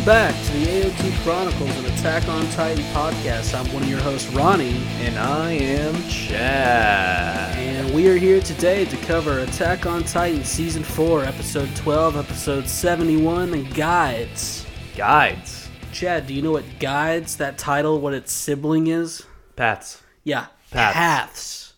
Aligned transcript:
Welcome 0.00 0.32
back 0.32 0.46
to 0.46 0.52
the 0.52 0.66
AOT 0.66 1.22
Chronicles 1.22 1.76
and 1.76 1.86
Attack 1.88 2.26
on 2.26 2.48
Titan 2.52 2.82
podcast. 2.94 3.54
I'm 3.54 3.70
one 3.70 3.82
of 3.82 3.88
your 3.90 4.00
hosts, 4.00 4.32
Ronnie, 4.32 4.78
And 5.00 5.18
I 5.18 5.50
am 5.50 5.94
Chad. 6.08 7.54
and 7.58 7.94
we 7.94 8.08
are 8.08 8.16
here 8.16 8.40
today 8.40 8.86
to 8.86 8.96
cover 8.98 9.40
Attack 9.40 9.84
on 9.84 10.02
Titan 10.04 10.42
Season 10.42 10.82
4, 10.82 11.24
Episode 11.24 11.68
12, 11.76 12.16
Episode 12.16 12.66
71, 12.66 13.52
and 13.52 13.74
Guides. 13.74 14.64
Guides. 14.96 15.68
Chad, 15.92 16.26
do 16.26 16.32
you 16.32 16.40
know 16.40 16.52
what 16.52 16.64
Guides, 16.78 17.36
that 17.36 17.58
title, 17.58 18.00
what 18.00 18.14
its 18.14 18.32
sibling 18.32 18.86
is? 18.86 19.26
Paths. 19.54 20.02
Yeah, 20.24 20.46
Paths. 20.70 20.94
paths. 20.94 21.72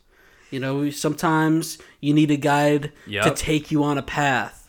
You 0.53 0.61
know, 0.61 0.91
sometimes 0.91 1.79
you 2.01 2.15
need 2.15 2.31
a 2.31 2.37
guide 2.37 2.93
to 3.11 3.33
take 3.35 3.73
you 3.73 3.83
on 3.83 3.99
a 3.99 4.03
path. 4.03 4.62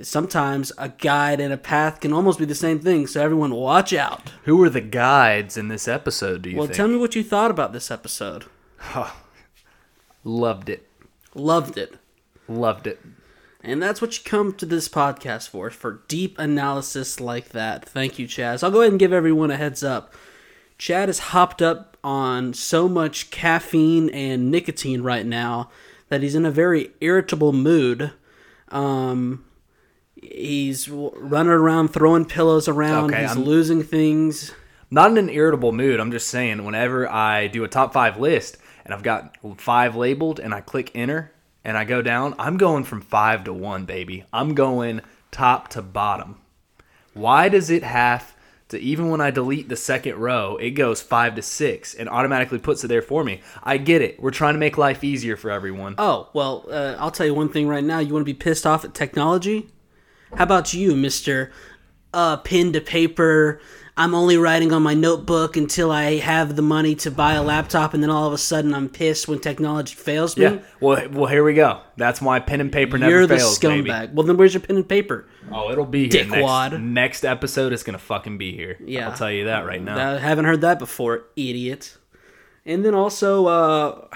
Sometimes 0.00 0.72
a 0.78 0.88
guide 0.88 1.38
and 1.40 1.52
a 1.52 1.58
path 1.58 2.00
can 2.00 2.12
almost 2.12 2.38
be 2.38 2.44
the 2.46 2.54
same 2.54 2.78
thing, 2.80 3.06
so 3.06 3.20
everyone 3.22 3.52
watch 3.54 3.92
out. 3.92 4.32
Who 4.44 4.56
were 4.56 4.70
the 4.70 4.80
guides 4.80 5.56
in 5.58 5.68
this 5.68 5.86
episode, 5.86 6.42
do 6.42 6.50
you 6.50 6.56
Well, 6.56 6.66
think? 6.66 6.76
tell 6.76 6.88
me 6.88 6.96
what 6.96 7.14
you 7.14 7.22
thought 7.22 7.50
about 7.50 7.72
this 7.72 7.90
episode. 7.90 8.46
Oh, 8.94 9.14
Loved 10.24 10.68
it. 10.68 10.88
Loved 11.34 11.76
it. 11.76 11.94
Loved 12.48 12.86
it. 12.86 13.00
And 13.62 13.82
that's 13.82 14.00
what 14.00 14.16
you 14.16 14.24
come 14.24 14.52
to 14.54 14.66
this 14.66 14.88
podcast 14.88 15.48
for, 15.48 15.70
for 15.70 16.02
deep 16.08 16.38
analysis 16.38 17.20
like 17.20 17.50
that. 17.50 17.84
Thank 17.88 18.18
you, 18.18 18.26
Chaz. 18.26 18.62
I'll 18.62 18.70
go 18.70 18.80
ahead 18.80 18.92
and 18.92 18.98
give 19.00 19.12
everyone 19.12 19.50
a 19.50 19.56
heads 19.56 19.82
up. 19.84 20.14
Chad 20.78 21.08
is 21.08 21.18
hopped 21.18 21.62
up 21.62 21.96
on 22.02 22.54
so 22.54 22.88
much 22.88 23.30
caffeine 23.30 24.10
and 24.10 24.50
nicotine 24.50 25.02
right 25.02 25.26
now 25.26 25.70
that 26.08 26.22
he's 26.22 26.34
in 26.34 26.44
a 26.44 26.50
very 26.50 26.90
irritable 27.00 27.52
mood. 27.52 28.12
Um, 28.70 29.44
he's 30.22 30.88
running 30.88 31.52
around 31.52 31.88
throwing 31.88 32.24
pillows 32.24 32.68
around. 32.68 33.10
Okay, 33.10 33.22
he's 33.22 33.30
I'm- 33.32 33.44
losing 33.44 33.82
things. 33.82 34.52
Not 34.90 35.10
in 35.10 35.16
an 35.16 35.30
irritable 35.30 35.72
mood. 35.72 36.00
I'm 36.00 36.12
just 36.12 36.28
saying, 36.28 36.64
whenever 36.64 37.10
I 37.10 37.46
do 37.46 37.64
a 37.64 37.68
top 37.68 37.94
five 37.94 38.18
list 38.20 38.58
and 38.84 38.92
I've 38.92 39.02
got 39.02 39.36
five 39.56 39.96
labeled 39.96 40.38
and 40.38 40.54
I 40.54 40.60
click 40.60 40.90
enter 40.94 41.32
and 41.64 41.78
I 41.78 41.84
go 41.84 42.02
down, 42.02 42.34
I'm 42.38 42.58
going 42.58 42.84
from 42.84 43.00
five 43.00 43.44
to 43.44 43.54
one, 43.54 43.86
baby. 43.86 44.24
I'm 44.34 44.54
going 44.54 45.00
top 45.30 45.68
to 45.68 45.80
bottom. 45.80 46.40
Why 47.14 47.48
does 47.48 47.70
it 47.70 47.82
have 47.84 48.34
to, 48.68 48.78
even 48.78 49.08
when 49.08 49.22
I 49.22 49.30
delete 49.30 49.70
the 49.70 49.76
second 49.76 50.16
row, 50.16 50.58
it 50.58 50.72
goes 50.72 51.00
five 51.00 51.36
to 51.36 51.42
six 51.42 51.94
and 51.94 52.06
automatically 52.06 52.58
puts 52.58 52.84
it 52.84 52.88
there 52.88 53.00
for 53.00 53.24
me? 53.24 53.40
I 53.62 53.78
get 53.78 54.02
it. 54.02 54.20
We're 54.20 54.30
trying 54.30 54.54
to 54.54 54.60
make 54.60 54.76
life 54.76 55.02
easier 55.02 55.38
for 55.38 55.50
everyone. 55.50 55.94
Oh, 55.96 56.28
well, 56.34 56.66
uh, 56.70 56.96
I'll 56.98 57.10
tell 57.10 57.24
you 57.24 57.32
one 57.34 57.48
thing 57.48 57.66
right 57.66 57.84
now. 57.84 57.98
You 57.98 58.12
want 58.12 58.26
to 58.26 58.32
be 58.32 58.34
pissed 58.34 58.66
off 58.66 58.84
at 58.84 58.92
technology? 58.92 59.68
How 60.34 60.44
about 60.44 60.72
you, 60.74 60.92
Mr. 60.92 61.50
Uh, 62.12 62.36
pen 62.38 62.72
to 62.72 62.80
paper? 62.80 63.60
I'm 63.94 64.14
only 64.14 64.38
writing 64.38 64.72
on 64.72 64.82
my 64.82 64.94
notebook 64.94 65.54
until 65.58 65.90
I 65.90 66.16
have 66.16 66.56
the 66.56 66.62
money 66.62 66.94
to 66.96 67.10
buy 67.10 67.34
a 67.34 67.42
laptop, 67.42 67.92
and 67.92 68.02
then 68.02 68.08
all 68.08 68.26
of 68.26 68.32
a 68.32 68.38
sudden 68.38 68.72
I'm 68.72 68.88
pissed 68.88 69.28
when 69.28 69.38
technology 69.38 69.94
fails 69.94 70.34
me. 70.36 70.44
Yeah. 70.44 70.58
Well, 70.80 71.06
well, 71.10 71.26
here 71.26 71.44
we 71.44 71.52
go. 71.52 71.80
That's 71.98 72.22
why 72.22 72.40
pen 72.40 72.62
and 72.62 72.72
paper 72.72 72.96
never 72.96 73.10
You're 73.10 73.26
the 73.26 73.36
fails, 73.36 73.58
scumbag. 73.58 73.84
baby. 73.84 74.12
Well, 74.14 74.26
then 74.26 74.38
where's 74.38 74.54
your 74.54 74.62
pen 74.62 74.76
and 74.76 74.88
paper? 74.88 75.28
Oh, 75.52 75.70
it'll 75.70 75.84
be 75.84 76.08
here 76.08 76.24
Dickwad. 76.24 76.72
next, 76.72 76.82
next 76.82 77.24
episode. 77.26 77.74
is 77.74 77.82
gonna 77.82 77.98
fucking 77.98 78.38
be 78.38 78.56
here. 78.56 78.78
Yeah. 78.82 79.10
I'll 79.10 79.16
tell 79.16 79.30
you 79.30 79.44
that 79.44 79.66
right 79.66 79.82
now. 79.82 80.14
I 80.14 80.18
haven't 80.18 80.46
heard 80.46 80.62
that 80.62 80.78
before, 80.78 81.24
idiot. 81.36 81.98
And 82.64 82.82
then 82.86 82.94
also, 82.94 83.46
uh, 83.46 84.08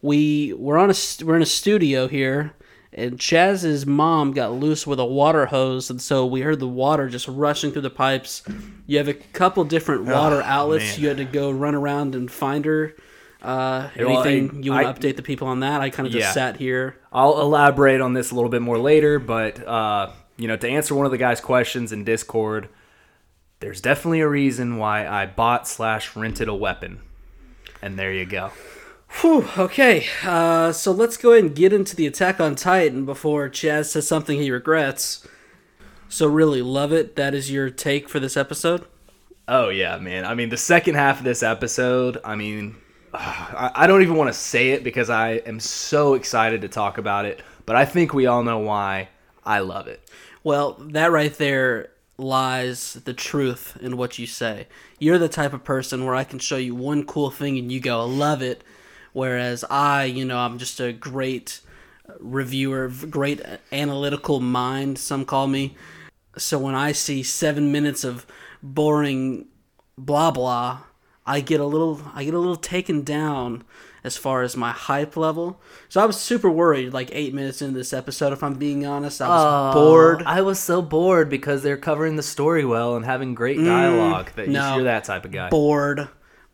we 0.00 0.54
we're 0.54 0.78
on 0.78 0.90
a 0.90 0.94
we're 1.22 1.36
in 1.36 1.42
a 1.42 1.46
studio 1.46 2.08
here, 2.08 2.54
and 2.92 3.18
Chaz's 3.18 3.86
mom 3.86 4.32
got 4.32 4.52
loose 4.52 4.86
with 4.86 5.00
a 5.00 5.04
water 5.04 5.46
hose, 5.46 5.88
and 5.90 6.00
so 6.00 6.26
we 6.26 6.42
heard 6.42 6.60
the 6.60 6.68
water 6.68 7.08
just 7.08 7.26
rushing 7.28 7.72
through 7.72 7.82
the 7.82 7.90
pipes. 7.90 8.42
You 8.86 8.98
have 8.98 9.08
a 9.08 9.14
couple 9.14 9.64
different 9.64 10.04
water 10.04 10.42
outlets. 10.42 10.92
man. 10.96 11.00
You 11.00 11.08
had 11.08 11.16
to 11.18 11.24
go 11.24 11.50
run 11.50 11.74
around 11.74 12.14
and 12.14 12.30
find 12.30 12.64
her. 12.64 12.94
Uh, 13.40 13.88
well, 13.98 14.22
anything 14.22 14.58
I- 14.58 14.60
you 14.64 14.70
want 14.72 14.86
I- 14.86 14.92
to 14.92 15.00
update 15.00 15.16
the 15.16 15.22
people 15.22 15.48
on 15.48 15.60
that? 15.60 15.80
I 15.80 15.90
kind 15.90 16.06
of 16.06 16.12
just 16.12 16.26
Yeah. 16.28 16.32
sat 16.32 16.56
here. 16.58 16.96
I'll 17.12 17.40
elaborate 17.40 18.00
on 18.00 18.12
this 18.12 18.30
a 18.30 18.34
little 18.34 18.50
bit 18.50 18.62
more 18.62 18.78
later, 18.78 19.18
but 19.18 19.66
uh, 19.66 20.10
you 20.36 20.46
know, 20.46 20.56
to 20.56 20.68
answer 20.68 20.94
one 20.94 21.06
of 21.06 21.12
the 21.12 21.18
guys' 21.18 21.40
questions 21.40 21.92
in 21.92 22.04
Discord, 22.04 22.68
there's 23.60 23.80
definitely 23.80 24.20
a 24.20 24.28
reason 24.28 24.76
why 24.76 25.06
I 25.06 25.26
bought 25.26 25.66
slash 25.66 26.14
rented 26.16 26.48
a 26.48 26.54
weapon, 26.54 27.00
and 27.80 27.98
there 27.98 28.12
you 28.12 28.26
go. 28.26 28.50
Whew, 29.20 29.46
okay, 29.56 30.06
uh, 30.24 30.72
so 30.72 30.90
let's 30.90 31.16
go 31.16 31.32
ahead 31.32 31.44
and 31.44 31.54
get 31.54 31.72
into 31.72 31.94
the 31.94 32.06
Attack 32.06 32.40
on 32.40 32.54
Titan 32.54 33.04
before 33.04 33.48
Chaz 33.48 33.86
says 33.86 34.08
something 34.08 34.38
he 34.38 34.50
regrets. 34.50 35.26
So, 36.08 36.26
really, 36.26 36.60
love 36.60 36.92
it. 36.92 37.16
That 37.16 37.34
is 37.34 37.50
your 37.50 37.70
take 37.70 38.08
for 38.08 38.18
this 38.18 38.36
episode? 38.36 38.84
Oh 39.48 39.68
yeah, 39.68 39.98
man. 39.98 40.24
I 40.24 40.34
mean, 40.34 40.48
the 40.48 40.56
second 40.56 40.94
half 40.94 41.18
of 41.18 41.24
this 41.24 41.42
episode, 41.42 42.18
I 42.24 42.36
mean, 42.36 42.76
I, 43.14 43.70
I 43.74 43.86
don't 43.86 44.02
even 44.02 44.16
want 44.16 44.28
to 44.28 44.38
say 44.38 44.70
it 44.70 44.84
because 44.84 45.10
I 45.10 45.32
am 45.46 45.60
so 45.60 46.14
excited 46.14 46.62
to 46.62 46.68
talk 46.68 46.98
about 46.98 47.24
it, 47.24 47.42
but 47.66 47.76
I 47.76 47.84
think 47.84 48.14
we 48.14 48.26
all 48.26 48.42
know 48.42 48.58
why 48.58 49.08
I 49.44 49.60
love 49.60 49.88
it. 49.88 50.00
Well, 50.44 50.74
that 50.80 51.12
right 51.12 51.34
there 51.34 51.90
lies 52.18 52.94
the 52.94 53.14
truth 53.14 53.76
in 53.80 53.96
what 53.96 54.18
you 54.18 54.26
say. 54.26 54.68
You're 54.98 55.18
the 55.18 55.28
type 55.28 55.52
of 55.52 55.64
person 55.64 56.04
where 56.04 56.14
I 56.14 56.24
can 56.24 56.38
show 56.38 56.56
you 56.56 56.74
one 56.74 57.04
cool 57.04 57.30
thing 57.30 57.58
and 57.58 57.70
you 57.70 57.80
go, 57.80 58.00
I 58.00 58.04
love 58.04 58.42
it. 58.42 58.62
Whereas 59.12 59.64
I, 59.70 60.04
you 60.04 60.24
know, 60.24 60.38
I'm 60.38 60.58
just 60.58 60.80
a 60.80 60.92
great 60.92 61.60
reviewer, 62.18 62.90
great 63.10 63.40
analytical 63.70 64.40
mind, 64.40 64.98
some 64.98 65.24
call 65.24 65.46
me. 65.46 65.76
So 66.36 66.58
when 66.58 66.74
I 66.74 66.92
see 66.92 67.22
seven 67.22 67.70
minutes 67.72 68.04
of 68.04 68.26
boring 68.62 69.46
blah 69.98 70.30
blah, 70.30 70.80
I 71.26 71.40
get 71.40 71.60
a 71.60 71.66
little 71.66 72.00
I 72.14 72.24
get 72.24 72.34
a 72.34 72.38
little 72.38 72.56
taken 72.56 73.02
down 73.02 73.64
as 74.04 74.16
far 74.16 74.42
as 74.42 74.56
my 74.56 74.72
hype 74.72 75.16
level. 75.16 75.60
So 75.88 76.00
I 76.00 76.06
was 76.06 76.18
super 76.18 76.50
worried 76.50 76.92
like 76.92 77.10
eight 77.12 77.32
minutes 77.34 77.62
into 77.62 77.78
this 77.78 77.92
episode, 77.92 78.32
if 78.32 78.42
I'm 78.42 78.54
being 78.54 78.84
honest. 78.84 79.20
I 79.22 79.28
was 79.28 79.74
bored. 79.74 80.22
I 80.26 80.40
was 80.42 80.58
so 80.58 80.82
bored 80.82 81.28
because 81.28 81.62
they're 81.62 81.76
covering 81.76 82.16
the 82.16 82.22
story 82.22 82.64
well 82.64 82.96
and 82.96 83.04
having 83.04 83.34
great 83.34 83.58
dialogue. 83.62 84.30
that 84.36 84.48
Mm, 84.48 84.52
no. 84.52 84.74
you're 84.76 84.84
that 84.84 85.04
type 85.04 85.24
of 85.24 85.30
guy. 85.32 85.50
bored. 85.50 86.08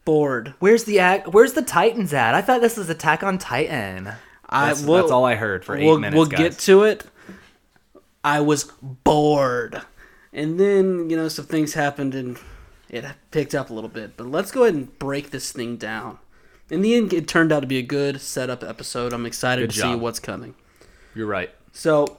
Bored. 0.09 0.55
Where's 0.59 0.85
the 0.85 1.01
act? 1.01 1.29
Where's 1.35 1.53
the 1.53 1.61
Titans 1.61 2.15
at? 2.15 2.35
I 2.35 2.41
thought 2.41 2.63
this 2.63 2.79
was 2.79 2.89
Attack 2.89 3.23
on 3.23 3.37
Titan. 3.37 4.11
I 4.49 4.69
That's, 4.69 4.83
will- 4.83 4.95
that's 4.95 5.11
all 5.11 5.27
I 5.27 5.35
heard 5.35 5.67
for 5.67 5.77
8 5.77 5.85
we'll, 5.85 5.99
minutes. 5.99 6.17
We'll 6.17 6.25
guys. 6.25 6.39
get 6.39 6.59
to 6.61 6.85
it. 6.85 7.05
I 8.25 8.41
was 8.41 8.65
bored. 9.05 9.83
And 10.33 10.59
then, 10.59 11.11
you 11.11 11.17
know, 11.17 11.29
some 11.29 11.45
things 11.45 11.75
happened 11.75 12.15
and 12.15 12.39
it 12.89 13.05
picked 13.33 13.55
up 13.55 13.69
a 13.69 13.75
little 13.75 13.91
bit. 13.91 14.17
But 14.17 14.29
let's 14.29 14.51
go 14.51 14.63
ahead 14.63 14.77
and 14.77 14.99
break 14.99 15.29
this 15.29 15.53
thing 15.53 15.77
down. 15.77 16.19
In 16.71 16.81
the 16.81 16.95
end, 16.95 17.13
it 17.13 17.29
turned 17.29 17.53
out 17.53 17.61
to 17.61 17.67
be 17.67 17.77
a 17.77 17.83
good 17.83 18.23
setup 18.23 18.65
episode. 18.65 19.13
I'm 19.13 19.27
excited 19.27 19.69
Good 19.69 19.75
to 19.75 19.81
see 19.81 19.95
what's 19.95 20.21
coming. 20.21 20.55
You're 21.15 21.27
right. 21.27 21.51
So, 21.73 22.17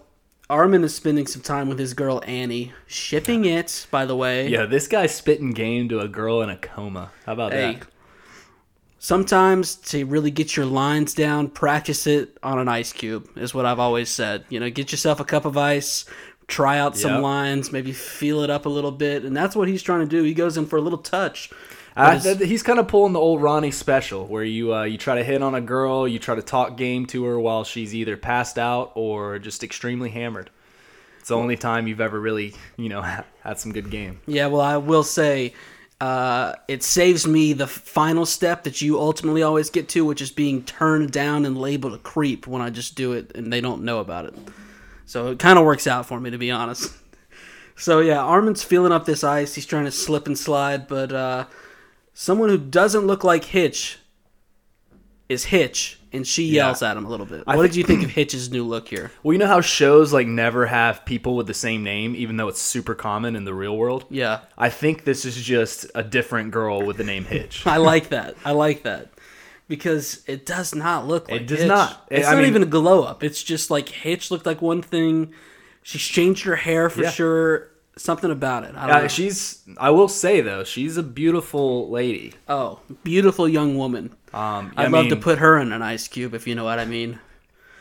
Armin 0.49 0.83
is 0.83 0.95
spending 0.95 1.27
some 1.27 1.41
time 1.43 1.69
with 1.69 1.77
his 1.77 1.93
girl 1.93 2.21
Annie, 2.25 2.73
shipping 2.87 3.45
it, 3.45 3.85
by 3.91 4.05
the 4.05 4.15
way. 4.15 4.47
Yeah, 4.47 4.65
this 4.65 4.87
guy's 4.87 5.13
spitting 5.13 5.51
game 5.51 5.87
to 5.89 5.99
a 5.99 6.07
girl 6.07 6.41
in 6.41 6.49
a 6.49 6.57
coma. 6.57 7.11
How 7.25 7.33
about 7.33 7.51
Hey, 7.51 7.75
that? 7.75 7.87
sometimes 8.97 9.75
to 9.75 10.05
really 10.05 10.31
get 10.31 10.57
your 10.57 10.65
lines 10.65 11.13
down, 11.13 11.49
practice 11.49 12.07
it 12.07 12.37
on 12.41 12.57
an 12.57 12.67
ice 12.67 12.91
cube, 12.91 13.29
is 13.35 13.53
what 13.53 13.65
I've 13.67 13.79
always 13.79 14.09
said. 14.09 14.43
You 14.49 14.59
know, 14.59 14.69
get 14.71 14.91
yourself 14.91 15.19
a 15.19 15.25
cup 15.25 15.45
of 15.45 15.55
ice, 15.55 16.05
try 16.47 16.79
out 16.79 16.97
some 16.97 17.13
Yep. 17.13 17.21
lines, 17.21 17.71
maybe 17.71 17.91
feel 17.91 18.41
it 18.41 18.49
up 18.49 18.65
a 18.65 18.69
little 18.69 18.91
bit. 18.91 19.23
And 19.23 19.37
that's 19.37 19.55
what 19.55 19.67
he's 19.67 19.83
trying 19.83 19.99
to 20.01 20.07
do. 20.07 20.23
He 20.23 20.33
goes 20.33 20.57
in 20.57 20.65
for 20.65 20.77
a 20.77 20.81
little 20.81 20.97
touch. 20.99 21.51
Uh, 21.99 22.19
th- 22.19 22.47
he's 22.47 22.63
kind 22.63 22.79
of 22.79 22.87
pulling 22.87 23.13
the 23.13 23.19
old 23.19 23.41
Ronnie 23.41 23.71
special, 23.71 24.25
where 24.25 24.43
you 24.43 24.73
uh, 24.73 24.83
you 24.83 24.97
try 24.97 25.15
to 25.15 25.23
hit 25.23 25.41
on 25.41 25.55
a 25.55 25.61
girl, 25.61 26.07
you 26.07 26.19
try 26.19 26.35
to 26.35 26.41
talk 26.41 26.77
game 26.77 27.05
to 27.07 27.25
her 27.25 27.39
while 27.39 27.63
she's 27.63 27.93
either 27.93 28.15
passed 28.15 28.57
out 28.57 28.91
or 28.95 29.39
just 29.39 29.63
extremely 29.63 30.09
hammered. 30.09 30.49
It's 31.19 31.29
the 31.29 31.35
only 31.35 31.57
time 31.57 31.87
you've 31.87 32.01
ever 32.01 32.19
really, 32.19 32.55
you 32.77 32.89
know, 32.89 33.01
had 33.41 33.59
some 33.59 33.71
good 33.71 33.91
game. 33.91 34.21
Yeah, 34.25 34.47
well, 34.47 34.61
I 34.61 34.77
will 34.77 35.03
say 35.03 35.53
uh, 36.01 36.53
it 36.67 36.81
saves 36.81 37.27
me 37.27 37.53
the 37.53 37.67
final 37.67 38.25
step 38.25 38.63
that 38.63 38.81
you 38.81 38.97
ultimately 38.99 39.43
always 39.43 39.69
get 39.69 39.89
to, 39.89 40.05
which 40.05 40.21
is 40.21 40.31
being 40.31 40.63
turned 40.63 41.11
down 41.11 41.45
and 41.45 41.57
labeled 41.57 41.93
a 41.93 41.97
creep 41.97 42.47
when 42.47 42.61
I 42.61 42.69
just 42.69 42.95
do 42.95 43.13
it 43.13 43.35
and 43.35 43.51
they 43.51 43.59
don't 43.59 43.83
know 43.83 43.99
about 43.99 44.25
it. 44.25 44.33
So 45.05 45.31
it 45.31 45.39
kind 45.39 45.59
of 45.59 45.65
works 45.65 45.87
out 45.87 46.05
for 46.05 46.19
me, 46.19 46.29
to 46.29 46.37
be 46.37 46.51
honest. 46.51 46.93
So 47.79 48.01
yeah, 48.01 48.21
Armin's 48.21 48.61
feeling 48.61 48.91
up 48.91 49.05
this 49.05 49.23
ice. 49.23 49.55
He's 49.55 49.65
trying 49.65 49.85
to 49.85 49.91
slip 49.91 50.27
and 50.27 50.37
slide, 50.37 50.85
but 50.89 51.13
uh, 51.13 51.45
someone 52.21 52.49
who 52.49 52.57
doesn't 52.57 53.07
look 53.07 53.23
like 53.23 53.45
Hitch 53.45 53.97
is 55.29 55.45
Hitch, 55.45 55.97
and 56.11 56.27
she 56.27 56.43
yells 56.43 56.81
at 56.81 56.97
him 56.97 57.05
a 57.05 57.09
little 57.09 57.25
bit. 57.25 57.47
what 57.47 57.61
did 57.61 57.75
you 57.77 57.83
think 57.85 58.03
of 58.03 58.09
Hitch's 58.09 58.51
new 58.51 58.65
look 58.65 58.89
here? 58.89 59.09
Well, 59.23 59.31
you 59.31 59.39
know 59.39 59.47
how 59.47 59.61
shows 59.61 60.11
like 60.11 60.27
never 60.27 60.65
have 60.65 61.05
people 61.05 61.37
with 61.37 61.47
the 61.47 61.53
same 61.53 61.81
name, 61.83 62.15
even 62.17 62.35
though 62.35 62.49
it's 62.49 62.59
super 62.61 62.93
common 62.93 63.37
in 63.37 63.45
the 63.45 63.53
real 63.53 63.77
world. 63.77 64.05
Yeah, 64.09 64.41
I 64.57 64.69
think 64.69 65.05
this 65.05 65.23
is 65.23 65.35
just 65.41 65.85
a 65.95 66.03
different 66.03 66.51
girl 66.51 66.81
with 66.85 66.97
the 66.97 67.03
name 67.05 67.23
Hitch. 67.23 67.65
I 67.67 67.77
like 67.77 68.09
that. 68.09 68.35
I 68.43 68.51
like 68.51 68.83
that 68.83 69.09
because 69.69 70.21
it 70.27 70.45
does 70.45 70.75
not 70.75 71.07
look 71.07 71.29
like 71.29 71.41
it 71.41 71.47
does 71.47 71.59
Hitch. 71.59 71.67
not. 71.69 72.05
It's 72.11 72.27
I 72.27 72.31
not 72.31 72.39
mean- 72.39 72.47
even 72.49 72.63
a 72.63 72.67
glow 72.67 73.03
up. 73.03 73.23
It's 73.23 73.41
just 73.41 73.69
like 73.71 73.87
Hitch 73.87 74.29
looked 74.29 74.45
like 74.45 74.61
one 74.61 74.81
thing. 74.81 75.31
She's 75.83 76.01
changed 76.01 76.43
her 76.43 76.57
hair 76.57 76.89
for 76.89 77.03
Yeah. 77.03 77.11
sure. 77.11 77.69
Something 77.99 78.31
about 78.31 78.63
it. 78.63 78.75
I 78.75 78.87
don't 78.87 78.95
Uh, 78.95 79.01
know. 79.01 79.07
she's. 79.09 79.61
I 79.77 79.89
will 79.89 80.07
say 80.07 80.39
though, 80.41 80.63
she's 80.63 80.95
a 80.97 81.03
beautiful 81.03 81.89
lady. 81.89 82.33
oh, 82.47 82.79
beautiful 83.03 83.47
young 83.47 83.77
woman. 83.77 84.15
Um, 84.33 84.71
I 84.77 84.85
I'd 84.85 84.91
love 84.91 85.09
to 85.09 85.15
put 85.17 85.39
her 85.39 85.57
in 85.59 85.71
an 85.73 85.81
ice 85.81 86.07
cube 86.07 86.33
if 86.33 86.47
you 86.47 86.55
know 86.55 86.63
what 86.63 86.79
I 86.79 86.85
mean. 86.85 87.19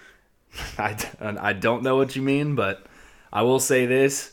I, 0.78 0.96
I 1.20 1.52
don't 1.52 1.82
know 1.82 1.96
what 1.96 2.16
you 2.16 2.22
mean, 2.22 2.54
but 2.54 2.84
I 3.32 3.42
will 3.42 3.60
say 3.60 3.86
this, 3.86 4.32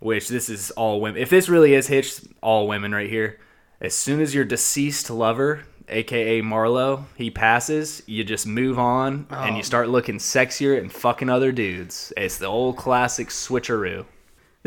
which 0.00 0.28
this 0.28 0.48
is 0.48 0.70
all 0.72 1.00
women. 1.00 1.22
If 1.22 1.30
this 1.30 1.48
really 1.48 1.72
is 1.74 1.86
Hitch, 1.86 2.20
all 2.42 2.68
women 2.68 2.92
right 2.92 3.08
here. 3.08 3.38
As 3.80 3.94
soon 3.94 4.20
as 4.20 4.34
your 4.34 4.44
deceased 4.44 5.08
lover, 5.10 5.62
aka 5.88 6.40
Marlowe, 6.42 7.06
he 7.16 7.30
passes, 7.30 8.02
you 8.06 8.24
just 8.24 8.46
move 8.46 8.78
on 8.78 9.26
and 9.30 9.54
Oh. 9.54 9.56
you 9.56 9.62
start 9.62 9.88
looking 9.88 10.18
sexier 10.18 10.78
and 10.78 10.90
fucking 10.92 11.28
other 11.30 11.52
dudes. 11.52 12.12
It's 12.16 12.38
the 12.38 12.46
old 12.46 12.76
classic 12.76 13.28
switcheroo. 13.28 14.04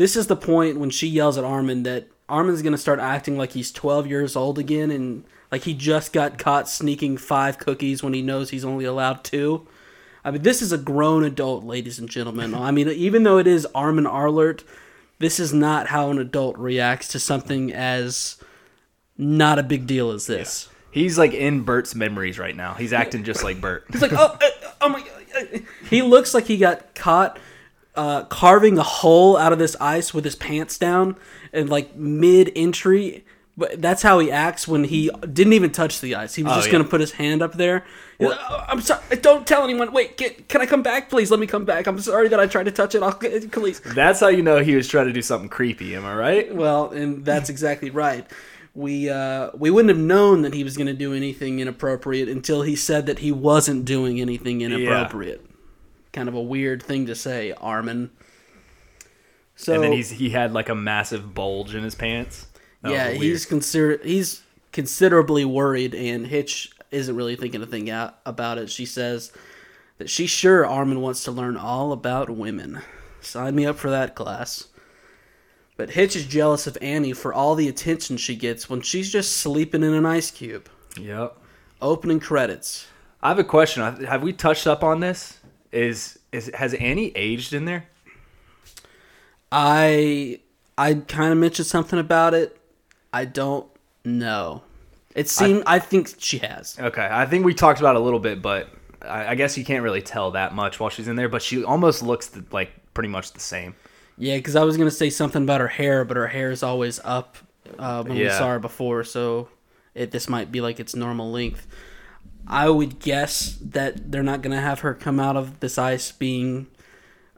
This 0.00 0.16
is 0.16 0.28
the 0.28 0.36
point 0.36 0.78
when 0.78 0.88
she 0.88 1.06
yells 1.06 1.36
at 1.36 1.44
Armin 1.44 1.82
that 1.82 2.08
Armin's 2.26 2.62
gonna 2.62 2.78
start 2.78 2.98
acting 3.00 3.36
like 3.36 3.52
he's 3.52 3.70
12 3.70 4.06
years 4.06 4.34
old 4.34 4.58
again 4.58 4.90
and 4.90 5.24
like 5.52 5.64
he 5.64 5.74
just 5.74 6.14
got 6.14 6.38
caught 6.38 6.70
sneaking 6.70 7.18
five 7.18 7.58
cookies 7.58 8.02
when 8.02 8.14
he 8.14 8.22
knows 8.22 8.48
he's 8.48 8.64
only 8.64 8.86
allowed 8.86 9.22
two. 9.22 9.68
I 10.24 10.30
mean, 10.30 10.40
this 10.40 10.62
is 10.62 10.72
a 10.72 10.78
grown 10.78 11.22
adult, 11.22 11.64
ladies 11.64 11.98
and 11.98 12.08
gentlemen. 12.08 12.54
I 12.54 12.70
mean, 12.70 12.88
even 12.88 13.24
though 13.24 13.36
it 13.36 13.46
is 13.46 13.66
Armin 13.74 14.06
Arlert, 14.06 14.64
this 15.18 15.38
is 15.38 15.52
not 15.52 15.88
how 15.88 16.08
an 16.10 16.18
adult 16.18 16.56
reacts 16.56 17.08
to 17.08 17.18
something 17.18 17.70
as 17.70 18.38
not 19.18 19.58
a 19.58 19.62
big 19.62 19.86
deal 19.86 20.12
as 20.12 20.24
this. 20.24 20.70
He's 20.90 21.18
like 21.18 21.34
in 21.34 21.60
Bert's 21.60 21.94
memories 21.94 22.38
right 22.38 22.56
now. 22.56 22.72
He's 22.72 22.94
acting 22.94 23.22
just 23.22 23.44
like 23.44 23.60
Bert. 23.60 23.84
He's 23.92 24.00
like, 24.00 24.14
oh, 24.14 24.38
uh, 24.40 24.50
oh 24.80 24.88
my 24.88 25.02
god. 25.02 25.62
He 25.90 26.00
looks 26.00 26.32
like 26.32 26.46
he 26.46 26.56
got 26.56 26.94
caught 26.94 27.38
uh, 27.96 28.24
carving 28.24 28.78
a 28.78 28.82
hole 28.82 29.36
out 29.36 29.52
of 29.52 29.58
this 29.58 29.76
ice 29.80 30.14
with 30.14 30.24
his 30.24 30.36
pants 30.36 30.78
down 30.78 31.16
and 31.52 31.68
like 31.68 31.96
mid 31.96 32.52
entry. 32.56 33.24
But 33.58 33.82
that's 33.82 34.00
how 34.02 34.20
he 34.20 34.30
acts 34.30 34.66
when 34.66 34.84
he 34.84 35.10
didn't 35.32 35.52
even 35.52 35.70
touch 35.70 36.00
the 36.00 36.14
ice. 36.14 36.34
He 36.34 36.42
was 36.42 36.52
Oh, 36.52 36.56
just 36.56 36.68
yeah. 36.68 36.72
gonna 36.72 36.84
put 36.84 37.00
his 37.00 37.12
hand 37.12 37.42
up 37.42 37.54
there. 37.54 37.84
Like, 38.18 38.38
"Oh, 38.48 38.64
I'm 38.68 38.80
sorry. 38.80 39.02
Don't 39.20 39.46
tell 39.46 39.64
anyone. 39.64 39.92
Wait, 39.92 40.16
get, 40.16 40.48
can 40.48 40.62
I 40.62 40.66
come 40.66 40.82
back, 40.82 41.10
please? 41.10 41.30
Let 41.30 41.40
me 41.40 41.46
come 41.46 41.64
back. 41.66 41.86
I'm 41.86 41.98
sorry 41.98 42.28
that 42.28 42.40
I 42.40 42.46
tried 42.46 42.64
to 42.64 42.70
touch 42.70 42.94
it. 42.94 43.02
I'll 43.02 43.12
please. 43.52 43.80
That's 43.80 44.20
how 44.20 44.28
you 44.28 44.42
know 44.42 44.58
he 44.62 44.76
was 44.76 44.88
trying 44.88 45.06
to 45.08 45.12
do 45.12 45.20
something 45.20 45.48
creepy. 45.50 45.94
Am 45.94 46.06
I 46.06 46.14
right? 46.14 46.54
Well, 46.54 46.90
and 46.90 47.22
that's 47.24 47.50
exactly 47.54 47.90
right. 47.90 48.26
We 48.72 49.10
uh, 49.10 49.50
we 49.58 49.68
wouldn't 49.68 49.90
have 49.90 49.98
known 50.06 50.42
that 50.42 50.54
he 50.54 50.64
was 50.64 50.76
going 50.78 50.86
to 50.86 50.94
do 50.94 51.12
anything 51.12 51.58
inappropriate 51.58 52.28
until 52.28 52.62
he 52.62 52.76
said 52.76 53.06
that 53.06 53.18
he 53.18 53.32
wasn't 53.32 53.84
doing 53.84 54.20
anything 54.20 54.60
inappropriate. 54.62 55.44
Kind 56.12 56.28
of 56.28 56.34
a 56.34 56.42
weird 56.42 56.82
thing 56.82 57.06
to 57.06 57.14
say, 57.14 57.52
Armin. 57.52 58.10
So 59.56 59.74
and 59.74 59.82
then 59.84 59.92
he's 59.92 60.10
he 60.10 60.30
had 60.30 60.52
like 60.52 60.68
a 60.68 60.74
massive 60.74 61.34
bulge 61.34 61.74
in 61.74 61.84
his 61.84 61.94
pants. 61.94 62.46
That 62.82 62.92
yeah, 62.92 63.10
he's 63.10 63.46
consider 63.46 64.00
he's 64.02 64.42
considerably 64.72 65.44
worried, 65.44 65.94
and 65.94 66.26
Hitch 66.26 66.72
isn't 66.90 67.14
really 67.14 67.36
thinking 67.36 67.62
a 67.62 67.66
thing 67.66 67.90
out 67.90 68.18
about 68.24 68.58
it. 68.58 68.70
She 68.70 68.86
says 68.86 69.32
that 69.98 70.10
she's 70.10 70.30
sure 70.30 70.66
Armin 70.66 71.00
wants 71.00 71.24
to 71.24 71.30
learn 71.30 71.56
all 71.56 71.92
about 71.92 72.30
women. 72.30 72.80
Sign 73.20 73.54
me 73.54 73.66
up 73.66 73.76
for 73.76 73.90
that 73.90 74.14
class. 74.14 74.68
But 75.76 75.90
Hitch 75.90 76.16
is 76.16 76.26
jealous 76.26 76.66
of 76.66 76.76
Annie 76.82 77.12
for 77.12 77.32
all 77.32 77.54
the 77.54 77.68
attention 77.68 78.16
she 78.16 78.36
gets 78.36 78.68
when 78.68 78.82
she's 78.82 79.10
just 79.10 79.36
sleeping 79.36 79.82
in 79.82 79.94
an 79.94 80.04
ice 80.04 80.30
cube. 80.30 80.68
Yep. 80.98 81.36
Opening 81.80 82.20
credits. 82.20 82.86
I 83.22 83.28
have 83.28 83.38
a 83.38 83.44
question. 83.44 83.82
Have 84.04 84.22
we 84.22 84.32
touched 84.32 84.66
up 84.66 84.82
on 84.82 85.00
this? 85.00 85.39
Is 85.72 86.18
is 86.32 86.50
has 86.54 86.74
Annie 86.74 87.12
aged 87.14 87.52
in 87.52 87.64
there? 87.64 87.86
I 89.52 90.40
I 90.76 90.94
kind 90.94 91.32
of 91.32 91.38
mentioned 91.38 91.66
something 91.66 91.98
about 91.98 92.34
it. 92.34 92.56
I 93.12 93.24
don't 93.24 93.66
know. 94.04 94.62
It 95.14 95.28
seemed 95.28 95.64
I, 95.66 95.80
think 95.80 96.14
she 96.18 96.38
has. 96.38 96.78
Okay, 96.78 97.06
I 97.10 97.26
think 97.26 97.44
we 97.44 97.52
talked 97.52 97.80
about 97.80 97.96
it 97.96 98.00
a 98.00 98.04
little 98.04 98.20
bit, 98.20 98.40
but 98.40 98.68
I, 99.02 99.28
I 99.28 99.34
guess 99.34 99.58
you 99.58 99.64
can't 99.64 99.82
really 99.82 100.02
tell 100.02 100.30
that 100.32 100.54
much 100.54 100.78
while 100.78 100.88
she's 100.88 101.08
in 101.08 101.16
there. 101.16 101.28
But 101.28 101.42
she 101.42 101.64
almost 101.64 102.02
looks 102.02 102.28
the, 102.28 102.44
like 102.52 102.70
pretty 102.94 103.08
much 103.08 103.32
the 103.32 103.40
same. 103.40 103.74
Yeah, 104.18 104.36
because 104.36 104.54
I 104.54 104.62
was 104.62 104.76
gonna 104.76 104.90
say 104.90 105.10
something 105.10 105.42
about 105.42 105.60
her 105.60 105.68
hair, 105.68 106.04
but 106.04 106.16
her 106.16 106.28
hair 106.28 106.50
is 106.50 106.62
always 106.62 107.00
up 107.04 107.38
uh, 107.78 108.04
when 108.04 108.18
we 108.18 108.28
saw 108.30 108.50
her 108.50 108.58
before, 108.58 109.02
so 109.02 109.48
it 109.94 110.10
this 110.10 110.28
might 110.28 110.52
be 110.52 110.60
like 110.60 110.78
its 110.78 110.94
normal 110.94 111.30
length. 111.30 111.66
I 112.46 112.68
would 112.68 112.98
guess 112.98 113.56
that 113.60 114.10
they're 114.10 114.22
not 114.22 114.42
gonna 114.42 114.60
have 114.60 114.80
her 114.80 114.94
come 114.94 115.20
out 115.20 115.36
of 115.36 115.60
this 115.60 115.78
ice 115.78 116.12
being 116.12 116.66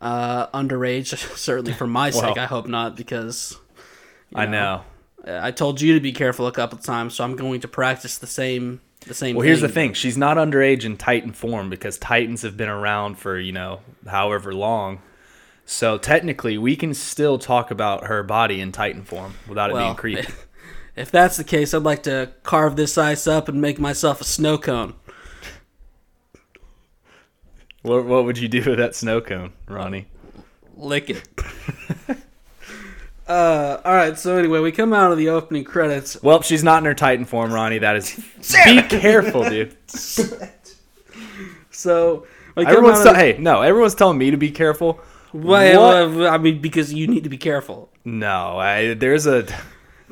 uh, 0.00 0.49
underage. 0.49 1.16
Certainly 1.37 1.75
for 1.75 1.87
my 1.87 2.10
sake, 2.10 2.38
I 2.38 2.46
hope 2.46 2.66
not, 2.66 2.96
because 2.96 3.58
you 4.31 4.38
I 4.38 4.46
know. 4.46 4.82
I 5.25 5.52
told 5.52 5.81
you 5.81 5.94
to 5.94 6.00
be 6.00 6.12
careful 6.12 6.49
a 6.49 6.52
couple 6.52 6.78
times, 6.78 7.14
so 7.14 7.22
I'm 7.22 7.37
going 7.37 7.60
to 7.60 7.69
practice 7.69 8.19
the 8.19 8.26
same 8.26 8.81
the 9.06 9.14
same. 9.14 9.37
Well, 9.37 9.46
here's 9.46 9.60
the 9.60 9.69
thing: 9.69 9.94
she's 9.94 10.16
not 10.19 10.37
underage 10.37 10.84
in 10.84 10.96
Titan 10.96 11.32
form 11.32 11.70
because 11.70 11.98
Titans 11.98 12.43
have 12.43 12.56
been 12.56 12.69
around 12.69 13.19
for 13.19 13.38
you 13.38 13.52
know 13.52 13.81
however 14.06 14.52
long. 14.52 15.00
So 15.64 15.96
technically, 15.96 16.58
we 16.58 16.75
can 16.75 16.93
still 16.93 17.38
talk 17.38 17.70
about 17.70 18.05
her 18.06 18.22
body 18.22 18.60
in 18.60 18.72
Titan 18.72 19.05
form 19.05 19.34
without 19.48 19.70
it 19.70 19.76
being 19.76 19.94
creepy. 19.94 20.26
if 20.97 21.11
that's 21.11 21.37
the 21.37 21.44
case, 21.44 21.75
I'd 21.75 21.83
like 21.83 22.03
to 22.05 22.33
carve 22.43 22.77
this 22.77 22.97
ice 22.99 23.27
up 23.27 23.49
and 23.49 23.61
make 23.61 23.79
myself 23.79 24.21
a 24.21 24.25
snow 24.25 24.59
cone. 24.59 24.94
what, 27.83 28.05
what 28.05 28.25
would 28.25 28.39
you 28.39 28.49
do 28.49 28.62
with 28.65 28.79
that 28.79 28.94
snow 28.94 29.21
cone, 29.21 29.53
Ronnie? 29.69 30.06
lick 30.77 31.11
it. 31.11 31.29
uh, 33.29 33.79
all 33.85 33.94
right. 33.94 34.19
So 34.19 34.37
anyway, 34.37 34.61
we 34.61 34.73
come 34.73 34.93
out 34.93 35.12
of 35.12 35.19
the 35.19 35.29
opening 35.29 35.65
credits. 35.65 36.21
Well, 36.23 36.43
she's 36.43 36.65
not 36.65 36.79
in 36.79 36.85
her 36.87 36.94
Titan 36.94 37.25
form, 37.25 37.53
Ronnie. 37.53 37.79
That 37.79 37.97
is. 37.97 38.17
be 38.65 38.83
careful, 38.83 39.49
dude. 39.49 39.77
So 41.75 42.27
Everyone's 42.56 43.03
hey, 43.03 43.37
no, 43.39 43.62
everyone's 43.62 43.94
telling 43.94 44.19
me 44.19 44.31
to 44.31 44.37
be 44.37 44.50
careful. 44.50 45.00
Wait, 45.33 45.75
What? 45.75 46.11
well, 46.15 46.29
I 46.29 46.37
mean, 46.37 46.61
because 46.61 46.93
you 46.93 47.06
need 47.09 47.25
to 47.25 47.31
be 47.31 47.39
careful. 47.39 47.91
No, 48.05 48.59
I, 48.59 48.94
there's 48.94 49.27
a. 49.27 49.47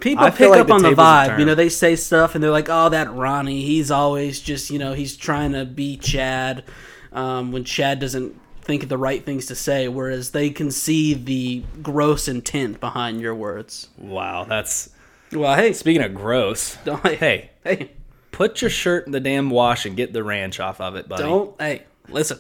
People 0.00 0.24
I 0.24 0.30
pick 0.30 0.50
like 0.50 0.60
up 0.60 0.66
the 0.66 0.72
on 0.72 0.82
the 0.82 0.90
vibe. 0.90 1.38
You 1.38 1.44
know, 1.44 1.54
they 1.54 1.68
say 1.68 1.96
stuff 1.96 2.34
and 2.34 2.42
they're 2.42 2.50
like, 2.50 2.68
"Oh, 2.68 2.88
that 2.88 3.12
Ronnie, 3.12 3.62
he's 3.62 3.90
always 3.90 4.40
just, 4.40 4.70
you 4.70 4.78
know, 4.78 4.92
he's 4.92 5.16
trying 5.16 5.52
to 5.52 5.64
be 5.64 5.96
Chad." 5.96 6.64
Um, 7.12 7.52
when 7.52 7.64
Chad 7.64 7.98
doesn't 7.98 8.40
think 8.62 8.82
of 8.84 8.88
the 8.88 8.98
right 8.98 9.24
things 9.24 9.46
to 9.46 9.54
say, 9.54 9.88
whereas 9.88 10.30
they 10.30 10.50
can 10.50 10.70
see 10.70 11.14
the 11.14 11.64
gross 11.82 12.28
intent 12.28 12.78
behind 12.80 13.20
your 13.20 13.34
words. 13.34 13.88
Wow, 13.98 14.44
that's. 14.44 14.90
Well, 15.32 15.56
hey, 15.56 15.72
Speaking 15.72 16.02
of 16.02 16.14
gross, 16.14 16.76
don't, 16.84 17.04
hey, 17.04 17.50
hey, 17.64 17.90
put 18.30 18.62
your 18.62 18.70
shirt 18.70 19.06
in 19.06 19.12
the 19.12 19.20
damn 19.20 19.50
wash 19.50 19.86
and 19.86 19.96
get 19.96 20.12
the 20.12 20.22
ranch 20.22 20.60
off 20.60 20.80
of 20.80 20.96
it, 20.96 21.08
buddy. 21.08 21.22
Don't 21.22 21.60
hey, 21.60 21.84
listen. 22.08 22.38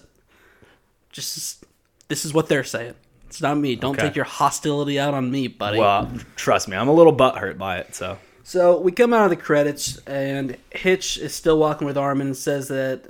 Just 1.10 1.64
this 2.08 2.24
is 2.24 2.32
what 2.32 2.48
they're 2.48 2.64
saying. 2.64 2.94
It's 3.30 3.40
not 3.40 3.56
me. 3.58 3.76
Don't 3.76 3.94
Okay. 3.96 4.08
take 4.08 4.16
your 4.16 4.24
hostility 4.24 4.98
out 4.98 5.14
on 5.14 5.30
me, 5.30 5.46
buddy. 5.46 5.78
Well, 5.78 6.10
trust 6.34 6.66
me, 6.66 6.76
I'm 6.76 6.88
a 6.88 6.92
little 6.92 7.14
butthurt 7.14 7.58
by 7.58 7.78
it. 7.78 7.94
So 7.94 8.18
so 8.42 8.80
we 8.80 8.90
come 8.90 9.12
out 9.12 9.22
of 9.22 9.30
the 9.30 9.36
credits, 9.36 9.98
and 10.08 10.56
Hitch 10.70 11.16
is 11.16 11.32
still 11.32 11.56
walking 11.56 11.86
with 11.86 11.96
Armin 11.96 12.26
and 12.26 12.36
says 12.36 12.66
that 12.66 13.04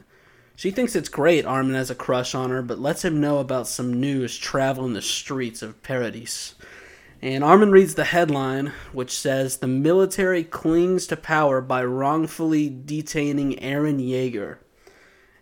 she 0.55 0.71
thinks 0.71 0.95
it's 0.95 1.09
great 1.09 1.47
Armin 1.47 1.75
has 1.75 1.89
a 1.89 1.95
crush 1.95 2.35
on 2.35 2.51
her, 2.51 2.61
but 2.61 2.79
lets 2.79 3.03
him 3.03 3.23
know 3.23 3.39
about 3.39 3.67
some 3.67 3.99
news 3.99 4.37
traveling 4.37 4.93
the 4.93 5.01
streets 5.01 5.63
of 5.63 5.83
Paradise. 5.83 6.55
And 7.23 7.43
Armin 7.43 7.71
reads 7.71 7.95
the 7.95 8.05
headline, 8.05 8.75
which 8.93 9.19
says 9.19 9.57
The 9.57 9.67
military 9.67 10.45
clings 10.45 11.07
to 11.07 11.17
power 11.17 11.63
by 11.63 11.83
wrongfully 11.87 12.69
detaining 12.69 13.57
Eren 13.57 14.07
Yeager. 14.07 14.59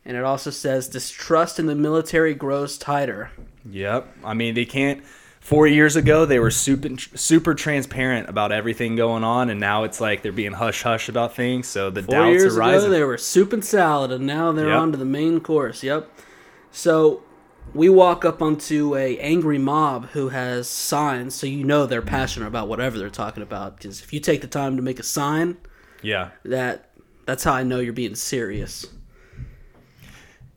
And 0.04 0.16
it 0.16 0.22
also 0.22 0.50
says 0.50 0.86
distrust 0.86 1.58
in 1.58 1.66
the 1.66 1.74
military 1.74 2.34
grows 2.34 2.78
tighter. 2.78 3.32
Yep. 3.70 4.16
I 4.24 4.34
mean, 4.34 4.54
they 4.54 4.64
can't. 4.64 5.02
Four 5.40 5.66
years 5.66 5.96
ago, 5.96 6.26
they 6.26 6.38
were 6.38 6.50
super 6.50 6.98
super 7.14 7.54
transparent 7.54 8.28
about 8.28 8.52
everything 8.52 8.96
going 8.96 9.24
on, 9.24 9.48
and 9.48 9.58
now 9.58 9.84
it's 9.84 10.00
like 10.00 10.22
they're 10.22 10.32
being 10.32 10.52
hush 10.52 10.82
hush 10.82 11.08
about 11.08 11.34
things. 11.34 11.66
So 11.66 11.88
the 11.90 12.02
Four 12.02 12.14
doubts 12.14 12.32
years 12.42 12.56
are 12.56 12.62
ago, 12.62 12.90
they 12.90 13.02
were 13.04 13.16
soup 13.16 13.52
and 13.52 13.64
salad, 13.64 14.12
and 14.12 14.26
now 14.26 14.52
they're 14.52 14.68
Yep. 14.68 14.78
on 14.80 14.92
to 14.92 14.98
the 14.98 15.04
main 15.06 15.40
course. 15.40 15.82
Yep. 15.82 16.10
So 16.70 17.22
we 17.72 17.88
walk 17.88 18.24
up 18.26 18.42
onto 18.42 18.94
a 18.96 19.18
angry 19.20 19.58
mob 19.58 20.08
who 20.10 20.28
has 20.30 20.68
signs, 20.68 21.34
so 21.34 21.46
you 21.46 21.64
know 21.64 21.86
they're 21.86 22.02
passionate 22.02 22.46
about 22.48 22.68
whatever 22.68 22.98
they're 22.98 23.08
talking 23.08 23.42
about. 23.42 23.76
Because 23.78 24.02
if 24.02 24.12
you 24.12 24.20
take 24.20 24.42
the 24.42 24.46
time 24.48 24.76
to 24.76 24.82
make 24.82 24.98
a 24.98 25.02
sign, 25.04 25.56
yeah. 26.02 26.30
that 26.44 26.90
that's 27.24 27.44
how 27.44 27.52
I 27.54 27.62
know 27.62 27.78
you're 27.78 27.92
being 27.94 28.16
serious. 28.16 28.86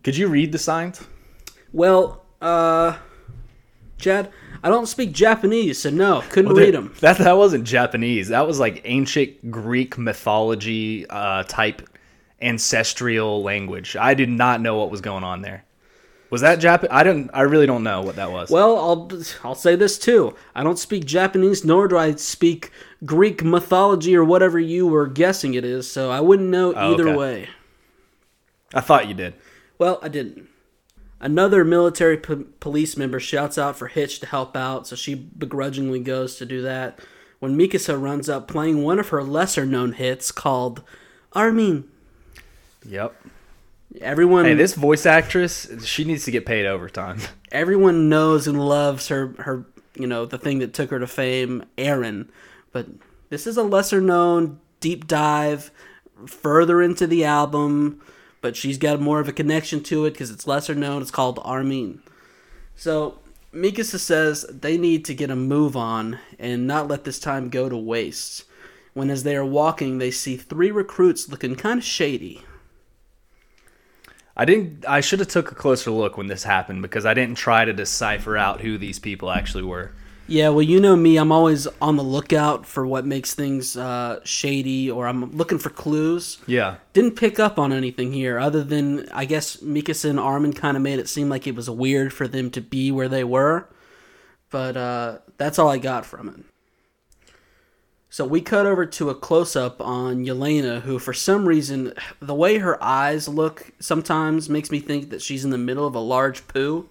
Could 0.04 0.18
you 0.18 0.28
read 0.28 0.52
the 0.52 0.58
signs? 0.58 1.06
Well, 1.72 2.26
uh, 2.42 2.98
Chad, 3.98 4.32
I 4.64 4.70
don't 4.70 4.88
speak 4.88 5.12
Japanese, 5.12 5.80
so 5.80 5.90
no, 5.90 6.24
couldn't 6.30 6.54
Well, 6.54 6.64
read 6.64 6.74
them. 6.74 6.94
That 7.00 7.18
that 7.20 7.38
wasn't 7.38 7.64
Japanese. 7.66 8.30
That 8.30 8.48
was 8.48 8.60
like 8.60 8.82
ancient 8.86 9.52
Greek 9.52 9.98
mythology 9.98 11.06
uh, 11.10 11.44
type 11.44 11.88
ancestral 12.42 13.44
language. 13.44 13.96
I 13.96 14.14
did 14.14 14.30
not 14.30 14.62
know 14.62 14.78
what 14.78 14.90
was 14.92 15.02
going 15.02 15.24
on 15.24 15.42
there. 15.42 15.64
Was 16.32 16.42
that 16.42 16.60
Jap? 16.60 16.88
I 16.90 17.04
didn't. 17.04 17.30
I 17.34 17.42
really 17.42 17.66
don't 17.66 17.84
know 17.84 18.02
what 18.02 18.16
that 18.16 18.32
was. 18.32 18.50
Well, 18.50 18.78
I'll 18.78 19.12
I'll 19.44 19.56
say 19.56 19.76
this 19.76 20.00
too. 20.00 20.34
I 20.56 20.64
don't 20.64 20.80
speak 20.80 21.04
Japanese, 21.06 21.66
nor 21.66 21.90
do 21.90 21.98
I 21.98 22.16
speak 22.16 22.72
Greek 23.06 23.44
mythology 23.44 24.16
or 24.16 24.24
whatever 24.24 24.58
you 24.58 24.88
were 24.88 25.08
guessing 25.08 25.56
it 25.56 25.66
is. 25.66 25.92
So 25.92 26.10
I 26.10 26.22
wouldn't 26.22 26.48
know 26.50 26.74
Oh, 26.74 26.94
either 26.94 27.10
okay. 27.10 27.18
way. 27.18 27.50
I 28.74 28.80
thought 28.80 29.10
you 29.10 29.14
did. 29.14 29.34
Well, 29.78 30.00
I 30.02 30.08
didn't. 30.08 30.48
Another 31.24 31.64
military 31.64 32.18
p- 32.18 32.46
police 32.60 32.98
member 32.98 33.20
shouts 33.20 33.58
out 33.58 33.78
for 33.78 33.88
Hitch 33.88 34.20
to 34.20 34.26
help 34.26 34.58
out, 34.58 34.88
so 34.88 34.96
she 34.96 35.14
begrudgingly 35.14 36.00
goes 36.00 36.36
to 36.38 36.46
do 36.46 36.62
that. 36.64 37.00
When 37.40 37.56
Mikasa 37.58 38.00
runs 38.02 38.28
up 38.28 38.48
playing 38.48 38.84
one 38.84 39.00
of 39.00 39.10
her 39.10 39.24
lesser 39.24 39.66
known 39.66 39.94
hits 39.94 40.32
called 40.32 40.84
Armin. 41.34 41.88
Yep. 42.86 43.16
Everyone 44.02 44.46
Hey, 44.46 44.56
this 44.56 44.74
voice 44.74 45.06
actress, 45.06 45.70
she 45.86 46.04
needs 46.04 46.26
to 46.26 46.32
get 46.32 46.46
paid 46.46 46.66
overtime. 46.66 47.20
everyone 47.52 48.10
knows 48.10 48.48
and 48.48 48.66
loves 48.66 49.10
her 49.10 49.36
her 49.40 49.66
you 49.96 50.08
know 50.08 50.26
the 50.26 50.38
thing 50.38 50.60
that 50.60 50.74
took 50.74 50.90
her 50.90 51.00
to 51.00 51.08
fame 51.08 51.64
eren 51.78 52.28
but 52.72 52.88
this 53.30 53.46
is 53.46 53.58
a 53.58 53.64
lesser 53.64 54.00
known 54.00 54.60
deep 54.80 55.06
dive 55.08 55.72
further 56.26 56.82
into 56.82 57.06
the 57.06 57.26
album 57.26 58.02
but 58.42 58.56
she's 58.56 58.78
got 58.78 59.00
more 59.00 59.20
of 59.20 59.28
a 59.28 59.34
connection 59.34 59.82
to 59.82 60.06
it 60.06 60.12
because 60.12 60.32
it's 60.32 60.48
lesser 60.48 60.76
known 60.76 61.02
it's 61.02 61.12
called 61.12 61.40
armin 61.44 62.02
so 62.76 63.20
mikasa 63.54 64.00
says 64.00 64.46
they 64.50 64.78
need 64.78 65.06
to 65.06 65.14
get 65.14 65.30
a 65.30 65.36
move 65.36 65.78
on 65.78 66.20
and 66.40 66.68
not 66.68 66.88
let 66.88 67.04
this 67.04 67.20
time 67.20 67.50
go 67.50 67.70
to 67.70 67.78
waste 67.78 68.44
when 68.94 69.10
as 69.10 69.24
they 69.24 69.36
are 69.36 69.46
walking 69.46 69.98
they 69.98 70.12
see 70.12 70.36
three 70.36 70.72
recruits 70.72 71.30
looking 71.30 71.56
kind 71.56 71.80
of 71.80 71.86
shady 71.86 72.44
I 74.36 74.46
didn't. 74.46 74.86
I 74.88 75.02
should 75.02 75.20
have 75.20 75.28
took 75.28 75.52
a 75.52 75.56
closer 75.56 75.92
look 75.92 76.18
when 76.18 76.28
this 76.28 76.44
happened 76.44 76.82
because 76.82 77.06
I 77.06 77.14
didn't 77.14 77.38
try 77.38 77.66
to 77.66 77.74
decipher 77.74 78.38
out 78.38 78.62
who 78.62 78.78
these 78.78 78.98
people 78.98 79.30
actually 79.30 79.64
were. 79.64 79.92
Yeah, 80.28 80.50
well, 80.50 80.62
you 80.62 80.80
know 80.80 80.96
me. 80.96 81.18
I'm 81.18 81.32
always 81.32 81.68
on 81.82 81.98
the 81.98 82.04
lookout 82.04 82.66
for 82.66 82.88
what 82.88 83.06
makes 83.06 83.34
things 83.34 83.76
uh, 83.76 84.22
shady, 84.24 84.90
or 84.90 85.08
I'm 85.08 85.36
looking 85.36 85.58
for 85.58 85.70
clues. 85.70 86.38
Yeah. 86.48 86.76
Didn't 86.94 87.18
pick 87.18 87.40
up 87.40 87.60
on 87.60 87.74
anything 87.74 88.14
here, 88.14 88.40
other 88.40 88.64
than 88.64 89.10
I 89.10 89.26
guess 89.26 89.58
Mikasa 89.58 90.10
and 90.10 90.20
Armin 90.20 90.54
kind 90.54 90.78
of 90.78 90.84
made 90.84 91.00
it 91.00 91.10
seem 91.10 91.28
like 91.28 91.48
it 91.48 91.56
was 91.56 91.70
weird 91.70 92.14
for 92.14 92.28
them 92.28 92.50
to 92.52 92.62
be 92.62 92.92
where 92.92 93.10
they 93.10 93.24
were. 93.26 93.68
But 94.50 94.78
uh, 94.78 95.18
that's 95.38 95.60
all 95.60 95.70
I 95.70 95.78
got 95.78 96.06
from 96.06 96.30
it. 96.30 97.32
So 98.10 98.26
we 98.26 98.42
cut 98.42 98.66
over 98.66 98.86
to 98.86 99.10
a 99.10 99.16
close 99.16 99.56
up 99.56 99.82
on 99.82 100.26
Yelena, 100.26 100.82
who 100.82 101.00
for 101.00 101.14
some 101.14 101.48
reason, 101.48 101.94
the 102.22 102.36
way 102.36 102.58
her 102.58 102.82
eyes 102.84 103.30
look 103.30 103.72
sometimes 103.80 104.50
makes 104.50 104.70
me 104.70 104.82
think 104.82 105.10
that 105.12 105.22
she's 105.22 105.46
in 105.46 105.52
the 105.52 105.58
middle 105.58 105.88
of 105.88 105.96
a 105.96 106.00
large 106.00 106.46
poo. 106.50 106.90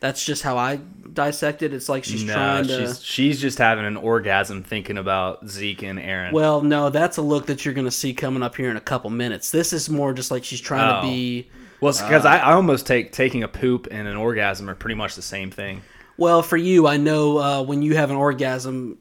That's 0.00 0.24
just 0.24 0.42
how 0.42 0.56
I 0.56 0.76
dissect 1.12 1.62
it. 1.62 1.72
It's 1.74 1.88
like 1.88 2.04
she's 2.04 2.22
no, 2.24 2.32
trying 2.34 2.66
to. 2.68 2.86
she's 2.86 3.02
she's 3.04 3.40
just 3.40 3.58
having 3.58 3.84
an 3.84 3.96
orgasm 3.96 4.62
thinking 4.62 4.96
about 4.98 5.48
Zeke 5.48 5.82
and 5.82 5.98
Eren. 5.98 6.32
Well, 6.32 6.62
no, 6.62 6.88
that's 6.90 7.16
a 7.16 7.22
look 7.22 7.46
that 7.46 7.64
you're 7.64 7.74
going 7.74 7.86
to 7.86 7.90
see 7.90 8.14
coming 8.14 8.42
up 8.42 8.54
here 8.56 8.70
in 8.70 8.76
a 8.76 8.80
couple 8.80 9.10
minutes. 9.10 9.50
This 9.50 9.72
is 9.72 9.90
more 9.90 10.12
just 10.12 10.30
like 10.30 10.44
she's 10.44 10.60
trying 10.60 10.98
Oh. 10.98 11.00
to 11.02 11.08
be. 11.08 11.50
well, 11.80 11.92
because 11.92 12.24
I, 12.24 12.38
I 12.38 12.52
almost 12.52 12.86
take 12.86 13.10
taking 13.12 13.42
a 13.42 13.48
poop 13.48 13.88
and 13.90 14.06
an 14.06 14.16
orgasm 14.16 14.70
are 14.70 14.74
pretty 14.76 14.94
much 14.94 15.16
the 15.16 15.22
same 15.22 15.50
thing. 15.50 15.82
Well, 16.16 16.42
for 16.42 16.56
you, 16.56 16.86
I 16.86 16.96
know 16.96 17.38
uh, 17.38 17.62
when 17.62 17.82
you 17.82 17.96
have 17.96 18.10
an 18.10 18.16
orgasm, 18.16 18.98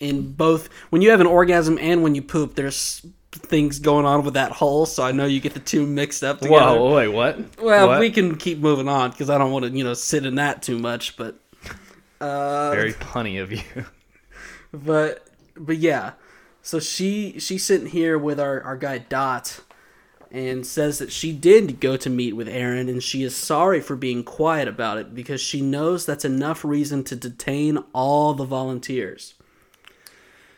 in 0.00 0.32
both 0.32 0.68
when 0.90 1.02
you 1.02 1.10
have 1.10 1.20
an 1.20 1.26
orgasm 1.26 1.78
and 1.80 2.02
when 2.02 2.14
you 2.14 2.22
poop, 2.22 2.54
there's 2.54 3.04
things 3.32 3.78
going 3.78 4.06
on 4.06 4.24
with 4.24 4.34
that 4.34 4.52
hole. 4.52 4.86
So 4.86 5.02
I 5.02 5.12
know 5.12 5.26
you 5.26 5.40
get 5.40 5.54
the 5.54 5.60
two 5.60 5.86
mixed 5.86 6.22
up 6.24 6.40
together. 6.40 6.78
Whoa, 6.78 6.94
wait, 6.94 7.08
what? 7.08 7.60
Well, 7.60 7.88
What? 7.88 8.00
we 8.00 8.10
can 8.10 8.36
keep 8.36 8.58
moving 8.58 8.88
on 8.88 9.10
because 9.10 9.30
I 9.30 9.38
don't 9.38 9.52
want 9.52 9.64
to, 9.64 9.70
you 9.70 9.84
know, 9.84 9.94
sit 9.94 10.24
in 10.26 10.36
that 10.36 10.62
too 10.62 10.78
much. 10.78 11.16
But, 11.16 11.38
uh, 12.20 12.70
very 12.70 12.94
punny 12.94 13.40
of 13.42 13.52
you. 13.52 13.62
but, 14.72 15.26
but 15.56 15.78
yeah. 15.78 16.12
So 16.62 16.80
she 16.80 17.38
she's 17.38 17.64
sitting 17.64 17.86
here 17.86 18.18
with 18.18 18.38
our 18.38 18.60
our 18.62 18.76
guy 18.76 18.98
Dot, 18.98 19.60
and 20.30 20.66
says 20.66 20.98
that 20.98 21.10
she 21.10 21.32
did 21.32 21.80
go 21.80 21.96
to 21.96 22.10
meet 22.10 22.34
with 22.34 22.46
Eren, 22.46 22.90
and 22.90 23.02
she 23.02 23.22
is 23.22 23.34
sorry 23.34 23.80
for 23.80 23.96
being 23.96 24.22
quiet 24.22 24.68
about 24.68 24.98
it 24.98 25.14
because 25.14 25.40
she 25.40 25.62
knows 25.62 26.04
that's 26.04 26.26
enough 26.26 26.64
reason 26.66 27.04
to 27.04 27.16
detain 27.16 27.78
all 27.94 28.34
the 28.34 28.44
volunteers. 28.44 29.32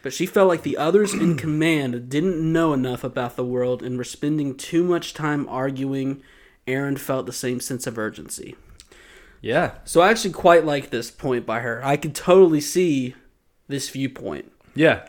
But 0.02 0.12
she 0.12 0.26
felt 0.26 0.48
like 0.48 0.62
the 0.62 0.76
others 0.76 1.12
in 1.12 1.36
command 1.36 2.08
didn't 2.08 2.40
know 2.52 2.72
enough 2.72 3.04
about 3.04 3.36
the 3.36 3.44
world 3.44 3.82
and 3.82 3.98
were 3.98 4.04
spending 4.04 4.56
too 4.56 4.82
much 4.82 5.14
time 5.14 5.48
arguing. 5.48 6.22
Eren 6.66 6.98
felt 6.98 7.26
the 7.26 7.32
same 7.32 7.60
sense 7.60 7.86
of 7.86 7.98
urgency. 7.98 8.56
yeah, 9.40 9.72
So 9.84 10.00
I 10.00 10.10
actually 10.10 10.32
quite 10.32 10.64
like 10.64 10.90
this 10.90 11.10
point 11.10 11.44
by 11.46 11.60
her. 11.60 11.80
I 11.84 11.96
could 11.96 12.14
totally 12.14 12.60
see 12.60 13.14
this 13.68 13.88
viewpoint 13.90 14.50
yeah, 14.74 15.06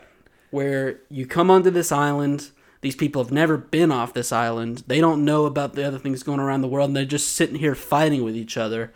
where 0.50 1.00
you 1.10 1.26
come 1.26 1.50
onto 1.50 1.70
this 1.70 1.92
island. 1.92 2.50
These 2.80 2.96
people 2.96 3.22
have 3.22 3.32
never 3.32 3.56
been 3.56 3.92
off 3.92 4.12
this 4.12 4.32
island. 4.32 4.82
They 4.86 5.00
don't 5.00 5.24
know 5.24 5.46
about 5.46 5.74
the 5.74 5.86
other 5.86 5.98
things 5.98 6.22
going 6.22 6.40
around 6.40 6.62
the 6.62 6.68
world, 6.68 6.90
and 6.90 6.96
they're 6.96 7.04
just 7.04 7.32
sitting 7.32 7.56
here 7.56 7.74
fighting 7.76 8.24
with 8.24 8.36
each 8.36 8.56
other 8.56 8.92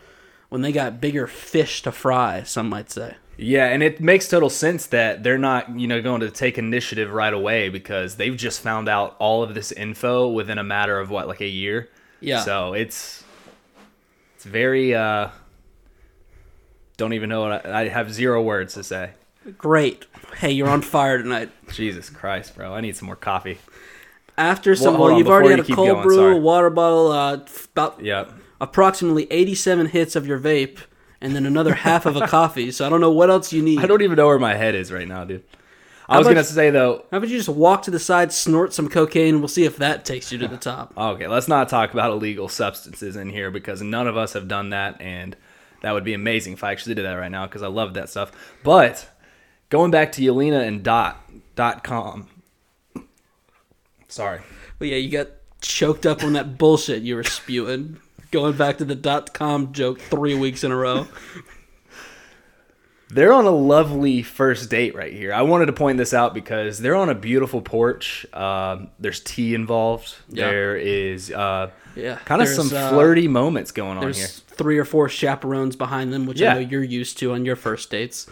when 0.48 0.62
they 0.62 0.72
got 0.72 1.00
bigger 1.00 1.26
fish 1.26 1.82
to 1.82 1.92
fry, 1.92 2.42
some 2.42 2.68
might 2.68 2.90
say. 2.90 3.14
Yeah, 3.36 3.66
and 3.66 3.82
it 3.82 4.00
makes 4.00 4.28
total 4.28 4.48
sense 4.50 4.86
that 4.86 5.22
they're 5.22 5.38
not, 5.38 5.78
you 5.78 5.86
know, 5.86 6.00
going 6.02 6.20
to 6.22 6.30
take 6.30 6.58
initiative 6.58 7.12
right 7.12 7.32
away 7.32 7.68
because 7.68 8.16
they've 8.16 8.36
just 8.36 8.60
found 8.60 8.88
out 8.88 9.14
all 9.18 9.42
of 9.42 9.54
this 9.54 9.72
info 9.72 10.28
within 10.28 10.58
a 10.58 10.64
matter 10.64 10.98
of 10.98 11.10
what, 11.10 11.28
like 11.28 11.40
a 11.40 11.46
year. 11.48 11.88
Yeah. 12.20 12.40
So 12.40 12.72
it's 12.72 13.24
it's 14.36 14.44
very. 14.44 14.94
uh 14.94 15.28
Don't 16.96 17.12
even 17.12 17.28
know 17.28 17.42
what 17.42 17.66
I, 17.66 17.82
I 17.82 17.88
have 17.88 18.12
zero 18.12 18.42
words 18.42 18.74
to 18.74 18.82
say. 18.82 19.10
Great. 19.58 20.06
Hey, 20.38 20.50
you're 20.50 20.68
on 20.68 20.82
fire 20.82 21.18
tonight. 21.22 21.50
Jesus 21.72 22.10
Christ, 22.10 22.56
bro! 22.56 22.72
I 22.74 22.80
need 22.80 22.96
some 22.96 23.06
more 23.06 23.16
coffee. 23.16 23.58
After 24.38 24.74
some, 24.74 24.98
well, 24.98 25.12
on, 25.12 25.18
you've 25.18 25.28
already 25.28 25.50
had 25.56 25.66
you 25.68 25.72
a 25.72 25.76
cold 25.76 25.88
going, 25.88 26.02
brew, 26.02 26.16
sorry. 26.16 26.40
water 26.40 26.68
bottle, 26.68 27.10
uh, 27.10 27.38
about 27.74 28.02
Yep. 28.04 28.32
approximately 28.60 29.26
87 29.32 29.86
hits 29.86 30.14
of 30.14 30.26
your 30.26 30.38
vape, 30.38 30.78
and 31.20 31.34
then 31.34 31.46
another 31.46 31.74
half 31.74 32.06
of 32.06 32.16
a 32.16 32.26
coffee. 32.26 32.70
So 32.70 32.86
I 32.86 32.88
don't 32.88 33.00
know 33.00 33.10
what 33.10 33.30
else 33.30 33.52
you 33.52 33.62
need. 33.62 33.78
I 33.80 33.86
don't 33.86 34.02
even 34.02 34.16
know 34.16 34.26
where 34.26 34.38
my 34.38 34.54
head 34.54 34.74
is 34.74 34.92
right 34.92 35.08
now, 35.08 35.24
dude. 35.24 35.44
I 36.08 36.12
How 36.14 36.18
was 36.20 36.26
about- 36.28 36.34
gonna 36.34 36.44
say 36.44 36.70
though. 36.70 37.04
How 37.10 37.18
about 37.18 37.28
you 37.28 37.36
just 37.36 37.48
walk 37.48 37.82
to 37.82 37.90
the 37.90 37.98
side, 37.98 38.32
snort 38.32 38.72
some 38.72 38.88
cocaine, 38.88 39.34
and 39.34 39.38
we'll 39.40 39.48
see 39.48 39.64
if 39.64 39.76
that 39.78 40.04
takes 40.04 40.30
you 40.30 40.38
to 40.38 40.46
the 40.48 40.56
top. 40.56 40.92
Okay, 40.98 41.26
let's 41.26 41.48
not 41.48 41.68
talk 41.68 41.92
about 41.92 42.12
illegal 42.12 42.48
substances 42.48 43.16
in 43.16 43.30
here 43.30 43.50
because 43.50 43.82
none 43.82 44.06
of 44.06 44.16
us 44.16 44.34
have 44.34 44.46
done 44.46 44.70
that, 44.70 45.00
and 45.00 45.34
that 45.82 45.92
would 45.92 46.04
be 46.04 46.14
amazing 46.14 46.52
if 46.52 46.62
I 46.62 46.70
actually 46.72 46.94
did 46.94 47.04
that 47.04 47.14
right 47.14 47.30
now 47.30 47.46
because 47.46 47.62
I 47.62 47.66
love 47.68 47.94
that 47.94 48.08
stuff. 48.08 48.30
But 48.62 49.08
going 49.68 49.90
back 49.90 50.12
to 50.12 50.22
Yelena 50.22 50.66
and 50.66 50.82
Dot 50.84 51.20
dot 51.56 51.82
com. 51.82 52.28
Sorry. 54.08 54.40
But 54.78 54.88
yeah, 54.88 54.96
you 54.98 55.10
got 55.10 55.28
choked 55.60 56.06
up 56.06 56.22
on 56.22 56.34
that 56.34 56.56
bullshit 56.58 57.02
you 57.02 57.16
were 57.16 57.24
spewing. 57.24 57.98
Going 58.30 58.56
back 58.56 58.78
to 58.78 58.84
the 58.84 58.94
dot 58.94 59.32
com 59.34 59.72
joke 59.72 60.00
three 60.00 60.34
weeks 60.34 60.64
in 60.64 60.72
a 60.72 60.76
row. 60.76 61.06
They're 63.08 63.32
on 63.32 63.44
a 63.44 63.50
lovely 63.52 64.22
first 64.24 64.68
date 64.68 64.96
right 64.96 65.12
here. 65.12 65.32
I 65.32 65.42
wanted 65.42 65.66
to 65.66 65.72
point 65.72 65.96
this 65.96 66.12
out 66.12 66.34
because 66.34 66.80
they're 66.80 66.96
on 66.96 67.08
a 67.08 67.14
beautiful 67.14 67.62
porch. 67.62 68.26
Um, 68.34 68.88
there's 68.98 69.20
tea 69.20 69.54
involved. 69.54 70.12
Yeah. 70.28 70.48
There 70.48 70.76
is 70.76 71.30
uh, 71.30 71.70
Yeah, 71.94 72.16
kind 72.24 72.42
of 72.42 72.48
some 72.48 72.66
uh, 72.76 72.90
flirty 72.90 73.28
moments 73.28 73.70
going 73.70 73.96
on 73.96 74.02
There's 74.02 74.16
here. 74.18 74.26
three 74.48 74.76
or 74.76 74.84
four 74.84 75.08
chaperones 75.08 75.76
behind 75.76 76.12
them, 76.12 76.26
which 76.26 76.40
Yeah. 76.40 76.50
I 76.50 76.54
know 76.54 76.68
you're 76.68 76.82
used 76.82 77.16
to 77.18 77.32
on 77.32 77.44
your 77.44 77.54
first 77.54 77.90
dates. 77.90 78.26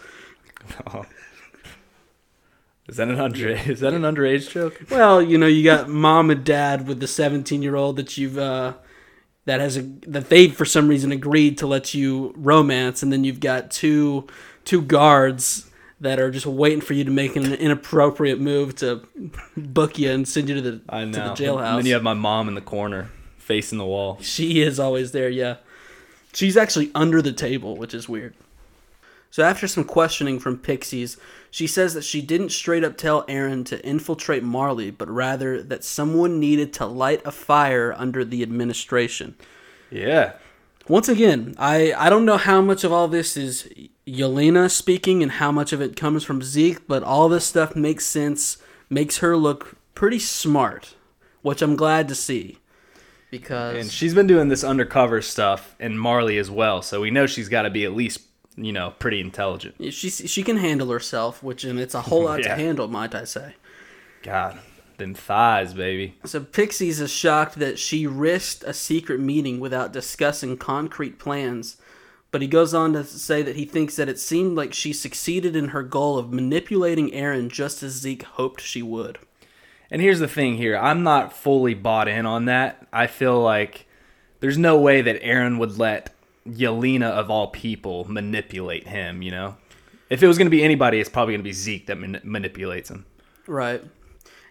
Is 2.87 2.97
that 2.97 3.07
an 3.07 3.19
under 3.19 3.49
is 3.49 3.79
that 3.79 3.93
an 3.93 4.03
underage 4.03 4.51
joke? 4.51 4.79
Well, 4.91 5.19
you 5.19 5.39
know, 5.39 5.47
you 5.47 5.63
got 5.63 5.89
mom 5.89 6.29
and 6.29 6.43
dad 6.43 6.87
with 6.87 6.99
the 6.99 7.07
17 7.07 7.63
year 7.63 7.75
old 7.75 7.95
that 7.95 8.15
you've 8.17 8.37
uh, 8.37 8.73
that 9.45 9.59
has 9.59 9.77
a 9.77 9.81
that 10.07 10.29
they 10.29 10.49
for 10.49 10.65
some 10.65 10.87
reason 10.87 11.11
agreed 11.11 11.57
to 11.59 11.67
let 11.67 11.93
you 11.93 12.33
romance, 12.35 13.03
and 13.03 13.11
then 13.11 13.23
you've 13.23 13.39
got 13.39 13.71
two 13.71 14.27
two 14.63 14.81
guards 14.81 15.69
that 16.01 16.19
are 16.19 16.29
just 16.29 16.45
waiting 16.45 16.81
for 16.81 16.93
you 16.93 17.03
to 17.05 17.11
make 17.11 17.35
an 17.35 17.53
inappropriate 17.53 18.39
move 18.39 18.75
to 18.75 19.01
book 19.55 19.97
you 19.97 20.11
and 20.11 20.27
send 20.27 20.49
you 20.49 20.55
to 20.55 20.61
the 20.61 20.81
I 20.89 21.01
to 21.01 21.05
know. 21.05 21.11
the 21.11 21.23
And 21.29 21.37
jailhouse. 21.37 21.77
then 21.77 21.85
you 21.85 21.93
have 21.93 22.03
my 22.03 22.13
mom 22.13 22.47
in 22.49 22.55
the 22.55 22.61
corner, 22.61 23.09
facing 23.37 23.77
the 23.77 23.85
wall. 23.85 24.17
She 24.21 24.61
is 24.61 24.79
always 24.79 25.13
there, 25.13 25.29
yeah. 25.29 25.57
She's 26.33 26.57
actually 26.57 26.91
under 26.93 27.21
the 27.21 27.31
table, 27.31 27.77
which 27.77 27.93
is 27.93 28.09
weird. 28.09 28.35
So 29.31 29.43
after 29.43 29.67
some 29.67 29.83
questioning 29.85 30.39
from 30.39 30.57
Pixis, 30.57 31.17
she 31.55 31.67
says 31.67 31.93
that 31.93 32.03
she 32.03 32.21
didn't 32.21 32.49
straight 32.49 32.83
up 32.83 32.97
tell 32.97 33.23
Eren 33.27 33.65
to 33.67 33.81
infiltrate 33.87 34.43
Marley, 34.43 34.91
but 34.91 35.09
rather 35.09 35.63
that 35.63 35.85
someone 35.85 36.37
needed 36.37 36.73
to 36.73 36.85
light 36.85 37.21
a 37.23 37.31
fire 37.31 37.95
under 37.97 38.25
the 38.25 38.43
administration. 38.43 39.35
Yeah. 39.89 40.33
Once 40.89 41.07
again, 41.07 41.55
I, 41.57 41.93
I 41.93 42.09
don't 42.09 42.25
know 42.25 42.35
how 42.35 42.59
much 42.59 42.83
of 42.83 42.91
all 42.91 43.07
this 43.07 43.37
is 43.37 43.69
Yelena 44.05 44.69
speaking 44.69 45.23
and 45.23 45.31
how 45.31 45.49
much 45.49 45.71
of 45.71 45.81
it 45.81 45.95
comes 45.95 46.25
from 46.25 46.41
Zeke, 46.41 46.85
but 46.89 47.03
all 47.03 47.29
this 47.29 47.45
stuff 47.45 47.73
makes 47.73 48.05
sense, 48.05 48.57
makes 48.89 49.19
her 49.19 49.37
look 49.37 49.77
pretty 49.93 50.19
smart, 50.19 50.95
which 51.41 51.61
I'm 51.61 51.77
glad 51.77 52.09
to 52.09 52.15
see. 52.15 52.57
because 53.31 53.77
And 53.77 53.89
she's 53.89 54.13
been 54.13 54.27
doing 54.27 54.49
this 54.49 54.65
undercover 54.65 55.21
stuff, 55.21 55.77
and 55.79 55.97
Marley 55.97 56.37
as 56.37 56.51
well. 56.51 56.81
So 56.81 56.99
we 56.99 57.11
know 57.11 57.27
she's 57.27 57.47
got 57.47 57.61
to 57.61 57.69
be 57.69 57.85
at 57.85 57.93
least, 57.93 58.19
you 58.57 58.71
know, 58.71 58.93
pretty 58.99 59.19
intelligent. 59.19 59.75
she 59.93 60.09
she 60.09 60.43
can 60.43 60.57
handle 60.57 60.89
herself, 60.91 61.41
which 61.43 61.63
and 61.63 61.79
it's 61.79 61.95
a 61.95 62.01
whole 62.01 62.23
lot 62.25 62.39
Yeah. 62.43 62.55
to 62.55 62.61
handle, 62.61 62.87
might 62.87 63.13
I 63.15 63.23
say. 63.25 63.55
God, 64.23 64.59
them 64.97 65.13
thighs, 65.13 65.73
baby. 65.73 66.15
So 66.25 66.39
Pixis 66.41 66.99
is 67.01 67.11
shocked 67.11 67.59
that 67.59 67.77
she 67.77 68.07
risked 68.07 68.63
a 68.63 68.73
secret 68.73 69.19
meeting 69.19 69.59
without 69.59 69.93
discussing 69.93 70.57
concrete 70.57 71.19
plans. 71.19 71.77
But 72.31 72.41
he 72.41 72.47
goes 72.49 72.73
on 72.73 72.93
to 72.93 73.03
say 73.05 73.41
that 73.43 73.55
he 73.55 73.63
thinks 73.65 73.95
that 73.95 74.09
it 74.09 74.19
seemed 74.19 74.57
like 74.57 74.73
she 74.73 74.91
succeeded 74.91 75.55
in 75.55 75.69
her 75.69 75.83
goal 75.83 76.17
of 76.17 76.33
manipulating 76.33 77.11
Eren 77.11 77.49
just 77.49 77.81
as 77.83 77.93
Zeke 77.93 78.23
hoped 78.23 78.59
she 78.61 78.81
would. 78.81 79.19
And 79.91 80.01
here's 80.01 80.19
the 80.19 80.27
thing 80.27 80.57
here 80.57 80.75
I'm 80.75 81.03
not 81.03 81.31
fully 81.33 81.73
bought 81.75 82.07
in 82.07 82.25
on 82.25 82.45
that. 82.45 82.87
I 82.91 83.07
feel 83.07 83.39
like 83.39 83.85
there's 84.39 84.57
no 84.57 84.77
way 84.77 85.01
that 85.01 85.21
Eren 85.21 85.59
would 85.59 85.77
let 85.77 86.09
Yelena, 86.47 87.09
of 87.09 87.29
all 87.29 87.47
people, 87.47 88.05
manipulate 88.09 88.87
him, 88.87 89.21
you 89.21 89.31
know? 89.31 89.57
If 90.09 90.21
it 90.21 90.27
was 90.27 90.37
going 90.37 90.47
to 90.47 90.51
be 90.51 90.63
anybody, 90.63 90.99
it's 90.99 91.09
probably 91.09 91.33
going 91.33 91.41
to 91.41 91.49
be 91.49 91.53
Zeke 91.53 91.87
that 91.87 91.97
man- 91.97 92.21
manipulates 92.23 92.89
him. 92.89 93.05
Right. 93.47 93.83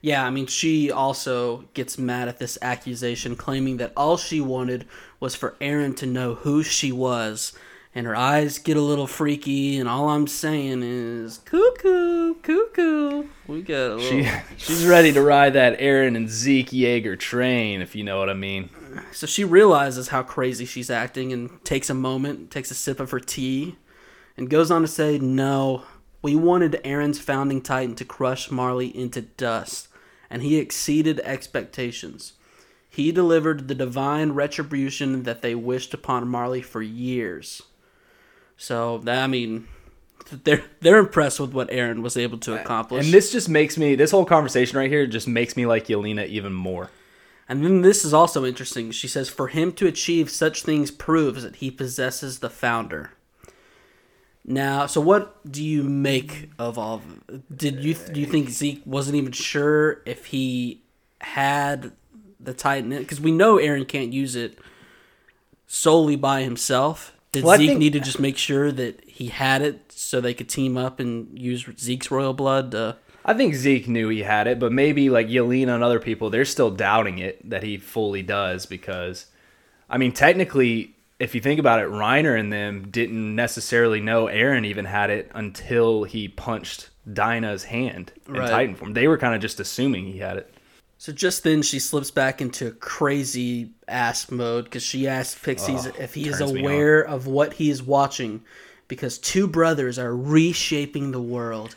Yeah, 0.03 0.27
I 0.27 0.31
mean, 0.31 0.47
she 0.47 0.91
also 0.91 1.65
gets 1.73 1.97
mad 1.97 2.29
at 2.29 2.39
this 2.39 2.59
accusation, 2.61 3.37
claiming 3.37 3.79
that 3.79 3.93
all 3.97 4.17
she 4.17 4.41
wanted 4.41 4.87
was 5.19 5.35
for 5.35 5.57
Eren 5.61 5.97
to 5.97 6.07
know 6.07 6.35
who 6.35 6.63
she 6.63 6.93
was. 6.93 7.53
And 7.97 8.07
her 8.07 8.17
eyes 8.17 8.59
get 8.59 8.77
a 8.77 8.81
little 8.81 9.07
freaky, 9.07 9.79
and 9.79 9.89
all 9.89 10.09
I'm 10.09 10.27
saying 10.27 10.83
is, 10.83 11.39
cuckoo, 11.39 12.35
cuckoo. 12.35 13.29
We 13.47 13.63
got 13.63 13.93
a 13.93 13.95
little. 13.95 14.01
She, 14.01 14.29
she's 14.57 14.85
ready 14.85 15.13
to 15.13 15.23
ride 15.23 15.53
that 15.53 15.79
Eren 15.79 16.17
and 16.17 16.29
Zeke 16.29 16.71
Yeager 16.71 17.17
train, 17.17 17.81
if 17.81 17.95
you 17.95 18.03
know 18.03 18.19
what 18.19 18.29
I 18.29 18.35
mean. 18.35 18.69
So 19.13 19.29
she 19.29 19.45
realizes 19.45 20.09
how 20.09 20.25
crazy 20.25 20.65
she's 20.65 20.91
acting 20.91 21.33
and 21.33 21.65
takes 21.65 21.89
a 21.89 21.95
moment, 21.95 22.51
takes 22.51 22.73
a 22.73 22.75
sip 22.75 22.99
of 22.99 23.13
her 23.13 23.21
tea, 23.21 23.77
and 24.37 24.51
goes 24.51 24.73
on 24.73 24.83
to 24.83 24.89
say, 24.89 25.19
No, 25.19 25.85
we 26.21 26.35
wanted 26.35 26.81
Eren's 26.85 27.21
founding 27.21 27.61
titan 27.63 27.95
to 27.97 28.05
crush 28.05 28.51
Marley 28.51 28.97
into 28.97 29.21
dust, 29.21 29.89
and 30.29 30.43
he 30.43 30.57
exceeded 30.59 31.21
expectations. 31.21 32.33
He 32.89 33.13
delivered 33.13 33.69
the 33.69 33.75
divine 33.75 34.33
retribution 34.33 35.25
that 35.25 35.43
they 35.43 35.55
wished 35.55 35.95
upon 35.95 36.29
Marley 36.29 36.63
for 36.63 36.81
years. 36.81 37.63
So, 38.57 38.99
that, 38.99 39.23
I 39.23 39.27
mean, 39.27 39.69
they're, 40.45 40.65
they're 40.81 40.99
impressed 40.99 41.41
with 41.41 41.53
what 41.53 41.71
Eren 41.71 42.03
was 42.03 42.17
able 42.17 42.39
to 42.39 42.61
accomplish. 42.61 43.05
And 43.05 43.15
this 43.15 43.33
just 43.33 43.49
makes 43.49 43.77
me, 43.77 43.95
this 43.95 44.11
whole 44.11 44.25
conversation 44.25 44.79
right 44.79 44.91
here 44.91 45.07
just 45.07 45.29
makes 45.29 45.57
me 45.57 45.67
like 45.67 45.87
Yelena 45.87 46.27
even 46.27 46.53
more. 46.53 46.91
And 47.49 47.65
then 47.65 47.83
this 47.83 48.05
is 48.05 48.15
also 48.15 48.45
interesting. 48.45 48.91
She 48.91 49.09
says, 49.09 49.29
"For 49.29 49.49
him 49.49 49.73
to 49.73 49.87
achieve 49.87 50.31
such 50.31 50.63
things 50.63 50.91
proves 50.91 51.43
that 51.43 51.57
he 51.57 51.71
possesses 51.71 52.39
the 52.39 52.49
founder." 52.49 53.11
Now, 54.47 54.87
so 54.87 55.01
what 55.01 55.51
do 55.51 55.63
you 55.65 55.83
make 55.85 56.51
of 56.59 56.79
all? 56.79 57.03
Of 57.29 57.43
Did 57.55 57.85
you 57.85 57.95
do 57.95 58.21
you 58.21 58.27
think 58.27 58.51
Zeke 58.51 58.83
wasn't 58.85 59.17
even 59.17 59.33
sure 59.33 60.03
if 60.07 60.27
he 60.27 60.83
had 61.21 61.93
the 62.41 62.55
Titan? 62.55 62.91
Because 62.91 63.21
we 63.21 63.33
know 63.33 63.57
Eren 63.57 63.87
can't 63.87 64.13
use 64.13 64.37
it 64.37 64.59
solely 65.67 66.17
by 66.17 66.43
himself. 66.43 67.14
Did 67.35 67.45
Well, 67.45 67.57
Zeke 67.59 67.69
think- 67.71 67.81
need 67.81 67.93
to 67.93 68.01
just 68.01 68.19
make 68.21 68.39
sure 68.39 68.73
that 68.73 69.03
he 69.07 69.27
had 69.27 69.61
it 69.63 69.93
so 69.93 70.21
they 70.21 70.35
could 70.35 70.49
team 70.49 70.77
up 70.77 70.99
and 71.01 71.39
use 71.39 71.67
Zeke's 71.79 72.11
royal 72.11 72.33
blood? 72.33 72.71
To, 72.73 72.97
I 73.25 73.35
think 73.35 73.55
Zeke 73.55 73.89
knew 73.89 74.09
he 74.09 74.23
had 74.23 74.47
it, 74.47 74.59
but 74.59 74.73
maybe 74.73 75.11
like 75.11 75.29
Yelena 75.29 75.75
and 75.75 75.83
other 75.85 76.01
people, 76.01 76.31
they're 76.31 76.45
still 76.45 76.71
doubting 76.71 77.19
it 77.19 77.49
that 77.51 77.63
he 77.63 77.77
fully 77.77 78.23
does 78.23 78.67
because, 78.67 79.27
I 79.91 79.99
mean, 79.99 80.13
technically, 80.13 80.95
if 81.19 81.35
you 81.35 81.41
think 81.41 81.59
about 81.61 81.81
it, 81.81 81.89
Reiner 81.89 82.39
and 82.39 82.53
them 82.53 82.89
didn't 82.91 83.35
necessarily 83.35 84.01
know 84.01 84.27
Eren 84.27 84.65
even 84.67 84.85
had 84.85 85.11
it 85.11 85.31
until 85.35 86.05
he 86.05 86.29
punched 86.29 86.91
Dinah's 87.13 87.65
hand 87.65 88.13
in 88.29 88.35
Right. 88.35 88.51
Titan 88.51 88.75
form. 88.77 88.93
They 88.95 89.09
were 89.09 89.19
kind 89.19 89.35
of 89.35 89.41
just 89.41 89.61
assuming 89.61 90.07
he 90.07 90.19
had 90.19 90.37
it. 90.39 90.54
So 91.05 91.13
just 91.13 91.45
then 91.45 91.61
she 91.61 91.81
slips 91.81 92.11
back 92.11 92.41
into 92.41 92.71
crazy 92.71 93.73
ass 93.87 94.31
mode 94.31 94.65
because 94.65 94.83
she 94.83 95.07
asks 95.07 95.39
Pixis 95.39 95.87
Oh, 95.87 96.03
if 96.03 96.15
he 96.15 96.29
is 96.31 96.39
turns 96.39 96.55
me 96.55 96.61
on. 96.61 96.65
aware 96.65 97.03
of 97.03 97.27
what 97.27 97.53
he 97.53 97.69
is 97.69 97.83
watching 97.83 98.41
because 98.89 99.19
two 99.19 99.47
brothers 99.47 99.99
are 99.99 100.17
reshaping 100.17 101.11
the 101.11 101.21
world 101.21 101.77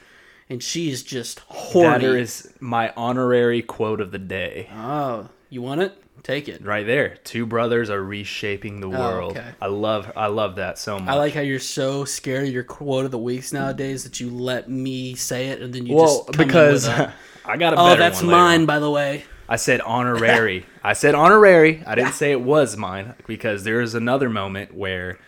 and 0.50 0.64
she 0.64 0.90
is 0.90 1.04
just 1.04 1.42
horny. 1.42 2.06
That 2.06 2.16
is 2.16 2.54
my 2.62 2.94
honorary 2.96 3.62
quote 3.62 4.00
of 4.00 4.12
the 4.12 4.18
day. 4.18 4.70
oh, 4.74 5.28
you 5.50 5.62
want 5.62 5.82
it? 5.82 6.02
Take 6.28 6.50
it. 6.50 6.62
Right 6.62 6.86
there. 6.86 7.16
Two 7.24 7.46
brothers 7.46 7.90
are 7.90 8.04
reshaping 8.04 8.82
the 8.82 8.88
oh, 8.88 8.90
world. 8.90 9.38
Oh, 9.38 9.40
okay. 9.40 9.52
I 9.62 9.68
love 9.68 10.12
I 10.14 10.28
love 10.28 10.58
that 10.58 10.78
so 10.78 11.00
much. 11.00 11.08
I 11.08 11.14
like 11.14 11.34
how 11.34 11.40
you're 11.40 11.58
so 11.58 12.04
scared 12.04 12.46
of 12.50 12.54
your 12.54 12.66
quote 12.66 13.06
of 13.06 13.12
the 13.12 13.18
weeks 13.18 13.54
nowadays 13.54 14.04
that 14.04 14.20
you 14.20 14.30
let 14.30 14.70
me 14.70 15.16
say 15.16 15.48
it 15.48 15.62
and 15.62 15.74
then 15.74 15.86
you 15.86 15.96
well, 15.96 16.26
just 16.26 16.38
because 16.38 16.86
I 17.46 17.56
got 17.56 17.76
a 17.76 17.78
oh 17.78 17.88
better 17.88 18.00
that's 18.00 18.22
mine 18.22 18.66
by 18.66 18.80
the 18.80 18.92
way. 18.92 19.24
I 19.48 19.56
said 19.56 19.80
honorary. 19.80 20.66
I 20.84 20.92
said 20.92 21.16
honorary. 21.16 21.82
I 21.88 21.96
didn't 21.96 22.12
say 22.12 22.34
it 22.34 22.42
was 22.42 22.76
mine 22.76 23.14
because 23.26 23.64
there 23.64 23.80
is 23.80 23.96
another 23.96 24.30
moment 24.30 24.76
where 24.76 25.12
it 25.12 25.20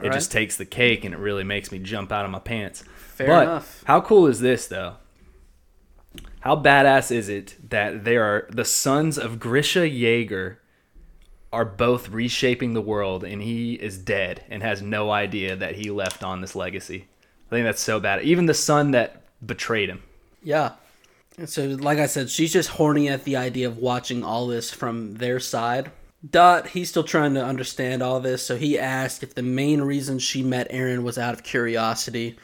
Alright. 0.00 0.12
just 0.12 0.32
takes 0.32 0.56
the 0.56 0.66
cake 0.66 1.04
and 1.04 1.14
it 1.14 1.18
really 1.18 1.44
makes 1.44 1.70
me 1.70 1.78
jump 1.78 2.10
out 2.10 2.24
of 2.24 2.32
my 2.32 2.40
pants. 2.40 2.82
Fair 2.96 3.28
but 3.28 3.42
enough. 3.44 3.84
how 3.84 4.00
cool 4.00 4.26
is 4.26 4.40
this 4.40 4.66
though? 4.66 4.96
How 6.40 6.56
badass 6.56 7.10
is 7.10 7.28
it 7.28 7.56
that 7.70 8.04
there 8.04 8.24
are 8.24 8.48
the 8.50 8.64
sons 8.64 9.18
of 9.18 9.38
Grisha 9.38 9.88
Jaeger 9.88 10.60
are 11.52 11.64
both 11.64 12.08
reshaping 12.08 12.74
the 12.74 12.80
world 12.80 13.24
and 13.24 13.42
he 13.42 13.74
is 13.74 13.98
dead 13.98 14.44
and 14.50 14.62
has 14.62 14.82
no 14.82 15.10
idea 15.10 15.56
that 15.56 15.76
he 15.76 15.90
left 15.90 16.22
on 16.22 16.40
this 16.40 16.54
legacy. 16.54 17.06
I 17.48 17.50
think 17.50 17.64
that's 17.64 17.80
so 17.80 18.00
bad. 18.00 18.22
Even 18.22 18.46
the 18.46 18.54
son 18.54 18.90
that 18.90 19.22
betrayed 19.44 19.88
him. 19.88 20.02
Yeah. 20.42 20.72
So, 21.46 21.64
like 21.66 21.98
I 21.98 22.06
said, 22.06 22.30
she's 22.30 22.52
just 22.52 22.70
horny 22.70 23.08
at 23.08 23.24
the 23.24 23.36
idea 23.36 23.68
of 23.68 23.78
watching 23.78 24.24
all 24.24 24.46
this 24.48 24.70
from 24.70 25.14
their 25.14 25.38
side. 25.38 25.90
Dot, 26.28 26.68
he's 26.68 26.90
still 26.90 27.04
trying 27.04 27.34
to 27.34 27.44
understand 27.44 28.02
all 28.02 28.18
this, 28.18 28.44
so 28.44 28.56
he 28.56 28.76
asked 28.76 29.22
if 29.22 29.34
the 29.34 29.42
main 29.42 29.80
reason 29.80 30.18
she 30.18 30.42
met 30.42 30.70
Eren 30.72 31.04
was 31.04 31.16
out 31.16 31.32
of 31.32 31.44
curiosity. 31.44 32.36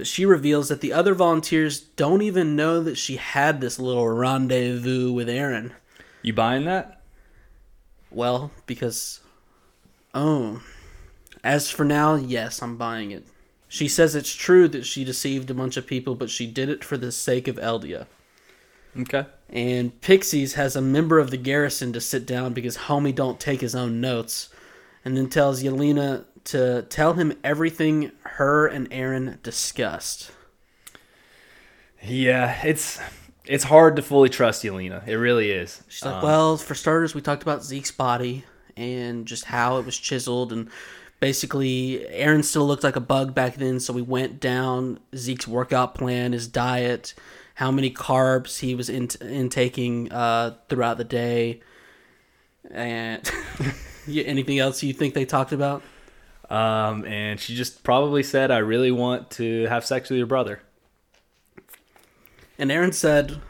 But 0.00 0.06
she 0.06 0.24
reveals 0.24 0.70
that 0.70 0.80
the 0.80 0.94
other 0.94 1.12
volunteers 1.12 1.78
don't 1.78 2.22
even 2.22 2.56
know 2.56 2.82
that 2.82 2.96
she 2.96 3.16
had 3.16 3.60
this 3.60 3.78
little 3.78 4.08
rendezvous 4.08 5.12
with 5.12 5.28
Eren. 5.28 5.72
You 6.22 6.32
buying 6.32 6.64
that? 6.64 7.02
Well, 8.10 8.50
because. 8.64 9.20
Oh. 10.14 10.62
As 11.44 11.70
for 11.70 11.84
now, 11.84 12.14
yes, 12.14 12.62
I'm 12.62 12.78
buying 12.78 13.10
it. 13.10 13.26
She 13.68 13.88
says 13.88 14.14
it's 14.14 14.34
true 14.34 14.68
that 14.68 14.86
she 14.86 15.04
deceived 15.04 15.50
a 15.50 15.54
bunch 15.54 15.76
of 15.76 15.86
people, 15.86 16.14
but 16.14 16.30
she 16.30 16.46
did 16.46 16.70
it 16.70 16.82
for 16.82 16.96
the 16.96 17.12
sake 17.12 17.46
of 17.46 17.56
Eldia. 17.56 18.06
Okay. 18.98 19.26
And 19.50 20.00
Pixis 20.00 20.54
has 20.54 20.76
a 20.76 20.80
member 20.80 21.18
of 21.18 21.30
the 21.30 21.36
garrison 21.36 21.92
to 21.92 22.00
sit 22.00 22.24
down 22.24 22.54
because 22.54 22.78
Homie 22.78 23.14
don't 23.14 23.38
take 23.38 23.60
his 23.60 23.74
own 23.74 24.00
notes, 24.00 24.48
and 25.04 25.14
then 25.14 25.28
tells 25.28 25.62
Yelena 25.62 26.24
to 26.44 26.82
tell 26.82 27.14
him 27.14 27.32
everything 27.44 28.12
her 28.22 28.66
and 28.66 28.90
Eren 28.90 29.42
discussed. 29.42 30.30
Yeah, 32.02 32.60
it's 32.64 33.00
it's 33.46 33.64
hard 33.64 33.96
to 33.96 34.02
fully 34.02 34.28
trust 34.28 34.62
Yelena. 34.62 35.06
It 35.06 35.16
really 35.16 35.50
is. 35.50 35.82
She's 35.88 36.04
like, 36.04 36.16
Um, 36.16 36.22
well, 36.22 36.56
for 36.56 36.74
starters, 36.74 37.14
we 37.14 37.20
talked 37.20 37.42
about 37.42 37.64
Zeke's 37.64 37.90
body 37.90 38.44
and 38.76 39.26
just 39.26 39.46
how 39.46 39.78
it 39.78 39.84
was 39.84 39.98
chiseled, 39.98 40.52
and 40.52 40.70
basically, 41.18 42.06
Eren 42.12 42.44
still 42.44 42.66
looked 42.66 42.84
like 42.84 42.96
a 42.96 43.00
bug 43.00 43.34
back 43.34 43.56
then, 43.56 43.80
so 43.80 43.92
we 43.92 44.02
went 44.02 44.40
down 44.40 45.00
Zeke's 45.14 45.46
workout 45.46 45.94
plan, 45.94 46.32
his 46.32 46.48
diet, 46.48 47.14
how 47.56 47.70
many 47.70 47.90
carbs 47.90 48.60
he 48.60 48.74
was 48.74 48.88
in- 48.88 49.08
intaking 49.20 50.10
uh, 50.12 50.54
throughout 50.68 50.96
the 50.96 51.04
day, 51.04 51.60
and 52.70 53.28
anything 54.08 54.58
else 54.58 54.82
you 54.82 54.94
think 54.94 55.12
they 55.12 55.26
talked 55.26 55.52
about? 55.52 55.82
Um, 56.50 57.04
and 57.04 57.38
she 57.38 57.54
just 57.54 57.84
probably 57.84 58.22
said, 58.22 58.50
"I 58.50 58.58
really 58.58 58.90
want 58.90 59.30
to 59.32 59.66
have 59.66 59.84
sex 59.86 60.10
with 60.10 60.18
your 60.18 60.26
brother." 60.26 60.60
And 62.58 62.70
Eren 62.70 62.92
said, 62.92 63.40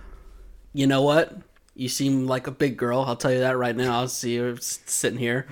"You 0.72 0.86
know 0.86 1.02
what? 1.02 1.38
You 1.74 1.88
seem 1.88 2.26
like 2.26 2.46
a 2.46 2.50
big 2.50 2.76
girl. 2.76 3.00
I'll 3.00 3.16
tell 3.16 3.32
you 3.32 3.40
that 3.40 3.56
right 3.56 3.74
now. 3.74 4.00
I'll 4.00 4.08
see 4.08 4.34
you 4.34 4.58
sitting 4.60 5.18
here. 5.18 5.46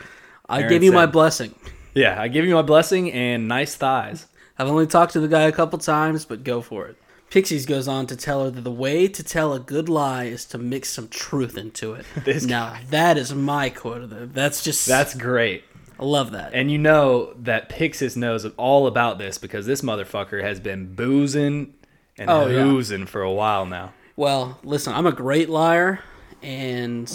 I 0.49 0.63
Eren 0.63 0.69
give 0.69 0.83
you 0.83 0.93
my 0.93 1.07
blessing. 1.07 1.55
Yeah, 1.95 2.21
I 2.21 2.29
give 2.29 2.45
you 2.45 2.55
my 2.55 2.63
blessing 2.63 3.11
and 3.13 3.49
nice 3.49 3.75
thighs. 3.75 4.27
I've 4.59 4.69
only 4.69 4.87
talked 4.87 5.15
to 5.15 5.21
the 5.21 5.29
guy 5.29 5.43
a 5.43 5.53
couple 5.53 5.79
times, 5.79 6.27
but 6.27 6.45
go 6.45 6.61
for 6.61 6.87
it." 6.87 6.97
Pixis 7.31 7.67
goes 7.67 7.87
on 7.87 8.07
to 8.07 8.17
tell 8.17 8.45
her 8.45 8.51
that 8.51 8.63
the 8.63 8.71
way 8.71 9.07
to 9.07 9.23
tell 9.23 9.53
a 9.53 9.61
good 9.61 9.89
lie 9.89 10.25
is 10.25 10.47
to 10.47 10.57
mix 10.57 10.89
some 10.89 11.09
truth 11.09 11.59
into 11.59 11.93
it. 11.93 12.07
This 12.25 12.45
now 12.45 12.77
that 12.91 13.19
is 13.19 13.35
my 13.35 13.71
quote 13.71 14.03
of 14.03 14.11
the. 14.11 14.27
That's 14.27 14.63
just 14.63 14.87
That's 14.87 15.15
great. 15.15 15.65
I 15.99 16.05
love 16.05 16.31
that. 16.33 16.55
And 16.55 16.71
you 16.71 16.79
know 16.79 17.35
that 17.39 17.69
Pixis 17.69 18.17
knows 18.17 18.47
all 18.57 18.87
about 18.87 19.19
this 19.19 19.37
because 19.39 19.67
this 19.67 19.83
motherfucker 19.83 20.43
has 20.43 20.61
been 20.61 20.95
boozing 20.95 21.75
and 22.17 22.31
Oh, 22.31 22.47
yeah. 22.47 23.05
for 23.07 23.23
a 23.23 23.33
while 23.33 23.67
now. 23.67 23.93
Well, 24.17 24.59
listen, 24.63 24.93
I'm 24.95 25.07
a 25.07 25.13
great 25.13 25.49
liar, 25.49 26.01
and 26.43 27.09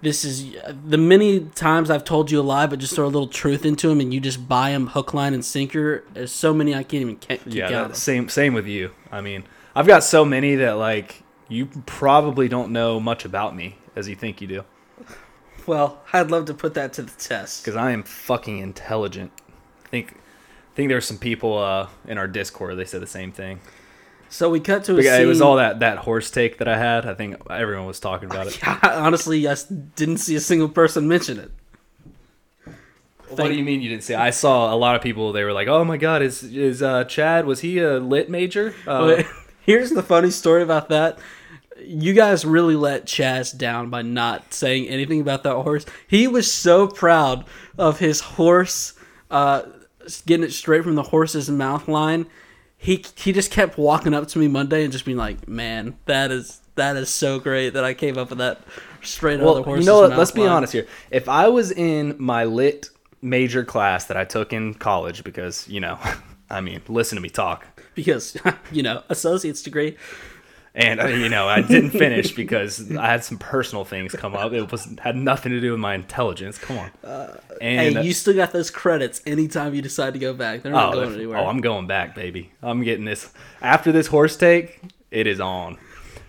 this 0.00 0.24
is 0.24 0.56
the 0.84 0.96
many 0.96 1.40
times 1.40 1.90
I've 1.90 2.04
told 2.04 2.30
you 2.30 2.40
a 2.40 2.42
lie, 2.42 2.66
but 2.66 2.78
just 2.78 2.94
throw 2.94 3.04
a 3.04 3.08
little 3.08 3.28
truth 3.28 3.66
into 3.66 3.88
them, 3.88 4.00
and 4.00 4.12
you 4.14 4.20
just 4.20 4.48
buy 4.48 4.70
them 4.70 4.88
hook, 4.88 5.12
line, 5.12 5.34
and 5.34 5.44
sinker. 5.44 6.04
There's 6.14 6.32
so 6.32 6.54
many 6.54 6.74
I 6.74 6.82
can't 6.82 7.02
even 7.02 7.16
keep 7.16 7.40
Yeah, 7.46 7.68
that, 7.70 7.96
same 7.96 8.28
same 8.30 8.54
with 8.54 8.66
you. 8.66 8.92
I 9.10 9.20
mean, 9.20 9.44
I've 9.74 9.86
got 9.86 10.04
so 10.04 10.24
many 10.24 10.54
that 10.56 10.72
like 10.72 11.22
you 11.48 11.66
probably 11.84 12.48
don't 12.48 12.72
know 12.72 12.98
much 12.98 13.24
about 13.26 13.54
me 13.54 13.76
as 13.94 14.08
you 14.08 14.16
think 14.16 14.40
you 14.40 14.46
do 14.48 14.64
Well, 15.66 16.00
I'd 16.12 16.30
love 16.30 16.46
to 16.46 16.54
put 16.54 16.74
that 16.74 16.92
to 16.94 17.02
the 17.02 17.12
test. 17.12 17.64
because 17.64 17.76
I 17.76 17.92
am 17.92 18.02
fucking 18.02 18.58
intelligent. 18.58 19.32
I 19.84 19.88
think 19.88 20.12
I 20.12 20.74
think 20.74 20.88
there's 20.88 21.06
some 21.06 21.18
people 21.18 21.58
uh, 21.58 21.88
in 22.06 22.18
our 22.18 22.26
Discord. 22.26 22.78
They 22.78 22.84
said 22.84 23.02
the 23.02 23.06
same 23.06 23.32
thing. 23.32 23.60
So 24.30 24.48
we 24.48 24.60
cut 24.60 24.84
to 24.84 24.96
a 24.96 25.02
yeah, 25.02 25.16
scene. 25.16 25.26
it 25.26 25.26
was 25.26 25.42
all 25.42 25.56
that 25.56 25.80
that 25.80 25.98
horse 25.98 26.30
take 26.30 26.58
that 26.58 26.68
I 26.68 26.78
had. 26.78 27.04
I 27.04 27.12
think 27.12 27.36
everyone 27.50 27.86
was 27.86 28.00
talking 28.00 28.30
about 28.30 28.46
it. 28.46 28.58
Honestly, 28.84 29.46
I 29.46 29.54
didn't 29.94 30.18
see 30.18 30.34
a 30.34 30.40
single 30.40 30.70
person 30.70 31.06
mention 31.06 31.38
it. 31.38 31.50
What 33.28 33.48
do 33.48 33.54
you 33.54 33.64
mean 33.64 33.82
you 33.82 33.90
didn't 33.90 34.04
see? 34.04 34.14
I 34.14 34.30
saw 34.30 34.74
a 34.74 34.76
lot 34.76 34.96
of 34.96 35.02
people. 35.02 35.32
They 35.32 35.44
were 35.44 35.52
like, 35.52 35.68
"Oh 35.68 35.84
my 35.84 35.98
god, 35.98 36.22
is 36.22 36.42
is 36.42 36.82
uh, 36.82 37.04
Chad? 37.04 37.44
Was 37.44 37.60
he 37.60 37.78
a 37.78 37.98
lit 37.98 38.30
major?" 38.30 38.74
Uh, 38.86 39.22
here's 39.60 39.90
the 39.90 40.02
funny 40.02 40.30
story 40.30 40.62
about 40.62 40.88
that. 40.88 41.18
You 41.84 42.12
guys 42.12 42.44
really 42.44 42.76
let 42.76 43.06
Chaz 43.06 43.56
down 43.56 43.90
by 43.90 44.02
not 44.02 44.52
saying 44.54 44.88
anything 44.88 45.20
about 45.20 45.42
that 45.44 45.54
horse. 45.54 45.84
He 46.06 46.26
was 46.26 46.50
so 46.50 46.86
proud 46.86 47.44
of 47.78 47.98
his 47.98 48.20
horse, 48.20 48.94
uh, 49.30 49.62
getting 50.26 50.44
it 50.44 50.52
straight 50.52 50.84
from 50.84 50.94
the 50.94 51.02
horse's 51.02 51.50
mouth 51.50 51.88
line. 51.88 52.26
He 52.76 53.04
he 53.16 53.32
just 53.32 53.50
kept 53.50 53.78
walking 53.78 54.14
up 54.14 54.26
to 54.28 54.38
me 54.38 54.48
Monday 54.48 54.82
and 54.82 54.92
just 54.92 55.04
being 55.04 55.18
like, 55.18 55.46
"Man, 55.48 55.96
that 56.06 56.30
is 56.30 56.60
that 56.74 56.96
is 56.96 57.10
so 57.10 57.38
great 57.38 57.70
that 57.74 57.84
I 57.84 57.94
came 57.94 58.18
up 58.18 58.30
with 58.30 58.38
that 58.38 58.60
straight 59.02 59.40
out 59.40 59.40
of 59.40 59.46
the 59.46 59.52
well, 59.52 59.62
horse's 59.62 59.84
you 59.84 59.92
know 59.92 60.00
what? 60.00 60.16
Let's 60.16 60.30
be 60.30 60.46
honest 60.46 60.72
here. 60.72 60.86
If 61.10 61.28
I 61.28 61.48
was 61.48 61.70
in 61.70 62.16
my 62.18 62.44
lit 62.44 62.88
major 63.20 63.64
class 63.64 64.06
that 64.06 64.16
I 64.16 64.24
took 64.24 64.52
in 64.52 64.74
college, 64.74 65.24
because 65.24 65.68
you 65.68 65.80
know, 65.80 65.98
I 66.50 66.60
mean, 66.60 66.80
listen 66.88 67.16
to 67.16 67.22
me 67.22 67.28
talk. 67.28 67.66
because 67.94 68.36
you 68.72 68.82
know 68.82 69.02
associate's 69.08 69.62
degree. 69.62 69.96
And 70.74 71.00
uh, 71.00 71.06
you 71.06 71.28
know 71.28 71.48
I 71.48 71.62
didn't 71.62 71.90
finish 71.90 72.32
because 72.32 72.94
I 72.96 73.06
had 73.06 73.24
some 73.24 73.38
personal 73.38 73.84
things 73.84 74.12
come 74.12 74.34
up. 74.34 74.52
It 74.52 74.70
was 74.70 74.88
had 74.98 75.16
nothing 75.16 75.52
to 75.52 75.60
do 75.60 75.72
with 75.72 75.80
my 75.80 75.94
intelligence. 75.94 76.58
Come 76.58 76.78
on, 76.78 76.90
and 77.60 77.96
hey, 77.96 78.02
you 78.02 78.12
still 78.12 78.34
got 78.34 78.52
those 78.52 78.70
credits 78.70 79.20
anytime 79.26 79.74
you 79.74 79.82
decide 79.82 80.14
to 80.14 80.18
go 80.18 80.32
back. 80.32 80.62
They're 80.62 80.72
not 80.72 80.94
oh, 80.94 81.04
going 81.04 81.14
anywhere. 81.14 81.38
oh, 81.38 81.46
I'm 81.46 81.60
going 81.60 81.86
back, 81.86 82.14
baby. 82.14 82.50
I'm 82.62 82.82
getting 82.82 83.04
this 83.04 83.30
after 83.60 83.92
this 83.92 84.06
horse 84.06 84.36
take. 84.36 84.80
It 85.10 85.26
is 85.26 85.40
on. 85.40 85.78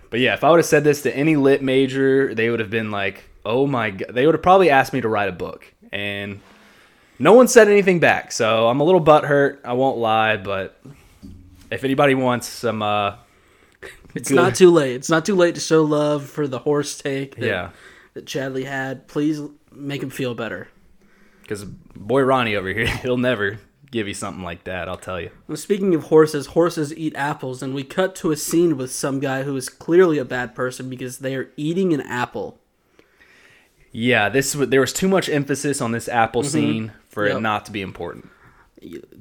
But 0.10 0.20
yeah, 0.20 0.34
if 0.34 0.44
I 0.44 0.50
would 0.50 0.60
have 0.60 0.66
said 0.66 0.84
this 0.84 1.02
to 1.04 1.16
any 1.16 1.36
lit 1.36 1.64
major, 1.64 2.36
they 2.36 2.50
would 2.50 2.60
have 2.60 2.70
been 2.70 2.92
like, 2.92 3.24
"Oh 3.46 3.66
my 3.66 3.92
god!" 3.92 4.14
They 4.14 4.26
would 4.26 4.36
have 4.36 4.44
probably 4.44 4.70
asked 4.70 4.94
me 4.94 5.02
to 5.02 5.08
write 5.08 5.30
a 5.30 5.34
book, 5.34 5.74
and 5.92 6.40
no 7.18 7.34
one 7.34 7.48
said 7.48 7.68
anything 7.68 8.00
back. 8.00 8.32
So 8.32 8.68
I'm 8.68 8.80
a 8.80 8.84
little 8.84 9.04
butthurt. 9.04 9.60
I 9.64 9.74
won't 9.74 9.98
lie, 9.98 10.38
but 10.38 10.80
if 11.72 11.84
anybody 11.84 12.14
wants 12.14 12.48
some, 12.48 12.82
uh, 12.82 13.16
It's 14.16 14.30
Good. 14.30 14.36
not 14.36 14.56
too 14.56 14.70
late. 14.72 14.96
It's 14.96 15.10
not 15.10 15.26
too 15.26 15.36
late 15.36 15.56
to 15.56 15.62
show 15.62 15.84
love 15.84 16.26
for 16.26 16.48
the 16.48 16.60
horse 16.60 16.98
take 16.98 17.36
that, 17.38 17.46
yeah, 17.46 17.70
that 18.14 18.26
Chadley 18.26 18.66
had. 18.66 19.08
Please 19.08 19.42
make 19.72 20.04
him 20.04 20.10
feel 20.10 20.36
better. 20.36 20.68
because 21.42 21.64
boy 21.66 22.22
Ronnie 22.22 22.56
over 22.56 22.70
here, 22.70 22.88
he'll 23.02 23.18
never 23.18 23.60
give 23.92 24.08
you 24.08 24.14
something 24.14 24.44
like 24.44 24.64
that. 24.66 24.88
I'll 24.88 24.98
tell 24.98 25.20
you. 25.22 25.30
Well, 25.48 25.58
speaking 25.58 25.94
of 25.96 26.06
horses, 26.06 26.48
horses 26.48 26.96
eat 26.96 27.16
apples, 27.16 27.62
and 27.64 27.74
we 27.74 27.84
cut 27.84 28.16
to 28.18 28.32
a 28.32 28.36
scene 28.38 28.78
with 28.78 28.92
some 28.92 29.20
guy 29.20 29.44
who 29.44 29.56
is 29.56 29.70
clearly 29.70 30.18
a 30.18 30.26
bad 30.26 30.56
person 30.56 30.90
because 30.90 31.20
they 31.20 31.36
are 31.36 31.50
eating 31.58 31.94
an 31.94 32.02
apple. 32.02 32.60
Yeah, 33.92 34.30
this 34.30 34.54
there 34.54 34.82
was 34.82 34.94
too 34.94 35.08
much 35.08 35.30
emphasis 35.30 35.80
on 35.82 35.92
this 35.92 36.08
apple 36.08 36.42
mm-hmm. 36.42 36.50
scene 36.52 36.92
for 37.10 37.28
Yep. 37.28 37.38
it 37.38 37.40
not 37.42 37.66
to 37.66 37.72
be 37.72 37.82
important. 37.82 38.30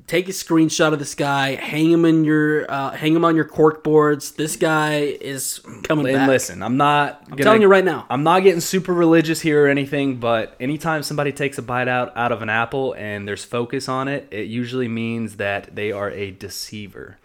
Take 0.09 0.29
a 0.29 0.33
screenshot 0.33 0.93
of 0.93 0.99
this 0.99 1.15
guy, 1.15 1.55
hang 1.55 1.91
him 1.91 2.05
in 2.05 2.25
your, 2.25 2.71
uh, 2.71 2.91
hang 2.91 3.15
him 3.15 3.25
on 3.25 3.35
your 3.35 3.45
cork 3.47 3.83
boards. 3.83 4.33
This 4.33 4.57
guy 4.57 4.97
is 5.21 5.61
coming 5.85 6.07
And 6.09 6.17
back. 6.17 6.29
listen, 6.29 6.63
I'm 6.63 6.77
not. 6.77 7.23
I'm 7.31 7.39
telling 7.39 7.63
you 7.63 7.69
right 7.69 7.85
now. 7.85 8.05
I'm 8.11 8.23
not 8.23 8.43
getting 8.43 8.61
super 8.61 8.93
religious 8.93 9.41
here 9.41 9.65
or 9.65 9.69
anything, 9.69 10.17
but 10.17 10.55
anytime 10.61 11.03
somebody 11.03 11.33
takes 11.33 11.57
a 11.57 11.63
bite 11.63 11.89
out 11.89 12.15
out 12.17 12.31
of 12.33 12.43
an 12.43 12.51
apple 12.51 12.95
and 12.95 13.27
there's 13.27 13.45
focus 13.45 13.89
on 13.89 14.09
it, 14.09 14.29
it 14.31 14.49
usually 14.49 14.89
means 14.89 15.37
that 15.37 15.75
they 15.75 15.93
are 15.93 16.11
a 16.11 16.31
deceiver. 16.33 17.19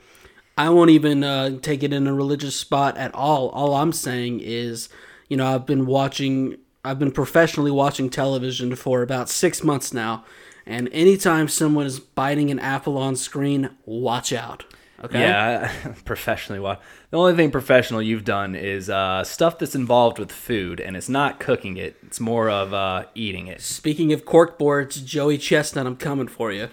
I 0.58 0.70
won't 0.70 0.90
even 0.92 1.24
uh, 1.24 1.60
take 1.62 1.84
it 1.84 1.92
in 1.94 2.08
a 2.08 2.13
religious 2.13 2.56
spot 2.56 2.96
at 2.98 3.13
all. 3.13 3.50
All 3.50 3.76
I'm 3.76 3.92
saying 3.92 4.40
is, 4.42 4.88
you 5.28 5.36
know, 5.38 5.46
I've 5.54 5.66
been 5.66 5.86
watching, 5.86 6.58
I've 6.86 7.00
been 7.00 7.12
professionally 7.12 7.70
watching 7.72 8.10
television 8.10 8.76
for 8.76 9.02
about 9.02 9.30
six 9.30 9.63
months 9.63 9.94
now, 9.94 10.24
and 10.67 10.89
anytime 10.91 11.47
someone 11.47 11.86
is 11.86 11.99
biting 11.99 12.51
an 12.51 12.60
apple 12.60 12.97
on 12.97 13.15
screen, 13.15 13.69
watch 13.86 14.34
out. 14.34 14.65
Okay. 15.03 15.21
Yeah, 15.21 15.71
professionally. 16.06 16.60
Well, 16.60 16.82
the 17.12 17.17
only 17.17 17.36
thing 17.36 17.51
professional 17.51 18.01
you've 18.01 18.25
done 18.25 18.56
is 18.56 18.89
uh, 18.89 19.23
stuff 19.23 19.60
that's 19.60 19.75
involved 19.75 20.19
with 20.19 20.32
food, 20.32 20.80
and 20.80 20.97
it's 20.97 21.08
not 21.08 21.39
cooking 21.39 21.77
it. 21.77 21.95
It's 22.03 22.19
more 22.19 22.49
of 22.49 22.73
uh, 22.73 23.06
eating 23.15 23.47
it. 23.47 23.62
Speaking 23.62 24.12
of 24.12 24.25
cork 24.25 24.58
boards, 24.58 24.99
Joey 25.01 25.38
Chestnut, 25.38 25.86
I'm 25.86 25.97
coming 25.97 26.27
for 26.27 26.51
you. 26.51 26.69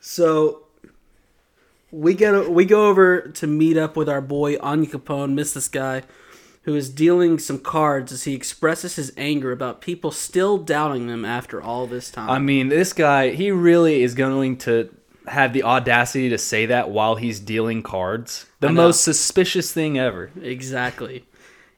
So 0.00 0.62
we 1.90 2.14
go 2.14 2.48
we 2.48 2.64
go 2.64 2.88
over 2.88 3.20
to 3.20 3.46
meet 3.46 3.76
up 3.76 3.96
with 3.96 4.08
our 4.08 4.20
boy 4.20 4.56
Onyankopon, 4.56 5.34
miss 5.34 5.52
this 5.52 5.68
guy, 5.68 6.02
who 6.66 6.74
is 6.74 6.90
dealing 6.90 7.38
some 7.38 7.60
cards 7.60 8.10
as 8.10 8.24
he 8.24 8.34
expresses 8.34 8.96
his 8.96 9.12
anger 9.16 9.52
about 9.52 9.80
people 9.80 10.10
still 10.10 10.58
doubting 10.58 11.06
them 11.06 11.24
after 11.24 11.62
all 11.62 11.86
this 11.86 12.10
time. 12.10 12.28
I 12.28 12.40
mean, 12.40 12.68
this 12.68 12.92
guy, 12.92 13.30
he 13.30 13.52
really 13.52 14.02
is 14.02 14.16
going 14.16 14.58
to 14.58 14.92
have 15.28 15.52
the 15.52 15.62
audacity 15.62 16.28
to 16.28 16.38
say 16.38 16.66
that 16.66 16.90
while 16.90 17.14
he's 17.14 17.38
dealing 17.38 17.84
cards. 17.84 18.46
The 18.58 18.72
most 18.72 19.02
suspicious 19.02 19.72
thing 19.72 19.96
ever. 19.96 20.32
Exactly. 20.42 21.24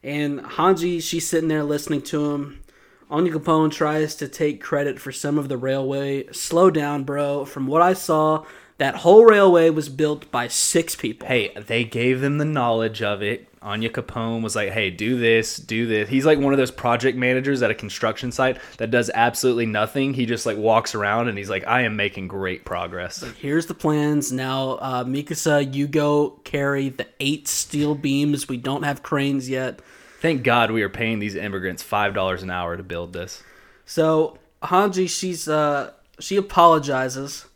And 0.02 0.40
Hange, 0.40 1.02
she's 1.02 1.28
sitting 1.28 1.48
there 1.48 1.64
listening 1.64 2.00
to 2.02 2.32
him. 2.32 2.62
Onyankopon 3.10 3.70
tries 3.70 4.14
to 4.16 4.26
take 4.26 4.62
credit 4.62 4.98
for 4.98 5.12
some 5.12 5.38
of 5.38 5.50
the 5.50 5.58
railway. 5.58 6.32
Slow 6.32 6.70
down, 6.70 7.04
bro. 7.04 7.44
From 7.44 7.66
what 7.66 7.82
I 7.82 7.92
saw, 7.92 8.46
that 8.78 8.96
whole 8.96 9.26
railway 9.26 9.68
was 9.68 9.90
built 9.90 10.30
by 10.30 10.48
six 10.48 10.96
people. 10.96 11.28
Hey, 11.28 11.52
they 11.54 11.84
gave 11.84 12.22
them 12.22 12.38
the 12.38 12.46
knowledge 12.46 13.02
of 13.02 13.22
it. 13.22 13.47
Onyankopon 13.62 14.42
was 14.42 14.54
like, 14.54 14.70
hey, 14.70 14.90
do 14.90 15.18
this, 15.18 15.56
do 15.56 15.86
this. 15.86 16.08
He's 16.08 16.24
like 16.24 16.38
one 16.38 16.52
of 16.52 16.58
those 16.58 16.70
project 16.70 17.16
managers 17.16 17.62
at 17.62 17.70
a 17.70 17.74
construction 17.74 18.30
site 18.32 18.58
that 18.78 18.90
does 18.90 19.10
absolutely 19.14 19.66
nothing. 19.66 20.14
He 20.14 20.26
just 20.26 20.46
like 20.46 20.56
walks 20.56 20.94
around 20.94 21.28
and 21.28 21.36
he's 21.36 21.50
like, 21.50 21.66
I 21.66 21.82
am 21.82 21.96
making 21.96 22.28
great 22.28 22.64
progress. 22.64 23.22
Here's 23.40 23.66
the 23.66 23.74
plans. 23.74 24.30
Now, 24.32 24.72
uh, 24.72 25.04
Mikasa, 25.04 25.74
you 25.74 25.86
go 25.86 26.40
carry 26.44 26.88
the 26.88 27.06
eight 27.20 27.48
steel 27.48 27.94
beams. 27.94 28.48
We 28.48 28.56
don't 28.56 28.84
have 28.84 29.02
cranes 29.02 29.48
yet. 29.48 29.80
Thank 30.20 30.42
God 30.42 30.70
we 30.70 30.82
are 30.82 30.88
paying 30.88 31.18
these 31.18 31.36
immigrants 31.36 31.82
$5 31.82 32.42
an 32.42 32.50
hour 32.50 32.76
to 32.76 32.82
build 32.82 33.12
this. 33.12 33.42
So 33.86 34.38
Hange, 34.62 35.08
she's 35.08 35.48
uh, 35.48 35.92
she 36.18 36.36
apologizes 36.36 37.46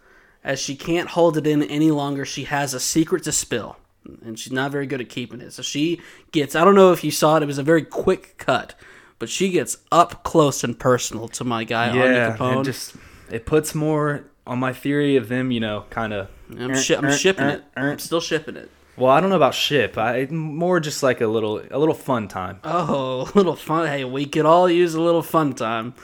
as 0.45 0.61
she 0.61 0.77
can't 0.77 1.11
hold 1.11 1.37
it 1.37 1.47
in 1.47 1.63
any 1.65 1.91
longer. 1.91 2.25
She 2.25 2.45
has 2.45 2.75
a 2.75 2.81
secret 2.81 3.25
to 3.25 3.33
spill, 3.33 3.77
and 4.25 4.39
she's 4.39 4.53
not 4.53 4.71
very 4.73 4.87
good 4.87 5.01
at 5.01 5.09
keeping 5.09 5.41
it. 5.41 5.53
So 5.53 5.63
she 5.63 6.01
gets. 6.33 6.55
I 6.55 6.65
don't 6.65 6.75
know 6.75 6.93
if 6.93 7.03
you 7.05 7.11
saw 7.11 7.37
it. 7.37 7.43
It 7.43 7.47
was 7.47 7.59
a 7.59 7.63
very 7.63 7.83
quick 7.85 8.37
cut, 8.39 8.75
but 9.19 9.29
she 9.29 9.51
gets 9.51 9.79
up 9.91 10.25
close 10.25 10.65
and 10.65 10.79
personal 10.79 11.29
to 11.29 11.45
my 11.45 11.65
guy 11.65 11.95
Yeah, 11.95 12.37
Capone. 12.37 12.61
it 12.61 12.65
just 12.65 12.97
it 13.31 13.47
puts 13.47 13.75
more 13.75 14.25
on 14.47 14.59
my 14.59 14.73
theory 14.73 15.17
of 15.17 15.29
them, 15.29 15.51
you 15.51 15.61
know, 15.61 15.85
kind 15.91 16.13
of. 16.13 16.29
I'm, 16.59 16.75
shi- 16.75 16.97
I'm 16.97 17.13
shipping 17.13 17.47
it. 17.47 17.65
I'm 17.77 17.99
still 17.99 18.21
shipping 18.21 18.57
it. 18.57 18.71
Well, 18.97 19.11
I 19.11 19.21
don't 19.21 19.31
know 19.31 19.37
about 19.37 19.55
ship. 19.55 19.97
I 19.97 20.27
more 20.27 20.79
just 20.81 21.03
like 21.03 21.21
a 21.23 21.27
little 21.27 21.63
a 21.71 21.79
little 21.79 21.95
fun 21.95 22.29
time. 22.29 22.61
Oh, 22.65 23.31
a 23.35 23.37
little 23.37 23.57
fun. 23.57 23.87
Hey, 23.87 24.05
we 24.05 24.27
could 24.27 24.45
all 24.45 24.69
use 24.69 24.95
a 24.95 25.01
little 25.01 25.23
fun 25.23 25.55
time. 25.55 25.95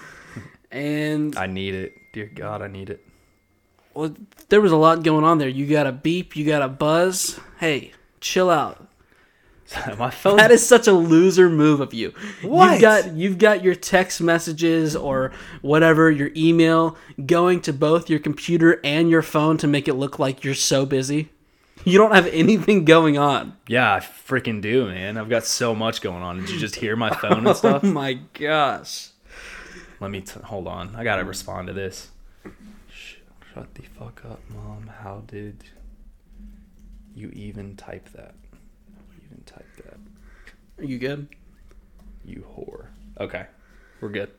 And 0.71 1.37
I 1.37 1.47
need 1.47 1.75
it. 1.75 1.95
Dear 2.13 2.31
God, 2.35 2.63
I 2.63 2.69
need 2.69 2.91
it. 2.91 3.05
Well, 3.99 4.15
there 4.49 4.61
was 4.61 4.71
a 4.71 4.77
lot 4.77 5.03
going 5.03 5.25
on 5.25 5.39
there. 5.39 5.49
You 5.49 5.67
got 5.67 5.89
a 5.89 5.93
beep, 5.93 6.37
you 6.37 6.47
got 6.47 6.63
a 6.63 6.69
buzz. 6.69 7.41
Hey, 7.59 7.91
chill 8.21 8.49
out. 8.49 8.87
my 9.99 10.09
phone. 10.09 10.37
That 10.37 10.53
is 10.53 10.65
such 10.65 10.87
a 10.87 10.93
loser 10.93 11.51
move 11.51 11.81
of 11.81 11.93
you. 11.93 12.15
What? 12.43 12.71
You've 12.75 12.81
got 12.81 13.13
you've 13.15 13.39
got 13.39 13.65
your 13.65 13.75
text 13.75 14.21
messages 14.21 14.95
or 14.95 15.33
whatever, 15.63 16.13
your 16.13 16.31
email 16.37 16.97
going 17.27 17.61
to 17.63 17.73
both 17.73 18.09
your 18.09 18.21
computer 18.21 18.81
and 18.85 19.11
your 19.11 19.21
phone 19.21 19.57
to 19.59 19.67
make 19.67 19.89
it 19.89 19.95
look 19.95 20.21
like 20.21 20.45
you're 20.45 20.55
so 20.55 20.87
busy. 20.87 21.31
You 21.85 21.99
don't 21.99 22.15
have 22.15 22.29
anything 22.29 22.85
going 22.85 23.19
on. 23.19 23.57
Yeah, 23.67 23.95
I 23.95 23.99
freaking 23.99 24.63
do, 24.63 24.87
man. 24.87 25.19
I've 25.19 25.29
got 25.29 25.45
so 25.45 25.75
much 25.75 26.03
going 26.03 26.23
on. 26.23 26.39
Did 26.39 26.51
you 26.51 26.59
just 26.61 26.77
hear 26.77 26.95
my 26.95 27.11
phone 27.11 27.45
and 27.49 27.57
stuff? 27.57 27.65
Oh 27.75 27.79
stuff? 27.79 27.93
my 27.93 28.15
gosh. 28.35 29.09
Let 29.99 30.13
me 30.13 30.21
t- 30.21 30.39
hold 30.45 30.69
on. 30.69 30.95
I 30.95 31.03
gotta 31.03 31.25
respond 31.25 31.67
to 31.67 31.73
this. 31.73 32.11
Sh- 33.59 33.61
shut 33.61 33.75
the 33.75 33.83
fuck 33.83 34.23
up, 34.25 34.41
mom. 34.51 34.87
How 35.03 35.23
did 35.27 35.65
you 37.15 37.31
even 37.31 37.77
type 37.77 38.09
that? 38.13 38.35
You 38.53 39.23
even 39.27 39.45
type 39.45 39.67
that? 39.79 39.99
Are 40.79 40.87
you 40.87 40.99
good? 40.99 41.29
You 42.25 42.45
whore. 42.57 42.87
Okay. 43.21 43.47
We're 44.01 44.11
good. 44.11 44.31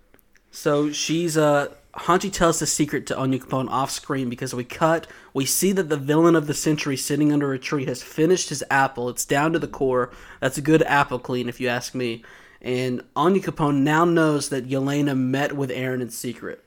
So 0.52 0.92
she's 0.92 1.38
uh 1.38 1.74
Hange 1.96 2.32
tells 2.32 2.60
the 2.60 2.68
secret 2.68 3.08
to 3.08 3.16
Onyankopon 3.16 3.70
off 3.70 3.90
screen 3.90 4.30
because 4.30 4.54
we 4.54 4.64
cut, 4.64 5.08
we 5.34 5.46
see 5.46 5.72
that 5.72 5.90
the 5.90 5.98
villain 5.98 6.36
of 6.36 6.48
the 6.48 6.54
century 6.54 6.96
sitting 6.96 7.34
under 7.34 7.52
a 7.52 7.60
tree 7.60 7.86
has 7.86 8.04
finished 8.04 8.50
his 8.50 8.64
apple. 8.70 9.10
It's 9.10 9.26
down 9.26 9.54
to 9.54 9.60
the 9.60 9.68
core. 9.68 10.12
That's 10.40 10.58
a 10.58 10.62
good 10.62 10.84
apple 10.84 11.20
clean, 11.20 11.50
if 11.50 11.60
you 11.60 11.68
ask 11.68 11.96
me. 11.96 12.24
And 12.62 13.04
Anya 13.16 13.42
Capone 13.42 13.82
now 13.82 14.06
knows 14.06 14.50
that 14.50 14.70
Yelena 14.70 15.18
met 15.18 15.54
with 15.54 15.72
Eren 15.72 16.02
in 16.02 16.10
secret. 16.10 16.64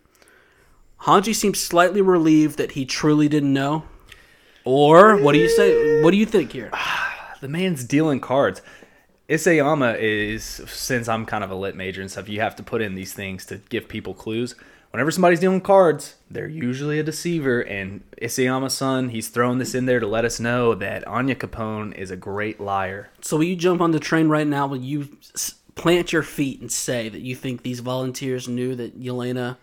Hange 1.05 1.35
seems 1.35 1.61
slightly 1.61 2.01
relieved 2.01 2.59
that 2.59 2.73
he 2.73 2.85
truly 2.85 3.29
didn't 3.29 3.53
know. 3.53 3.85
Or 4.65 5.17
what 5.17 5.33
do 5.33 5.39
you 5.39 5.49
say? 5.49 6.03
What 6.03 6.13
do 6.13 6.17
you 6.17 6.27
think 6.27 6.53
here? 6.53 6.71
The 7.41 7.49
man's 7.49 7.83
dealing 7.83 8.21
cards. 8.21 8.63
Isayama 9.29 9.99
is 9.99 10.45
since 10.45 11.09
I'm 11.09 11.27
kind 11.27 11.43
of 11.43 11.51
a 11.51 11.57
lit 11.57 11.75
major 11.75 12.01
and 12.01 12.09
stuff, 12.09 12.29
you 12.29 12.41
have 12.41 12.55
to 12.55 12.63
put 12.63 12.81
in 12.81 12.95
these 12.95 13.13
things 13.13 13.45
to 13.47 13.57
give 13.69 13.89
people 13.89 14.15
clues. 14.15 14.55
Whenever 14.93 15.11
somebody's 15.11 15.41
dealing 15.41 15.61
cards, 15.61 16.15
they're 16.31 16.47
usually 16.47 17.01
a 17.01 17.03
deceiver, 17.03 17.63
and 17.63 18.05
Isayama's 18.21 18.75
son, 18.75 19.09
he's 19.09 19.29
throwing 19.29 19.59
this 19.59 19.75
in 19.75 19.87
there 19.87 19.99
to 19.99 20.07
let 20.07 20.25
us 20.25 20.39
know 20.39 20.77
that 20.77 21.05
Onyankopon 21.07 21.97
is 21.97 22.13
a 22.13 22.17
great 22.17 22.61
liar. 22.61 23.11
So 23.23 23.39
will 23.39 23.45
you 23.45 23.57
jump 23.57 23.81
on 23.81 23.91
the 23.91 23.99
train 23.99 24.29
right 24.29 24.47
now? 24.47 24.69
Will 24.69 24.77
you 24.77 25.17
plant 25.75 26.13
your 26.13 26.23
feet 26.23 26.61
and 26.61 26.71
say 26.71 27.09
that 27.09 27.23
you 27.23 27.35
think 27.35 27.63
these 27.63 27.81
volunteers 27.81 28.47
knew 28.47 28.77
that 28.77 29.01
Yelena 29.01 29.57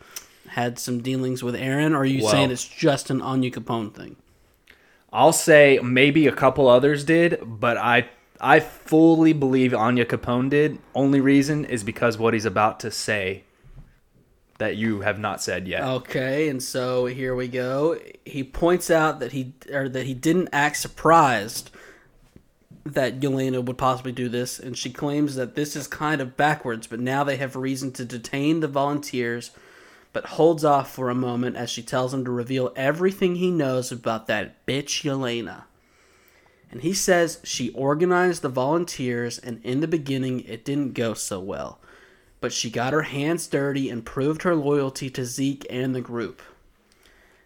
had 0.49 0.79
some 0.79 1.01
dealings 1.01 1.43
with 1.43 1.55
Aaron, 1.55 1.93
or 1.93 1.99
are 1.99 2.05
you 2.05 2.23
Well- 2.23 2.31
saying 2.31 2.51
it's 2.51 2.67
just 2.67 3.09
an 3.09 3.21
Onyankopon 3.21 3.93
thing? 3.93 4.15
I'll 5.11 5.33
say 5.33 5.79
maybe 5.81 6.27
a 6.27 6.31
couple 6.31 6.67
others 6.67 7.03
did, 7.03 7.39
but 7.43 7.77
I 7.77 8.09
I 8.41 8.61
fully 8.61 9.33
believe 9.33 9.71
Onyankopon 9.73 10.49
did. 10.49 10.79
Only 10.95 11.19
reason 11.19 11.65
is 11.65 11.83
because 11.83 12.17
what 12.17 12.33
he's 12.33 12.45
about 12.45 12.79
to 12.81 12.89
say 12.91 13.43
that 14.59 14.77
you 14.77 15.01
have 15.01 15.19
not 15.19 15.41
said 15.41 15.67
yet. 15.67 15.83
Okay, 15.83 16.47
and 16.47 16.61
so 16.63 17.05
here 17.05 17.35
we 17.35 17.47
go. 17.47 17.97
He 18.25 18.43
points 18.43 18.89
out 18.89 19.19
that 19.19 19.31
he 19.33 19.53
or 19.71 19.89
that 19.89 20.05
he 20.05 20.13
didn't 20.13 20.49
act 20.53 20.77
surprised 20.77 21.71
that 22.85 23.19
Yelena 23.19 23.63
would 23.63 23.77
possibly 23.77 24.11
do 24.11 24.29
this, 24.29 24.59
and 24.59 24.77
she 24.77 24.89
claims 24.89 25.35
that 25.35 25.55
this 25.55 25.75
is 25.75 25.87
kind 25.87 26.21
of 26.21 26.37
backwards, 26.37 26.87
but 26.87 26.99
now 26.99 27.23
they 27.23 27.37
have 27.37 27.55
reason 27.55 27.91
to 27.93 28.05
detain 28.05 28.59
the 28.61 28.67
volunteers, 28.67 29.51
but 30.13 30.25
holds 30.25 30.65
off 30.65 30.91
for 30.91 31.09
a 31.09 31.15
moment 31.15 31.55
as 31.55 31.69
she 31.69 31.81
tells 31.83 32.13
him 32.13 32.25
to 32.25 32.31
reveal 32.31 32.73
everything 32.75 33.35
he 33.35 33.51
knows 33.51 33.91
about 33.91 34.27
that 34.27 34.65
bitch 34.65 35.03
Yelena. 35.03 35.63
And 36.71 36.81
he 36.81 36.93
says 36.93 37.39
she 37.43 37.71
organized 37.71 38.41
the 38.41 38.49
volunteers, 38.49 39.37
and 39.39 39.59
in 39.63 39.79
the 39.79 39.87
beginning 39.87 40.41
it 40.41 40.63
didn't 40.65 40.93
go 40.93 41.13
so 41.13 41.39
well. 41.39 41.79
But 42.41 42.53
she 42.53 42.69
got 42.69 42.93
her 42.93 43.01
hands 43.03 43.47
dirty 43.47 43.89
and 43.89 44.05
proved 44.05 44.43
her 44.43 44.55
loyalty 44.55 45.09
to 45.11 45.25
Zeke 45.25 45.65
and 45.69 45.93
the 45.93 46.01
group. 46.01 46.41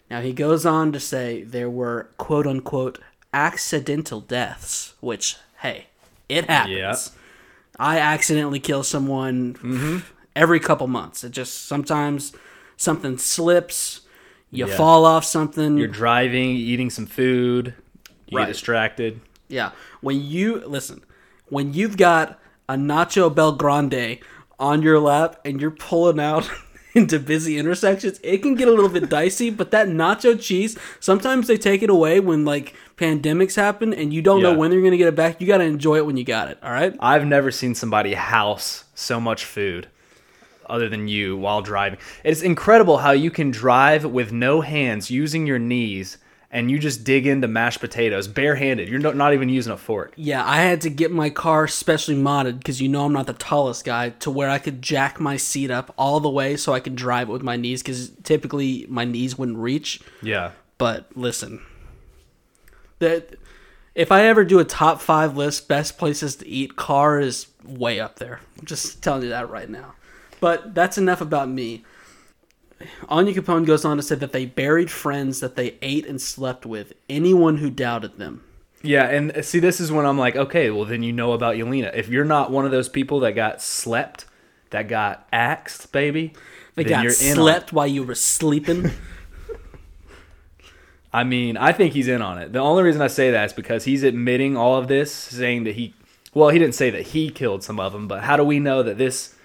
Now 0.09 0.21
he 0.21 0.33
goes 0.33 0.65
on 0.65 0.91
to 0.91 0.99
say 0.99 1.41
there 1.43 1.69
were 1.69 2.09
quote 2.17 2.45
unquote 2.45 2.99
accidental 3.33 4.21
deaths, 4.21 4.93
which, 4.99 5.37
hey, 5.61 5.87
it 6.29 6.49
happens. 6.49 6.77
Yeah. 6.77 6.95
I 7.79 7.97
accidentally 7.99 8.59
kill 8.59 8.83
someone 8.83 9.55
Mm-hmm. 9.55 9.97
every 10.35 10.59
couple 10.59 10.87
months. 10.87 11.23
It 11.23 11.31
just 11.31 11.65
sometimes 11.65 12.33
something 12.77 13.17
slips, 13.17 14.01
you 14.51 14.67
Yeah. 14.67 14.75
fall 14.75 15.05
off 15.05 15.25
something. 15.25 15.77
You're 15.77 15.87
driving, 15.87 16.51
eating 16.51 16.89
some 16.89 17.05
food, 17.05 17.73
you 18.27 18.37
Right. 18.37 18.45
get 18.45 18.53
distracted. 18.53 19.19
Yeah. 19.47 19.71
When 20.01 20.21
you 20.23 20.61
listen, 20.65 21.01
when 21.49 21.73
you've 21.73 21.97
got 21.97 22.39
a 22.69 22.75
Nacho 22.75 23.33
Bel 23.33 23.53
Grande 23.53 24.19
on 24.59 24.81
your 24.81 24.99
lap 24.99 25.39
and 25.45 25.59
you're 25.59 25.71
pulling 25.71 26.19
out 26.19 26.49
into 26.95 27.19
busy 27.19 27.57
intersections, 27.57 28.19
it 28.23 28.41
can 28.43 28.53
get 28.55 28.67
a 28.67 28.71
little 28.71 28.89
bit 28.89 29.09
dicey, 29.09 29.49
but 29.49 29.71
that 29.71 29.87
nacho 29.87 30.39
cheese, 30.39 30.77
sometimes 30.99 31.47
they 31.47 31.57
take 31.57 31.81
it 31.81 31.89
away 31.89 32.19
when 32.19 32.45
like 32.45 32.73
pandemics 32.97 33.55
happen 33.55 33.93
and 33.93 34.13
you 34.13 34.21
don't 34.21 34.41
know 34.43 34.53
when 34.53 34.69
they're 34.69 34.79
going 34.79 34.91
to 34.91 34.97
get 34.97 35.07
it 35.07 35.15
back. 35.15 35.41
You 35.41 35.47
got 35.47 35.57
to 35.57 35.63
enjoy 35.63 35.97
it 35.97 36.05
when 36.05 36.17
you 36.17 36.23
got 36.23 36.49
it, 36.49 36.59
all 36.63 36.71
right? 36.71 36.95
I've 36.99 37.25
never 37.25 37.49
seen 37.51 37.73
somebody 37.75 38.13
house 38.13 38.83
so 38.93 39.19
much 39.19 39.43
food 39.43 39.87
other 40.67 40.89
than 40.89 41.07
you 41.07 41.37
while 41.37 41.61
driving. 41.61 41.99
It's 42.23 42.41
incredible 42.41 42.97
how 42.97 43.11
you 43.11 43.31
can 43.31 43.51
drive 43.51 44.05
with 44.05 44.31
no 44.31 44.61
hands 44.61 45.09
using 45.11 45.47
your 45.47 45.59
knees 45.59 46.17
and 46.53 46.69
you 46.69 46.77
just 46.77 47.03
dig 47.03 47.25
into 47.25 47.47
mashed 47.47 47.79
potatoes 47.79 48.27
barehanded. 48.27 48.87
You're 48.87 49.13
not 49.13 49.33
even 49.33 49.49
using 49.49 49.73
a 49.73 49.77
fork. 49.77 50.13
Yeah, 50.15 50.45
I 50.45 50.57
had 50.57 50.81
to 50.81 50.89
get 50.91 51.11
my 51.11 51.31
car 51.31 51.67
specially 51.67 52.15
modded 52.15 52.59
because 52.59 52.79
you 52.79 52.87
know 52.87 53.05
I'm 53.05 53.11
not 53.11 53.25
the 53.25 53.33
tallest 53.33 53.83
guy 53.83 54.09
to 54.09 54.29
where 54.29 54.51
I 54.51 54.59
could 54.59 54.79
jack 54.79 55.19
my 55.19 55.35
seat 55.35 55.71
up 55.71 55.91
all 55.97 56.19
the 56.19 56.29
way 56.29 56.55
so 56.55 56.71
I 56.71 56.79
could 56.79 56.95
drive 56.95 57.27
it 57.27 57.31
with 57.31 57.41
my 57.41 57.55
knees 57.55 57.81
because 57.81 58.11
typically 58.21 58.85
my 58.87 59.03
knees 59.03 59.35
wouldn't 59.35 59.57
reach. 59.57 59.99
Yeah. 60.21 60.51
But 60.77 61.07
listen, 61.15 61.65
that 62.99 63.35
if 63.95 64.11
I 64.11 64.25
ever 64.25 64.45
do 64.45 64.59
a 64.59 64.63
top 64.63 65.01
five 65.01 65.35
list, 65.35 65.67
best 65.67 65.97
places 65.97 66.35
to 66.37 66.47
eat, 66.47 66.75
car 66.75 67.19
is 67.19 67.47
way 67.63 67.99
up 67.99 68.19
there. 68.19 68.41
I'm 68.59 68.65
just 68.67 69.01
telling 69.01 69.23
you 69.23 69.29
that 69.29 69.49
right 69.49 69.69
now. 69.69 69.95
But 70.43 70.75
that's 70.75 70.97
enough 70.97 71.21
about 71.21 71.47
me. 71.47 71.85
Onyankopon 73.03 73.65
goes 73.65 73.85
on 73.85 73.95
to 73.95 74.03
say 74.03 74.15
that 74.15 74.33
they 74.33 74.45
buried 74.45 74.91
friends 74.91 75.39
that 75.39 75.55
they 75.55 75.77
ate 75.81 76.05
and 76.05 76.21
slept 76.21 76.65
with, 76.65 76.91
anyone 77.07 77.59
who 77.59 77.69
doubted 77.69 78.17
them. 78.17 78.43
Yeah, 78.81 79.05
and 79.05 79.31
uh, 79.31 79.41
see, 79.41 79.59
this 79.59 79.79
is 79.79 79.89
when 79.89 80.05
I'm 80.05 80.17
like, 80.17 80.35
okay, 80.35 80.69
well, 80.69 80.83
then 80.83 81.01
you 81.01 81.13
know 81.13 81.31
about 81.31 81.55
Yelena. 81.55 81.95
If 81.95 82.09
you're 82.09 82.25
not 82.25 82.51
one 82.51 82.65
of 82.65 82.71
those 82.71 82.89
people 82.89 83.21
that 83.21 83.35
got 83.35 83.61
slept, 83.61 84.25
that 84.71 84.89
got 84.89 85.25
axed, 85.31 85.93
baby, 85.93 86.33
They 86.75 86.83
got 86.83 87.09
slept 87.13 87.71
while 87.71 87.87
you 87.87 88.03
were 88.03 88.13
sleeping. 88.13 88.91
I 91.13 91.23
mean, 91.23 91.55
I 91.55 91.71
think 91.71 91.93
he's 91.93 92.09
in 92.09 92.21
on 92.21 92.37
it. 92.37 92.51
The 92.51 92.59
only 92.59 92.83
reason 92.83 93.01
I 93.01 93.07
say 93.07 93.31
that 93.31 93.45
is 93.45 93.53
because 93.53 93.85
he's 93.85 94.03
admitting 94.03 94.57
all 94.57 94.75
of 94.75 94.89
this, 94.89 95.13
saying 95.13 95.63
that 95.63 95.75
he, 95.75 95.93
well, 96.33 96.49
he 96.49 96.59
didn't 96.59 96.75
say 96.75 96.89
that 96.89 97.03
he 97.03 97.29
killed 97.29 97.63
some 97.63 97.79
of 97.79 97.93
them, 97.93 98.09
but 98.09 98.25
how 98.25 98.35
do 98.35 98.43
we 98.43 98.59
know 98.59 98.83
that 98.83 98.97
this 98.97 99.35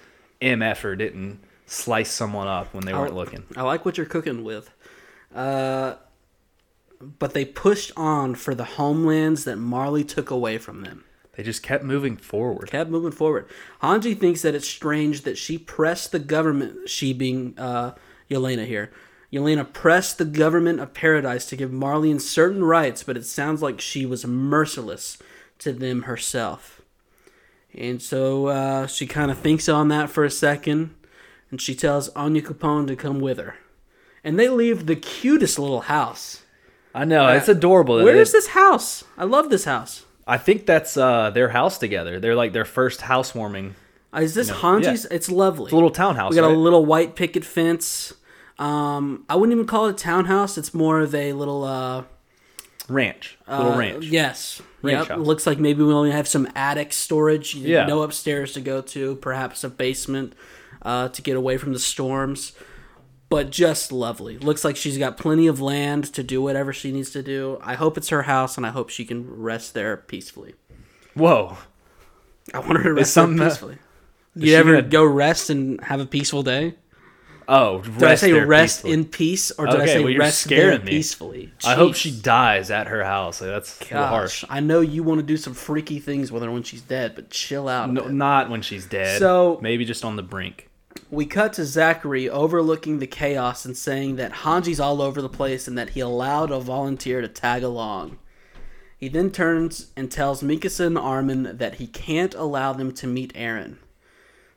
MFer 0.40 0.96
didn't 0.96 1.40
slice 1.66 2.11
someone 2.11 2.46
up 2.46 2.72
when 2.74 2.85
they 2.85 2.92
weren't 2.94 3.14
looking? 3.14 3.44
I 3.57 3.62
like 3.62 3.85
what 3.85 3.96
you're 3.96 4.07
cooking 4.07 4.44
with. 4.44 4.70
Uh, 5.35 5.94
but 7.01 7.35
they 7.35 7.44
pushed 7.44 7.92
on 7.96 8.35
for 8.35 8.55
the 8.55 8.64
homelands 8.64 9.44
that 9.44 9.57
Marley 9.57 10.05
took 10.05 10.31
away 10.31 10.59
from 10.59 10.83
them. 10.83 11.05
They 11.37 11.44
just 11.44 11.62
kept 11.62 11.85
moving 11.85 12.16
forward. 12.16 12.68
kept 12.68 12.90
moving 12.90 13.12
forward. 13.12 13.46
Hange 13.81 14.18
thinks 14.18 14.42
that 14.42 14.57
it's 14.57 14.66
strange 14.66 15.22
that 15.22 15.38
she 15.38 15.57
pressed 15.57 16.11
the 16.11 16.18
government, 16.18 16.88
she 16.88 17.12
being 17.12 17.55
uh, 17.57 17.94
Yelena 18.29 18.66
here. 18.66 18.90
Yelena 19.33 19.70
pressed 19.72 20.18
the 20.18 20.24
government 20.24 20.81
of 20.81 20.94
Paradise 20.94 21.46
to 21.46 21.57
give 21.57 21.70
Marlene 21.70 22.20
certain 22.20 22.64
rights, 22.64 23.05
but 23.05 23.16
it 23.16 23.24
sounds 23.24 23.62
like 23.62 23.81
she 23.81 24.05
was 24.05 24.27
merciless 24.27 25.18
to 25.59 25.72
them 25.72 26.03
herself. 26.03 26.78
And 27.74 28.00
so 28.02 28.46
uh, 28.46 28.87
she 28.87 29.07
kind 29.07 29.31
of 29.31 29.38
thinks 29.38 29.68
on 29.68 29.88
that 29.88 30.11
for 30.11 30.24
a 30.24 30.31
second, 30.31 30.94
and 31.50 31.61
she 31.61 31.74
tells 31.74 32.11
Onyankopon 32.11 32.87
to 32.88 32.96
come 32.96 33.20
with 33.20 33.38
her. 33.38 33.57
And 34.24 34.38
they 34.38 34.48
leave 34.48 34.87
the 34.87 34.96
cutest 34.96 35.59
little 35.59 35.83
house. 35.83 36.42
I 36.94 37.04
know 37.04 37.28
it's 37.28 37.48
adorable. 37.48 38.02
Where 38.02 38.16
It- 38.16 38.20
is 38.20 38.33
this 38.33 38.48
house? 38.48 39.04
I 39.16 39.24
love 39.24 39.50
this 39.50 39.64
house. 39.64 40.04
I 40.26 40.37
think 40.37 40.66
that's 40.66 40.96
uh, 40.96 41.31
their 41.31 41.48
house 41.50 41.78
together. 41.78 42.20
They're 42.20 42.35
like 42.35 42.52
their 42.52 42.66
first 42.66 43.00
housewarming. 43.02 43.74
Uh, 44.14 44.20
Is 44.20 44.35
this 44.35 44.48
know, 44.48 44.54
Hange's? 44.57 45.07
It's 45.07 45.31
lovely. 45.31 45.64
It's 45.64 45.72
a 45.72 45.76
little 45.76 45.90
townhouse. 45.90 46.31
We 46.31 46.37
got 46.37 46.46
right? 46.48 46.54
a 46.54 46.59
little 46.59 46.85
white 46.85 47.14
picket 47.16 47.44
fence. 47.46 48.12
Um, 48.59 49.24
I 49.28 49.37
wouldn't 49.37 49.54
even 49.54 49.66
call 49.66 49.87
it 49.87 49.90
a 49.92 49.94
townhouse. 49.94 50.59
It's 50.59 50.74
more 50.74 51.00
of 51.00 51.14
a 51.14 51.33
little 51.33 51.64
uh, 51.64 52.04
ranch, 52.88 53.38
little 53.48 53.72
uh, 53.72 53.79
ranch. 53.79 54.05
Yes. 54.07 54.62
Ranch 54.83 55.09
yep. 55.09 55.18
Looks 55.18 55.46
like 55.46 55.59
maybe 55.59 55.83
we 55.83 55.92
only 55.92 56.11
have 56.12 56.29
some 56.29 56.48
attic 56.55 56.92
storage. 56.92 57.55
You 57.55 57.68
Yeah. 57.74 57.87
No 57.87 58.03
upstairs 58.03 58.53
to 58.55 58.61
go 58.61 58.81
to. 58.83 59.16
Perhaps 59.16 59.64
a 59.64 59.68
basement 59.68 60.35
uh, 60.83 61.09
to 61.09 61.22
get 61.22 61.37
away 61.37 61.57
from 61.59 61.72
the 61.72 61.79
storms. 61.79 62.53
But 63.31 63.51
just 63.51 63.92
lovely. 63.92 64.38
Looks 64.38 64.64
like 64.64 64.77
she's 64.77 64.96
got 64.96 65.18
plenty 65.18 65.46
of 65.48 65.61
land 65.61 66.05
to 66.14 66.22
do 66.22 66.40
whatever 66.40 66.72
she 66.72 66.92
needs 66.92 67.11
to 67.11 67.22
do. 67.22 67.59
I 67.62 67.74
hope 67.74 67.98
it's 67.98 68.09
her 68.09 68.22
house, 68.22 68.57
and 68.57 68.64
I 68.64 68.70
hope 68.70 68.88
she 68.88 69.05
can 69.05 69.29
rest 69.31 69.74
there 69.74 69.98
peacefully. 69.98 70.55
Whoa, 71.14 71.59
I 72.55 72.61
want 72.61 72.79
her 72.79 72.85
to 72.85 72.94
rest 72.94 73.14
there 73.14 73.27
peacefully. 73.37 73.79
Is 74.37 74.44
You 74.44 74.55
ever 74.55 74.77
gonna- 74.77 74.88
go 74.88 75.05
rest 75.05 75.51
and 75.51 75.79
have 75.83 76.01
a 76.01 76.07
peaceful 76.07 76.42
day? 76.42 76.77
Oh, 77.50 77.80
Did 77.80 78.02
I 78.04 78.14
say 78.14 78.32
rest 78.32 78.76
peacefully. 78.78 78.92
in 78.92 79.04
peace, 79.06 79.50
or 79.52 79.66
did 79.66 79.80
I 79.80 79.87
say 79.87 80.04
well, 80.04 80.16
rest 80.18 80.48
there 80.50 80.78
me. 80.78 80.84
peacefully? 80.84 81.50
I 81.64 81.74
hope 81.74 81.94
she 81.94 82.11
dies 82.11 82.70
at 82.70 82.88
her 82.88 83.02
house. 83.02 83.40
Like, 83.40 83.50
That's 83.50 83.80
little 83.90 84.06
harsh. 84.06 84.44
I 84.50 84.61
know 84.61 84.82
you 84.82 85.02
want 85.02 85.20
to 85.20 85.26
do 85.26 85.38
some 85.38 85.54
freaky 85.54 85.98
things 85.98 86.30
with 86.30 86.42
her 86.42 86.50
when 86.50 86.62
she's 86.62 86.82
dead, 86.82 87.14
but 87.14 87.30
chill 87.30 87.66
out. 87.66 87.90
No, 87.90 88.06
not 88.08 88.50
when 88.50 88.61
she's 88.61 88.84
dead. 88.84 89.18
So- 89.18 89.58
maybe 89.62 89.87
just 89.87 90.04
on 90.04 90.16
the 90.16 90.22
brink. 90.22 90.68
We 91.11 91.24
cut 91.24 91.54
to 91.54 91.64
Zachary 91.64 92.28
overlooking 92.28 92.98
the 92.98 93.06
chaos 93.06 93.64
and 93.64 93.74
saying 93.76 94.16
that 94.16 94.32
Hange's 94.32 94.78
all 94.80 95.00
over 95.00 95.22
the 95.22 95.28
place 95.28 95.66
and 95.66 95.78
that 95.78 95.90
he 95.90 96.00
allowed 96.00 96.50
a 96.50 96.61
volunteer 96.61 97.22
to 97.22 97.28
tag 97.28 97.62
along. 97.62 98.18
He 98.98 99.08
then 99.08 99.30
turns 99.30 99.87
and 99.96 100.11
tells 100.11 100.42
Mikasa 100.42 100.87
and 100.87 100.98
Armin 100.98 101.56
that 101.56 101.76
he 101.76 101.87
can't 101.87 102.34
allow 102.34 102.72
them 102.72 102.92
to 102.92 103.06
meet 103.06 103.32
Eren. 103.34 103.76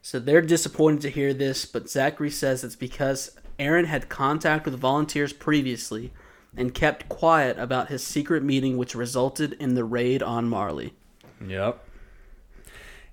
So 0.01 0.19
they're 0.19 0.41
disappointed 0.41 1.01
to 1.01 1.09
hear 1.09 1.33
this, 1.33 1.65
but 1.65 1.89
Zachary 1.89 2.31
says 2.31 2.63
it's 2.63 2.75
because 2.75 3.37
Eren 3.59 3.85
had 3.85 4.09
contact 4.09 4.65
with 4.65 4.79
volunteers 4.79 5.31
previously 5.31 6.11
and 6.57 6.73
kept 6.73 7.07
quiet 7.07 7.57
about 7.59 7.89
his 7.89 8.03
secret 8.03 8.43
meeting, 8.43 8.77
which 8.77 8.95
resulted 8.95 9.53
in 9.53 9.75
the 9.75 9.83
raid 9.83 10.23
on 10.23 10.49
Marley. 10.49 10.93
Yep. 11.45 11.85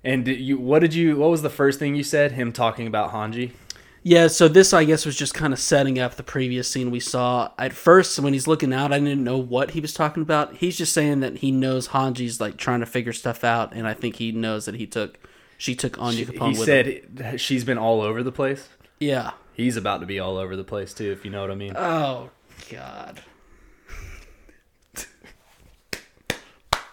And 0.03 0.27
you 0.27 0.57
what 0.57 0.79
did 0.79 0.93
you 0.93 1.17
what 1.17 1.29
was 1.29 1.41
the 1.41 1.49
first 1.49 1.77
thing 1.77 1.95
you 1.95 2.03
said? 2.03 2.31
Him 2.31 2.51
talking 2.51 2.87
about 2.87 3.11
Hange? 3.11 3.51
Yeah, 4.01 4.27
so 4.27 4.47
this 4.47 4.73
I 4.73 4.85
guess 4.85 5.05
was 5.05 5.17
just 5.17 5.33
kind 5.33 5.51
of 5.51 5.59
setting 5.59 5.99
up 5.99 6.15
the 6.15 6.23
previous 6.23 6.69
scene 6.69 6.89
we 6.89 7.01
saw. 7.01 7.51
At 7.59 7.73
first, 7.73 8.17
when 8.19 8.31
he's 8.31 8.47
looking 8.47 8.73
out, 8.73 8.93
I 8.93 8.99
didn't 8.99 9.23
know 9.23 9.37
what 9.37 9.71
he 9.71 9.81
was 9.81 9.93
talking 9.93 10.23
about. 10.23 10.55
He's 10.55 10.77
just 10.77 10.93
saying 10.93 11.19
that 11.19 11.39
he 11.39 11.51
knows 11.51 11.89
Hange's 11.89 12.39
like 12.39 12.55
trying 12.55 12.79
to 12.79 12.85
figure 12.85 13.11
stuff 13.11 13.43
out, 13.43 13.73
and 13.73 13.85
I 13.85 13.93
think 13.93 14.15
he 14.15 14.31
knows 14.31 14.65
that 14.65 14.75
he 14.75 14.87
took 14.87 15.19
she 15.59 15.75
took 15.75 15.97
Onyankopon 15.97 16.49
He 16.49 16.55
said 16.55 17.39
she's 17.39 17.65
been 17.65 17.77
all 17.77 18.01
over 18.01 18.23
the 18.23 18.31
place. 18.31 18.69
Yeah. 18.99 19.31
He's 19.53 19.75
about 19.75 19.99
to 19.99 20.05
be 20.05 20.17
all 20.17 20.37
over 20.37 20.55
the 20.55 20.63
place 20.63 20.93
too, 20.93 21.11
if 21.11 21.25
you 21.25 21.31
know 21.31 21.41
what 21.41 21.51
I 21.51 21.55
mean. 21.55 21.73
Oh 21.75 22.31
God. 22.71 23.21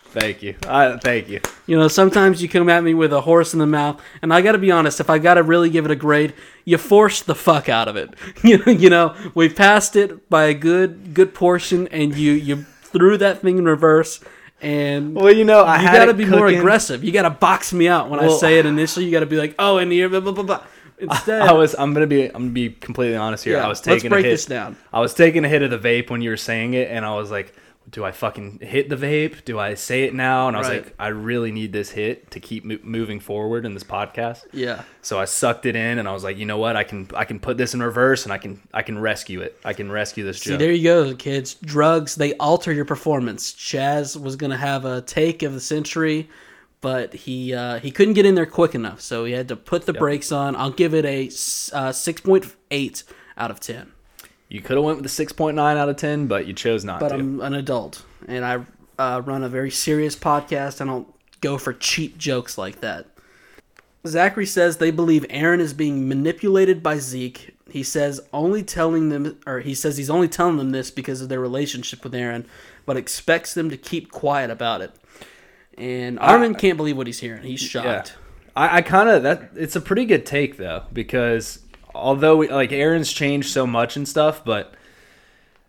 Thank 0.09 0.43
you. 0.43 0.57
I, 0.67 0.97
thank 0.97 1.29
you. 1.29 1.41
You 1.67 1.79
know, 1.79 1.89
sometimes 1.89 2.43
you 2.43 2.49
come 2.49 2.69
at 2.69 2.83
me 2.83 2.95
with 2.95 3.13
a 3.13 3.21
horse 3.21 3.53
in 3.53 3.59
the 3.59 3.67
mouth, 3.67 4.01
and 4.23 4.33
I 4.33 4.41
got 4.41 4.53
to 4.53 4.59
be 4.59 4.71
honest. 4.71 4.99
If 4.99 5.11
I 5.11 5.19
got 5.19 5.35
to 5.35 5.43
really 5.43 5.69
give 5.69 5.85
it 5.85 5.91
a 5.91 5.97
grade, 5.97 6.33
you 6.65 6.79
forced 6.79 7.27
the 7.27 7.35
fuck 7.35 7.69
out 7.69 7.87
of 7.87 7.97
it. 7.97 8.15
You 8.43 8.59
know, 8.59 8.73
you 8.73 8.91
know, 8.91 9.15
we 9.35 9.49
passed 9.49 9.95
it 9.95 10.29
by 10.31 10.45
a 10.45 10.55
good 10.55 11.13
good 11.15 11.35
portion, 11.35 11.87
and 11.89 12.17
you 12.17 12.33
you 12.33 12.65
threw 12.83 13.17
that 13.19 13.43
thing 13.43 13.59
in 13.59 13.67
reverse. 13.67 14.21
And 14.63 15.15
Well, 15.15 15.33
you 15.33 15.45
know, 15.45 15.61
I 15.61 15.81
you 15.81 15.87
got 15.87 16.07
to 16.07 16.15
be 16.15 16.25
more 16.25 16.47
aggressive. 16.47 17.05
You 17.05 17.13
got 17.13 17.23
to 17.23 17.31
box 17.31 17.73
me 17.73 17.89
out 17.89 18.09
when 18.09 18.21
I 18.21 18.29
say 18.29 18.59
it 18.59 18.67
initially. 18.67 19.05
You 19.05 19.13
got 19.13 19.21
to 19.21 19.27
be 19.27 19.37
like, 19.37 19.55
oh, 19.59 19.79
and 19.79 19.93
here, 19.93 20.09
blah 20.09 20.21
blah 20.21 20.33
blah. 20.33 20.43
blah. 20.45 20.63
Instead, 20.99 21.43
I 21.43 21.53
was 21.53 21.75
I'm 21.79 21.93
gonna 21.93 22.07
be 22.07 22.25
I'm 22.25 22.33
gonna 22.33 22.51
be 22.51 22.71
completely 22.71 23.17
honest 23.17 23.45
here. 23.45 23.59
Yeah, 23.59 23.67
I 23.67 23.69
was 23.69 23.83
taking. 23.83 24.11
let's 24.11 24.15
break 24.15 24.25
a 24.25 24.29
hit. 24.29 24.33
this 24.33 24.47
down. 24.47 24.79
I 24.91 25.01
was 25.01 25.13
taking 25.13 25.45
a 25.45 25.49
hit 25.49 25.61
of 25.61 25.71
the 25.71 25.79
vape 25.79 26.09
when 26.09 26.23
you 26.23 26.31
were 26.31 26.39
saying 26.39 26.73
it, 26.73 26.91
and 26.91 27.05
I 27.05 27.15
was 27.17 27.31
like, 27.31 27.55
"Do 27.91 28.05
I 28.05 28.11
fucking 28.13 28.59
hit 28.63 28.89
the 28.89 28.97
vape? 28.97 29.45
Do 29.45 29.59
I 29.59 29.75
say 29.75 30.05
it 30.05 30.15
now?" 30.15 30.49
And 30.49 30.57
I 30.57 30.61
was 30.61 30.69
Right. 30.69 30.85
like, 30.85 30.95
"I 30.99 31.09
really 31.09 31.53
need 31.53 31.73
this 31.73 31.91
hit 31.91 32.31
to 32.33 32.41
keep 32.41 32.65
mo- 32.65 32.79
moving 32.83 33.21
forward 33.21 33.65
in 33.65 33.75
this 33.75 33.85
podcast." 33.85 34.45
yeah. 34.53 34.83
So 35.03 35.19
I 35.21 35.25
sucked 35.25 35.67
it 35.67 35.77
in, 35.77 35.99
and 35.99 36.09
I 36.09 36.13
was 36.13 36.25
like, 36.25 36.37
"You 36.39 36.47
know 36.47 36.59
what? 36.59 36.75
I 36.77 36.83
can 36.85 37.09
I 37.15 37.25
can 37.25 37.39
put 37.39 37.57
this 37.59 37.75
in 37.75 37.83
reverse, 37.83 38.25
and 38.25 38.33
I 38.33 38.39
can 38.39 38.61
I 38.75 38.83
can 38.83 38.99
rescue 38.99 39.41
it. 39.41 39.57
I 39.65 39.73
can 39.73 39.91
rescue 39.93 40.25
this 40.25 40.39
See, 40.39 40.51
joke." 40.51 40.59
there 40.59 40.73
you 40.73 40.83
go, 40.83 41.15
kids. 41.15 41.55
Drugs, 41.55 42.17
they 42.17 42.35
alter 42.35 42.73
your 42.73 42.85
performance. 42.85 43.53
Chaz 43.53 44.21
was 44.21 44.37
going 44.37 44.51
to 44.51 44.57
have 44.57 44.85
a 44.85 45.01
take 45.03 45.43
of 45.43 45.53
the 45.55 45.61
century, 45.61 46.29
but 46.81 47.15
he 47.15 47.55
uh, 47.55 47.79
he 47.79 47.91
couldn't 47.91 48.15
get 48.15 48.27
in 48.27 48.35
there 48.35 48.47
quick 48.47 48.75
enough, 48.75 49.01
so 49.01 49.25
he 49.25 49.33
had 49.33 49.49
to 49.49 49.57
put 49.57 49.87
the 49.87 49.93
brakes 49.93 50.33
on. 50.33 50.57
I'll 50.57 50.71
give 50.71 50.93
it 50.95 51.05
a 51.05 51.27
uh, 51.77 51.93
6.8 51.93 53.03
out 53.39 53.51
of 53.51 53.61
10. 53.61 53.93
You 54.49 54.61
could 54.61 54.77
have 54.77 54.85
went 54.85 55.03
with 55.03 55.37
point 55.37 55.57
nine 55.57 55.77
out 55.77 55.89
of 55.89 55.97
ten, 55.97 56.27
but 56.27 56.47
you 56.47 56.53
chose 56.53 56.85
not 56.85 57.01
But 57.01 57.09
to. 57.09 57.15
I'm 57.17 57.41
an 57.41 57.55
adult, 57.55 58.05
and 58.29 58.45
I 58.45 58.65
uh, 58.99 59.23
run 59.25 59.43
a 59.43 59.49
very 59.49 59.71
serious 59.71 60.17
podcast. 60.17 60.81
I 60.81 60.85
don't 60.85 61.13
go 61.41 61.59
for 61.59 61.73
cheap 61.73 62.17
jokes 62.17 62.57
like 62.57 62.81
that. 62.81 63.07
Zachary 64.07 64.47
says 64.47 64.77
they 64.77 64.93
believe 64.93 65.23
Eren 65.25 65.59
is 65.59 65.73
being 65.75 66.09
manipulated 66.09 66.83
by 66.83 66.99
Zeke. 66.99 67.57
He 67.69 67.83
says 67.83 68.21
only 68.33 68.63
telling 68.63 69.09
them, 69.09 69.39
or 69.47 69.61
he 69.61 69.75
says 69.75 69.97
he's 69.97 70.11
only 70.11 70.29
telling 70.29 70.57
them 70.57 70.71
this 70.71 70.91
because 70.93 71.21
of 71.21 71.29
their 71.29 71.41
relationship 71.41 72.05
with 72.05 72.13
Eren, 72.13 72.47
but 72.87 72.97
expects 72.97 73.53
them 73.53 73.69
to 73.71 73.77
keep 73.77 74.13
quiet 74.13 74.51
about 74.51 74.81
it. 74.81 74.93
And 75.77 76.19
Armin 76.21 76.55
can't 76.55 76.77
believe 76.77 76.97
what 76.97 77.09
he's 77.09 77.19
hearing. 77.19 77.43
He's 77.43 77.63
Yeah, 77.75 77.83
shocked. 77.83 78.17
I, 78.55 78.79
I 78.79 78.83
kind 78.83 79.09
of 79.09 79.25
that. 79.25 79.51
It's 79.57 79.77
a 79.77 79.81
pretty 79.81 80.05
good 80.05 80.25
take 80.25 80.57
though, 80.57 80.85
because 80.93 81.59
although 81.97 82.37
we, 82.37 82.49
like 82.49 82.71
Eren's 82.71 83.13
changed 83.13 83.51
so 83.51 83.67
much 83.67 83.97
and 83.97 84.09
stuff, 84.09 84.45
but 84.45 84.75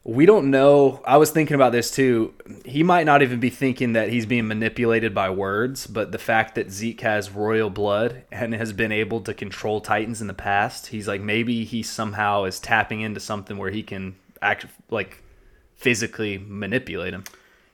we 0.07 0.25
don't 0.25 0.49
know. 0.49 1.01
I 1.05 1.17
was 1.17 1.31
thinking 1.31 1.55
about 1.55 1.73
this 1.73 1.91
too. 1.91 2.33
He 2.63 2.81
might 2.81 3.05
not 3.05 3.21
even 3.21 3.41
be 3.41 3.49
thinking 3.49 3.93
that 3.93 4.09
he's 4.09 4.25
being 4.25 4.47
manipulated 4.47 5.13
by 5.13 5.29
words, 5.29 5.85
but 5.85 6.13
the 6.13 6.17
fact 6.17 6.55
that 6.55 6.71
Zeke 6.71 7.01
has 7.01 7.31
royal 7.31 7.69
blood 7.69 8.23
and 8.31 8.53
has 8.53 8.71
been 8.71 8.93
able 8.93 9.19
to 9.21 9.33
control 9.33 9.81
Titans 9.81 10.21
in 10.21 10.27
the 10.27 10.33
past, 10.33 10.87
he's 10.87 11.09
like 11.09 11.19
maybe 11.19 11.65
he 11.65 11.83
somehow 11.83 12.45
is 12.45 12.59
tapping 12.59 13.01
into 13.01 13.19
something 13.19 13.57
where 13.57 13.69
he 13.71 13.83
can 13.83 14.15
act 14.41 14.65
like 14.89 15.21
physically 15.75 16.37
manipulate 16.37 17.13
him. 17.13 17.25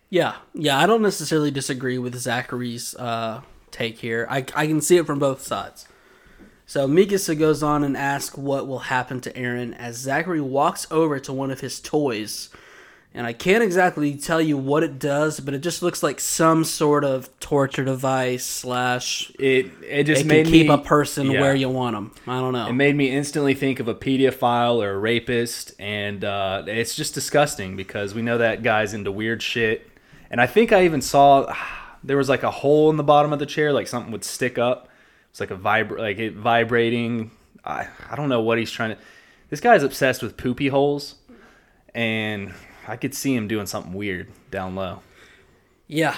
Yeah, 0.09 0.35
yeah. 0.55 0.79
I 0.79 0.87
don't 0.87 1.01
necessarily 1.03 1.51
disagree 1.51 1.99
with 1.99 2.15
Zachary's 2.15 2.95
uh, 2.95 3.41
take 3.69 3.99
here. 3.99 4.25
I, 4.29 4.45
I 4.55 4.65
can 4.65 4.81
see 4.81 4.97
it 4.97 5.05
from 5.05 5.19
both 5.19 5.41
sides. 5.41 5.87
So 6.65 6.87
Mikasa 6.87 7.37
goes 7.37 7.61
on 7.61 7.83
and 7.83 7.97
asks 7.97 8.37
what 8.37 8.67
will 8.67 8.79
happen 8.79 9.19
to 9.21 9.33
Eren 9.33 9.75
as 9.77 9.97
Zachary 9.97 10.41
walks 10.41 10.87
over 10.89 11.19
to 11.19 11.33
one 11.33 11.51
of 11.51 11.59
his 11.59 11.79
toys. 11.79 12.49
And 13.15 13.27
I 13.27 13.33
can't 13.33 13.63
exactly 13.63 14.15
tell 14.15 14.41
you 14.41 14.57
what 14.57 14.81
it 14.81 14.97
does, 14.97 15.39
but 15.39 15.53
it 15.53 15.59
just 15.59 15.83
looks 15.83 16.01
like 16.01 16.19
some 16.19 16.63
sort 16.63 17.03
of 17.03 17.29
torture 17.39 17.85
device 17.85 18.43
slash 18.43 19.31
It 19.37 19.67
it 19.87 20.05
just 20.05 20.21
it 20.21 20.27
made 20.27 20.45
can 20.45 20.51
keep 20.51 20.67
me, 20.67 20.73
a 20.73 20.79
person 20.79 21.29
yeah. 21.29 21.41
where 21.41 21.53
you 21.53 21.69
want 21.69 21.95
them. 21.95 22.11
I 22.25 22.39
don't 22.39 22.53
know. 22.53 22.67
It 22.67 22.73
made 22.73 22.95
me 22.95 23.11
instantly 23.11 23.53
think 23.53 23.79
of 23.79 23.87
a 23.87 23.93
pedophile 23.93 24.83
or 24.83 24.93
a 24.93 24.97
rapist, 24.97 25.73
and 25.77 26.25
uh, 26.25 26.63
it's 26.65 26.95
just 26.95 27.13
disgusting 27.13 27.75
because 27.75 28.15
we 28.15 28.23
know 28.23 28.39
that 28.39 28.63
guy's 28.63 28.95
into 28.95 29.11
weird 29.11 29.43
shit. 29.43 29.87
And 30.31 30.41
I 30.41 30.47
think 30.47 30.71
I 30.71 30.85
even 30.85 31.01
saw 31.01 31.53
there 32.03 32.17
was 32.17 32.29
like 32.29 32.41
a 32.41 32.51
hole 32.51 32.89
in 32.89 32.97
the 32.97 33.03
bottom 33.03 33.31
of 33.31 33.37
the 33.37 33.45
chair, 33.45 33.71
like 33.71 33.87
something 33.87 34.11
would 34.11 34.23
stick 34.23 34.57
up. 34.57 34.89
It's 35.33 35.39
like 35.39 35.49
a 35.49 35.57
vibra- 35.57 35.97
like 35.97 36.19
it 36.19 36.35
vibrating. 36.35 37.31
I 37.65 37.87
I 38.07 38.15
don't 38.15 38.29
know 38.29 38.41
what 38.41 38.59
he's 38.59 38.69
trying 38.69 38.91
to. 38.95 39.01
This 39.49 39.59
guy's 39.59 39.81
obsessed 39.81 40.21
with 40.21 40.37
poopy 40.37 40.67
holes, 40.67 41.15
and 41.95 42.53
I 42.87 42.97
could 42.97 43.15
see 43.15 43.35
him 43.35 43.47
doing 43.47 43.65
something 43.65 43.93
weird 43.93 44.29
down 44.51 44.75
low. 44.75 45.01
yeah, 45.87 46.15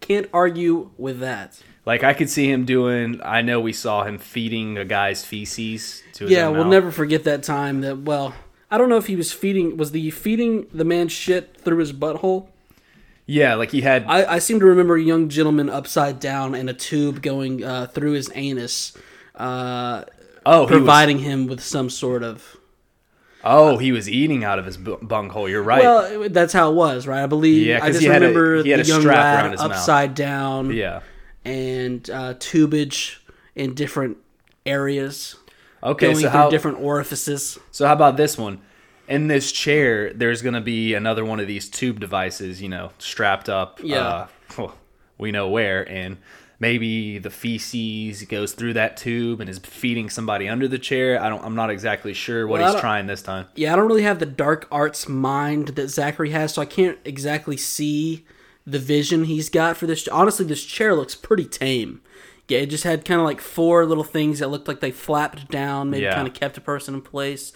can't 0.00 0.28
argue 0.32 0.90
with 0.96 1.20
that. 1.20 1.62
Like 1.84 2.02
I 2.02 2.14
could 2.14 2.30
see 2.30 2.50
him 2.50 2.64
doing. 2.64 3.20
I 3.22 3.42
know 3.42 3.60
we 3.60 3.74
saw 3.74 4.04
him 4.04 4.16
feeding 4.18 4.78
a 4.78 4.84
guy's 4.86 5.22
feces 5.24 6.02
to 6.14 6.24
his 6.24 6.32
Yeah, 6.32 6.48
we'll 6.48 6.64
mouth. 6.64 6.70
never 6.72 6.90
forget 6.90 7.24
that 7.24 7.42
time 7.42 7.82
that 7.82 7.98
well, 7.98 8.34
I 8.70 8.78
don't 8.78 8.88
know 8.88 8.96
if 8.96 9.06
he 9.06 9.16
was 9.16 9.32
feeding 9.32 9.76
was 9.76 9.90
the 9.92 10.10
feeding 10.10 10.66
the 10.72 10.84
man 10.84 11.08
shit 11.08 11.58
through 11.60 11.78
his 11.78 11.92
butthole. 11.92 12.48
Yeah, 13.26 13.54
like 13.54 13.72
he 13.72 13.80
had. 13.80 14.04
I, 14.06 14.34
I 14.34 14.38
seem 14.38 14.60
to 14.60 14.66
remember 14.66 14.96
a 14.96 15.02
young 15.02 15.28
gentleman 15.28 15.68
upside 15.68 16.20
down 16.20 16.54
and 16.54 16.70
a 16.70 16.74
tube 16.74 17.22
going 17.22 17.64
uh, 17.64 17.86
through 17.88 18.12
his 18.12 18.30
anus, 18.34 18.96
uh, 19.34 20.04
oh, 20.44 20.66
he 20.66 20.74
was, 20.74 20.78
providing 20.80 21.18
him 21.18 21.46
with 21.48 21.60
some 21.60 21.90
sort 21.90 22.22
of. 22.22 22.56
oh, 23.42 23.78
he 23.78 23.90
was 23.90 24.08
eating 24.08 24.44
out 24.44 24.60
of 24.60 24.64
his 24.64 24.76
bu- 24.76 24.98
bunghole. 25.04 25.48
You're 25.48 25.62
right. 25.62 25.82
Well, 25.82 26.28
that's 26.28 26.52
how 26.52 26.70
it 26.70 26.74
was, 26.74 27.06
right? 27.08 27.22
I 27.22 27.26
believe. 27.26 27.66
Yeah, 27.66 27.80
I 27.82 27.88
just 27.88 28.00
he 28.00 28.06
had 28.06 28.22
a- 28.22 28.28
remember 28.28 28.62
he 28.62 28.70
had 28.70 28.78
the 28.80 28.84
a 28.84 28.86
young 28.86 29.00
strap 29.00 29.16
lad 29.18 29.42
around 29.44 29.52
his 29.52 29.60
mouth. 29.60 29.70
upside 29.72 30.14
down 30.14 30.70
yeah. 30.70 31.00
and 31.44 32.08
uh, 32.08 32.34
tubage 32.34 33.16
in 33.56 33.74
different 33.74 34.18
areas, 34.64 35.34
Okay, 35.82 36.06
going 36.06 36.16
so 36.16 36.20
through 36.22 36.30
how 36.30 36.48
different 36.50 36.78
orifices. 36.78 37.58
so 37.72 37.86
how 37.86 37.92
about 37.92 38.16
this 38.16 38.38
one? 38.38 38.60
In 39.08 39.28
this 39.28 39.52
chair, 39.52 40.12
there's 40.12 40.42
gonna 40.42 40.60
be 40.60 40.94
another 40.94 41.24
one 41.24 41.38
of 41.40 41.46
these 41.46 41.68
tube 41.68 42.00
devices, 42.00 42.60
you 42.60 42.68
know, 42.68 42.90
strapped 42.98 43.48
up. 43.48 43.80
Yeah. 43.82 44.26
Uh, 44.58 44.68
we 45.18 45.30
know 45.32 45.48
where, 45.48 45.88
and 45.88 46.16
maybe 46.58 47.18
the 47.18 47.30
feces 47.30 48.22
goes 48.24 48.52
through 48.52 48.72
that 48.74 48.96
tube 48.96 49.40
and 49.40 49.48
is 49.48 49.58
feeding 49.58 50.10
somebody 50.10 50.48
under 50.48 50.66
the 50.66 50.78
chair. 50.78 51.20
I 51.22 51.28
don't. 51.28 51.44
I'm 51.44 51.54
not 51.54 51.70
exactly 51.70 52.12
sure 52.14 52.46
what 52.46 52.60
Well, 52.60 52.72
he's 52.72 52.80
trying 52.80 53.06
this 53.06 53.22
time. 53.22 53.46
Yeah, 53.54 53.72
I 53.72 53.76
don't 53.76 53.86
really 53.86 54.02
have 54.02 54.18
the 54.18 54.26
dark 54.26 54.66
arts 54.70 55.08
mind 55.08 55.68
that 55.68 55.88
Zachary 55.88 56.30
has, 56.30 56.54
so 56.54 56.62
I 56.62 56.66
can't 56.66 56.98
exactly 57.04 57.56
see 57.56 58.24
the 58.66 58.78
vision 58.80 59.24
he's 59.24 59.48
got 59.48 59.76
for 59.76 59.86
this. 59.86 60.08
Honestly, 60.08 60.44
this 60.44 60.64
chair 60.64 60.94
looks 60.94 61.14
pretty 61.14 61.44
tame. 61.44 62.00
Yeah, 62.48 62.58
it 62.58 62.66
just 62.66 62.84
had 62.84 63.04
kind 63.04 63.20
of 63.20 63.24
like 63.26 63.40
four 63.40 63.86
little 63.86 64.04
things 64.04 64.38
that 64.40 64.48
looked 64.48 64.68
like 64.68 64.80
they 64.80 64.90
flapped 64.92 65.48
down, 65.50 65.90
maybe 65.90 66.04
Yeah. 66.04 66.14
kind 66.14 66.28
of 66.28 66.34
kept 66.34 66.56
a 66.58 66.60
person 66.60 66.94
in 66.94 67.02
place. 67.02 67.52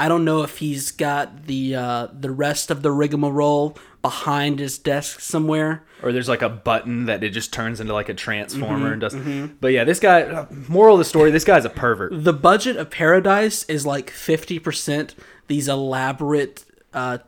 I 0.00 0.08
don't 0.08 0.24
know 0.24 0.42
if 0.42 0.58
he's 0.58 0.92
got 0.92 1.46
the 1.46 1.74
uh, 1.74 2.08
the 2.12 2.30
rest 2.30 2.70
of 2.70 2.82
the 2.82 2.90
rigmarole 2.90 3.76
behind 4.02 4.58
his 4.58 4.78
desk 4.78 5.20
somewhere. 5.20 5.84
Or 6.02 6.10
there's 6.10 6.28
like 6.28 6.40
a 6.40 6.48
button 6.48 7.04
that 7.04 7.22
it 7.22 7.30
just 7.30 7.52
turns 7.52 7.80
into 7.80 7.92
like 7.92 8.08
a 8.08 8.14
transformer 8.14 8.96
Mm-hmm, 8.96 9.32
and 9.34 9.48
does. 9.50 9.50
But 9.60 9.72
yeah, 9.72 9.84
this 9.84 10.00
guy. 10.00 10.46
Moral 10.68 10.94
of 10.94 11.00
the 11.00 11.04
story: 11.04 11.30
This 11.30 11.44
guy's 11.44 11.66
a 11.66 11.70
pervert. 11.70 12.24
The 12.24 12.32
budget 12.32 12.76
of 12.76 12.90
Paradise 12.90 13.64
is 13.64 13.84
like 13.84 14.10
fifty 14.10 14.58
percent 14.58 15.14
these 15.48 15.68
elaborate 15.68 16.64
uh, 16.94 17.18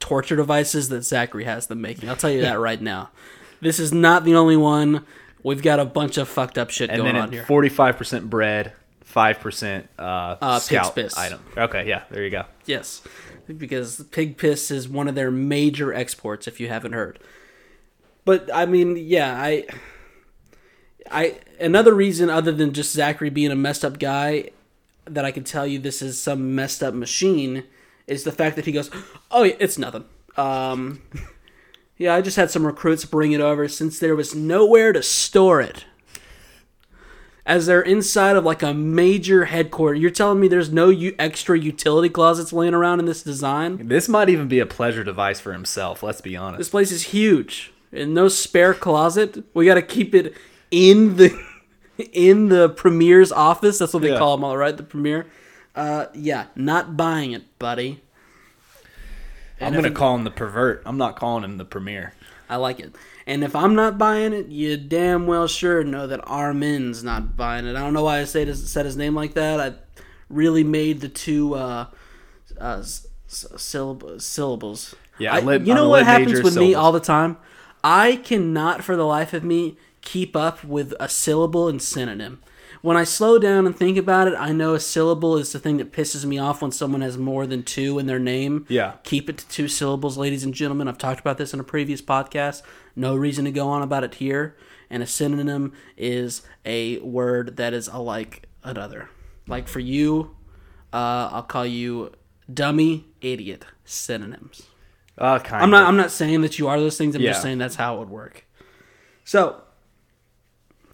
torture 0.00 0.34
devices 0.36 0.88
that 0.88 1.02
Zachary 1.02 1.44
has 1.44 1.68
them 1.68 1.80
making. 1.80 2.08
I'll 2.08 2.16
tell 2.16 2.30
you 2.30 2.40
that 2.42 2.58
right 2.58 2.80
now. 2.82 3.10
This 3.60 3.78
is 3.78 3.92
not 3.92 4.24
the 4.24 4.34
only 4.34 4.56
one. 4.56 5.06
We've 5.42 5.62
got 5.62 5.78
a 5.78 5.84
bunch 5.84 6.16
of 6.18 6.28
fucked 6.28 6.58
up 6.58 6.70
shit 6.70 6.90
and 6.90 7.00
going 7.00 7.14
on 7.14 7.30
here. 7.30 7.44
forty-five 7.44 7.96
percent 7.96 8.28
bread, 8.28 8.72
five 9.16 9.40
percent 9.40 9.88
uh, 9.98 10.36
Uh, 10.42 10.58
scout 10.58 10.94
piss. 10.94 11.16
item. 11.16 11.40
Okay, 11.56 11.88
yeah, 11.88 12.02
there 12.10 12.22
you 12.22 12.28
go. 12.28 12.44
Yes, 12.66 13.00
because 13.46 14.04
pig 14.10 14.36
piss 14.36 14.70
is 14.70 14.90
one 14.90 15.08
of 15.08 15.14
their 15.14 15.30
major 15.30 15.94
exports. 15.94 16.46
If 16.46 16.60
you 16.60 16.68
haven't 16.68 16.92
heard, 16.92 17.18
but 18.26 18.50
I 18.52 18.66
mean, 18.66 18.96
yeah, 18.98 19.32
I, 19.42 19.64
I 21.10 21.38
another 21.58 21.94
reason 21.94 22.28
other 22.28 22.52
than 22.52 22.74
just 22.74 22.92
Zachary 22.92 23.30
being 23.30 23.50
a 23.50 23.56
messed 23.56 23.86
up 23.86 23.98
guy 23.98 24.50
that 25.06 25.24
I 25.24 25.30
can 25.30 25.44
tell 25.44 25.66
you 25.66 25.78
this 25.78 26.02
is 26.02 26.20
some 26.20 26.54
messed 26.54 26.82
up 26.82 26.92
machine 26.92 27.64
is 28.06 28.24
the 28.24 28.32
fact 28.32 28.56
that 28.56 28.66
he 28.66 28.72
goes, 28.72 28.90
"Oh, 29.30 29.44
yeah, 29.44 29.54
it's 29.58 29.78
nothing." 29.78 30.04
Um, 30.36 31.00
yeah, 31.96 32.14
I 32.14 32.20
just 32.20 32.36
had 32.36 32.50
some 32.50 32.66
recruits 32.66 33.06
bring 33.06 33.32
it 33.32 33.40
over 33.40 33.66
since 33.66 33.98
there 33.98 34.14
was 34.14 34.34
nowhere 34.34 34.92
to 34.92 35.02
store 35.02 35.62
it. 35.62 35.86
As 37.46 37.66
they're 37.66 37.80
inside 37.80 38.34
of 38.34 38.44
like 38.44 38.62
a 38.64 38.74
major 38.74 39.44
headquarters, 39.44 40.00
you're 40.00 40.10
telling 40.10 40.40
me 40.40 40.48
there's 40.48 40.72
no 40.72 40.88
u- 40.88 41.14
extra 41.16 41.56
utility 41.56 42.08
closets 42.08 42.52
laying 42.52 42.74
around 42.74 42.98
in 42.98 43.06
this 43.06 43.22
design? 43.22 43.86
This 43.86 44.08
might 44.08 44.28
even 44.28 44.48
be 44.48 44.58
a 44.58 44.66
pleasure 44.66 45.04
device 45.04 45.38
for 45.38 45.52
himself. 45.52 46.02
Let's 46.02 46.20
be 46.20 46.36
honest. 46.36 46.58
This 46.58 46.68
place 46.70 46.90
is 46.90 47.04
huge, 47.04 47.72
and 47.92 48.12
no 48.12 48.26
spare 48.26 48.74
closet. 48.74 49.44
We 49.54 49.64
got 49.64 49.74
to 49.74 49.82
keep 49.82 50.12
it 50.12 50.34
in 50.72 51.16
the 51.18 51.40
in 52.12 52.48
the 52.48 52.68
premier's 52.68 53.30
office. 53.30 53.78
That's 53.78 53.94
what 53.94 54.02
they 54.02 54.10
Yeah. 54.10 54.18
call 54.18 54.36
them, 54.36 54.42
all 54.44 54.56
right? 54.56 54.76
The 54.76 54.82
premier. 54.82 55.26
Uh, 55.76 56.06
yeah, 56.14 56.46
not 56.56 56.96
buying 56.96 57.30
it, 57.30 57.58
buddy. 57.60 58.02
I'm 59.60 59.72
gonna 59.72 59.90
call 59.92 60.14
him 60.16 60.24
the 60.24 60.30
pervert. 60.30 60.82
I'm 60.84 60.98
not 60.98 61.16
calling 61.16 61.44
him 61.44 61.58
the 61.58 61.64
premier. 61.64 62.12
I 62.48 62.56
like 62.56 62.80
it. 62.80 62.94
And 63.26 63.42
if 63.42 63.56
I'm 63.56 63.74
not 63.74 63.98
buying 63.98 64.32
it, 64.32 64.46
you 64.46 64.76
damn 64.76 65.26
well 65.26 65.48
sure 65.48 65.82
know 65.82 66.06
that 66.06 66.20
Armin's 66.28 67.02
not 67.02 67.36
buying 67.36 67.66
it. 67.66 67.74
I 67.74 67.80
don't 67.80 67.92
know 67.92 68.04
why 68.04 68.20
I 68.20 68.24
say 68.24 68.44
this, 68.44 68.70
said 68.70 68.86
his 68.86 68.96
name 68.96 69.14
like 69.16 69.34
that. 69.34 69.60
I 69.60 69.74
really 70.28 70.62
made 70.62 71.00
the 71.00 71.08
two 71.08 71.54
uh, 71.54 71.86
uh, 72.60 72.82
syllab- 73.28 74.20
syllables. 74.20 74.94
Yeah, 75.18 75.34
I, 75.34 75.40
lit- 75.40 75.62
you 75.62 75.74
know 75.74 75.88
what 75.88 76.04
happens 76.04 76.42
with 76.42 76.56
me 76.56 76.74
all 76.74 76.92
the 76.92 77.00
time? 77.00 77.36
I 77.82 78.16
cannot, 78.16 78.84
for 78.84 78.96
the 78.96 79.06
life 79.06 79.32
of 79.32 79.42
me, 79.42 79.76
keep 80.02 80.36
up 80.36 80.62
with 80.62 80.94
a 81.00 81.08
syllable 81.08 81.68
and 81.68 81.82
synonym. 81.82 82.40
When 82.86 82.96
I 82.96 83.02
slow 83.02 83.40
down 83.40 83.66
and 83.66 83.74
think 83.76 83.98
about 83.98 84.28
it, 84.28 84.34
I 84.38 84.52
know 84.52 84.74
a 84.74 84.78
syllable 84.78 85.36
is 85.38 85.50
the 85.50 85.58
thing 85.58 85.78
that 85.78 85.90
pisses 85.90 86.24
me 86.24 86.38
off 86.38 86.62
when 86.62 86.70
someone 86.70 87.00
has 87.00 87.18
more 87.18 87.44
than 87.44 87.64
two 87.64 87.98
in 87.98 88.06
their 88.06 88.20
name. 88.20 88.64
Yeah. 88.68 88.92
Keep 89.02 89.28
it 89.28 89.38
to 89.38 89.48
two 89.48 89.66
syllables, 89.66 90.16
ladies 90.16 90.44
and 90.44 90.54
gentlemen. 90.54 90.86
I've 90.86 90.96
talked 90.96 91.18
about 91.18 91.36
this 91.36 91.52
in 91.52 91.58
a 91.58 91.64
previous 91.64 92.00
podcast. 92.00 92.62
No 92.94 93.16
reason 93.16 93.44
to 93.44 93.50
go 93.50 93.66
on 93.66 93.82
about 93.82 94.04
it 94.04 94.14
here. 94.14 94.56
And 94.88 95.02
a 95.02 95.06
synonym 95.08 95.72
is 95.96 96.42
a 96.64 97.00
word 97.00 97.56
that 97.56 97.74
is 97.74 97.88
alike 97.88 98.44
another. 98.62 99.08
Like 99.48 99.66
for 99.66 99.80
you, 99.80 100.36
uh, 100.92 101.30
I'll 101.32 101.42
call 101.42 101.66
you 101.66 102.12
dummy, 102.54 103.06
idiot. 103.20 103.64
Synonyms. 103.84 104.62
Uh, 105.18 105.40
kind 105.40 105.64
I'm 105.64 105.70
not. 105.70 105.82
of. 105.82 105.88
I'm 105.88 105.96
not 105.96 106.12
saying 106.12 106.42
that 106.42 106.60
you 106.60 106.68
are 106.68 106.78
those 106.78 106.96
things. 106.96 107.16
I'm 107.16 107.22
Yeah. 107.22 107.30
just 107.30 107.42
saying 107.42 107.58
that's 107.58 107.74
how 107.74 107.96
it 107.96 107.98
would 107.98 108.10
work. 108.10 108.46
So 109.24 109.60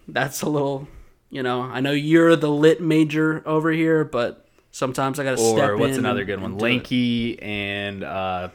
that's 0.07 0.41
a 0.41 0.49
little. 0.49 0.87
You 1.33 1.41
know, 1.41 1.63
I 1.63 1.79
know 1.79 1.89
you're 1.89 2.35
the 2.35 2.47
lit 2.51 2.79
major 2.79 3.41
over 3.47 3.71
here, 3.71 4.05
but 4.05 4.45
sometimes 4.69 5.19
I 5.19 5.23
got 5.23 5.31
to 5.31 5.37
step 5.37 5.67
Or 5.67 5.73
in. 5.73 5.79
what's 5.79 5.97
another 5.97 6.25
good 6.25 6.39
one? 6.39 6.53
it. 6.53 6.61
Lanky 6.61 7.41
and 7.41 8.03
uh, 8.03 8.49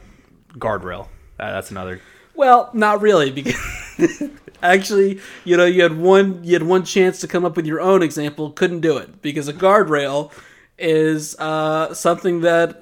guardrail. 0.53 1.09
Uh, 1.37 1.51
that's 1.51 1.71
another. 1.71 1.99
Well, 2.35 2.69
not 2.71 3.01
really, 3.01 3.31
because 3.31 3.59
actually, 4.63 5.19
you 5.43 5.57
know, 5.57 5.65
you 5.65 5.83
had 5.83 5.97
one 5.97 6.41
you 6.45 6.53
had 6.53 6.63
one 6.63 6.85
chance 6.85 7.19
to 7.19 7.27
come 7.27 7.43
up 7.43 7.57
with 7.57 7.65
your 7.65 7.81
own 7.81 8.01
example, 8.01 8.51
couldn't 8.51 8.79
do 8.79 8.95
it 8.95 9.21
because 9.21 9.49
a 9.49 9.53
guardrail 9.53 10.31
is 10.77 11.35
uh, 11.37 11.93
something 11.93 12.39
that 12.41 12.81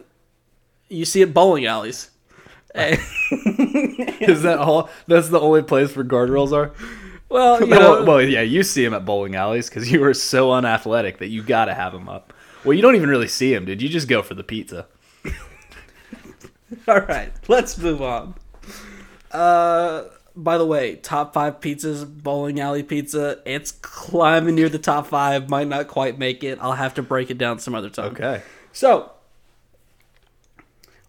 you 0.89 1.05
see 1.05 1.23
at 1.23 1.33
bowling 1.33 1.65
alleys. 1.65 2.11
Is 2.75 4.43
that 4.43 4.59
all? 4.59 4.91
That's 5.07 5.29
the 5.29 5.39
only 5.39 5.63
place 5.63 5.95
where 5.95 6.05
guardrails 6.05 6.51
are. 6.51 6.71
well, 7.29 7.59
you 7.61 7.67
well, 7.67 7.99
know, 7.99 8.05
well, 8.05 8.21
yeah, 8.21 8.41
you 8.41 8.63
see 8.63 8.85
him 8.85 8.93
at 8.93 9.05
bowling 9.05 9.35
alleys 9.35 9.69
because 9.69 9.91
you 9.91 9.99
were 9.99 10.13
so 10.13 10.51
unathletic 10.51 11.17
that 11.17 11.27
you 11.27 11.43
got 11.43 11.65
to 11.65 11.73
have 11.73 11.93
him 11.93 12.07
up. 12.07 12.33
Well, 12.63 12.73
you 12.73 12.81
don't 12.81 12.95
even 12.95 13.09
really 13.09 13.27
see 13.27 13.53
him, 13.53 13.65
did 13.65 13.81
You 13.81 13.89
just 13.89 14.07
go 14.07 14.21
for 14.21 14.33
the 14.33 14.43
pizza. 14.43 14.87
all 16.87 17.01
right, 17.01 17.31
let's 17.47 17.77
move 17.77 18.01
on. 18.01 18.35
Uh, 19.31 20.05
by 20.35 20.57
the 20.57 20.65
way, 20.65 20.95
top 20.95 21.33
five 21.33 21.59
pizzas, 21.59 22.05
bowling 22.05 22.59
alley 22.59 22.83
pizza. 22.83 23.39
It's 23.45 23.71
climbing 23.71 24.55
near 24.55 24.69
the 24.69 24.79
top 24.79 25.07
five. 25.07 25.49
Might 25.49 25.67
not 25.67 25.87
quite 25.87 26.17
make 26.17 26.43
it. 26.43 26.59
I'll 26.61 26.73
have 26.73 26.93
to 26.95 27.03
break 27.03 27.29
it 27.29 27.37
down 27.37 27.59
some 27.59 27.75
other 27.75 27.89
time. 27.89 28.11
Okay. 28.11 28.41
So, 28.71 29.11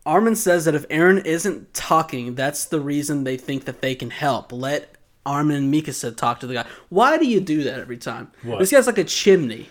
Armin 0.06 0.36
says 0.36 0.64
that 0.64 0.74
if 0.74 0.88
Eren 0.88 1.24
isn't 1.26 1.74
talking, 1.74 2.34
that's 2.34 2.64
the 2.64 2.80
reason 2.80 3.24
they 3.24 3.36
think 3.36 3.66
that 3.66 3.82
they 3.82 3.94
can 3.94 4.10
help. 4.10 4.50
Let 4.52 4.94
Armin 5.26 5.56
and 5.56 5.72
Mikasa 5.74 6.16
talk 6.16 6.40
to 6.40 6.46
the 6.46 6.54
guy. 6.54 6.66
Why 6.88 7.18
do 7.18 7.26
you 7.26 7.40
do 7.40 7.64
that 7.64 7.80
every 7.80 7.98
time? 7.98 8.30
What? 8.42 8.58
This 8.58 8.70
guy's 8.70 8.86
like 8.86 8.98
a 8.98 9.04
chimney. 9.04 9.68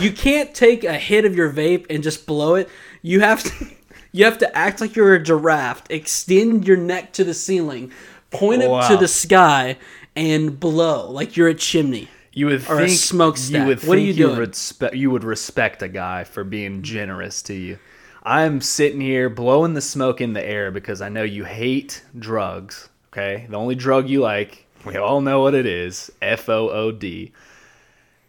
You 0.00 0.12
can't 0.12 0.54
take 0.54 0.84
a 0.84 0.94
hit 0.94 1.24
of 1.24 1.34
your 1.34 1.52
vape 1.52 1.86
and 1.90 2.02
just 2.02 2.26
blow 2.26 2.54
it. 2.54 2.68
You 3.02 3.20
have 3.20 3.42
to 3.44 3.66
you 4.12 4.24
have 4.24 4.38
to 4.38 4.56
act 4.56 4.80
like 4.80 4.96
you're 4.96 5.14
a 5.14 5.22
giraffe, 5.22 5.82
extend 5.90 6.66
your 6.66 6.76
neck 6.76 7.12
to 7.14 7.24
the 7.24 7.34
ceiling, 7.34 7.92
point 8.30 8.62
it 8.62 8.88
to 8.88 8.96
the 8.96 9.08
sky 9.08 9.76
and 10.14 10.58
blow 10.58 11.10
like 11.10 11.36
you're 11.36 11.48
a 11.48 11.54
chimney. 11.54 12.08
You 12.32 12.46
would 12.46 12.68
Or 12.68 12.80
a 12.80 12.86
think 12.86 12.98
smokestack. 12.98 13.62
You 13.62 13.66
would 13.66 13.84
What 13.84 13.96
are 13.96 14.00
you 14.00 14.08
you 14.08 14.14
doing? 14.14 14.38
Respe- 14.38 14.94
you 14.96 15.10
would 15.10 15.24
respect 15.24 15.82
a 15.82 15.88
guy 15.88 16.24
for 16.24 16.44
being 16.44 16.82
generous 16.82 17.40
to 17.44 17.54
you. 17.54 17.78
I'm 18.22 18.60
sitting 18.60 19.00
here 19.00 19.30
blowing 19.30 19.74
the 19.74 19.80
smoke 19.80 20.20
in 20.20 20.32
the 20.34 20.44
air 20.44 20.70
because 20.70 21.00
I 21.00 21.08
know 21.08 21.22
you 21.22 21.44
hate 21.44 22.02
drugs. 22.18 22.90
Okay, 23.12 23.46
the 23.48 23.56
only 23.56 23.74
drug 23.74 24.10
you 24.10 24.20
like, 24.20 24.65
we 24.86 24.96
all 24.96 25.20
know 25.20 25.40
what 25.40 25.54
it 25.54 25.66
is. 25.66 26.10
F 26.22 26.48
O 26.48 26.70
O 26.70 26.92
D. 26.92 27.32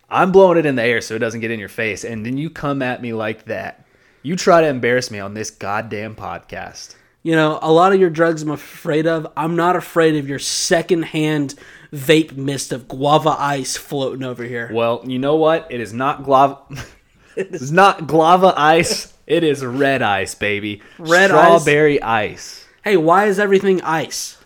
I'm 0.10 0.32
blowing 0.32 0.58
it 0.58 0.66
in 0.66 0.76
the 0.76 0.84
air 0.84 1.02
so 1.02 1.16
it 1.16 1.20
doesn't 1.20 1.42
get 1.42 1.52
in 1.52 1.60
your 1.60 1.70
face, 1.70 2.04
and 2.04 2.26
then 2.26 2.38
you 2.38 2.50
come 2.50 2.82
at 2.82 3.02
me 3.02 3.14
like 3.14 3.46
that. 3.46 3.86
You 4.24 4.36
try 4.36 4.62
to 4.62 4.68
embarrass 4.68 5.12
me 5.12 5.20
on 5.20 5.34
this 5.34 5.52
goddamn 5.52 6.16
podcast. 6.16 6.96
You 7.24 7.36
know, 7.36 7.60
a 7.62 7.72
lot 7.72 7.94
of 7.94 8.00
your 8.00 8.10
drugs 8.10 8.42
I'm 8.42 8.52
afraid 8.52 9.06
of. 9.06 9.28
I'm 9.36 9.56
not 9.56 9.76
afraid 9.76 10.16
of 10.16 10.30
your 10.30 10.40
secondhand 10.40 11.56
vape 11.92 12.36
mist 12.38 12.72
of 12.72 12.88
guava 12.88 13.36
ice 13.38 13.76
floating 13.76 14.24
over 14.24 14.44
here. 14.44 14.70
Well, 14.74 15.04
you 15.06 15.20
know 15.20 15.36
what? 15.36 15.68
It 15.70 15.82
is 15.82 15.94
not 15.94 16.24
guava. 16.24 16.60
it's 17.36 17.72
not 17.72 18.08
guava 18.08 18.54
ice. 18.56 19.14
It 19.28 19.44
is 19.44 19.66
red 19.66 20.02
ice, 20.02 20.36
baby. 20.36 20.82
Red 20.98 21.32
ice? 21.32 21.62
strawberry 21.62 22.02
ice. 22.02 22.66
Hey, 22.84 22.96
why 22.96 23.26
is 23.26 23.40
everything 23.40 23.82
ice? 23.82 24.37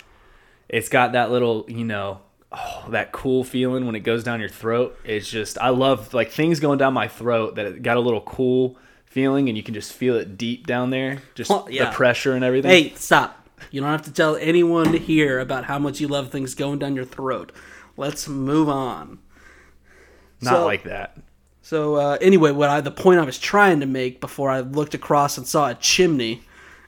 It's 0.72 0.88
got 0.89 1.11
that 1.11 1.30
little, 1.32 1.65
you 1.67 1.84
know, 1.84 2.22
oh, 2.51 2.86
that 2.89 3.11
cool 3.11 3.43
feeling 3.43 3.86
when 3.86 3.93
it 3.93 3.99
goes 3.99 4.24
down 4.24 4.39
your 4.39 4.49
throat. 4.49 4.97
It's 5.03 5.30
just, 5.30 5.57
I 5.59 5.69
love 5.69 6.13
like 6.13 6.32
things 6.32 6.59
going 6.59 6.78
down 6.80 6.93
my 6.93 7.07
throat 7.09 7.55
that 7.55 7.65
it 7.65 7.84
got 7.84 7.97
a 7.97 7.99
little 7.99 8.22
cool 8.22 8.78
feeling, 9.05 9.49
and 9.49 9.57
you 9.57 9.63
can 9.63 9.74
just 9.74 9.91
feel 9.91 10.15
it 10.15 10.38
deep 10.38 10.65
down 10.65 10.89
there, 10.89 11.22
just 11.36 11.49
Well, 11.49 11.67
yeah. 11.69 11.89
the 11.89 11.91
pressure 11.91 12.34
and 12.34 12.43
everything. 12.45 12.72
Hey, 12.72 12.93
stop. 12.95 13.49
You 13.69 13.82
don't 13.82 13.91
have 13.91 14.03
to 14.03 14.13
tell 14.13 14.38
anyone 14.38 14.93
here 14.93 15.39
about 15.39 15.65
how 15.65 15.78
much 15.78 15.99
you 15.99 16.07
love 16.07 16.32
things 16.32 16.55
going 16.55 16.80
down 16.80 16.95
your 16.95 17.05
throat. 17.05 17.51
Let's 17.97 18.28
move 18.30 18.69
on. 18.69 19.19
not 20.41 20.51
so- 20.53 20.65
like 20.65 20.84
that. 20.86 21.17
So 21.63 21.95
uh, 21.95 22.17
anyway, 22.22 22.51
what 22.51 22.69
I 22.69 22.82
the 22.82 22.89
point 22.89 23.19
I 23.19 23.24
was 23.24 23.38
trying 23.38 23.82
to 23.82 23.86
make 23.86 24.19
before 24.19 24.49
I 24.49 24.61
looked 24.61 24.95
across 24.95 25.38
and 25.38 25.45
saw 25.47 25.69
a 25.69 25.76
chimney 25.76 26.41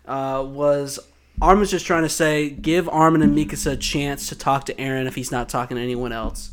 uh, 0.08 0.44
was 0.48 0.98
Armin's 1.42 1.72
just 1.72 1.86
trying 1.86 2.04
to 2.04 2.10
say 2.10 2.50
give 2.50 2.88
Armin 2.90 3.22
and 3.22 3.36
Mikasa 3.36 3.74
a 3.74 3.78
chance 3.78 4.30
to 4.30 4.38
talk 4.38 4.66
to 4.66 4.74
Eren 4.76 5.08
if 5.08 5.16
he's 5.16 5.32
not 5.32 5.50
talking 5.50 5.78
to 5.78 5.84
anyone 5.84 6.12
else. 6.12 6.52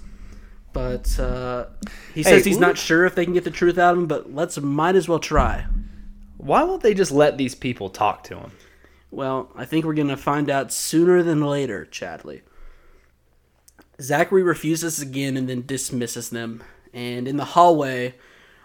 But 0.73 1.19
uh, 1.19 1.67
he 2.15 2.23
says 2.23 2.45
Hey, 2.45 2.51
he's 2.51 2.59
not 2.59 2.79
sure 2.79 3.05
if 3.05 3.15
they 3.15 3.25
can 3.25 3.35
get 3.35 3.45
the 3.45 3.51
truth 3.51 3.79
out 3.79 3.95
of 3.95 3.99
him, 3.99 4.07
but 4.07 4.33
let's 4.33 4.59
might 4.59 4.97
as 4.97 5.09
well 5.09 5.19
try. 5.19 5.67
Why 6.37 6.63
won't 6.65 6.83
they 6.83 6.95
just 6.95 7.13
let 7.13 7.37
these 7.37 7.55
people 7.55 7.91
talk 7.91 8.25
to 8.25 8.39
him? 8.39 8.53
Well, 9.11 9.51
I 9.57 9.65
think 9.65 9.85
we're 9.85 9.95
gonna 9.95 10.17
find 10.17 10.49
out 10.49 10.73
sooner 10.73 11.23
than 11.23 11.43
later, 11.43 11.87
Chadley. 11.91 12.43
Zachary 14.01 14.43
refuses 14.43 15.01
again 15.01 15.37
and 15.37 15.49
then 15.49 15.67
dismisses 15.67 16.31
them. 16.31 16.63
And 16.95 17.29
in 17.29 17.37
the 17.37 17.45
hallway, 17.45 18.15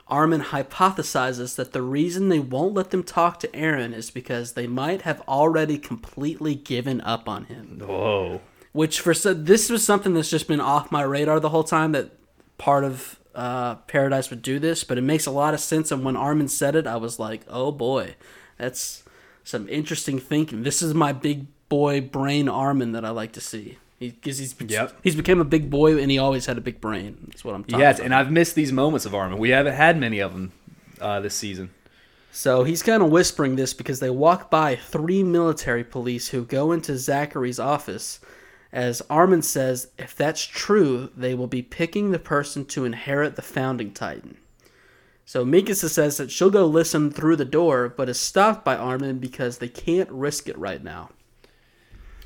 Armin 0.07 0.41
hypothesizes 0.41 1.55
that 1.55 1.73
the 1.73 1.81
reason 1.81 2.29
they 2.29 2.39
won't 2.39 2.75
let 2.75 2.91
them 2.91 3.03
talk 3.03 3.39
to 3.39 3.47
Eren 3.49 3.93
is 3.93 4.11
because 4.11 4.53
they 4.53 4.67
might 4.67 5.01
have 5.01 5.21
already 5.27 5.77
completely 5.77 6.53
given 6.53 7.01
up 7.01 7.27
on 7.27 7.45
him. 7.45 7.79
Whoa. 7.79 8.41
Which 8.71 8.99
for 8.99 9.13
so- 9.13 9.33
this 9.33 9.69
was 9.69 9.83
something 9.83 10.13
that's 10.13 10.29
just 10.29 10.47
been 10.47 10.61
off 10.61 10.91
my 10.91 11.01
radar 11.01 11.39
the 11.39 11.49
whole 11.49 11.63
time 11.63 11.91
that 11.93 12.11
part 12.57 12.83
of 12.83 13.19
uh, 13.33 13.75
Paradise 13.87 14.29
would 14.29 14.41
do 14.41 14.59
this, 14.59 14.83
but 14.83 14.97
it 14.97 15.01
makes 15.01 15.25
a 15.25 15.31
lot 15.31 15.53
of 15.53 15.59
sense. 15.59 15.91
And 15.91 16.05
when 16.05 16.15
Armin 16.15 16.49
said 16.49 16.75
it, 16.75 16.85
I 16.87 16.97
was 16.97 17.19
like, 17.19 17.41
oh 17.49 17.71
boy, 17.71 18.15
that's 18.57 19.03
some 19.43 19.67
interesting 19.69 20.19
thinking. 20.19 20.63
This 20.63 20.81
is 20.81 20.93
my 20.93 21.13
big 21.13 21.47
boy 21.67 21.99
brain 21.99 22.47
Armin 22.47 22.91
that 22.91 23.03
I 23.03 23.09
like 23.09 23.31
to 23.33 23.41
see. 23.41 23.79
Because 23.99 24.37
he's 24.39 24.53
Yep. 24.59 24.99
he's 25.03 25.15
became 25.15 25.39
a 25.39 25.45
big 25.45 25.69
boy 25.69 25.99
and 26.01 26.11
he 26.11 26.17
always 26.17 26.45
had 26.45 26.57
a 26.57 26.61
big 26.61 26.81
brain. 26.81 27.17
That's 27.27 27.45
what 27.45 27.55
I'm 27.55 27.63
talking 27.63 27.79
Yes, 27.79 27.97
about. 27.99 28.05
and 28.05 28.15
I've 28.15 28.31
missed 28.31 28.55
these 28.55 28.71
moments 28.73 29.05
of 29.05 29.15
Armin. 29.15 29.37
We 29.37 29.49
haven't 29.49 29.75
had 29.75 29.97
many 29.97 30.19
of 30.19 30.33
them 30.33 30.51
uh, 30.99 31.21
this 31.21 31.33
season. 31.35 31.69
So 32.31 32.65
he's 32.65 32.83
kind 32.83 33.01
of 33.01 33.09
whispering 33.09 33.55
this 33.55 33.73
because 33.73 34.01
they 34.01 34.09
walk 34.09 34.51
by 34.51 34.75
three 34.75 35.23
military 35.23 35.85
police 35.85 36.27
who 36.29 36.43
go 36.43 36.73
into 36.73 36.97
Zachary's 36.97 37.59
office 37.59 38.19
As 38.73 39.01
Armin 39.09 39.41
says, 39.41 39.87
if 39.97 40.13
that's 40.17 40.43
true, 40.45 41.09
they 41.15 41.33
will 41.33 41.47
be 41.47 41.61
picking 41.61 42.11
the 42.11 42.19
person 42.19 42.65
to 42.65 42.83
inherit 42.83 43.37
the 43.37 43.41
founding 43.41 43.93
titan. 43.93 44.35
So 45.23 45.45
Mikasa 45.45 45.89
says 45.89 46.17
that 46.17 46.29
she'll 46.29 46.49
go 46.49 46.65
listen 46.65 47.09
through 47.09 47.37
the 47.37 47.45
door, 47.45 47.87
but 47.87 48.09
is 48.09 48.19
stopped 48.19 48.65
by 48.65 48.75
Armin 48.75 49.19
because 49.19 49.59
they 49.59 49.69
can't 49.69 50.09
risk 50.11 50.49
it 50.49 50.57
right 50.57 50.83
now. 50.83 51.09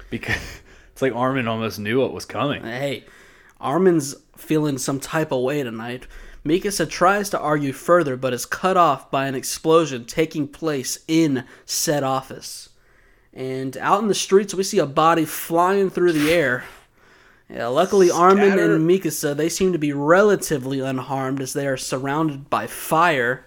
Because 0.10 0.42
it's 1.00 1.02
like 1.02 1.16
Armin 1.16 1.48
almost 1.48 1.80
knew 1.80 2.02
what 2.02 2.12
was 2.12 2.26
coming. 2.26 2.62
Hey, 2.62 3.06
Armin's 3.62 4.16
feeling 4.36 4.78
some 4.78 5.00
type 5.00 5.32
of 5.32 5.42
way 5.42 5.64
tonight. 5.64 6.08
Mikasa 6.46 6.90
tries 6.90 7.30
to 7.30 7.40
argue 7.40 7.72
further, 7.72 8.18
but 8.18 8.34
is 8.34 8.46
cut 8.46 8.76
off 8.76 9.10
by 9.10 9.26
an 9.26 9.34
explosion 9.34 10.04
taking 10.04 10.46
place 10.46 11.00
in 11.08 11.46
said 11.64 12.04
office. 12.04 12.68
And 13.34 13.78
out 13.78 14.02
in 14.02 14.10
the 14.10 14.14
streets, 14.14 14.54
we 14.54 14.64
see 14.64 14.80
a 14.80 14.86
body 14.86 15.24
flying 15.24 15.90
through 15.90 16.12
the 16.12 16.34
air. 16.34 16.66
Yeah, 17.50 17.68
luckily, 17.68 18.12
Armin 18.12 18.60
and 18.60 18.86
Mikasa 18.86 19.34
they 19.34 19.48
seem 19.48 19.72
to 19.72 19.80
be 19.80 19.94
relatively 19.94 20.82
unharmed 20.82 21.42
as 21.42 21.54
they 21.54 21.66
are 21.66 21.78
surrounded 21.78 22.50
by 22.50 22.68
fire. 22.68 23.46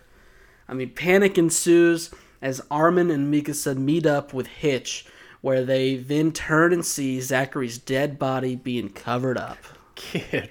I 0.67 0.73
mean, 0.73 0.89
panic 0.89 1.37
ensues 1.37 2.15
as 2.41 2.63
Armin 2.71 3.11
and 3.11 3.31
Mikasa 3.31 3.77
meet 3.77 4.07
up 4.07 4.33
with 4.33 4.47
Hitch, 4.47 5.05
where 5.43 5.65
they 5.65 5.97
then 5.97 6.33
turn 6.33 6.73
and 6.73 6.85
see 6.85 7.21
Zachary's 7.21 7.77
dead 7.77 8.19
body 8.19 8.57
being 8.57 8.89
covered 8.89 9.37
up. 9.37 9.59
Get, 9.95 10.51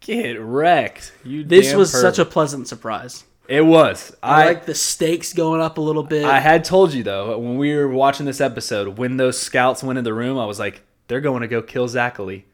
get 0.00 0.40
wrecked. 0.40 1.12
You. 1.22 1.44
This 1.44 1.74
was 1.74 1.92
such 1.92 2.18
a 2.18 2.24
pleasant 2.24 2.66
surprise. 2.66 3.24
It 3.46 3.66
was. 3.66 4.16
I, 4.22 4.42
I 4.42 4.46
like 4.46 4.64
the 4.64 4.74
stakes 4.76 5.32
going 5.32 5.60
up 5.60 5.76
a 5.76 5.80
little 5.80 6.04
bit. 6.04 6.24
I 6.24 6.38
had 6.38 6.64
told 6.64 6.94
you 6.94 7.02
though 7.02 7.36
when 7.36 7.58
we 7.58 7.74
were 7.74 7.88
watching 7.88 8.24
this 8.24 8.40
episode 8.40 8.96
when 8.96 9.16
those 9.16 9.38
scouts 9.38 9.82
went 9.82 9.98
in 9.98 10.04
the 10.04 10.14
room, 10.14 10.38
I 10.38 10.46
was 10.46 10.60
like, 10.60 10.82
they're 11.08 11.20
going 11.20 11.42
to 11.42 11.48
go 11.48 11.60
kill 11.60 11.88
Zachary. 11.88 12.46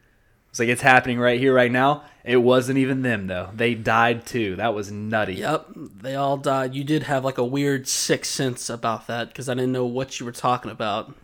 It's 0.48 0.58
like 0.58 0.70
it's 0.70 0.80
happening 0.80 1.18
right 1.18 1.38
here, 1.38 1.52
right 1.52 1.70
now. 1.70 2.04
It 2.24 2.38
wasn't 2.38 2.78
even 2.78 3.02
them 3.02 3.26
though. 3.26 3.50
They 3.54 3.74
died 3.74 4.24
too. 4.24 4.56
That 4.56 4.72
was 4.72 4.90
nutty. 4.90 5.34
Yep, 5.34 5.66
they 5.76 6.14
all 6.14 6.38
died. 6.38 6.74
You 6.74 6.82
did 6.82 7.02
have 7.02 7.26
like 7.26 7.36
a 7.36 7.44
weird 7.44 7.86
sixth 7.86 8.32
sense 8.32 8.70
about 8.70 9.06
that 9.06 9.28
because 9.28 9.50
I 9.50 9.54
didn't 9.54 9.72
know 9.72 9.84
what 9.84 10.18
you 10.18 10.24
were 10.24 10.32
talking 10.32 10.70
about. 10.70 11.14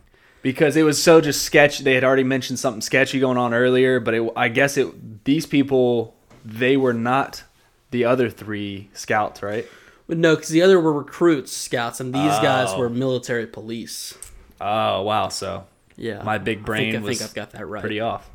Because 0.43 0.75
it 0.75 0.83
was 0.83 1.01
so 1.01 1.19
just 1.21 1.41
sketchy. 1.41 1.83
They 1.83 1.95
had 1.95 2.03
already 2.03 2.23
mentioned 2.23 2.59
something 2.59 2.81
sketchy 2.81 3.19
going 3.19 3.37
on 3.39 3.55
earlier, 3.55 3.99
but 3.99 4.13
it, 4.13 4.31
I 4.35 4.49
guess 4.49 4.77
it 4.77 5.23
these 5.25 5.47
people 5.47 6.13
they 6.45 6.77
were 6.77 6.93
not 6.93 7.43
the 7.89 8.05
other 8.05 8.29
three 8.29 8.89
scouts, 8.93 9.41
right? 9.41 9.65
But 10.05 10.17
no, 10.17 10.35
because 10.35 10.49
the 10.49 10.61
other 10.61 10.79
were 10.79 10.91
recruits, 10.93 11.51
scouts, 11.51 11.99
and 11.99 12.13
these 12.13 12.37
guys 12.39 12.69
Oh. 12.71 12.79
were 12.79 12.89
military 12.89 13.47
police. 13.47 14.15
Oh 14.61 15.01
wow, 15.03 15.29
so 15.29 15.65
Yeah, 15.95 16.21
my 16.23 16.37
big 16.37 16.59
I 16.59 16.61
brain 16.63 16.91
think, 16.91 17.03
I 17.05 17.07
think 17.07 17.21
I've 17.21 17.33
got 17.33 17.51
that 17.51 17.65
right. 17.65 17.79
pretty 17.81 17.99
off. 18.01 18.29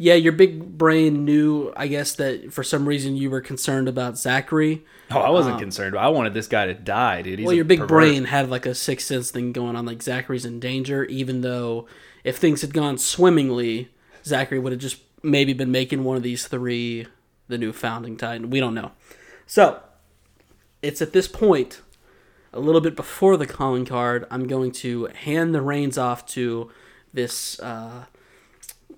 Yeah, 0.00 0.14
your 0.14 0.32
big 0.32 0.78
brain 0.78 1.24
knew. 1.24 1.72
I 1.76 1.88
guess 1.88 2.14
that 2.14 2.52
for 2.52 2.62
some 2.62 2.86
reason 2.86 3.16
you 3.16 3.30
were 3.30 3.40
concerned 3.40 3.88
about 3.88 4.16
Zachary. 4.16 4.84
Oh, 5.10 5.18
I 5.18 5.30
wasn't 5.30 5.58
concerned. 5.58 5.96
I 5.96 6.08
wanted 6.08 6.34
this 6.34 6.46
guy 6.46 6.66
to 6.66 6.74
die, 6.74 7.22
dude. 7.22 7.40
He's 7.40 7.46
well, 7.46 7.56
your 7.56 7.64
big 7.64 7.80
pervert. 7.80 7.88
brain 7.88 8.24
had 8.24 8.48
like 8.48 8.64
a 8.64 8.74
sixth 8.74 9.08
sense 9.08 9.32
thing 9.32 9.52
going 9.52 9.74
on, 9.74 9.84
like 9.84 10.02
Zachary's 10.02 10.44
in 10.44 10.60
danger. 10.60 11.04
Even 11.06 11.40
though 11.40 11.86
if 12.22 12.36
things 12.36 12.60
had 12.60 12.72
gone 12.72 12.96
swimmingly, 12.96 13.90
Zachary 14.24 14.60
would 14.60 14.72
have 14.72 14.80
just 14.80 15.00
maybe 15.22 15.52
been 15.52 15.72
making 15.72 16.04
one 16.04 16.16
of 16.16 16.22
these 16.22 16.46
three 16.46 17.06
the 17.48 17.58
new 17.58 17.72
founding 17.72 18.16
titan. 18.16 18.50
We 18.50 18.60
don't 18.60 18.74
know. 18.74 18.92
So 19.46 19.80
it's 20.80 21.02
at 21.02 21.12
this 21.12 21.26
point, 21.26 21.80
a 22.52 22.60
little 22.60 22.80
bit 22.80 22.94
before 22.94 23.36
the 23.36 23.46
calling 23.46 23.84
card, 23.84 24.26
I'm 24.30 24.46
going 24.46 24.70
to 24.72 25.06
hand 25.06 25.54
the 25.54 25.62
reins 25.62 25.98
off 25.98 26.24
to 26.26 26.70
this 27.12 27.58
uh, 27.60 28.04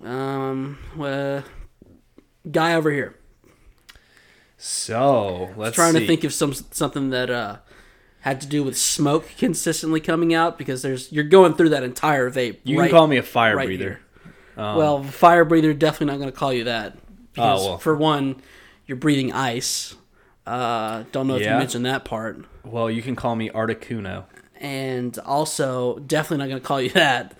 um 0.03 0.77
uh, 0.99 1.41
guy 2.49 2.73
over 2.73 2.91
here. 2.91 3.15
So 4.57 5.51
let's 5.57 5.75
trying 5.75 5.93
see. 5.93 6.01
to 6.01 6.07
think 6.07 6.23
of 6.23 6.33
some 6.33 6.53
something 6.53 7.09
that 7.09 7.29
uh, 7.29 7.57
had 8.21 8.39
to 8.41 8.47
do 8.47 8.63
with 8.63 8.77
smoke 8.77 9.27
consistently 9.37 9.99
coming 9.99 10.33
out 10.33 10.57
because 10.57 10.81
there's 10.81 11.11
you're 11.11 11.23
going 11.23 11.53
through 11.55 11.69
that 11.69 11.83
entire 11.83 12.29
vape. 12.29 12.57
You 12.63 12.79
right, 12.79 12.89
can 12.89 12.97
call 12.97 13.07
me 13.07 13.17
a 13.17 13.23
fire 13.23 13.55
right 13.55 13.67
breather. 13.67 13.99
Um, 14.57 14.75
well, 14.77 15.03
fire 15.03 15.45
breather 15.45 15.73
definitely 15.73 16.07
not 16.07 16.19
going 16.19 16.31
to 16.31 16.37
call 16.37 16.53
you 16.53 16.65
that 16.65 16.97
because 17.33 17.61
Oh, 17.61 17.69
well. 17.69 17.77
for 17.79 17.95
one, 17.95 18.35
you're 18.85 18.97
breathing 18.97 19.31
ice. 19.31 19.95
Uh, 20.45 21.03
don't 21.11 21.27
know 21.27 21.35
if 21.35 21.41
Yeah. 21.43 21.53
you 21.53 21.59
mentioned 21.59 21.85
that 21.85 22.03
part, 22.03 22.43
Well, 22.65 22.89
you 22.91 23.01
can 23.01 23.15
call 23.15 23.35
me 23.35 23.49
Articuno. 23.49 24.25
and 24.59 25.17
also 25.19 25.99
definitely 25.99 26.37
not 26.43 26.49
going 26.49 26.61
to 26.61 26.67
call 26.67 26.81
you 26.81 26.89
that. 26.93 27.35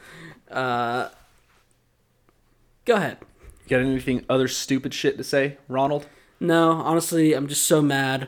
Uh, 0.49 1.09
go 2.85 2.95
ahead. 2.95 3.17
You 3.65 3.69
got 3.69 3.79
anything 3.85 4.25
other 4.29 4.47
stupid 4.47 4.93
shit 4.93 5.17
to 5.17 5.23
say, 5.23 5.57
Ronald? 5.67 6.07
No, 6.39 6.71
honestly, 6.71 7.33
I'm 7.33 7.47
just 7.47 7.63
so 7.65 7.81
mad 7.81 8.27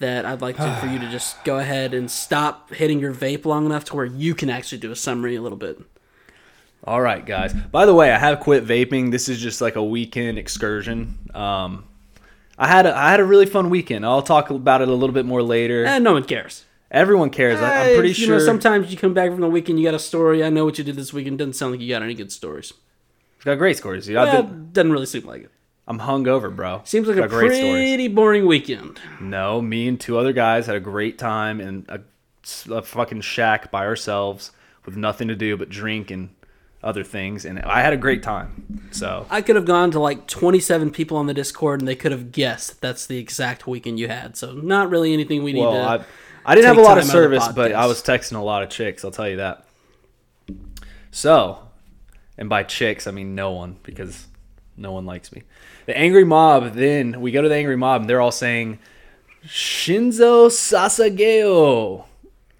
that 0.00 0.26
I'd 0.26 0.40
like 0.42 0.56
to, 0.56 0.76
for 0.80 0.86
you 0.86 0.98
to 0.98 1.08
just 1.10 1.42
go 1.44 1.58
ahead 1.58 1.94
and 1.94 2.10
stop 2.10 2.70
hitting 2.74 2.98
your 2.98 3.14
vape 3.14 3.44
long 3.44 3.64
enough 3.64 3.84
to 3.86 3.96
where 3.96 4.04
you 4.04 4.34
can 4.34 4.50
actually 4.50 4.78
do 4.78 4.90
a 4.90 4.96
summary 4.96 5.36
a 5.36 5.40
little 5.40 5.56
bit. 5.56 5.78
All 6.82 7.00
right, 7.00 7.24
guys. 7.24 7.54
By 7.54 7.86
the 7.86 7.94
way, 7.94 8.10
I 8.12 8.18
have 8.18 8.40
quit 8.40 8.66
vaping. 8.66 9.10
This 9.10 9.28
is 9.28 9.40
just 9.40 9.60
like 9.60 9.76
a 9.76 9.82
weekend 9.84 10.36
excursion. 10.36 11.16
Um, 11.32 11.84
I 12.58 12.66
had 12.66 12.84
a, 12.86 12.94
I 12.94 13.10
had 13.10 13.20
a 13.20 13.24
really 13.24 13.46
fun 13.46 13.70
weekend. 13.70 14.04
I'll 14.04 14.20
talk 14.20 14.50
about 14.50 14.82
it 14.82 14.88
a 14.88 14.92
little 14.92 15.14
bit 15.14 15.24
more 15.24 15.42
later. 15.42 15.84
And 15.86 16.04
no 16.04 16.12
one 16.12 16.24
cares. 16.24 16.64
Everyone 16.90 17.30
cares. 17.30 17.60
I, 17.60 17.84
I'm 17.84 17.90
Eh, 17.92 17.94
pretty 17.94 18.08
you 18.10 18.14
sure. 18.26 18.38
know, 18.38 18.44
sometimes 18.44 18.90
you 18.90 18.98
come 18.98 19.14
back 19.14 19.30
from 19.30 19.40
the 19.40 19.48
weekend, 19.48 19.78
you 19.80 19.86
got 19.86 19.94
a 19.94 19.98
story. 19.98 20.44
I 20.44 20.50
know 20.50 20.64
what 20.64 20.76
you 20.76 20.84
did 20.84 20.96
this 20.96 21.12
weekend. 21.12 21.38
Doesn't 21.38 21.54
sound 21.54 21.72
like 21.72 21.80
you 21.80 21.88
got 21.88 22.02
any 22.02 22.14
good 22.14 22.30
stories. 22.30 22.72
Got 23.44 23.56
great 23.56 23.76
scores. 23.76 24.06
Dude. 24.06 24.16
I've 24.16 24.32
Well, 24.32 24.42
been- 24.44 24.70
doesn't 24.72 24.92
really 24.92 25.06
seem 25.06 25.24
like 25.24 25.42
it. 25.44 25.50
I'm 25.86 25.98
hungover, 25.98 26.54
bro. 26.54 26.80
Seems 26.84 27.06
like 27.06 27.16
got 27.16 27.26
a 27.26 27.28
pretty 27.28 28.08
boring 28.08 28.46
weekend. 28.46 29.00
No, 29.20 29.60
me 29.60 29.86
and 29.86 30.00
two 30.00 30.16
other 30.16 30.32
guys 30.32 30.66
had 30.66 30.76
a 30.76 30.80
great 30.80 31.18
time 31.18 31.60
in 31.60 31.84
a, 31.90 32.00
a 32.70 32.80
fucking 32.82 33.20
shack 33.20 33.70
by 33.70 33.84
ourselves 33.84 34.52
with 34.86 34.96
nothing 34.96 35.28
to 35.28 35.34
do 35.36 35.56
but 35.58 35.68
drink 35.68 36.10
and 36.10 36.30
other 36.82 37.02
things, 37.02 37.44
and 37.44 37.58
I 37.60 37.80
had 37.80 37.92
a 37.92 37.96
great 37.96 38.22
time. 38.22 38.88
So 38.92 39.26
I 39.30 39.40
could 39.40 39.56
have 39.56 39.64
gone 39.64 39.90
to 39.92 40.00
like 40.00 40.26
27 40.26 40.90
people 40.90 41.16
on 41.16 41.26
the 41.26 41.34
Discord, 41.34 41.80
and 41.80 41.88
they 41.88 41.96
could 41.96 42.12
have 42.12 42.30
guessed 42.30 42.80
that's 42.80 43.06
the 43.06 43.18
exact 43.18 43.66
weekend 43.66 43.98
you 43.98 44.08
had. 44.08 44.36
So 44.36 44.52
not 44.52 44.90
really 44.90 45.12
anything 45.12 45.42
we 45.42 45.52
need 45.52 45.60
well, 45.60 45.72
to. 45.98 46.04
I, 46.04 46.04
I 46.44 46.54
didn't 46.54 46.66
have 46.66 46.76
a 46.76 46.82
lot 46.82 46.98
of 46.98 47.04
out 47.04 47.08
of 47.08 47.10
service, 47.10 47.48
but 47.48 47.72
I 47.72 47.86
was 47.86 48.02
texting 48.02 48.36
a 48.36 48.42
lot 48.42 48.62
of 48.62 48.68
chicks. 48.68 49.04
I'll 49.04 49.10
tell 49.10 49.28
you 49.28 49.36
that. 49.36 49.64
So, 51.10 51.63
and 52.38 52.48
by 52.48 52.62
chicks 52.62 53.06
I 53.06 53.10
mean 53.10 53.34
no 53.34 53.52
one 53.52 53.76
because 53.82 54.26
no 54.76 54.92
one 54.92 55.06
likes 55.06 55.32
me. 55.32 55.42
The 55.86 55.96
angry 55.96 56.24
mob. 56.24 56.74
Then 56.74 57.20
we 57.20 57.30
go 57.30 57.42
to 57.42 57.48
the 57.48 57.54
angry 57.54 57.76
mob, 57.76 58.02
and 58.02 58.10
they're 58.10 58.20
all 58.20 58.32
saying 58.32 58.78
Shinzo 59.46 60.48
Sasageo. 60.48 62.06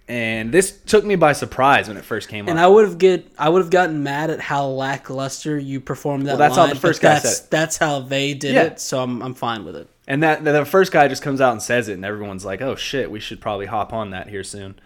And 0.06 0.52
this 0.52 0.70
took 0.82 1.02
me 1.04 1.16
by 1.16 1.32
surprise 1.32 1.88
when 1.88 1.96
it 1.96 2.04
first 2.04 2.28
came 2.28 2.46
and 2.46 2.58
up. 2.58 2.64
I 2.64 2.68
would 2.68 2.84
have 2.84 2.98
get 2.98 3.32
I 3.38 3.48
would 3.48 3.62
have 3.62 3.70
gotten 3.70 4.02
mad 4.02 4.28
at 4.30 4.38
how 4.38 4.66
lackluster 4.66 5.58
you 5.58 5.80
performed 5.80 6.26
that. 6.26 6.32
Well, 6.32 6.38
that's 6.38 6.56
how 6.56 6.66
the 6.66 6.74
first 6.74 7.00
guy 7.00 7.14
that's, 7.14 7.38
said 7.38 7.44
it. 7.46 7.50
That's 7.50 7.78
how 7.78 8.00
they 8.00 8.34
did 8.34 8.54
Yeah. 8.54 8.62
it. 8.64 8.80
So 8.80 9.02
I'm 9.02 9.22
I'm 9.22 9.34
fine 9.34 9.64
with 9.64 9.76
it. 9.76 9.88
And 10.06 10.22
that 10.22 10.44
the 10.44 10.66
first 10.66 10.92
guy 10.92 11.08
just 11.08 11.22
comes 11.22 11.40
out 11.40 11.52
and 11.52 11.62
says 11.62 11.88
it, 11.88 11.94
and 11.94 12.04
everyone's 12.04 12.44
like, 12.44 12.60
"Oh 12.60 12.76
shit, 12.76 13.10
we 13.10 13.18
should 13.18 13.40
probably 13.40 13.64
hop 13.64 13.94
on 13.94 14.10
that 14.10 14.28
here 14.28 14.44
soon." 14.44 14.78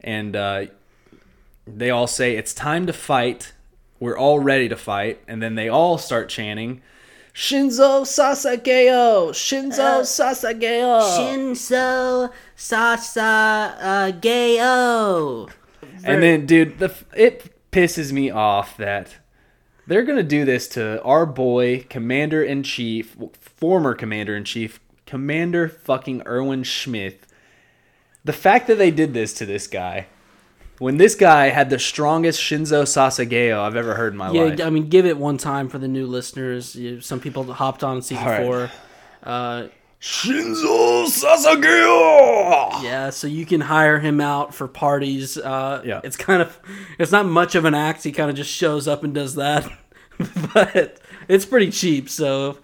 And 0.00 0.36
uh, 0.36 0.66
they 1.66 1.90
all 1.90 2.06
say, 2.06 2.36
"It's 2.36 2.54
time 2.54 2.86
to 2.86 2.92
fight. 2.92 3.52
We're 4.02 4.18
all 4.18 4.40
ready 4.40 4.68
to 4.68 4.76
fight." 4.76 5.20
And 5.28 5.40
then 5.40 5.54
they 5.54 5.68
all 5.68 5.96
start 5.96 6.28
chanting, 6.28 6.82
"Shinzo 7.32 8.02
Sasageo, 8.02 9.30
Shinzo 9.30 9.78
uh, 9.78 10.02
Sasageo." 10.02 11.00
Shinso 11.16 12.32
Sasageo. 14.16 15.50
and 16.04 16.22
then, 16.22 16.46
dude, 16.46 16.80
the 16.80 16.92
it 17.14 17.54
pisses 17.70 18.10
me 18.10 18.28
off 18.28 18.76
that 18.76 19.18
they're 19.86 20.02
gonna 20.02 20.24
do 20.24 20.44
this 20.44 20.66
to 20.68 21.00
our 21.02 21.26
boy, 21.26 21.86
Commander 21.88 22.42
in 22.42 22.62
Chief, 22.64 23.16
former 23.40 23.94
Commander 23.94 24.36
in 24.36 24.44
Chief, 24.44 24.80
Commander 25.06 25.68
fucking 25.68 26.22
Erwin 26.26 26.64
Schmidt. 26.64 27.20
The 28.24 28.32
fact 28.32 28.66
that 28.66 28.78
they 28.78 28.90
did 28.90 29.14
this 29.14 29.32
to 29.34 29.46
this 29.46 29.66
guy, 29.66 30.06
when 30.78 30.96
this 30.96 31.14
guy 31.14 31.50
had 31.50 31.70
the 31.70 31.78
strongest 31.78 32.40
Shinzo 32.40 32.82
Sasageo 32.84 33.58
I've 33.60 33.76
ever 33.76 33.94
heard 33.94 34.12
in 34.12 34.18
my 34.18 34.28
life. 34.28 34.34
Yeah, 34.34 34.42
life. 34.42 34.60
I 34.60 34.70
mean, 34.70 34.88
give 34.88 35.06
it 35.06 35.16
one 35.16 35.36
time 35.38 35.68
for 35.68 35.78
the 35.78 35.88
new 35.88 36.06
listeners. 36.06 36.76
Some 37.04 37.20
people 37.20 37.52
hopped 37.52 37.84
on 37.84 38.02
season 38.02 38.24
right. 38.24 38.42
four. 38.44 38.70
Uh, 39.22 39.68
Shinzo 40.00 41.06
Sasageo. 41.06 42.82
yeah, 42.82 43.10
so 43.10 43.28
you 43.28 43.46
can 43.46 43.60
hire 43.60 44.00
him 44.00 44.20
out 44.20 44.52
for 44.54 44.66
parties. 44.66 45.38
Uh, 45.38 45.80
Yeah. 45.84 46.00
it's 46.02 46.16
kind 46.16 46.42
of, 46.42 46.58
it's 46.98 47.12
not 47.12 47.26
much 47.26 47.54
of 47.54 47.64
an 47.64 47.74
act. 47.74 48.02
He 48.02 48.10
kind 48.10 48.28
of 48.28 48.34
just 48.36 48.50
shows 48.50 48.88
up 48.88 49.04
and 49.04 49.14
does 49.14 49.36
that, 49.36 49.70
but 50.54 51.00
it's 51.28 51.46
pretty 51.46 51.70
cheap. 51.70 52.08
So 52.10 52.50
uh, 52.50 52.56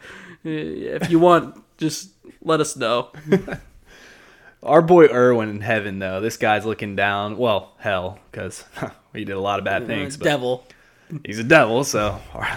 if 0.44 1.10
you 1.10 1.20
want, 1.20 1.62
just 1.78 2.10
let 2.42 2.60
us 2.60 2.76
know. 2.76 3.12
Our 4.62 4.82
boy 4.82 5.06
Erwin 5.06 5.48
in 5.48 5.60
heaven, 5.60 5.98
though, 6.00 6.20
this 6.20 6.36
guy's 6.36 6.64
looking 6.66 6.96
down. 6.96 7.36
Well, 7.38 7.72
hell, 7.78 8.18
because 8.30 8.64
he 9.14 9.24
did 9.24 9.32
a 9.36 9.40
lot 9.40 9.58
of 9.58 9.64
bad 9.64 9.86
things. 9.86 10.16
Uh, 10.16 10.18
But 10.18 10.24
Devil. 10.24 10.66
he's 11.24 11.38
a 11.38 11.44
devil, 11.44 11.84
so 11.84 12.20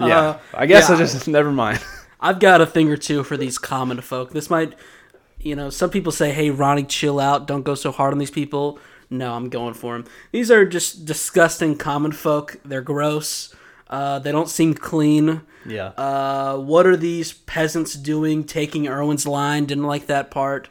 Yeah, 0.00 0.18
Uh, 0.18 0.38
I 0.54 0.66
guess 0.66 0.88
yeah. 0.88 0.94
I 0.94 0.98
just 0.98 1.28
never 1.28 1.52
mind. 1.52 1.80
I've 2.20 2.40
got 2.40 2.60
a 2.60 2.66
thing 2.66 2.88
or 2.90 2.96
two 2.96 3.22
for 3.22 3.36
these 3.36 3.58
common 3.58 4.00
folk. 4.00 4.30
This 4.32 4.48
might, 4.50 4.74
you 5.38 5.54
know, 5.54 5.68
some 5.70 5.90
people 5.90 6.12
say, 6.12 6.32
"Hey, 6.32 6.50
Ronnie, 6.50 6.84
chill 6.84 7.20
out. 7.20 7.46
Don't 7.46 7.62
go 7.62 7.74
so 7.74 7.92
hard 7.92 8.12
on 8.12 8.18
these 8.18 8.30
people." 8.30 8.78
No, 9.10 9.34
I'm 9.34 9.48
going 9.48 9.74
for 9.74 9.94
them. 9.98 10.06
These 10.32 10.50
are 10.50 10.64
just 10.64 11.04
disgusting 11.04 11.76
common 11.76 12.12
folk. 12.12 12.56
They're 12.64 12.80
gross. 12.82 13.54
Uh, 13.90 14.18
they 14.20 14.32
don't 14.32 14.48
seem 14.48 14.72
clean. 14.72 15.42
Yeah. 15.66 15.88
Uh, 15.88 16.56
what 16.56 16.86
are 16.86 16.96
these 16.96 17.32
peasants 17.34 17.94
doing? 17.94 18.44
Taking 18.44 18.88
Erwin's 18.88 19.26
line. 19.26 19.66
Didn't 19.66 19.84
like 19.84 20.06
that 20.06 20.30
part. 20.30 20.68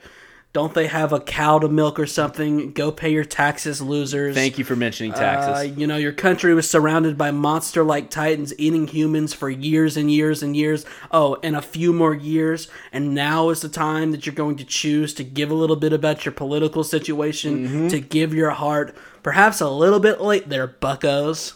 Don't 0.51 0.74
they 0.74 0.88
have 0.88 1.13
a 1.13 1.20
cow 1.20 1.59
to 1.59 1.67
milk 1.70 1.99
or 1.99 2.07
something? 2.07 2.72
Go 2.72 2.91
pay 2.91 3.11
your 3.11 3.24
taxes, 3.24 3.84
losers. 3.84 4.34
Thank 4.34 4.57
you 4.57 4.65
for 4.65 4.76
mentioning 4.76 5.13
Uh, 5.13 5.17
taxes. 5.20 5.78
you 5.78 5.86
know, 5.86 5.97
your 5.97 6.11
country 6.11 6.55
was 6.55 6.67
surrounded 6.67 7.20
by 7.20 7.30
monster 7.30 7.84
like 7.84 8.09
titans 8.09 8.51
eating 8.57 8.88
humans 8.88 9.32
for 9.32 9.47
years 9.51 9.95
and 9.95 10.09
years 10.11 10.41
and 10.41 10.57
years. 10.57 10.86
Oh, 11.11 11.38
and 11.43 11.55
a 11.55 11.61
few 11.61 11.93
more 11.93 12.15
years. 12.15 12.67
And 12.91 13.13
now 13.13 13.49
is 13.49 13.59
the 13.61 13.70
time 13.70 14.09
that 14.11 14.26
you're 14.26 14.34
going 14.34 14.55
to 14.57 14.65
choose 14.65 15.13
to 15.15 15.24
give 15.24 15.51
a 15.51 15.53
little 15.53 15.76
bit 15.76 15.93
about 15.93 16.26
your 16.26 16.32
political 16.32 16.84
situation, 16.84 17.67
Mm-hmm. 17.67 17.88
to 17.89 17.99
give 17.99 18.34
your 18.34 18.49
heart. 18.49 18.95
Perhaps 19.22 19.61
a 19.61 19.70
little 19.70 19.99
bit 19.99 20.20
late 20.20 20.49
there, 20.49 20.65
buckos. 20.65 21.53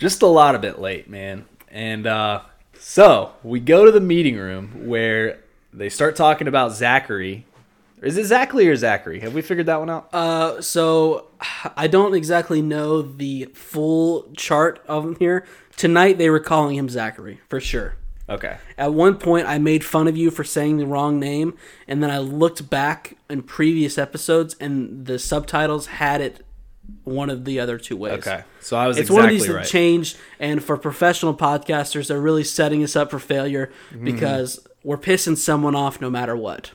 Just 0.00 0.22
a 0.22 0.26
lot 0.26 0.54
of 0.54 0.60
bit 0.62 0.80
late, 0.80 1.08
man. 1.08 1.44
And 1.68 2.06
uh, 2.06 2.40
so 2.78 3.32
we 3.44 3.60
go 3.60 3.84
to 3.84 3.92
the 3.92 4.00
meeting 4.00 4.36
room 4.36 4.88
where 4.88 5.38
they 5.72 5.88
start 5.88 6.16
talking 6.16 6.48
about 6.48 6.72
Zachary. 6.72 7.46
Is 8.02 8.16
it 8.16 8.24
Zachary 8.24 8.66
or 8.66 8.74
Zachary? 8.76 9.20
Have 9.20 9.34
we 9.34 9.42
figured 9.42 9.66
that 9.66 9.78
one 9.78 9.90
out? 9.90 10.08
Uh, 10.12 10.60
so 10.62 11.28
I 11.76 11.86
don't 11.86 12.14
exactly 12.14 12.62
know 12.62 13.02
the 13.02 13.44
full 13.54 14.32
chart 14.36 14.82
of 14.88 15.04
him 15.04 15.16
here. 15.16 15.46
Tonight 15.76 16.16
they 16.18 16.30
were 16.30 16.40
calling 16.40 16.76
him 16.76 16.88
Zachary 16.88 17.40
for 17.48 17.60
sure. 17.60 17.94
okay. 18.28 18.56
At 18.78 18.94
one 18.94 19.16
point, 19.18 19.46
I 19.46 19.58
made 19.58 19.84
fun 19.84 20.08
of 20.08 20.16
you 20.16 20.30
for 20.30 20.44
saying 20.44 20.78
the 20.78 20.86
wrong 20.86 21.20
name, 21.20 21.56
and 21.86 22.02
then 22.02 22.10
I 22.10 22.18
looked 22.18 22.70
back 22.70 23.16
in 23.28 23.42
previous 23.42 23.98
episodes, 23.98 24.56
and 24.58 25.04
the 25.04 25.18
subtitles 25.18 25.86
had 25.86 26.22
it 26.22 26.44
one 27.04 27.30
of 27.30 27.44
the 27.44 27.60
other 27.60 27.78
two 27.78 27.96
ways. 27.96 28.26
Okay. 28.26 28.42
So 28.60 28.76
I 28.76 28.86
was 28.86 28.98
It's 28.98 29.10
one 29.10 29.24
of 29.24 29.30
exactly 29.30 29.38
these 29.38 29.46
that 29.48 29.54
right. 29.54 29.66
changed, 29.66 30.16
and 30.38 30.62
for 30.62 30.76
professional 30.76 31.34
podcasters, 31.34 32.08
they're 32.08 32.20
really 32.20 32.44
setting 32.44 32.82
us 32.82 32.96
up 32.96 33.10
for 33.10 33.18
failure 33.18 33.70
Mm-hmm. 33.92 34.04
because 34.04 34.66
we're 34.82 34.98
pissing 34.98 35.36
someone 35.36 35.74
off 35.74 36.00
no 36.00 36.08
matter 36.10 36.36
what. 36.36 36.70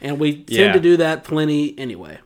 And 0.00 0.18
we 0.18 0.34
tend 0.44 0.48
Yeah. 0.50 0.72
to 0.72 0.80
do 0.80 0.96
that 0.98 1.24
plenty 1.24 1.76
anyway. 1.78 2.18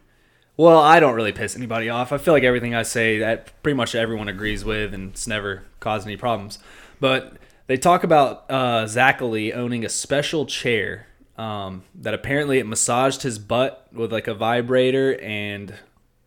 Well, 0.57 0.79
I 0.81 1.01
don't 1.01 1.15
really 1.15 1.33
piss 1.33 1.57
anybody 1.57 1.89
off. 1.89 2.13
I 2.13 2.19
feel 2.19 2.35
like 2.35 2.43
everything 2.43 2.75
I 2.75 2.83
say 2.83 3.19
that 3.21 3.63
pretty 3.63 3.77
much 3.77 3.95
everyone 3.95 4.29
agrees 4.29 4.65
with, 4.65 4.93
and 4.93 5.13
it's 5.13 5.27
never 5.27 5.63
caused 5.79 6.07
any 6.07 6.17
problems. 6.19 6.59
But 7.01 7.35
they 7.67 7.79
talk 7.79 8.05
about 8.05 8.51
uh, 8.51 8.87
Zachary 8.87 9.55
owning 9.55 9.85
a 9.85 9.89
special 9.89 10.45
chair 10.45 11.07
um, 11.39 11.85
that 11.95 12.13
apparently 12.13 12.59
it 12.59 12.67
massaged 12.67 13.23
his 13.23 13.39
butt 13.39 13.87
with 13.93 14.13
like 14.13 14.29
a 14.29 14.35
vibrator 14.35 15.19
and 15.23 15.73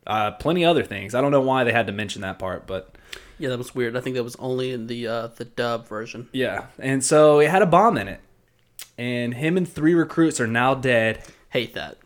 uh, 0.08 0.32
plenty 0.32 0.66
other 0.66 0.84
things. 0.84 1.16
I 1.16 1.22
don't 1.22 1.32
know 1.32 1.42
why 1.42 1.64
they 1.64 1.72
had 1.72 1.88
to 1.88 1.94
mention 1.94 2.22
that 2.22 2.40
part, 2.40 2.66
but 2.68 2.96
Yeah, 3.40 3.50
that 3.50 3.58
was 3.58 3.74
weird. 3.76 3.96
I 3.98 4.02
think 4.02 4.16
that 4.16 4.24
was 4.24 4.36
only 4.38 4.72
in 4.72 4.88
the 4.88 5.08
uh, 5.08 5.28
the 5.28 5.46
dub 5.46 5.88
version. 5.88 6.30
yeah. 6.34 6.66
And 6.80 7.04
so 7.04 7.40
it 7.40 7.50
had 7.50 7.62
a 7.62 7.66
bomb 7.68 7.98
in 7.98 8.08
it, 8.08 8.20
and 8.98 9.34
him 9.34 9.58
and 9.58 9.68
three 9.68 9.94
recruits 9.94 10.40
are 10.40 10.48
now 10.48 10.74
dead, 10.76 11.24
Hate 11.50 11.74
that. 11.74 11.98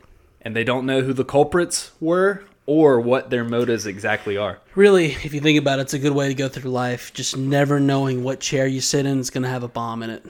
and 0.42 0.56
they 0.56 0.64
don't 0.64 0.86
know 0.86 1.02
who 1.02 1.14
the 1.14 1.26
culprits 1.26 1.92
were 2.00 2.44
or 2.66 3.00
what 3.00 3.30
their 3.30 3.44
motives 3.46 3.86
exactly 3.86 4.36
are. 4.36 4.60
Really, 4.76 5.06
if 5.12 5.34
you 5.34 5.40
think 5.40 5.58
about 5.58 5.80
it, 5.80 5.84
it's 5.84 5.94
a 5.94 6.00
good 6.00 6.12
way 6.14 6.28
to 6.28 6.34
go 6.34 6.50
through 6.50 6.70
life. 6.72 7.14
Just 7.14 7.38
never 7.38 7.80
knowing 7.80 8.24
what 8.26 8.42
chair 8.42 8.68
you 8.68 8.82
sit 8.82 9.06
in 9.06 9.20
is 9.20 9.30
going 9.30 9.44
to 9.44 9.50
have 9.50 9.64
a 9.64 9.70
bomb 9.70 10.04
in 10.04 10.10
it. 10.10 10.26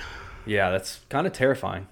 Yeah, 0.45 0.69
that's 0.69 0.99
kind 1.09 1.25
of 1.25 1.33
terrifying 1.33 1.87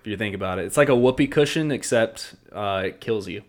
if 0.00 0.06
you 0.06 0.16
think 0.16 0.34
about 0.34 0.58
it. 0.58 0.64
It's 0.64 0.78
like 0.78 0.88
a 0.88 0.96
whoopee 0.96 1.26
cushion, 1.28 1.70
except 1.70 2.34
uh, 2.52 2.84
it 2.86 3.00
kills 3.02 3.28
you. 3.28 3.42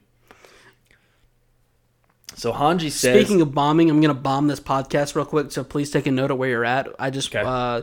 So 2.36 2.52
Hange 2.52 2.90
says, 2.92 3.16
Speaking 3.26 3.42
of 3.42 3.54
bombing, 3.54 3.90
I'm 3.90 4.02
going 4.02 4.14
to 4.16 4.20
bomb 4.22 4.48
this 4.48 4.60
podcast 4.60 5.16
real 5.16 5.26
quick, 5.26 5.52
so 5.52 5.64
please 5.64 5.92
take 5.92 6.08
a 6.08 6.12
note 6.12 6.32
of 6.32 6.38
where 6.38 6.50
you're 6.50 6.66
at. 6.66 6.88
I 7.00 7.10
just, 7.10 7.34
Okay. 7.34 7.44
uh, 7.46 7.82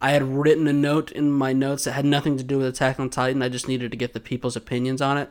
I 0.00 0.10
had 0.10 0.22
written 0.24 0.66
a 0.66 0.72
note 0.72 1.12
in 1.12 1.30
my 1.30 1.52
notes 1.52 1.84
that 1.84 1.92
had 1.92 2.04
nothing 2.04 2.36
to 2.36 2.42
do 2.42 2.58
with 2.58 2.66
Attack 2.66 2.98
on 2.98 3.08
Titan. 3.10 3.42
I 3.42 3.48
just 3.48 3.68
needed 3.68 3.90
to 3.92 3.96
get 3.96 4.12
the 4.12 4.20
people's 4.20 4.56
opinions 4.56 5.00
on 5.00 5.16
it. 5.18 5.30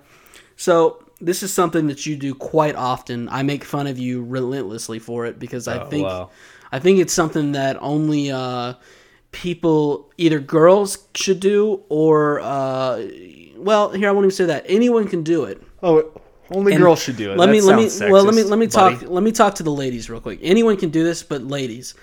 So 0.55 1.03
this 1.19 1.43
is 1.43 1.51
something 1.53 1.87
that 1.87 2.05
you 2.05 2.15
do 2.15 2.33
quite 2.33 2.75
often. 2.75 3.27
I 3.29 3.43
make 3.43 3.63
fun 3.65 3.87
of 3.87 3.99
you 3.99 4.23
relentlessly 4.23 4.99
for 4.99 5.25
it 5.25 5.37
because 5.39 5.67
I 5.67 5.79
Oh, 5.83 5.89
think, 5.89 6.07
wow. 6.07 6.29
I 6.71 6.79
think 6.79 6.99
it's 6.99 7.13
something 7.13 7.51
that 7.51 7.77
only 7.81 8.31
uh, 8.31 8.75
people, 9.33 10.09
either 10.17 10.39
girls, 10.39 10.97
should 11.15 11.39
do, 11.41 11.81
or, 11.89 12.39
uh, 12.39 13.05
well, 13.57 13.89
here 13.91 14.07
I 14.07 14.11
won't 14.13 14.23
even 14.25 14.31
say 14.35 14.45
that. 14.45 14.65
Anyone 14.67 15.07
can 15.07 15.23
do 15.23 15.43
it. 15.43 15.61
"Oh, 15.83 16.11
only 16.51 16.73
And 16.73 16.81
girls 16.83 17.01
should 17.01 17.17
do 17.17 17.31
it." 17.31 17.37
Let 17.37 17.47
That 17.47 17.51
me 17.51 17.61
let 17.61 17.75
me 17.77 17.89
sounds 17.89 18.11
well 18.11 18.23
let 18.23 18.33
me 18.35 18.43
let 18.43 18.59
me 18.59 18.67
buddy. 18.67 18.97
talk 18.97 19.09
let 19.09 19.23
me 19.23 19.31
talk 19.31 19.55
to 19.55 19.63
the 19.63 19.71
ladies 19.71 20.09
real 20.09 20.21
quick. 20.21 20.39
Anyone 20.41 20.77
can 20.77 20.89
do 20.89 21.03
this, 21.03 21.23
but 21.23 21.43
ladies, 21.43 21.93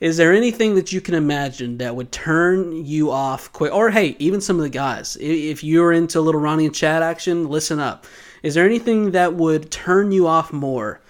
is 0.00 0.16
there 0.16 0.32
anything 0.32 0.74
that 0.74 0.92
you 0.92 1.00
can 1.00 1.14
imagine 1.14 1.78
that 1.78 1.94
would 1.96 2.12
turn 2.12 2.84
you 2.84 3.10
off 3.10 3.52
quick? 3.52 3.72
Or 3.72 3.90
hey, 3.90 4.16
even 4.18 4.40
some 4.40 4.56
of 4.56 4.62
the 4.62 4.68
guys, 4.68 5.16
if 5.20 5.64
you're 5.64 5.92
into 5.92 6.18
a 6.18 6.22
little 6.22 6.40
Ronnie 6.40 6.66
and 6.66 6.74
Chad 6.74 7.02
action, 7.02 7.48
listen 7.48 7.80
up. 7.80 8.06
Is 8.42 8.54
there 8.54 8.66
anything 8.66 9.12
that 9.12 9.34
would 9.34 9.70
turn 9.70 10.12
you 10.12 10.26
off 10.26 10.52
more? 10.52 11.00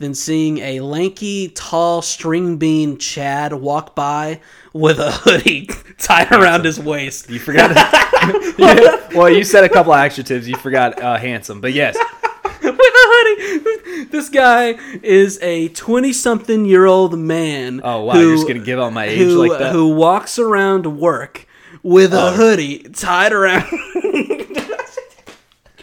Than 0.00 0.12
seeing 0.12 0.58
a 0.58 0.80
lanky, 0.80 1.48
tall, 1.50 2.02
string 2.02 2.56
bean 2.56 2.98
Chad 2.98 3.52
walk 3.54 3.94
by 3.94 4.40
with 4.72 4.98
a 4.98 5.12
hoodie 5.22 5.68
tied 5.98 6.32
around 6.32 6.64
his 6.64 6.80
waist. 6.80 7.30
You 7.30 7.38
forgot. 7.38 7.70
Yeah, 8.58 9.08
Well, 9.14 9.30
you 9.30 9.44
said 9.44 9.62
a 9.62 9.68
couple 9.68 9.92
of 9.92 9.98
adjectives. 10.00 10.48
You 10.48 10.56
forgot 10.56 11.00
uh, 11.00 11.16
handsome, 11.16 11.60
but 11.60 11.72
yes, 11.74 11.96
with 12.72 12.78
a 12.78 13.06
hoodie. 13.12 14.04
This 14.06 14.28
guy 14.28 14.70
is 15.02 15.38
a 15.42 15.68
twenty-something-year-old 15.68 17.18
man. 17.18 17.80
Oh, 17.84 18.04
wow, 18.04 18.14
who- 18.14 18.20
you're 18.28 18.36
just 18.36 18.48
gonna 18.48 18.60
give 18.60 18.78
out 18.78 18.92
my 18.92 19.04
age 19.06 19.18
who, 19.18 19.46
like 19.46 19.58
that? 19.58 19.72
Who 19.72 19.88
walks 19.94 20.38
around 20.38 20.98
work 20.98 21.46
with 21.82 22.14
a 22.14 22.28
Oh. 22.28 22.32
hoodie 22.32 22.78
tied 22.92 23.32
around. 23.32 23.64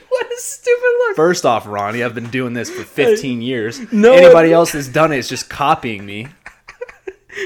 what 0.09 0.25
a 0.31 0.37
stupid 0.37 0.81
look! 1.07 1.15
first 1.15 1.45
off, 1.45 1.67
Ronnie, 1.67 2.03
I've 2.03 2.15
been 2.15 2.29
doing 2.29 2.53
this 2.53 2.69
for 2.69 2.83
15 2.83 3.41
years. 3.41 3.79
No 3.91 4.13
Anybody 4.13 4.49
one- 4.49 4.55
else 4.55 4.71
that's 4.73 4.87
done 4.87 5.11
it 5.11 5.17
is 5.17 5.29
just 5.29 5.49
copying 5.49 6.05
me. 6.05 6.27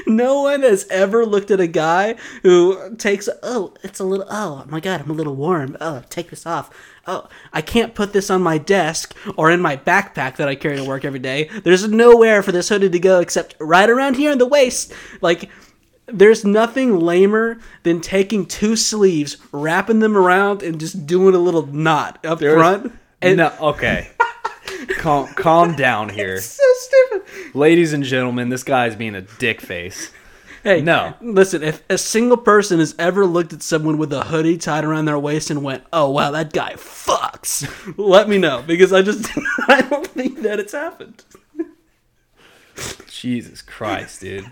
No 0.08 0.42
one 0.42 0.62
has 0.62 0.84
ever 0.90 1.24
looked 1.24 1.52
at 1.52 1.60
a 1.60 1.68
guy 1.68 2.16
who 2.42 2.96
takes. 2.96 3.28
Oh, 3.44 3.72
it's 3.84 4.00
a 4.00 4.04
little. 4.04 4.26
Oh 4.28 4.64
my 4.68 4.80
god, 4.80 5.00
I'm 5.00 5.10
a 5.10 5.12
little 5.12 5.36
warm. 5.36 5.76
Oh, 5.80 6.02
take 6.10 6.30
this 6.30 6.44
off. 6.44 6.70
Oh, 7.06 7.28
I 7.52 7.62
can't 7.62 7.94
put 7.94 8.12
this 8.12 8.30
on 8.30 8.42
my 8.42 8.58
desk 8.58 9.14
or 9.36 9.50
in 9.50 9.60
my 9.60 9.76
backpack 9.76 10.36
that 10.36 10.48
I 10.48 10.54
carry 10.56 10.76
to 10.76 10.84
work 10.84 11.04
every 11.04 11.20
day. 11.20 11.48
There's 11.62 11.86
nowhere 11.88 12.42
for 12.42 12.52
this 12.52 12.68
hoodie 12.68 12.90
to 12.90 12.98
go 12.98 13.20
except 13.20 13.54
right 13.60 13.88
around 13.88 14.16
here 14.16 14.32
in 14.32 14.38
the 14.38 14.46
waist. 14.46 14.92
Like, 15.20 15.48
there's 16.06 16.44
nothing 16.44 16.98
lamer 16.98 17.58
than 17.82 18.00
taking 18.00 18.46
two 18.46 18.76
sleeves, 18.76 19.36
wrapping 19.52 20.00
them 20.00 20.16
around, 20.16 20.62
and 20.62 20.78
just 20.80 21.06
doing 21.06 21.34
a 21.34 21.38
little 21.38 21.66
knot 21.66 22.24
up 22.24 22.38
There's- 22.40 22.56
front. 22.56 22.92
And 23.22 23.38
no, 23.38 23.52
okay. 23.60 24.10
calm, 24.98 25.26
calm 25.34 25.74
down 25.74 26.08
here. 26.10 26.40
so 26.40 26.62
stupid. 26.80 27.54
Ladies 27.54 27.92
and 27.92 28.04
gentlemen, 28.04 28.50
this 28.50 28.62
guy's 28.62 28.94
being 28.94 29.14
a 29.14 29.22
dick 29.22 29.60
face. 29.60 30.10
Hey, 30.66 30.80
No. 30.80 31.14
Listen, 31.20 31.62
if 31.62 31.84
a 31.88 31.96
single 31.96 32.36
person 32.36 32.80
has 32.80 32.96
ever 32.98 33.24
looked 33.24 33.52
at 33.52 33.62
someone 33.62 33.98
with 33.98 34.12
a 34.12 34.24
hoodie 34.24 34.58
tied 34.58 34.84
around 34.84 35.04
their 35.04 35.16
waist 35.16 35.48
and 35.48 35.62
went, 35.62 35.84
"Oh 35.92 36.10
wow, 36.10 36.32
that 36.32 36.52
guy 36.52 36.72
fucks," 36.72 37.64
let 37.96 38.28
me 38.28 38.36
know 38.36 38.64
because 38.66 38.92
I 38.92 39.02
just 39.02 39.30
I 39.68 39.82
don't 39.82 40.08
think 40.08 40.42
that 40.42 40.58
it's 40.58 40.72
happened. 40.72 41.22
Jesus 43.08 43.62
Christ, 43.62 44.22
dude. 44.22 44.50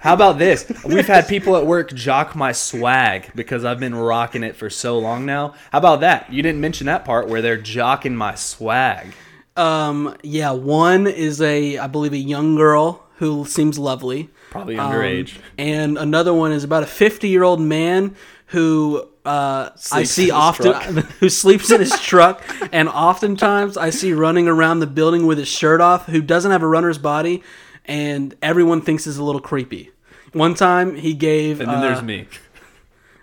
How 0.00 0.14
about 0.14 0.38
this? 0.38 0.70
We've 0.84 1.06
had 1.06 1.28
people 1.28 1.56
at 1.56 1.64
work 1.64 1.92
jock 1.94 2.34
my 2.34 2.50
swag 2.50 3.30
because 3.36 3.64
I've 3.64 3.78
been 3.78 3.94
rocking 3.94 4.42
it 4.42 4.56
for 4.56 4.68
so 4.68 4.98
long 4.98 5.26
now. 5.26 5.54
How 5.70 5.78
about 5.78 6.00
that? 6.00 6.32
You 6.32 6.42
didn't 6.42 6.60
mention 6.60 6.86
that 6.86 7.04
part 7.04 7.28
where 7.28 7.40
they're 7.40 7.56
jocking 7.56 8.14
my 8.14 8.34
swag. 8.34 9.12
Um, 9.56 10.16
yeah, 10.24 10.50
one 10.50 11.06
is 11.06 11.40
a 11.40 11.78
I 11.78 11.86
believe 11.86 12.14
a 12.14 12.18
young 12.18 12.56
girl 12.56 13.04
who 13.18 13.44
seems 13.44 13.78
lovely, 13.78 14.30
Probably 14.50 14.76
Um, 14.76 14.92
underage. 14.92 15.34
and 15.58 15.96
another 15.96 16.34
one 16.34 16.52
is 16.52 16.64
about 16.64 16.82
a 16.82 16.86
fifty-year-old 16.86 17.60
man 17.60 18.16
who 18.46 19.06
uh, 19.24 19.70
I 19.92 20.02
see 20.02 20.30
often 20.32 20.96
who 21.20 21.28
sleeps 21.28 21.70
in 21.70 21.78
his 21.80 21.98
truck, 22.00 22.42
and 22.72 22.88
oftentimes 22.88 23.76
I 23.76 23.90
see 23.90 24.12
running 24.12 24.48
around 24.48 24.80
the 24.80 24.86
building 24.88 25.26
with 25.26 25.38
his 25.38 25.48
shirt 25.48 25.80
off, 25.80 26.06
who 26.06 26.20
doesn't 26.20 26.50
have 26.50 26.62
a 26.62 26.66
runner's 26.66 26.98
body, 26.98 27.42
and 27.84 28.34
everyone 28.42 28.80
thinks 28.82 29.06
is 29.06 29.18
a 29.18 29.22
little 29.24 29.40
creepy. 29.40 29.90
One 30.32 30.54
time 30.54 30.96
he 30.96 31.14
gave 31.14 31.60
and 31.60 31.68
then 31.70 31.78
uh, 31.78 31.80
there's 31.80 32.02
me. 32.02 32.26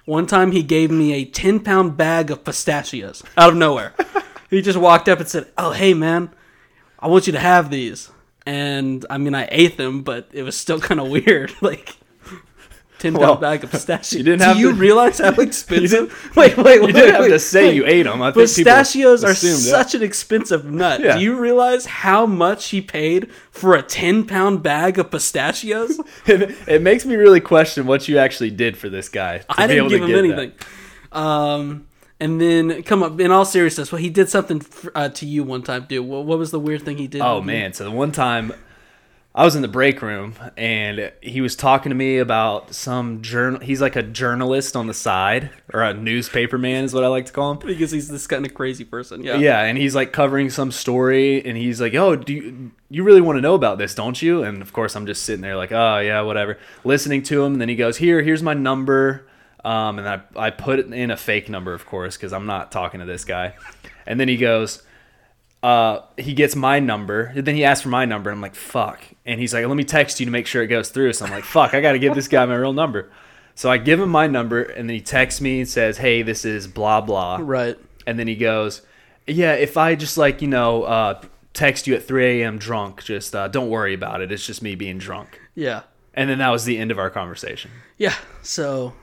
one 0.06 0.28
time 0.28 0.52
he 0.52 0.64
gave 0.64 0.92
me 0.92 1.14
a 1.14 1.26
10 1.26 1.60
pound 1.62 1.98
bag 1.98 2.32
of 2.32 2.44
pistachios 2.46 3.24
out 3.38 3.50
of 3.50 3.56
nowhere. 3.56 3.94
he 4.50 4.62
just 4.62 4.78
walked 4.80 5.08
up 5.10 5.20
and 5.20 5.28
said, 5.28 5.48
Oh, 5.58 5.72
hey, 5.72 5.94
man, 5.94 6.30
I 7.00 7.08
want 7.08 7.28
you 7.28 7.34
to 7.34 7.40
have 7.40 7.70
these. 7.70 8.12
And 8.48 9.06
I 9.10 9.18
mean 9.18 9.36
I 9.36 9.48
ate 9.52 9.76
them, 9.78 10.02
but 10.04 10.30
it 10.32 10.44
was 10.44 10.56
still 10.58 10.80
kind 10.80 11.00
of 11.00 11.10
weird. 11.10 11.52
Like 11.62 11.98
ten 13.00 13.14
pound 13.14 13.22
Well, 13.22 13.36
bag 13.36 13.64
of 13.64 13.70
pistachios. 13.76 14.14
you 14.14 14.24
didn't 14.24 14.40
Do 14.40 14.46
have 14.46 14.58
you 14.58 14.72
to- 14.72 14.80
realize 14.80 15.20
how 15.20 15.30
expensive? 15.48 16.32
wait, 16.36 16.56
wait, 16.58 16.82
wait. 16.82 16.88
You 16.88 16.94
didn't 16.94 17.12
have 17.14 17.22
wait, 17.24 17.30
to 17.30 17.40
say 17.40 17.66
wait. 17.68 17.76
you 17.76 17.86
ate 17.86 18.04
them. 18.04 18.22
I 18.22 18.32
Pistachios 18.32 19.24
are 19.24 19.32
assumed 19.32 19.60
such 19.60 19.94
an 19.94 20.02
expensive 20.02 20.66
nut. 20.66 21.02
Yeah. 21.02 21.18
Do 21.18 21.22
you 21.24 21.38
realize 21.38 21.86
how 21.86 22.26
much 22.26 22.70
he 22.70 22.82
paid 22.82 23.30
for 23.52 23.76
a 23.76 23.84
ten 23.84 24.26
pound 24.26 24.64
bag 24.64 24.98
of 24.98 25.12
pistachios? 25.12 26.00
it, 26.26 26.56
it 26.68 26.82
makes 26.82 27.06
me 27.06 27.16
really 27.16 27.42
question 27.42 27.86
what 27.86 28.08
you 28.08 28.18
actually 28.18 28.52
did 28.52 28.78
for 28.78 28.90
this 28.90 29.10
guy. 29.10 29.44
I 29.50 29.68
didn't 29.68 29.90
give 29.90 30.04
him 30.04 30.16
anything. 30.16 30.54
Um, 31.12 31.87
and 32.20 32.42
then 32.42 32.84
come 32.84 33.04
up 33.04 33.20
in 33.20 33.32
all 33.32 33.46
seriousness. 33.46 33.92
Well, 33.92 34.02
he 34.02 34.10
did 34.10 34.30
something 34.30 34.62
uh, 34.96 35.10
to 35.10 35.26
you 35.26 35.44
one 35.44 35.64
time, 35.64 35.86
dude. 35.88 36.06
What, 36.06 36.26
what 36.26 36.38
was 36.40 36.52
the 36.52 36.60
weird 36.60 36.84
thing 36.84 36.98
he 36.98 37.08
did? 37.08 37.22
Oh 37.22 37.36
with 37.36 37.44
you? 37.44 37.48
man! 37.48 37.74
So 37.74 37.84
the 37.84 37.92
one 37.92 38.12
time 38.12 38.54
I 39.36 39.46
was 39.46 39.56
in 39.56 39.62
the 39.62 39.68
break 39.68 40.02
room 40.02 40.34
and 40.58 41.12
he 41.22 41.42
was 41.42 41.56
talking 41.56 41.92
to 41.92 41.96
me 41.96 42.18
about 42.18 42.74
some 42.74 43.22
journal. 43.22 43.60
He's 43.60 43.80
like 43.80 43.96
a 43.96 44.02
journalist 44.02 44.76
on 44.76 44.88
the 44.88 44.96
side 44.96 45.52
or 45.72 45.84
a 45.84 45.94
newspaper 45.94 46.58
man 46.58 46.86
is 46.86 46.92
what 46.92 47.04
I 47.04 47.08
like 47.08 47.28
to 47.28 47.34
call 47.34 47.52
him. 47.52 47.60
because 47.60 47.92
he's 47.92 48.08
this 48.08 48.26
kind 48.26 48.48
of 48.48 48.56
crazy 48.56 48.84
person. 48.84 49.24
Yeah. 49.24 49.36
Yeah, 49.36 49.62
and 49.62 49.78
he's 49.78 49.94
like 49.94 50.12
covering 50.12 50.50
some 50.50 50.72
story, 50.72 51.46
and 51.46 51.56
he's 51.56 51.80
like, 51.80 51.94
"Oh, 51.94 52.16
do 52.16 52.34
you 52.34 52.72
you 52.90 53.04
really 53.04 53.22
want 53.22 53.38
to 53.38 53.42
know 53.42 53.54
about 53.54 53.78
this, 53.78 53.94
don't 53.94 54.20
you?" 54.20 54.42
And 54.42 54.60
of 54.64 54.74
course, 54.74 54.96
I'm 54.96 55.06
just 55.06 55.22
sitting 55.24 55.42
there 55.42 55.56
like, 55.56 55.72
"Oh 55.72 56.00
yeah, 56.00 56.22
whatever," 56.22 56.58
listening 56.84 57.22
to 57.24 57.44
him. 57.44 57.54
And 57.54 57.62
then 57.62 57.70
he 57.70 57.76
goes, 57.76 57.98
"Here, 57.98 58.24
here's 58.24 58.42
my 58.42 58.56
number," 58.56 59.28
um, 59.68 60.00
and 60.00 60.08
I 60.08 60.22
I 60.36 60.50
put 60.50 60.80
in 60.80 61.12
a 61.12 61.18
fake 61.18 61.50
number, 61.50 61.74
of 61.74 61.86
course, 61.86 62.16
because 62.16 62.32
I'm 62.32 62.46
not 62.46 62.72
talking 62.72 63.02
to 63.02 63.06
this 63.06 63.26
guy. 63.26 63.54
And 64.06 64.18
then 64.18 64.30
he 64.30 64.38
goes, 64.38 64.82
uh, 65.62 66.00
he 66.18 66.34
gets 66.34 66.56
my 66.56 66.80
number. 66.80 67.34
And 67.36 67.46
then 67.46 67.56
he 67.56 67.66
asks 67.66 67.82
for 67.84 67.90
my 67.90 68.06
number, 68.06 68.30
and 68.30 68.38
I'm 68.38 68.42
like, 68.42 68.56
"Fuck!" 68.56 69.02
And 69.26 69.42
he's 69.42 69.54
like, 69.54 69.66
"Let 69.66 69.76
me 69.76 69.84
text 69.84 70.22
you 70.22 70.26
to 70.26 70.32
make 70.32 70.48
sure 70.48 70.64
it 70.64 70.68
goes 70.68 70.90
through." 70.90 71.12
So 71.14 71.26
I'm 71.26 71.32
like, 71.32 71.44
"Fuck! 71.44 71.74
I 71.74 71.82
got 71.82 71.92
to 71.92 72.00
give 72.00 72.16
this 72.16 72.30
guy 72.30 72.46
my 72.46 72.56
real 72.56 72.72
number." 72.72 73.12
So 73.56 73.70
I 73.70 73.78
give 73.78 74.00
him 74.00 74.10
my 74.10 74.28
number, 74.28 74.62
and 74.62 74.88
then 74.88 74.96
he 74.96 75.02
texts 75.02 75.42
me 75.42 75.60
and 75.60 75.68
says, 75.68 75.98
"Hey, 75.98 76.22
this 76.22 76.46
is 76.46 76.68
blah 76.68 77.02
blah." 77.02 77.40
Right. 77.42 77.78
And 78.06 78.18
then 78.18 78.28
he 78.28 78.36
goes, 78.36 78.84
"Yeah, 79.26 79.54
if 79.54 79.76
I 79.76 79.96
just 79.96 80.18
like 80.18 80.42
you 80.42 80.48
know 80.48 80.84
uh, 80.84 81.22
text 81.54 81.88
you 81.88 81.96
at 81.96 82.08
3 82.08 82.42
a.m. 82.42 82.58
drunk, 82.58 83.04
just 83.04 83.36
uh, 83.36 83.50
don't 83.50 83.70
worry 83.70 83.94
about 83.94 84.22
it. 84.22 84.32
It's 84.32 84.46
just 84.46 84.62
me 84.62 84.76
being 84.76 84.98
drunk." 84.98 85.42
Yeah. 85.56 85.82
And 86.14 86.30
then 86.30 86.38
that 86.38 86.50
was 86.50 86.64
the 86.64 86.78
end 86.78 86.92
of 86.92 87.00
our 87.00 87.10
conversation. 87.10 87.70
Yeah. 87.98 88.16
So, 88.42 88.94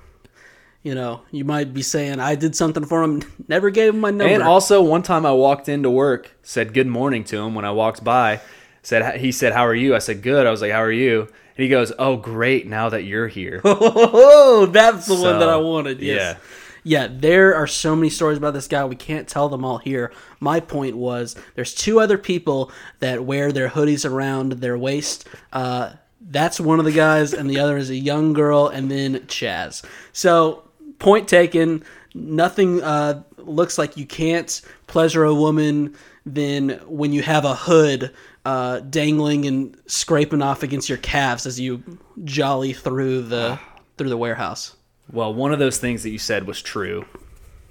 you 0.85 0.95
know, 0.95 1.23
you 1.31 1.45
might 1.45 1.73
be 1.73 1.83
saying 1.83 2.21
I 2.21 2.35
did 2.35 2.55
something 2.55 2.85
for 2.85 3.03
him, 3.03 3.23
never 3.49 3.71
gave 3.71 3.95
him 3.95 4.01
my 4.01 4.11
number. 4.11 4.33
And 4.33 4.43
also, 4.43 4.83
one 4.83 5.03
time 5.03 5.25
I 5.25 5.33
walked 5.33 5.69
into 5.69 5.91
work, 5.91 6.31
said 6.43 6.75
good 6.75 6.87
morning 6.87 7.25
to 7.25 7.39
him 7.39 7.55
when 7.55 7.65
I 7.65 7.73
walked 7.73 8.05
by. 8.05 8.41
Said 8.83 9.19
he 9.19 9.33
said, 9.33 9.55
"How 9.55 9.67
are 9.67 9.75
you?" 9.75 9.97
I 9.97 9.99
said, 9.99 10.23
"Good." 10.23 10.47
I 10.47 10.51
was 10.51 10.61
like, 10.61 10.73
"How 10.73 10.83
are 10.83 10.93
you?" 10.93 11.23
And 11.23 11.63
he 11.63 11.69
goes, 11.69 11.91
"Oh, 11.99 12.17
great! 12.17 12.67
Now 12.67 12.91
that 12.91 13.05
you're 13.05 13.29
here." 13.29 13.63
oh, 13.65 14.67
that's 14.67 15.07
the 15.07 15.15
one 15.15 15.39
that 15.39 15.49
I 15.49 15.57
wanted. 15.57 16.01
Yes. 16.01 16.39
Yeah, 16.87 17.09
there 17.11 17.55
are 17.55 17.67
so 17.67 17.97
many 17.97 18.11
stories 18.11 18.37
about 18.37 18.53
this 18.53 18.69
guy. 18.69 18.85
We 18.85 18.95
can't 18.95 19.27
tell 19.27 19.49
them 19.49 19.65
all 19.65 19.79
here. 19.79 20.13
My 20.39 20.61
point 20.61 20.99
was 20.99 21.35
there's 21.55 21.75
two 21.75 21.99
other 21.99 22.19
people 22.19 22.71
that 22.99 23.25
wear 23.25 23.53
their 23.53 23.71
hoodies 23.71 24.09
around 24.09 24.53
their 24.53 24.77
waist. 24.77 25.27
Uh, 25.51 25.95
that's 26.21 26.61
one 26.61 26.79
of 26.79 26.85
the 26.85 26.93
guys, 26.93 27.33
and 27.33 27.49
the 27.49 27.59
other 27.59 27.79
is 27.79 27.89
a 27.89 27.97
young 27.97 28.35
girl, 28.35 28.69
and 28.69 28.91
then 28.91 29.21
Chaz. 29.21 29.83
So, 30.13 30.64
point 30.99 31.29
taken. 31.29 31.85
Nothing 32.15 32.83
uh, 32.83 33.23
looks 33.39 33.79
like 33.79 33.97
you 33.97 34.07
can't 34.07 34.61
pleasure 34.87 35.25
a 35.25 35.35
woman 35.35 35.95
than 36.27 36.81
when 36.87 37.13
you 37.13 37.23
have 37.23 37.45
a 37.45 37.55
hood 37.55 38.13
uh, 38.45 38.81
dangling 38.81 39.47
and 39.47 39.77
scraping 39.87 40.43
off 40.43 40.63
against 40.63 40.89
your 40.89 40.99
calves 40.99 41.47
as 41.47 41.59
you 41.59 41.83
jolly 42.25 42.73
through 42.73 43.23
the 43.23 43.59
through 43.97 44.09
the 44.09 44.17
warehouse. 44.17 44.77
Well, 45.13 45.35
one 45.35 45.53
of 45.53 45.59
those 45.59 45.79
things 45.79 46.03
that 46.03 46.11
you 46.11 46.19
said 46.19 46.47
was 46.47 46.63
true, 46.63 47.05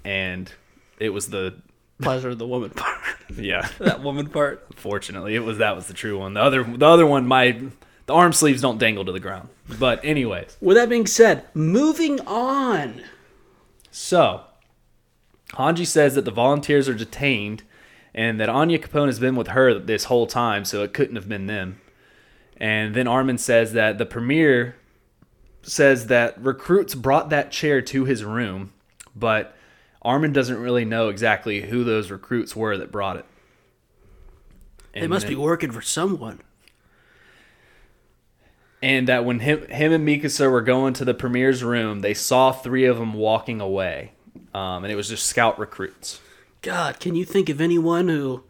and 0.04 0.50
it 0.98 1.10
was 1.10 1.28
the 1.28 1.54
pleasure 2.00 2.30
of 2.30 2.38
the 2.38 2.46
woman 2.46 2.70
part. 2.70 3.00
yeah. 3.36 3.68
that 3.78 4.02
woman 4.02 4.28
part. 4.28 4.66
Fortunately, 4.76 5.34
it 5.34 5.40
was 5.40 5.58
that 5.58 5.74
was 5.76 5.86
the 5.86 5.94
true 5.94 6.18
one. 6.18 6.34
The 6.34 6.42
other 6.42 6.62
the 6.64 6.86
other 6.86 7.06
one, 7.06 7.26
my 7.26 7.60
the 8.06 8.14
arm 8.14 8.32
sleeves 8.32 8.60
don't 8.60 8.78
dangle 8.78 9.04
to 9.04 9.12
the 9.12 9.20
ground. 9.20 9.48
But 9.78 10.04
anyways, 10.04 10.56
With 10.60 10.76
that 10.76 10.88
being 10.88 11.06
said, 11.06 11.44
moving 11.54 12.20
on. 12.26 13.02
So 13.96 14.40
Hange 15.52 15.86
says 15.86 16.16
that 16.16 16.24
the 16.24 16.32
volunteers 16.32 16.88
are 16.88 16.94
detained, 16.94 17.62
and 18.12 18.40
that 18.40 18.48
Onyankopon 18.48 19.06
has 19.06 19.20
been 19.20 19.36
with 19.36 19.48
her 19.48 19.78
this 19.78 20.04
whole 20.04 20.26
time, 20.26 20.64
so 20.64 20.82
it 20.82 20.92
couldn't 20.92 21.14
have 21.14 21.28
been 21.28 21.46
them. 21.46 21.80
And 22.56 22.92
then 22.96 23.06
Armin 23.06 23.38
says 23.38 23.72
that 23.74 23.98
the 23.98 24.04
premier 24.04 24.74
says 25.62 26.08
that 26.08 26.42
recruits 26.42 26.96
brought 26.96 27.30
that 27.30 27.52
chair 27.52 27.80
to 27.82 28.04
his 28.04 28.24
room, 28.24 28.72
but 29.14 29.56
Armin 30.02 30.32
doesn't 30.32 30.58
really 30.58 30.84
know 30.84 31.08
exactly 31.08 31.60
who 31.60 31.84
those 31.84 32.10
recruits 32.10 32.56
were 32.56 32.76
that 32.76 32.90
brought 32.90 33.16
it. 33.16 33.26
They 34.92 35.06
must 35.06 35.26
then- 35.26 35.36
be 35.36 35.40
working 35.40 35.70
for 35.70 35.82
someone. 35.82 36.40
And 38.84 39.08
that 39.08 39.24
when 39.24 39.40
him 39.40 39.66
him 39.68 39.92
and 39.92 40.06
Mikasa 40.06 40.50
were 40.50 40.60
going 40.60 40.92
to 40.94 41.04
the 41.04 41.14
premier's 41.14 41.64
room, 41.64 42.00
they 42.00 42.12
saw 42.14 42.52
three 42.52 42.84
of 42.84 42.98
them 42.98 43.14
walking 43.14 43.60
away, 43.60 44.12
um, 44.52 44.84
and 44.84 44.92
it 44.92 44.96
was 44.96 45.08
just 45.08 45.26
scout 45.26 45.58
recruits. 45.58 46.20
God, 46.60 47.00
can 47.00 47.14
you 47.14 47.24
think 47.24 47.48
of 47.48 47.60
anyone 47.60 48.08
who 48.08 48.44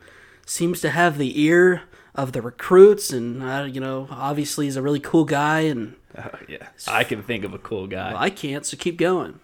seems 0.46 0.80
to 0.80 0.90
have 0.90 1.18
the 1.18 1.40
ear 1.40 1.82
of 2.14 2.32
the 2.32 2.42
recruits 2.42 3.10
and, 3.12 3.42
uh, 3.42 3.66
you 3.68 3.80
know, 3.80 4.06
obviously 4.10 4.66
he's 4.66 4.76
a 4.76 4.82
really 4.82 5.00
cool 5.00 5.24
guy 5.24 5.60
and 5.60 5.96
Uh, 6.16 6.28
yeah, 6.48 6.68
I 6.86 7.02
can 7.02 7.22
think 7.22 7.44
of 7.44 7.54
a 7.54 7.58
cool 7.58 7.86
guy. 7.88 8.12
well, 8.12 8.22
I 8.22 8.30
can't, 8.30 8.64
so 8.64 8.76
keep 8.76 8.98
going. 8.98 9.40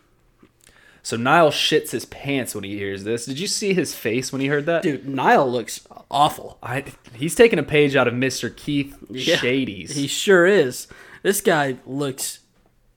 So 1.02 1.16
Nile 1.16 1.50
shits 1.50 1.90
his 1.90 2.04
pants 2.04 2.54
when 2.54 2.64
he 2.64 2.76
hears 2.76 3.04
this. 3.04 3.24
Did 3.26 3.38
you 3.38 3.46
see 3.46 3.72
his 3.72 3.94
face 3.94 4.32
when 4.32 4.40
he 4.40 4.48
heard 4.48 4.66
that? 4.66 4.82
Dude, 4.82 5.08
Nile 5.08 5.50
looks 5.50 5.86
awful. 6.10 6.58
I, 6.62 6.84
he's 7.14 7.34
taking 7.34 7.58
a 7.58 7.62
page 7.62 7.96
out 7.96 8.06
of 8.06 8.14
Mr. 8.14 8.54
Keith 8.54 8.96
Yeah, 9.08 9.36
Shadis. 9.36 9.92
He 9.92 10.06
sure 10.06 10.46
is. 10.46 10.88
This 11.22 11.40
guy 11.40 11.76
looks 11.86 12.40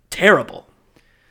terrible. 0.10 0.68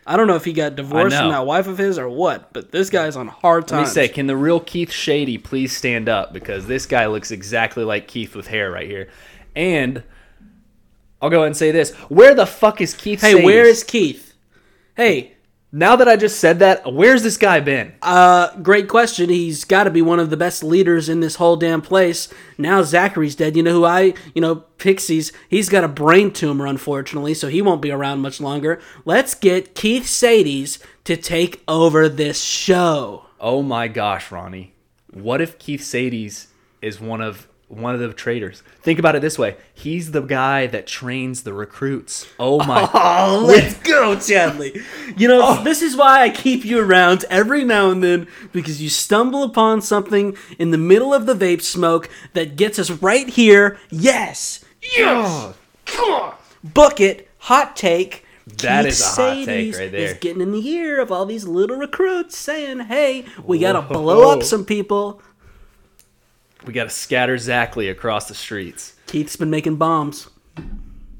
I 0.05 0.16
don't 0.16 0.27
know 0.27 0.35
if 0.35 0.45
he 0.45 0.53
got 0.53 0.75
divorced 0.75 1.16
from 1.16 1.31
that 1.31 1.47
wife 1.47 1.68
of 1.68 1.79
his 1.79 1.97
or 1.97 2.09
what, 2.09 2.53
but 2.53 2.73
this 2.73 2.91
guy's 2.91 3.14
on 3.14 3.29
hard 3.29 3.68
time. 3.68 3.81
Let 3.81 3.89
me 3.89 3.93
say, 3.93 4.09
can 4.09 4.27
the 4.27 4.37
real 4.37 4.59
Keith 4.59 4.91
Shady 4.91 5.39
please 5.39 5.77
stand 5.77 6.09
up 6.09 6.33
because 6.33 6.66
this 6.66 6.87
guy 6.87 7.07
looks 7.07 7.31
exactly 7.31 7.85
like 7.85 8.09
Keith 8.09 8.35
with 8.35 8.49
hair 8.49 8.70
right 8.73 8.89
here. 8.89 9.09
And 9.55 10.03
I'll 11.20 11.31
go 11.31 11.39
ahead 11.39 11.49
and 11.49 11.57
say 11.57 11.70
this: 11.70 11.93
Where 12.09 12.35
the 12.35 12.47
fuck 12.47 12.81
is 12.81 12.95
Keith? 12.95 13.20
hey, 13.20 13.35
Shadis? 13.35 13.45
where 13.45 13.64
is 13.64 13.85
Keith? 13.85 14.35
Hey, 14.97 15.35
Now 15.75 15.97
that 15.97 16.07
I 16.07 16.16
just 16.16 16.39
said 16.39 16.59
that, 16.59 16.93
where's 16.93 17.23
this 17.23 17.39
guy 17.39 17.61
been? 17.61 17.95
Uh, 18.03 18.55
great 18.59 18.89
question. 18.89 19.31
He's 19.31 19.64
got 19.64 19.85
to 19.85 19.91
be 19.91 20.03
one 20.03 20.20
of 20.20 20.29
the 20.29 20.37
best 20.37 20.62
leaders 20.62 21.09
in 21.09 21.20
this 21.20 21.37
whole 21.37 21.57
damn 21.57 21.81
place. 21.81 22.29
Now 22.59 22.83
Zachary's 22.83 23.35
dead. 23.35 23.57
You 23.57 23.62
know 23.62 23.73
who 23.73 23.85
I, 23.87 24.12
you 24.35 24.43
know, 24.43 24.64
Pixis. 24.77 25.33
He's 25.49 25.70
got 25.70 25.83
a 25.83 25.89
brain 25.89 26.31
tumor, 26.31 26.66
unfortunately, 26.66 27.33
so 27.33 27.49
he 27.49 27.62
won't 27.62 27.81
be 27.81 27.91
around 27.91 28.20
much 28.20 28.39
longer. 28.39 28.83
Let's 29.07 29.35
get 29.35 29.75
Keith 29.75 30.05
Shadis 30.05 30.79
to 31.05 31.16
take 31.16 31.62
over 31.66 32.07
this 32.07 32.43
show. 32.43 33.25
Oh 33.41 33.62
my 33.62 33.89
gosh, 33.89 34.31
Ronnie. 34.31 34.75
What 35.11 35.41
if 35.41 35.59
Keith 35.59 35.81
Shadis 35.81 36.49
is 36.83 37.01
one 37.01 37.23
of 37.23 37.49
one 37.73 37.95
of 37.95 38.01
the 38.01 38.12
traders. 38.12 38.62
Think 38.83 38.99
about 38.99 39.16
it 39.16 39.23
this 39.23 39.39
way. 39.39 39.57
He's 39.73 40.11
the 40.12 40.20
guy 40.20 40.66
that 40.66 40.87
trains 40.87 41.43
the 41.43 41.55
recruits. 41.55 42.27
Oh 42.39 42.59
my 42.64 42.89
Oh, 42.95 43.45
let's 43.47 43.75
go, 43.79 44.14
Chadley. 44.16 44.83
You 45.18 45.27
know, 45.29 45.41
Oh. 45.43 45.64
this 45.64 45.81
is 45.81 45.97
why 45.97 46.20
I 46.23 46.29
keep 46.31 46.64
you 46.64 46.79
around 46.81 47.25
every 47.31 47.64
now 47.64 47.91
and 47.91 48.03
then 48.03 48.29
because 48.53 48.83
you 48.83 48.89
stumble 48.91 49.43
upon 49.43 49.81
something 49.81 50.37
in 50.59 50.70
the 50.70 50.79
middle 50.79 51.14
of 51.14 51.25
the 51.27 51.35
vape 51.35 51.62
smoke 51.62 52.11
that 52.35 52.57
gets 52.57 52.79
us 52.79 52.91
right 52.91 53.29
here. 53.29 53.79
Yes. 53.91 54.62
Yes. 54.97 55.55
Oh, 55.95 56.39
Book 56.62 57.01
it. 57.01 57.29
Hot 57.39 57.75
take. 57.75 58.25
That 58.59 58.85
Keith 58.85 58.93
is 58.93 59.01
a 59.01 59.05
hot 59.07 59.45
take 59.47 59.77
right 59.77 59.91
there. 59.91 60.01
Is 60.01 60.14
getting 60.14 60.43
in 60.43 60.53
the 60.53 60.68
ear 60.68 61.01
of 61.01 61.11
all 61.12 61.25
these 61.27 61.47
little 61.47 61.77
recruits 61.77 62.37
saying, 62.37 62.81
"Hey, 62.81 63.25
we 63.45 63.61
got 63.61 63.73
to 63.73 63.83
blow 63.83 64.31
up 64.31 64.43
some 64.43 64.64
people." 64.64 65.23
We 66.65 66.73
got 66.73 66.85
to 66.85 66.91
scatter 66.91 67.37
Zachley 67.37 67.91
across 67.91 68.29
the 68.29 68.35
streets. 68.35 68.95
Keith's 69.07 69.37
been 69.37 69.51
making 69.51 69.77
bombs. 69.77 70.29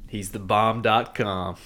He's 0.09 0.31
the 0.31 0.39
bomb.com. 0.39 1.57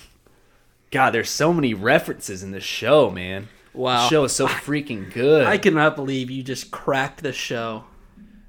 God, 0.91 1.11
there's 1.11 1.31
so 1.31 1.53
many 1.53 1.75
references 1.75 2.43
in 2.43 2.53
this 2.53 2.65
show, 2.65 3.11
man. 3.11 3.49
Wow. 3.75 4.05
The 4.05 4.09
show 4.09 4.25
is 4.25 4.33
so 4.33 4.47
freaking 4.47 5.13
good. 5.13 5.47
I 5.47 5.59
cannot 5.59 5.97
believe 5.97 6.31
you 6.31 6.43
just 6.43 6.71
cracked 6.71 7.23
the 7.23 7.33
show. 7.33 7.85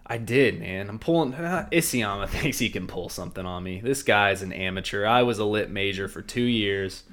I 0.05 0.17
did, 0.17 0.59
man. 0.59 0.87
I'm 0.89 0.99
pulling. 0.99 1.33
Uh, 1.33 1.67
Isayama 1.71 2.29
thinks 2.29 2.59
he 2.59 2.69
can 2.69 2.87
pull 2.87 3.09
something 3.09 3.45
on 3.45 3.63
me. 3.63 3.81
This 3.81 4.03
guy's 4.03 4.41
an 4.41 4.53
amateur. 4.53 5.05
I 5.05 5.23
was 5.23 5.39
a 5.39 5.45
lit 5.45 5.69
major 5.69 6.07
for 6.07 6.21
two 6.21 6.43
years 6.43 7.03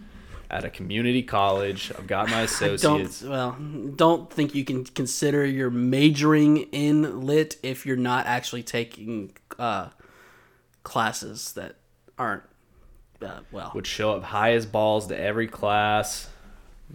at 0.54 0.64
a 0.64 0.70
community 0.70 1.22
college. 1.22 1.90
I've 1.98 2.06
got 2.06 2.30
my 2.30 2.42
associates. 2.42 3.20
Don't 3.20 3.30
well, 3.30 3.56
don't 3.96 4.32
think 4.32 4.54
you 4.54 4.64
can 4.64 4.84
consider 4.84 5.44
your 5.44 5.68
majoring 5.68 6.58
in 6.70 7.22
lit 7.22 7.56
if 7.64 7.84
you're 7.84 7.96
not 7.96 8.26
actually 8.26 8.62
taking 8.62 9.32
uh, 9.58 9.88
classes 10.84 11.54
that 11.54 11.74
aren't 12.16 12.44
uh, 13.20 13.40
well. 13.50 13.72
Would 13.74 13.88
show 13.88 14.12
up 14.12 14.22
high 14.22 14.52
as 14.52 14.64
balls 14.64 15.08
to 15.08 15.18
every 15.18 15.48
class. 15.48 16.28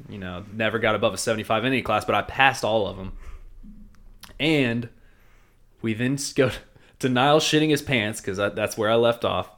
You 0.08 0.20
know, 0.20 0.46
never 0.54 0.80
got 0.80 0.96
above 0.96 1.14
a 1.14 1.18
75 1.18 1.66
in 1.66 1.74
any 1.74 1.82
class, 1.82 2.06
but 2.06 2.16
I 2.16 2.22
passed 2.22 2.64
all 2.64 2.88
of 2.88 2.96
them. 2.96 3.12
And 4.40 4.88
we 5.82 5.94
then 5.94 6.18
go 6.34 6.52
to 7.00 7.10
Nile 7.10 7.42
shitting 7.42 7.72
his 7.72 7.82
pants 7.82 8.22
because 8.22 8.38
that's 8.38 8.78
where 8.78 8.90
I 8.90 8.96
left 8.96 9.26
off. 9.26 9.50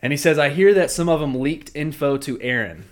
And 0.00 0.12
he 0.12 0.16
says, 0.16 0.38
I 0.38 0.50
hear 0.50 0.72
that 0.74 0.90
some 0.90 1.08
of 1.08 1.20
them 1.20 1.34
leaked 1.40 1.70
info 1.74 2.16
to 2.18 2.38
Eren. 2.38 2.82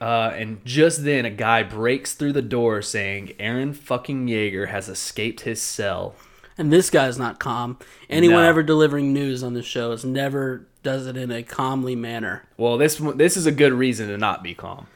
Uh, 0.00 0.32
and 0.34 0.64
just 0.64 1.04
then, 1.04 1.24
a 1.24 1.30
guy 1.30 1.62
breaks 1.62 2.14
through 2.14 2.32
the 2.32 2.42
door 2.42 2.82
saying 2.82 3.34
Eren 3.40 3.74
fucking 3.74 4.26
Yeager 4.26 4.68
has 4.68 4.88
escaped 4.88 5.40
his 5.42 5.60
cell. 5.60 6.14
And 6.56 6.72
this 6.72 6.90
guy's 6.90 7.18
not 7.18 7.38
calm. 7.38 7.78
Anyone 8.10 8.42
No. 8.42 8.48
ever 8.48 8.62
delivering 8.62 9.12
news 9.12 9.42
on 9.44 9.54
this 9.54 9.66
show 9.66 9.92
is 9.92 10.04
never 10.04 10.66
does 10.82 11.06
it 11.06 11.16
in 11.16 11.30
a 11.30 11.42
calmly 11.42 11.94
manner. 11.96 12.44
Well, 12.56 12.78
this 12.78 12.96
this 13.14 13.36
is 13.36 13.46
a 13.46 13.52
good 13.52 13.72
reason 13.72 14.08
to 14.08 14.18
not 14.18 14.42
be 14.42 14.54
calm. 14.54 14.86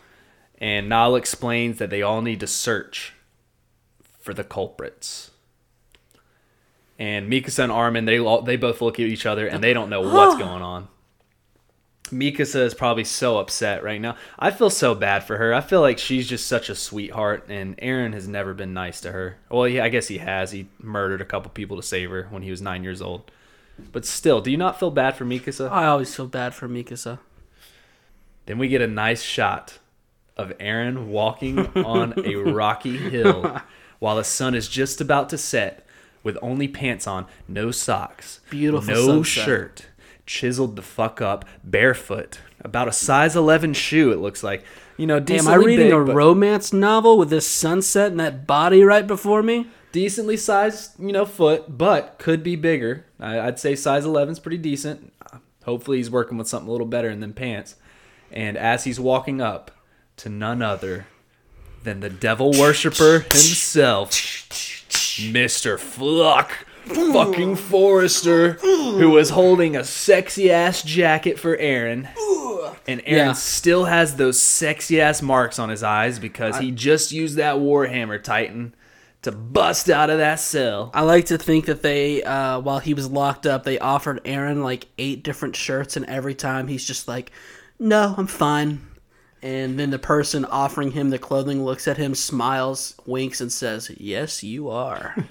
And 0.59 0.89
Nile 0.89 1.17
explains 1.17 1.79
that 1.79 1.91
they 1.91 2.03
all 2.03 2.23
need 2.23 2.41
to 2.41 2.47
search 2.47 3.13
for 4.19 4.33
the 4.35 4.45
culprits. 4.45 5.31
And 6.99 7.31
Mikasa 7.31 7.65
and 7.65 7.73
Armin, 7.73 8.05
they 8.05 8.19
they 8.45 8.57
both 8.57 8.81
look 8.81 9.01
at 9.01 9.07
each 9.07 9.27
other 9.27 9.47
and 9.47 9.63
they 9.63 9.73
don't 9.73 9.91
know 9.91 10.01
what's 10.01 10.37
going 10.39 10.63
on. 10.63 10.89
Mikasa 12.13 12.61
is 12.61 12.75
probably 12.75 13.05
so 13.05 13.39
upset 13.39 13.83
right 13.83 14.01
now. 14.01 14.17
I 14.39 14.51
feel 14.51 14.71
so 14.71 14.95
bad 14.95 15.25
for 15.25 15.39
her. 15.39 15.53
I 15.55 15.61
feel 15.61 15.81
like 15.81 15.99
she's 15.99 16.29
just 16.29 16.47
such 16.47 16.69
a 16.69 16.75
sweetheart, 16.75 17.47
and 17.49 17.77
Eren 17.79 18.13
has 18.13 18.29
never 18.29 18.55
been 18.55 18.75
nice 18.75 19.01
to 19.01 19.13
her. 19.13 19.37
Well, 19.51 19.67
yeah, 19.67 19.85
I 19.85 19.89
guess 19.89 20.09
he 20.09 20.19
has. 20.19 20.53
He 20.53 20.69
murdered 20.79 21.21
a 21.21 21.25
couple 21.25 21.51
people 21.51 21.77
to 21.77 21.83
save 21.83 22.11
her 22.11 22.29
when 22.31 22.43
he 22.43 22.51
was 22.51 22.61
nine 22.63 22.85
years 22.85 23.01
old. 23.03 23.31
But 23.91 24.05
still, 24.05 24.41
do 24.41 24.51
you 24.51 24.57
not 24.59 24.79
feel 24.79 24.91
bad 24.91 25.17
for 25.17 25.25
Mikasa? 25.25 25.71
I 25.71 25.87
always 25.87 26.15
feel 26.15 26.27
bad 26.29 26.55
for 26.55 26.69
Mikasa. 26.69 27.19
Then 28.47 28.59
we 28.59 28.69
get 28.69 28.83
a 28.83 28.87
nice 28.87 29.23
shot 29.23 29.79
of 30.37 30.57
Eren 30.59 31.07
walking 31.07 31.59
on 31.85 32.15
a 32.25 32.37
rocky 32.53 32.97
hill 32.97 33.61
while 33.99 34.17
the 34.17 34.25
sun 34.25 34.55
is 34.55 34.69
just 34.69 35.01
about 35.01 35.29
to 35.31 35.39
set 35.39 35.87
with 36.23 36.37
only 36.43 36.69
pants 36.69 37.07
on, 37.07 37.27
no 37.49 37.71
socks, 37.71 38.41
Beautiful 38.51 38.95
no 38.95 39.07
sunset. 39.23 39.45
shirt, 39.45 39.87
chiseled 40.33 40.77
the 40.77 40.83
fuck 40.83 41.21
up, 41.21 41.45
barefoot, 41.63 42.39
about 42.61 42.89
a 42.89 42.93
size 42.93 43.37
11 43.37 43.75
shoe 43.75 44.13
it 44.13 44.19
looks 44.19 44.43
like. 44.43 44.65
You 44.97 45.07
know, 45.07 45.17
am 45.17 45.49
I 45.49 45.55
reading 45.55 45.87
big, 45.87 45.93
a 45.93 46.01
romance 46.01 46.73
novel 46.73 47.19
with 47.19 47.31
this 47.31 47.47
sunset 47.47 48.11
and 48.11 48.21
that 48.21 48.47
body 48.47 48.83
right 48.83 49.07
before 49.07 49.43
me? 49.43 49.67
decently 49.93 50.37
sized, 50.37 50.99
you 50.99 51.13
know, 51.13 51.25
foot, 51.25 51.79
but 51.79 52.19
could 52.19 52.43
be 52.43 52.57
bigger. 52.57 53.05
I, 53.21 53.39
I'd 53.39 53.61
say 53.61 53.77
size 53.77 54.05
11 54.05 54.33
is 54.33 54.39
pretty 54.41 54.57
decent. 54.57 55.13
Hopefully, 55.65 55.99
he's 55.99 56.11
working 56.11 56.39
with 56.39 56.49
something 56.49 56.69
a 56.69 56.73
little 56.73 56.87
better 56.87 57.15
than 57.15 57.33
pants. 57.33 57.77
And 58.33 58.57
as 58.57 58.85
he's 58.85 58.99
walking 58.99 59.41
up 59.41 59.71
to 60.17 60.29
none 60.29 60.63
other 60.63 61.07
than 61.85 62.01
the 62.01 62.11
devil 62.11 62.51
worshiper 62.53 63.21
himself, 63.21 64.11
Mr. 64.11 65.77
Floch 65.79 66.51
fucking 66.87 67.57
Forrester, 67.57 68.53
who 68.55 69.11
was 69.11 69.31
holding 69.31 69.77
a 69.77 69.85
sexy 69.85 70.51
ass 70.51 70.83
jacket 70.83 71.39
for 71.39 71.57
Eren. 71.57 72.09
And 72.87 73.01
Eren 73.05 73.07
Yeah. 73.17 73.33
still 73.33 73.85
has 73.85 74.17
those 74.17 74.41
sexy 74.41 75.01
ass 75.01 75.23
marks 75.23 75.59
on 75.59 75.69
his 75.69 75.83
eyes 75.83 76.19
because 76.19 76.59
he 76.59 76.71
just 76.71 77.13
used 77.13 77.37
that 77.37 77.57
Warhammer 77.57 78.23
Titan 78.23 78.75
to 79.23 79.31
bust 79.31 79.89
out 79.89 80.11
of 80.11 80.19
that 80.19 80.41
cell. 80.41 80.91
I 80.93 81.03
like 81.03 81.27
to 81.27 81.39
think 81.39 81.67
that 81.67 81.83
they, 81.83 82.23
uh, 82.25 82.59
while 82.59 82.81
he 82.81 82.93
was 82.95 83.09
locked 83.09 83.47
up, 83.47 83.63
they 83.63 83.79
offered 83.79 84.23
Eren 84.25 84.65
like 84.65 84.89
eight 84.99 85.23
different 85.23 85.55
shirts, 85.55 85.97
and 85.97 86.05
every 86.07 86.35
time 86.35 86.67
he's 86.67 86.85
just 86.85 87.07
like, 87.07 87.31
"No, 87.79 88.15
I'm 88.19 88.27
fine." 88.27 88.81
And 89.41 89.79
then 89.79 89.91
the 89.91 89.99
person 89.99 90.45
offering 90.45 90.93
him 90.93 91.11
the 91.11 91.19
clothing 91.19 91.65
looks 91.65 91.87
at 91.87 91.97
him, 91.99 92.15
smiles, 92.17 92.95
winks, 93.07 93.41
and 93.41 93.53
says, 93.53 93.91
"Yes, 93.97 94.43
you 94.43 94.69
are." 94.69 95.15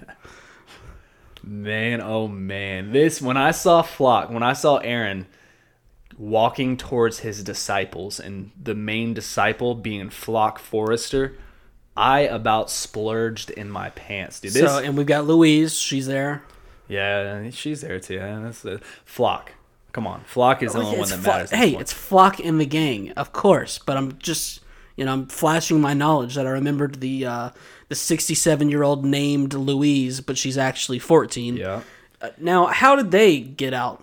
Man, 1.44 2.02
oh 2.02 2.28
man. 2.28 2.92
This 2.92 3.22
when 3.22 3.38
I 3.38 3.52
saw 3.52 3.82
Floch, 3.82 4.30
when 4.32 4.44
I 4.44 4.54
saw 4.54 4.80
Eren 4.82 5.26
walking 6.18 6.78
towards 6.78 7.20
his 7.20 7.44
disciples 7.44 8.20
and 8.20 8.52
the 8.62 8.76
main 8.76 9.14
disciple 9.14 9.74
being 9.74 10.10
Floch 10.10 10.60
Forrester, 10.60 11.36
I 11.98 12.20
about 12.22 12.70
splurged 12.70 13.50
in 13.50 13.70
my 13.70 13.90
pants, 13.92 14.40
dude. 14.40 14.54
This, 14.54 14.72
so, 14.72 14.80
and 14.80 14.96
we've 14.96 15.06
got 15.08 15.26
Louise. 15.26 15.78
She's 15.78 16.08
there. 16.08 16.44
yeah, 16.88 17.50
she's 17.50 17.82
there 17.82 18.00
too. 18.00 18.20
That's 18.20 18.62
the 18.62 18.80
Flock. 19.06 19.54
Come 19.94 20.08
on, 20.08 20.22
Floch 20.24 20.62
is 20.64 20.74
the 20.74 20.80
only 20.80 21.00
one 21.00 21.10
that 21.10 21.22
matters. 21.22 21.50
hey, 21.50 21.76
it's 21.76 21.94
Floch 21.94 22.40
in 22.40 22.60
the 22.60 22.66
gang, 22.66 23.12
of 23.14 23.34
course. 23.34 23.78
But 23.78 23.98
I'm 23.98 24.18
just, 24.20 24.62
you 24.96 25.04
know, 25.04 25.12
I'm 25.12 25.26
flashing 25.28 25.82
my 25.82 25.94
knowledge 25.94 26.36
that 26.36 26.48
I 26.48 26.52
remembered 26.52 27.02
the 27.02 27.26
uh, 27.26 27.50
the 27.92 27.96
67 27.96 28.70
year 28.70 28.84
old 28.84 29.04
named 29.04 29.54
Louise, 29.54 30.22
but 30.22 30.38
she's 30.38 30.58
actually 30.58 30.98
14. 30.98 31.58
yeah. 31.58 31.82
Uh, 32.22 32.30
now, 32.38 32.68
how 32.68 32.96
did 32.96 33.12
they 33.12 33.42
get 33.42 33.74
out? 33.74 34.02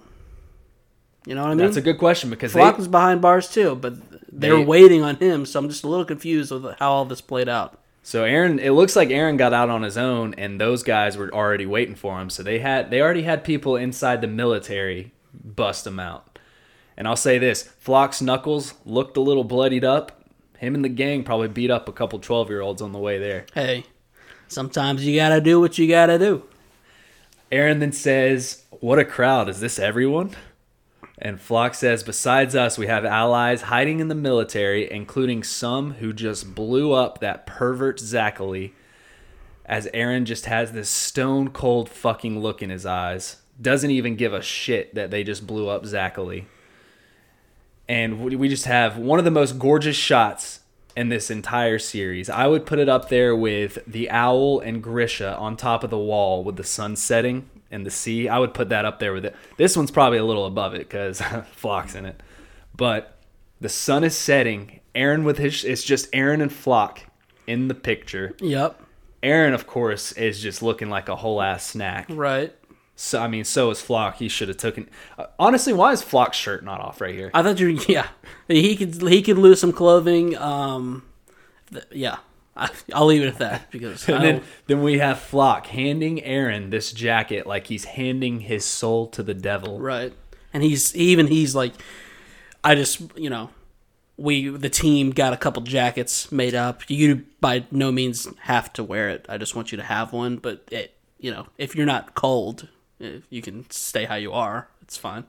You 1.24 1.34
know 1.34 1.40
what 1.42 1.52
I 1.52 1.54
mean? 1.54 1.64
That's 1.64 1.78
a 1.78 1.80
good 1.80 1.96
question 1.98 2.28
because 2.28 2.52
Floch 2.52 2.72
they, 2.72 2.76
was 2.76 2.88
behind 2.88 3.22
bars 3.22 3.48
too, 3.48 3.76
but 3.76 3.94
they, 4.30 4.50
were 4.50 4.58
They- 4.58 4.64
waiting 4.64 5.02
on 5.02 5.16
him. 5.16 5.46
So 5.46 5.58
I'm 5.58 5.70
just 5.70 5.84
a 5.84 5.88
little 5.88 6.04
confused 6.04 6.52
with 6.52 6.64
how 6.78 6.90
all 6.92 7.04
this 7.06 7.22
played 7.22 7.48
out. 7.48 7.78
So 8.02 8.24
Eren, 8.24 8.60
it 8.60 8.72
looks 8.72 8.94
like 8.94 9.08
Eren 9.08 9.38
got 9.38 9.54
out 9.54 9.70
on 9.70 9.82
his 9.82 9.96
own, 9.96 10.34
and 10.34 10.60
those 10.60 10.82
guys 10.82 11.16
were 11.16 11.32
already 11.32 11.64
waiting 11.64 11.94
for 11.94 12.20
him. 12.20 12.28
So 12.28 12.42
they 12.42 12.58
had 12.58 12.90
they 12.90 13.00
already 13.00 13.22
had 13.22 13.42
people 13.42 13.76
inside 13.76 14.20
the 14.20 14.26
military 14.26 15.12
bust 15.32 15.86
him 15.86 15.98
out. 15.98 16.38
And 16.96 17.06
I'll 17.08 17.16
say 17.16 17.38
this: 17.38 17.70
Floch's 17.84 18.20
knuckles 18.20 18.74
looked 18.84 19.16
a 19.16 19.20
little 19.20 19.44
bloodied 19.44 19.84
up. 19.84 20.17
Him 20.58 20.74
and 20.74 20.84
the 20.84 20.88
gang 20.88 21.22
probably 21.22 21.48
beat 21.48 21.70
up 21.70 21.88
a 21.88 21.92
couple 21.92 22.18
twelve 22.18 22.50
year 22.50 22.60
olds 22.60 22.82
on 22.82 22.92
the 22.92 22.98
way 22.98 23.18
there. 23.18 23.46
Hey, 23.54 23.84
sometimes 24.48 25.06
you 25.06 25.16
gotta 25.16 25.40
do 25.40 25.60
what 25.60 25.78
you 25.78 25.88
gotta 25.88 26.18
do. 26.18 26.42
Eren 27.50 27.80
then 27.80 27.92
says, 27.92 28.64
"What 28.80 28.98
a 28.98 29.04
crowd! 29.04 29.48
Is 29.48 29.60
this 29.60 29.78
everyone?" 29.78 30.32
And 31.16 31.38
Floch 31.38 31.74
says, 31.74 32.02
"Besides 32.02 32.54
us, 32.54 32.76
we 32.76 32.88
have 32.88 33.04
allies 33.04 33.62
hiding 33.62 34.00
in 34.00 34.08
the 34.08 34.14
military, 34.14 34.90
including 34.90 35.42
some 35.42 35.94
who 35.94 36.12
just 36.12 36.54
blew 36.54 36.92
up 36.92 37.20
that 37.20 37.46
pervert 37.46 38.00
Zachary." 38.00 38.74
As 39.64 39.86
Eren 39.94 40.24
just 40.24 40.46
has 40.46 40.72
this 40.72 40.88
stone 40.88 41.50
cold 41.50 41.88
fucking 41.88 42.40
look 42.40 42.62
in 42.62 42.70
his 42.70 42.86
eyes, 42.86 43.36
doesn't 43.60 43.90
even 43.90 44.16
give 44.16 44.32
a 44.32 44.42
shit 44.42 44.94
that 44.94 45.10
they 45.10 45.22
just 45.22 45.46
blew 45.46 45.68
up 45.68 45.86
Zachary. 45.86 46.46
And 47.88 48.20
we 48.20 48.36
we 48.36 48.48
just 48.48 48.66
have 48.66 48.98
one 48.98 49.18
of 49.18 49.24
the 49.24 49.30
most 49.30 49.58
gorgeous 49.58 49.96
shots 49.96 50.60
in 50.96 51.08
this 51.08 51.30
entire 51.30 51.78
series. 51.78 52.28
I 52.28 52.46
would 52.46 52.66
put 52.66 52.78
it 52.78 52.88
up 52.88 53.08
there 53.08 53.34
with 53.34 53.78
the 53.86 54.10
owl 54.10 54.60
and 54.60 54.82
Grisha 54.82 55.36
on 55.36 55.56
top 55.56 55.84
of 55.84 55.90
the 55.90 55.98
wall 55.98 56.42
with 56.42 56.56
the 56.56 56.64
sun 56.64 56.96
setting 56.96 57.48
and 57.70 57.86
the 57.86 57.90
sea. 57.90 58.28
I 58.28 58.38
would 58.38 58.52
put 58.52 58.68
that 58.70 58.84
up 58.84 58.98
there 58.98 59.12
with 59.12 59.24
it. 59.24 59.36
This 59.56 59.76
one's 59.76 59.90
probably 59.90 60.18
a 60.18 60.24
little 60.24 60.44
above 60.44 60.74
it 60.74 60.88
because 60.88 61.20
Floch's 61.56 61.94
in 61.94 62.04
it. 62.04 62.20
But 62.76 63.16
the 63.60 63.68
sun 63.68 64.04
is 64.04 64.16
setting. 64.16 64.80
Eren 64.94 65.24
with 65.24 65.38
his 65.38 65.64
it's 65.64 65.84
just 65.84 66.10
Eren 66.12 66.42
and 66.42 66.50
Floch 66.50 66.98
in 67.46 67.68
the 67.68 67.74
picture. 67.74 68.34
Yep. 68.40 68.82
Eren, 69.22 69.54
of 69.54 69.66
course, 69.66 70.12
is 70.12 70.40
just 70.40 70.62
looking 70.62 70.90
like 70.90 71.08
a 71.08 71.16
whole 71.16 71.40
ass 71.40 71.64
snack. 71.64 72.06
Right. 72.08 72.54
So 73.00 73.22
I 73.22 73.28
mean, 73.28 73.44
so 73.44 73.70
is 73.70 73.78
Floch. 73.78 74.14
He 74.16 74.28
should 74.28 74.48
have 74.48 74.56
taken. 74.56 74.90
Uh, 75.16 75.26
honestly, 75.38 75.72
why 75.72 75.92
is 75.92 76.02
Floch's 76.02 76.34
shirt 76.34 76.64
not 76.64 76.80
off 76.80 77.00
right 77.00 77.14
here? 77.14 77.30
I 77.32 77.44
thought 77.44 77.60
you. 77.60 77.78
Yeah, 77.88 78.08
he 78.48 78.74
could. 78.74 79.00
He 79.08 79.22
could 79.22 79.38
lose 79.38 79.60
some 79.60 79.72
clothing. 79.72 80.36
Um, 80.36 81.04
th- 81.70 81.84
yeah, 81.92 82.16
I, 82.56 82.70
I'll 82.92 83.06
leave 83.06 83.22
it 83.22 83.28
at 83.28 83.38
that 83.38 83.70
because 83.70 84.08
And 84.08 84.24
then, 84.24 84.42
then 84.66 84.82
we 84.82 84.98
have 84.98 85.18
Floch 85.18 85.66
handing 85.66 86.16
Eren 86.18 86.70
this 86.70 86.90
jacket 86.90 87.46
like 87.46 87.68
he's 87.68 87.84
handing 87.84 88.40
his 88.40 88.64
soul 88.64 89.06
to 89.10 89.22
the 89.22 89.34
devil. 89.34 89.78
right, 89.78 90.12
and 90.52 90.64
he's 90.64 90.94
even 90.96 91.28
he's 91.28 91.54
like, 91.54 91.74
I 92.64 92.74
just 92.74 93.00
you 93.16 93.30
know, 93.30 93.50
we 94.16 94.48
the 94.48 94.68
team 94.68 95.12
got 95.12 95.32
a 95.32 95.36
couple 95.36 95.62
jackets 95.62 96.32
made 96.32 96.56
up. 96.56 96.82
You 96.90 97.26
by 97.40 97.64
no 97.70 97.92
means 97.92 98.26
have 98.40 98.72
to 98.72 98.82
wear 98.82 99.08
it. 99.08 99.24
I 99.28 99.38
just 99.38 99.54
want 99.54 99.70
you 99.70 99.78
to 99.78 99.84
have 99.84 100.12
one. 100.12 100.38
But 100.38 100.64
it, 100.72 100.96
you 101.20 101.30
know, 101.30 101.46
if 101.58 101.76
you're 101.76 101.86
not 101.86 102.16
cold, 102.16 102.66
you 102.98 103.42
can 103.42 103.68
stay 103.70 104.04
how 104.04 104.16
you 104.16 104.32
are. 104.32 104.68
It's 104.82 104.96
fine. 104.96 105.24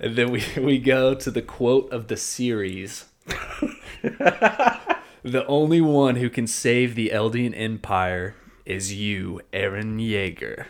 And 0.00 0.16
then 0.16 0.30
we, 0.30 0.44
we 0.56 0.78
go 0.78 1.14
to 1.14 1.30
the 1.30 1.42
quote 1.42 1.90
of 1.92 2.08
the 2.08 2.16
series. 2.16 3.06
the 4.02 5.44
only 5.46 5.80
one 5.80 6.16
who 6.16 6.30
can 6.30 6.46
save 6.46 6.94
the 6.94 7.10
Eldian 7.10 7.52
Empire 7.56 8.34
is 8.64 8.92
you, 8.92 9.40
Eren 9.52 9.98
Yeager. 9.98 10.66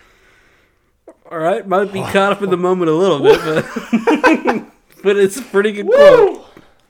All 1.30 1.38
right, 1.38 1.66
might 1.66 1.92
be 1.92 2.00
caught 2.00 2.32
up 2.32 2.42
in 2.42 2.50
the 2.50 2.56
moment 2.56 2.88
a 2.88 2.94
little 2.94 3.20
bit, 3.20 3.40
but 3.42 4.66
but 5.02 5.16
it's 5.16 5.36
a 5.38 5.42
pretty 5.42 5.72
good 5.72 5.86
quote. 5.86 6.46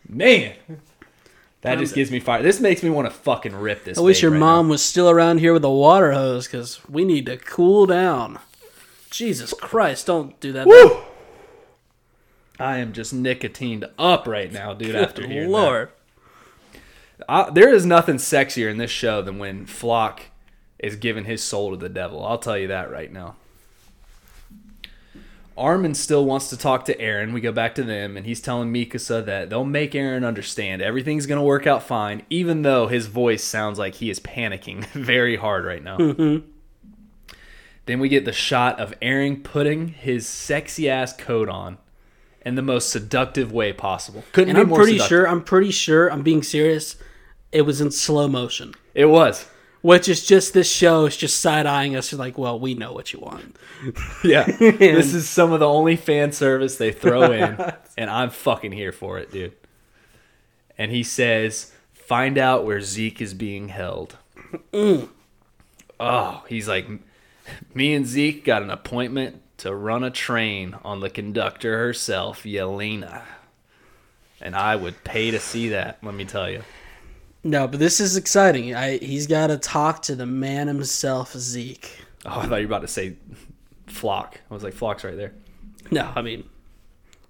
Man, 0.07 0.55
that 1.63 1.79
just 1.79 1.95
gives 1.95 2.11
me 2.11 2.21
fire. 2.21 2.43
This 2.43 2.61
makes 2.61 2.83
me 2.83 2.91
want 2.91 3.09
to 3.09 3.15
fucking 3.15 3.57
rip 3.57 3.85
this. 3.85 3.97
I 3.97 4.03
wish 4.03 4.21
your 4.21 4.31
right 4.33 4.39
mom 4.39 4.69
was 4.69 4.83
still 4.83 5.09
around 5.09 5.39
here 5.39 5.55
with 5.55 5.65
a 5.65 5.71
water 5.71 6.13
hose 6.13 6.47
because 6.47 6.87
we 6.87 7.05
need 7.05 7.27
to 7.27 7.39
cool 7.39 7.87
down. 7.87 8.39
Jesus 9.11 9.53
Christ! 9.53 10.07
Don't 10.07 10.39
do 10.41 10.53
that. 10.53 10.67
Woo! 10.67 11.03
I 12.59 12.79
am 12.79 12.93
just 12.93 13.15
nicotined 13.15 13.91
up 13.99 14.27
right 14.27 14.51
now, 14.51 14.73
dude. 14.73 14.97
after 14.97 15.23
Good 15.23 15.31
hearing 15.31 15.51
Lord. 15.51 15.91
that. 17.19 17.27
I, 17.29 17.51
there 17.51 17.73
is 17.73 17.85
nothing 17.87 18.17
sexier 18.17 18.71
in 18.71 18.79
this 18.79 18.91
show 18.91 19.23
than 19.23 19.39
when 19.39 19.67
Floch 19.67 20.21
is 20.79 20.97
giving 20.97 21.25
his 21.25 21.43
soul 21.43 21.71
to 21.71 21.77
the 21.77 21.89
devil. 21.89 22.25
I'll 22.25 22.39
tell 22.39 22.59
you 22.59 22.69
that 22.69 22.91
right 22.91 23.13
now. 23.13 23.37
Armin 25.57 25.95
still 25.95 26.27
wants 26.27 26.51
to 26.51 26.57
talk 26.57 26.85
to 26.85 26.97
Eren. 26.97 27.33
We 27.33 27.41
go 27.41 27.53
back 27.53 27.75
to 27.77 27.83
them, 27.83 28.17
and 28.17 28.27
he's 28.27 28.43
telling 28.43 28.71
Mikasa 28.73 29.25
that 29.25 29.49
they'll 29.49 29.65
make 29.65 29.93
Eren 29.93 30.27
understand 30.27 30.83
everything's 30.83 31.25
going 31.25 31.39
to 31.39 31.45
work 31.45 31.67
out 31.67 31.83
fine, 31.83 32.23
even 32.29 32.61
though 32.61 32.89
his 32.89 33.07
voice 33.07 33.43
sounds 33.43 33.79
like 33.79 33.95
he 33.95 34.11
is 34.11 34.21
panicking 34.21 34.85
very 34.93 35.37
hard 35.37 35.65
right 35.65 35.83
now. 35.83 35.97
Then 37.87 38.01
we 38.01 38.09
get 38.09 38.25
the 38.25 38.33
shot 38.33 38.79
of 38.81 38.99
Eren 39.01 39.43
putting 39.43 39.89
his 39.89 40.27
sexy 40.27 40.89
ass 40.91 41.13
coat 41.17 41.49
on 41.49 41.79
in 42.45 42.55
the 42.57 42.63
most 42.63 42.91
seductive 42.91 43.53
way 43.53 43.73
possible. 43.73 44.25
Couldn't 44.33 44.51
And 44.51 44.57
be 44.57 44.63
I'm 44.63 44.69
more 44.69 44.79
pretty 44.79 44.93
seductive. 44.95 45.09
sure. 45.09 45.29
I'm 45.29 45.43
pretty 45.43 45.71
sure. 45.71 46.13
I'm 46.13 46.23
being 46.23 46.43
serious. 46.43 46.97
It 47.53 47.63
was 47.63 47.81
in 47.81 47.91
slow 47.93 48.27
motion, 48.29 48.75
it 48.93 49.07
was. 49.07 49.49
which 49.83 50.09
is 50.09 50.27
just 50.27 50.53
this 50.53 50.71
show 50.71 51.07
is 51.07 51.17
just 51.17 51.39
side 51.41 51.65
eyeing 51.65 51.95
us. 51.97 52.13
Like, 52.13 52.37
well, 52.37 52.59
we 52.59 52.75
know 52.75 52.93
what 52.93 53.13
you 53.13 53.21
want. 53.21 53.57
Yeah, 54.25 54.45
this 54.59 55.15
is 55.15 55.29
some 55.29 55.53
of 55.53 55.61
the 55.61 55.69
only 55.69 55.95
fan 55.97 56.33
service 56.33 56.77
they 56.77 56.91
throw 56.91 57.31
in, 57.31 57.57
and 57.99 58.11
I'm 58.11 58.31
fucking 58.31 58.73
here 58.73 58.91
for 58.91 59.19
it, 59.19 59.31
dude. 59.31 59.53
And 60.77 60.91
he 60.91 61.03
says, 61.05 61.73
"Find 61.93 62.37
out 62.37 62.65
where 62.65 62.81
Zeke 62.81 63.21
is 63.23 63.33
being 63.35 63.69
held." 63.69 64.17
Mm. 64.73 65.09
Oh, 66.01 66.43
he's 66.49 66.69
like, 66.69 66.87
me 67.75 67.95
and 67.95 68.07
Zeke 68.07 68.45
got 68.45 68.63
an 68.63 68.71
appointment 68.71 69.43
to 69.59 69.75
run 69.75 70.05
a 70.05 70.11
train 70.11 70.77
on 70.85 71.01
the 71.01 71.11
conductor 71.11 71.79
herself, 71.79 72.45
Yelena. 72.45 73.23
And 74.41 74.55
I 74.55 74.77
would 74.77 75.03
pay 75.03 75.31
to 75.31 75.41
see 75.41 75.71
that. 75.71 75.99
Let 76.03 76.15
me 76.15 76.25
tell 76.25 76.51
you. 76.51 76.63
No, 77.43 77.67
but 77.69 77.79
this 77.79 78.01
is 78.01 78.17
exciting. 78.17 78.75
I 78.75 78.99
he's 78.99 79.27
got 79.27 79.47
to 79.47 79.57
talk 79.57 80.03
to 80.03 80.17
the 80.17 80.27
man 80.27 80.67
himself, 80.67 81.33
Zeke. 81.33 82.01
Oh, 82.25 82.41
I 82.41 82.47
thought 82.47 82.57
you 82.57 82.67
were 82.69 82.75
about 82.75 82.81
to 82.81 82.89
say 82.89 83.17
Floch. 83.87 84.35
I 84.51 84.55
was 84.55 84.65
like, 84.65 84.75
Floch's 84.75 85.05
right 85.05 85.17
there. 85.17 85.33
No, 85.91 86.11
I 86.15 86.23
mean, 86.23 86.49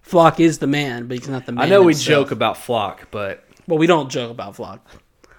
Floch 0.06 0.40
is 0.40 0.58
the 0.58 0.66
man, 0.66 1.06
but 1.06 1.18
he's 1.18 1.28
not 1.28 1.44
the 1.46 1.52
man. 1.52 1.64
I 1.64 1.68
know 1.68 1.82
we 1.82 1.94
joke 1.94 2.30
about 2.30 2.56
Floch, 2.56 3.00
but 3.10 3.44
Well, 3.68 3.78
we 3.78 3.86
don't 3.86 4.10
joke 4.10 4.30
about 4.30 4.54
Floch. 4.56 4.80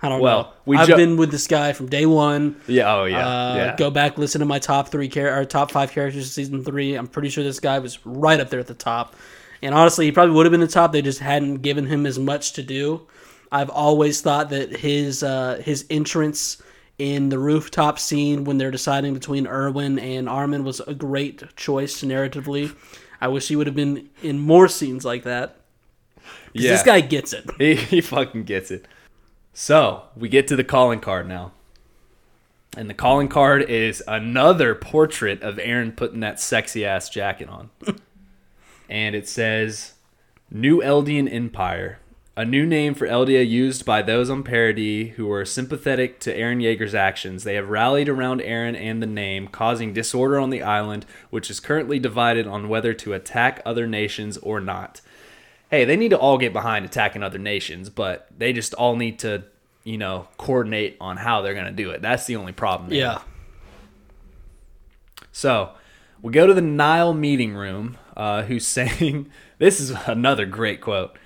I 0.01 0.09
don't 0.09 0.21
Well, 0.21 0.41
know. 0.43 0.49
we 0.65 0.77
I've 0.77 0.87
jo- 0.87 0.95
been 0.95 1.17
with 1.17 1.31
this 1.31 1.47
guy 1.47 1.73
from 1.73 1.87
day 1.87 2.05
one. 2.05 2.55
yeah, 2.67 2.93
oh 2.95 3.05
yeah, 3.05 3.27
Uh, 3.27 3.55
yeah. 3.55 3.75
Go 3.77 3.89
back, 3.89 4.17
listen 4.17 4.39
to 4.39 4.45
my 4.45 4.59
top 4.59 4.89
three 4.89 5.09
char- 5.09 5.39
or 5.39 5.43
top 5.45 5.71
five 5.71 5.91
characters 5.91 6.25
of 6.27 6.31
season 6.31 6.63
three. 6.63 6.93
I'm 6.95 7.07
pretty 7.07 7.29
sure 7.29 7.43
this 7.43 7.59
guy 7.59 7.79
was 7.79 8.05
right 8.05 8.39
up 8.39 8.49
there 8.49 8.59
at 8.59 8.67
the 8.67 8.73
top. 8.75 9.15
And 9.63 9.73
honestly, 9.73 10.05
he 10.05 10.11
probably 10.11 10.35
would 10.35 10.45
have 10.45 10.51
been 10.51 10.61
at 10.61 10.69
the 10.69 10.73
top. 10.73 10.91
They 10.91 11.01
just 11.01 11.19
hadn't 11.19 11.63
given 11.63 11.87
him 11.87 12.05
as 12.05 12.19
much 12.19 12.53
to 12.53 12.63
do. 12.63 13.07
I've 13.51 13.71
always 13.71 14.21
thought 14.21 14.49
that 14.51 14.75
his 14.75 15.23
uh, 15.23 15.61
his 15.65 15.85
entrance 15.89 16.61
in 16.99 17.29
the 17.29 17.39
rooftop 17.39 17.97
scene 17.97 18.43
when 18.43 18.57
they're 18.59 18.71
deciding 18.71 19.13
between 19.15 19.47
Erwin 19.47 19.97
and 19.97 20.27
Armin 20.29 20.63
was 20.63 20.79
a 20.81 20.93
great 20.93 21.55
choice 21.55 22.03
narratively. 22.03 22.75
I 23.21 23.29
wish 23.29 23.47
he 23.47 23.55
would 23.55 23.65
have 23.67 23.75
been 23.75 24.09
in 24.21 24.37
more 24.39 24.67
scenes 24.67 25.03
like 25.05 25.23
that. 25.23 25.57
yeah. 26.53 26.71
This 26.71 26.83
guy 26.83 27.01
gets 27.01 27.33
it. 27.33 27.49
He, 27.57 27.75
he 27.75 28.01
fucking 28.01 28.43
gets 28.43 28.69
it. 28.69 28.85
So 29.59 30.03
we 30.15 30.29
get 30.29 30.47
to 30.49 30.55
the 30.55 30.63
calling 30.63 30.99
card 30.99 31.27
now. 31.27 31.51
And 32.77 32.87
the 32.87 32.93
calling 32.93 33.27
card 33.27 33.63
is 33.63 34.03
another 34.07 34.75
portrait 34.75 35.41
of 35.41 35.55
Eren 35.55 35.95
putting 35.95 36.19
that 36.19 36.39
sexy 36.39 36.85
ass 36.85 37.09
jacket 37.09 37.49
on. 37.49 37.71
and 38.89 39.15
it 39.15 39.27
says 39.27 39.93
New 40.51 40.79
Eldian 40.83 41.27
Empire. 41.33 41.97
A 42.35 42.45
new 42.45 42.67
name 42.67 42.93
for 42.93 43.07
Eldia 43.07 43.49
used 43.49 43.83
by 43.83 44.03
those 44.03 44.29
on 44.29 44.43
Paradis 44.43 45.15
who 45.15 45.31
are 45.31 45.43
sympathetic 45.43 46.19
to 46.19 46.37
Eren 46.37 46.61
Yeager's 46.61 46.93
actions. 46.93 47.43
They 47.43 47.55
have 47.55 47.69
rallied 47.69 48.09
around 48.09 48.41
Eren 48.41 48.79
and 48.79 49.01
the 49.01 49.07
name, 49.07 49.47
causing 49.47 49.91
disorder 49.91 50.39
on 50.39 50.51
the 50.51 50.61
island, 50.61 51.07
which 51.31 51.49
is 51.49 51.59
currently 51.59 51.97
divided 51.97 52.45
on 52.45 52.69
whether 52.69 52.93
to 52.93 53.13
attack 53.13 53.63
other 53.65 53.87
nations 53.87 54.37
or 54.37 54.59
not 54.59 55.01
hey, 55.69 55.85
they 55.85 55.97
need 55.97 56.09
to 56.09 56.17
all 56.17 56.37
get 56.37 56.53
behind 56.53 56.85
attacking 56.85 57.23
other 57.23 57.39
nations, 57.39 57.89
but 57.89 58.27
they 58.37 58.53
just 58.53 58.73
all 58.75 58.95
need 58.95 59.19
to, 59.19 59.43
you 59.83 59.97
know, 59.97 60.27
coordinate 60.37 60.97
on 61.01 61.17
how 61.17 61.41
they're 61.41 61.53
going 61.53 61.65
to 61.65 61.71
do 61.71 61.91
it. 61.91 62.01
That's 62.01 62.25
the 62.25 62.35
only 62.35 62.53
problem. 62.53 62.89
there. 62.89 62.99
Yeah. 62.99 63.21
So 65.31 65.71
we 66.21 66.31
go 66.31 66.47
to 66.47 66.53
the 66.53 66.61
Nile 66.61 67.13
meeting 67.13 67.53
room, 67.53 67.97
uh, 68.15 68.43
who's 68.43 68.65
saying, 68.67 69.29
this 69.59 69.79
is 69.79 69.91
another 70.07 70.45
great 70.45 70.81
quote. 70.81 71.17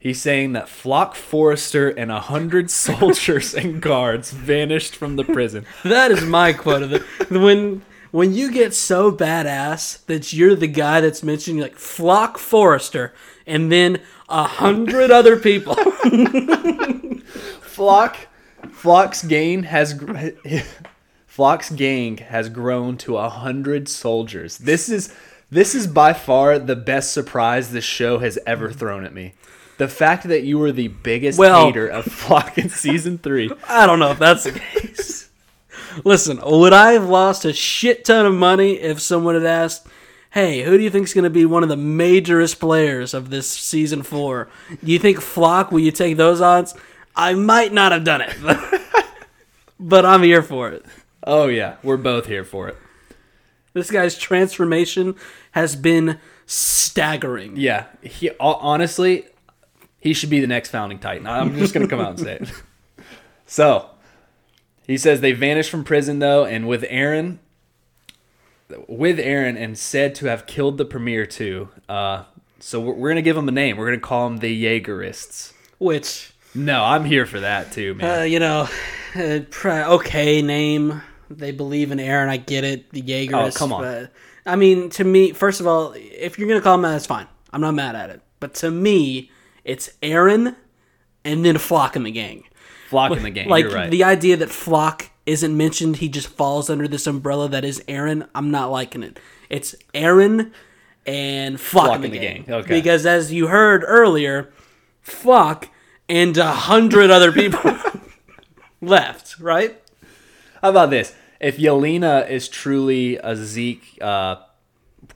He's 0.00 0.22
saying 0.22 0.52
that 0.52 0.66
Floch 0.66 1.14
Forster 1.14 1.88
and 1.90 2.12
a 2.12 2.20
hundred 2.20 2.70
soldiers 2.86 3.52
and 3.52 3.82
guards 3.82 4.30
vanished 4.30 4.94
from 4.94 5.16
the 5.16 5.24
prison. 5.24 5.66
That 5.82 6.12
is 6.12 6.22
my 6.22 6.52
quote 6.52 6.82
of 6.82 6.92
it. 6.92 7.02
When 7.30 7.82
when 8.10 8.32
you 8.32 8.50
get 8.50 8.74
so 8.74 9.12
badass 9.12 10.06
that 10.06 10.32
you're 10.32 10.54
the 10.54 10.66
guy 10.68 11.00
that's 11.00 11.22
mentioning 11.22 11.60
like 11.60 11.76
Floch 11.76 12.38
Forster 12.38 13.12
and 13.48 13.72
then 13.72 14.00
a 14.28 14.44
hundred 14.44 15.10
other 15.10 15.36
people. 15.38 15.74
Floch, 17.74 18.16
Floch's 18.62 19.22
gang 19.24 19.64
has 19.64 19.94
Floch's 21.28 21.70
gang 21.70 22.16
has 22.18 22.48
grown 22.48 22.96
to 22.98 23.16
a 23.16 23.28
hundred 23.28 23.88
soldiers. 23.88 24.58
This 24.58 24.88
is 24.88 25.14
this 25.50 25.74
is 25.74 25.86
by 25.86 26.12
far 26.12 26.58
the 26.58 26.76
best 26.76 27.12
surprise 27.12 27.70
this 27.72 27.84
show 27.84 28.18
has 28.18 28.38
ever 28.46 28.70
thrown 28.70 29.04
at 29.04 29.14
me. 29.14 29.34
The 29.78 29.88
fact 29.88 30.24
that 30.28 30.42
you 30.42 30.58
were 30.58 30.72
the 30.72 30.88
biggest 30.88 31.38
Well- 31.38 31.66
hater 31.66 31.86
of 31.86 32.04
Floch 32.06 32.58
in 32.58 32.68
season 32.68 33.18
three. 33.18 33.50
I 33.68 33.86
don't 33.86 33.98
know 34.00 34.10
if 34.10 34.18
that's 34.18 34.44
the 34.44 34.52
case. 34.52 35.30
Listen, 36.04 36.40
would 36.44 36.72
I 36.72 36.92
have 36.92 37.08
lost 37.08 37.44
a 37.44 37.52
shit 37.52 38.04
ton 38.04 38.26
of 38.26 38.34
money 38.34 38.74
if 38.74 39.00
someone 39.00 39.34
had 39.34 39.44
asked, 39.46 39.86
"Hey, 40.38 40.62
who 40.62 40.78
do 40.78 40.84
you 40.84 40.90
think 40.90 41.06
is 41.06 41.14
going 41.14 41.24
to 41.24 41.30
be 41.30 41.44
one 41.44 41.62
of 41.62 41.68
the 41.68 41.76
majorest 41.76 42.60
players 42.60 43.12
of 43.12 43.30
this 43.30 43.48
season 43.48 44.02
four? 44.02 44.48
Do 44.84 44.92
you 44.92 44.98
think 44.98 45.18
Floch? 45.18 45.72
Will 45.72 45.80
you 45.80 45.90
take 45.90 46.16
those 46.16 46.40
odds?" 46.40 46.74
I 47.16 47.34
might 47.34 47.72
not 47.72 47.90
have 47.90 48.04
done 48.04 48.20
it, 48.20 48.36
but 49.80 50.06
I'm 50.06 50.22
here 50.22 50.42
for 50.42 50.68
it. 50.68 50.86
Oh 51.24 51.48
yeah, 51.48 51.76
we're 51.82 51.96
both 51.96 52.26
here 52.26 52.44
for 52.44 52.68
it. 52.68 52.76
This 53.72 53.90
guy's 53.90 54.16
transformation 54.16 55.16
has 55.50 55.74
been 55.74 56.20
staggering. 56.46 57.56
Yeah, 57.56 57.86
he 58.02 58.30
honestly, 58.38 59.26
he 59.98 60.14
should 60.14 60.30
be 60.30 60.38
the 60.38 60.46
next 60.46 60.70
founding 60.70 61.00
titan. 61.00 61.26
I'm 61.26 61.56
just 61.56 61.74
gonna 61.74 61.88
come 61.88 62.00
out 62.00 62.10
and 62.10 62.20
say 62.20 62.36
it. 62.36 62.52
So, 63.50 63.88
he 64.86 64.98
says 64.98 65.22
they 65.22 65.32
vanished 65.32 65.70
from 65.70 65.82
prison 65.82 66.18
though, 66.18 66.44
and 66.44 66.68
with 66.68 66.82
Eren, 66.82 67.38
with 68.86 69.18
Eren, 69.18 69.56
and 69.60 69.78
said 69.78 70.14
to 70.16 70.26
have 70.26 70.46
killed 70.46 70.78
the 70.78 70.84
premier 70.84 71.26
too. 71.26 71.68
Uh, 71.88 72.24
so 72.60 72.80
we're, 72.80 72.94
we're 72.94 73.08
gonna 73.10 73.22
give 73.22 73.36
him 73.36 73.48
a 73.48 73.52
name. 73.52 73.76
We're 73.76 73.86
gonna 73.86 74.00
call 74.00 74.26
him 74.26 74.38
the 74.38 74.64
Jaegerists. 74.64 75.52
Which, 75.78 76.32
No, 76.54 76.82
I'm 76.84 77.04
here 77.04 77.24
for 77.26 77.40
that 77.40 77.72
too, 77.72 77.94
man. 77.94 78.20
uh, 78.20 78.22
you 78.24 78.40
know, 78.40 78.68
uh, 79.16 79.40
okay 79.94 80.42
name. 80.42 81.02
They 81.30 81.50
believe 81.52 81.92
in 81.92 81.98
Eren. 81.98 82.28
I 82.28 82.38
get 82.38 82.64
it. 82.64 82.90
The 82.90 83.00
Jaegers. 83.02 83.54
Oh, 83.54 83.58
come 83.58 83.72
on. 83.72 83.82
But, 83.82 84.12
I 84.46 84.56
mean, 84.56 84.88
to 84.90 85.04
me, 85.04 85.32
first 85.32 85.60
of 85.60 85.66
all, 85.66 85.92
if 85.96 86.38
you're 86.38 86.48
gonna 86.48 86.60
call 86.62 86.74
him 86.74 86.82
that, 86.82 86.92
that's 86.92 87.06
fine. 87.06 87.26
I'm 87.52 87.60
not 87.60 87.74
mad 87.74 87.94
at 87.96 88.10
it. 88.10 88.22
But 88.40 88.54
to 88.56 88.70
me, 88.70 89.30
it's 89.64 89.90
Eren, 90.02 90.56
and 91.24 91.44
then 91.44 91.56
Floch 91.56 91.96
in 91.96 92.02
the 92.04 92.10
gang. 92.10 92.44
Floch 92.90 93.14
in 93.16 93.22
the 93.22 93.30
game. 93.30 93.48
Like 93.48 93.64
You're 93.64 93.74
right. 93.74 93.90
the 93.90 94.04
idea 94.04 94.36
that 94.38 94.48
Floch 94.48 95.08
isn't 95.28 95.56
mentioned, 95.56 95.96
he 95.96 96.08
just 96.08 96.28
falls 96.28 96.70
under 96.70 96.88
this 96.88 97.06
umbrella 97.06 97.48
that 97.50 97.64
is 97.64 97.80
Eren. 97.86 98.26
I'm 98.34 98.50
not 98.50 98.70
liking 98.70 99.02
it. 99.02 99.20
It's 99.50 99.74
Eren 99.94 100.52
and 101.06 101.58
Floch, 101.58 102.02
in 102.02 102.10
the, 102.10 102.18
gang. 102.18 102.44
Okay. 102.48 102.80
Because 102.80 103.04
as 103.04 103.30
you 103.30 103.48
heard 103.48 103.84
earlier, 103.86 104.50
Floch 105.04 105.68
and 106.08 106.36
a 106.38 106.52
hundred 106.52 107.10
other 107.10 107.30
people 107.30 107.76
left. 108.80 109.38
Right? 109.38 109.80
How 110.62 110.70
about 110.70 110.90
this? 110.90 111.14
If 111.40 111.58
Yelena 111.58 112.28
is 112.28 112.48
truly 112.48 113.16
a 113.18 113.36
Zeke 113.36 113.98
uh, 114.00 114.36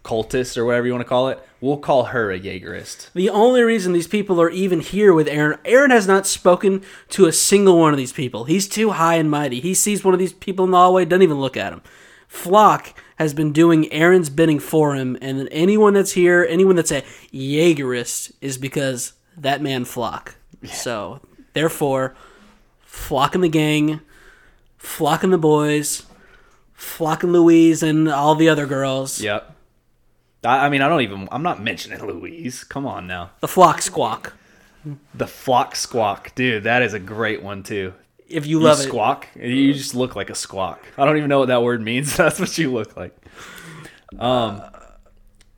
cultist 0.05 0.57
or 0.57 0.65
whatever 0.65 0.87
you 0.87 0.93
want 0.93 1.05
to 1.05 1.09
call 1.09 1.29
it, 1.29 1.41
we'll 1.61 1.77
call 1.77 2.07
her 2.07 2.31
a 2.31 2.41
Jaegerist. 2.41 3.13
The 3.13 3.31
only 3.31 3.63
reason 3.63 3.93
these 3.93 4.09
people 4.09 4.41
are 4.41 4.51
even 4.51 4.81
here 4.81 5.13
with 5.13 5.29
Eren, 5.29 5.59
Eren 5.65 5.91
has 5.91 6.07
not 6.07 6.27
spoken 6.27 6.83
to 7.11 7.27
a 7.27 7.33
single 7.33 7.79
one 7.79 7.93
of 7.93 7.99
these 7.99 8.13
people. 8.13 8.45
He's 8.45 8.69
too 8.69 8.91
high 8.91 9.17
and 9.17 9.31
mighty. 9.31 9.61
He 9.61 9.75
sees 9.75 10.05
one 10.05 10.15
of 10.15 10.21
these 10.21 10.33
people 10.33 10.65
in 10.65 10.73
the 10.73 10.77
hallway, 10.77 11.05
doesn't 11.05 11.23
even 11.23 11.41
look 11.41 11.57
at 11.57 11.73
him. 11.73 11.83
Floch 12.29 12.93
has 13.17 13.35
been 13.35 13.53
doing 13.53 13.85
Eren's 13.91 14.31
bidding 14.31 14.59
for 14.59 14.95
him, 14.95 15.17
and 15.21 15.49
anyone 15.53 15.95
that's 15.95 16.13
here, 16.13 16.47
anyone 16.49 16.77
that's 16.77 16.91
a 16.91 17.05
Jaegerist, 17.33 18.33
is 18.41 18.59
because 18.59 19.13
that 19.37 19.63
man 19.63 19.85
Floch. 19.85 20.35
So, 20.65 21.21
therefore, 21.53 22.17
Floch 22.89 23.35
and 23.35 23.45
the 23.45 23.49
gang, 23.49 24.01
Floch 24.81 25.23
and 25.23 25.33
the 25.33 25.39
boys, 25.39 26.05
Floch 26.77 27.23
and 27.23 27.33
Louise 27.33 27.83
and 27.83 28.09
all 28.09 28.35
the 28.35 28.49
other 28.49 28.67
girls. 28.67 29.21
Yep. 29.21 29.52
I, 30.45 30.67
I 30.67 30.69
mean, 30.69 30.83
I 30.83 30.89
don't 30.89 31.03
even. 31.03 31.29
I'm 31.33 31.43
not 31.43 31.63
mentioning 31.63 31.99
Louise. 32.07 32.65
Come 32.65 32.87
on 32.87 33.07
now. 33.07 33.31
The 33.41 33.49
Flock 33.49 33.81
Squawk. 33.83 34.35
The 35.15 35.29
flock 35.29 35.77
squawk, 35.77 36.35
dude. 36.35 36.65
That 36.65 36.83
is 36.83 36.93
a 36.93 36.99
great 36.99 37.41
one 37.41 37.63
too. 37.63 37.95
If 38.29 38.47
you 38.47 38.59
You 38.59 38.65
love 38.65 38.81
it. 38.81 38.83
squawk. 38.89 39.29
You 39.37 39.73
just 39.73 39.95
look 39.95 40.17
like 40.17 40.29
a 40.29 40.35
squawk. 40.35 40.85
I 40.99 41.05
don't 41.05 41.17
even 41.19 41.29
know 41.29 41.39
what 41.39 41.47
that 41.49 41.63
word 41.63 41.81
means. 41.81 42.17
That's 42.17 42.41
what 42.41 42.59
you 42.59 42.73
look 42.73 42.97
like. 42.97 43.17
Um, 44.19 44.61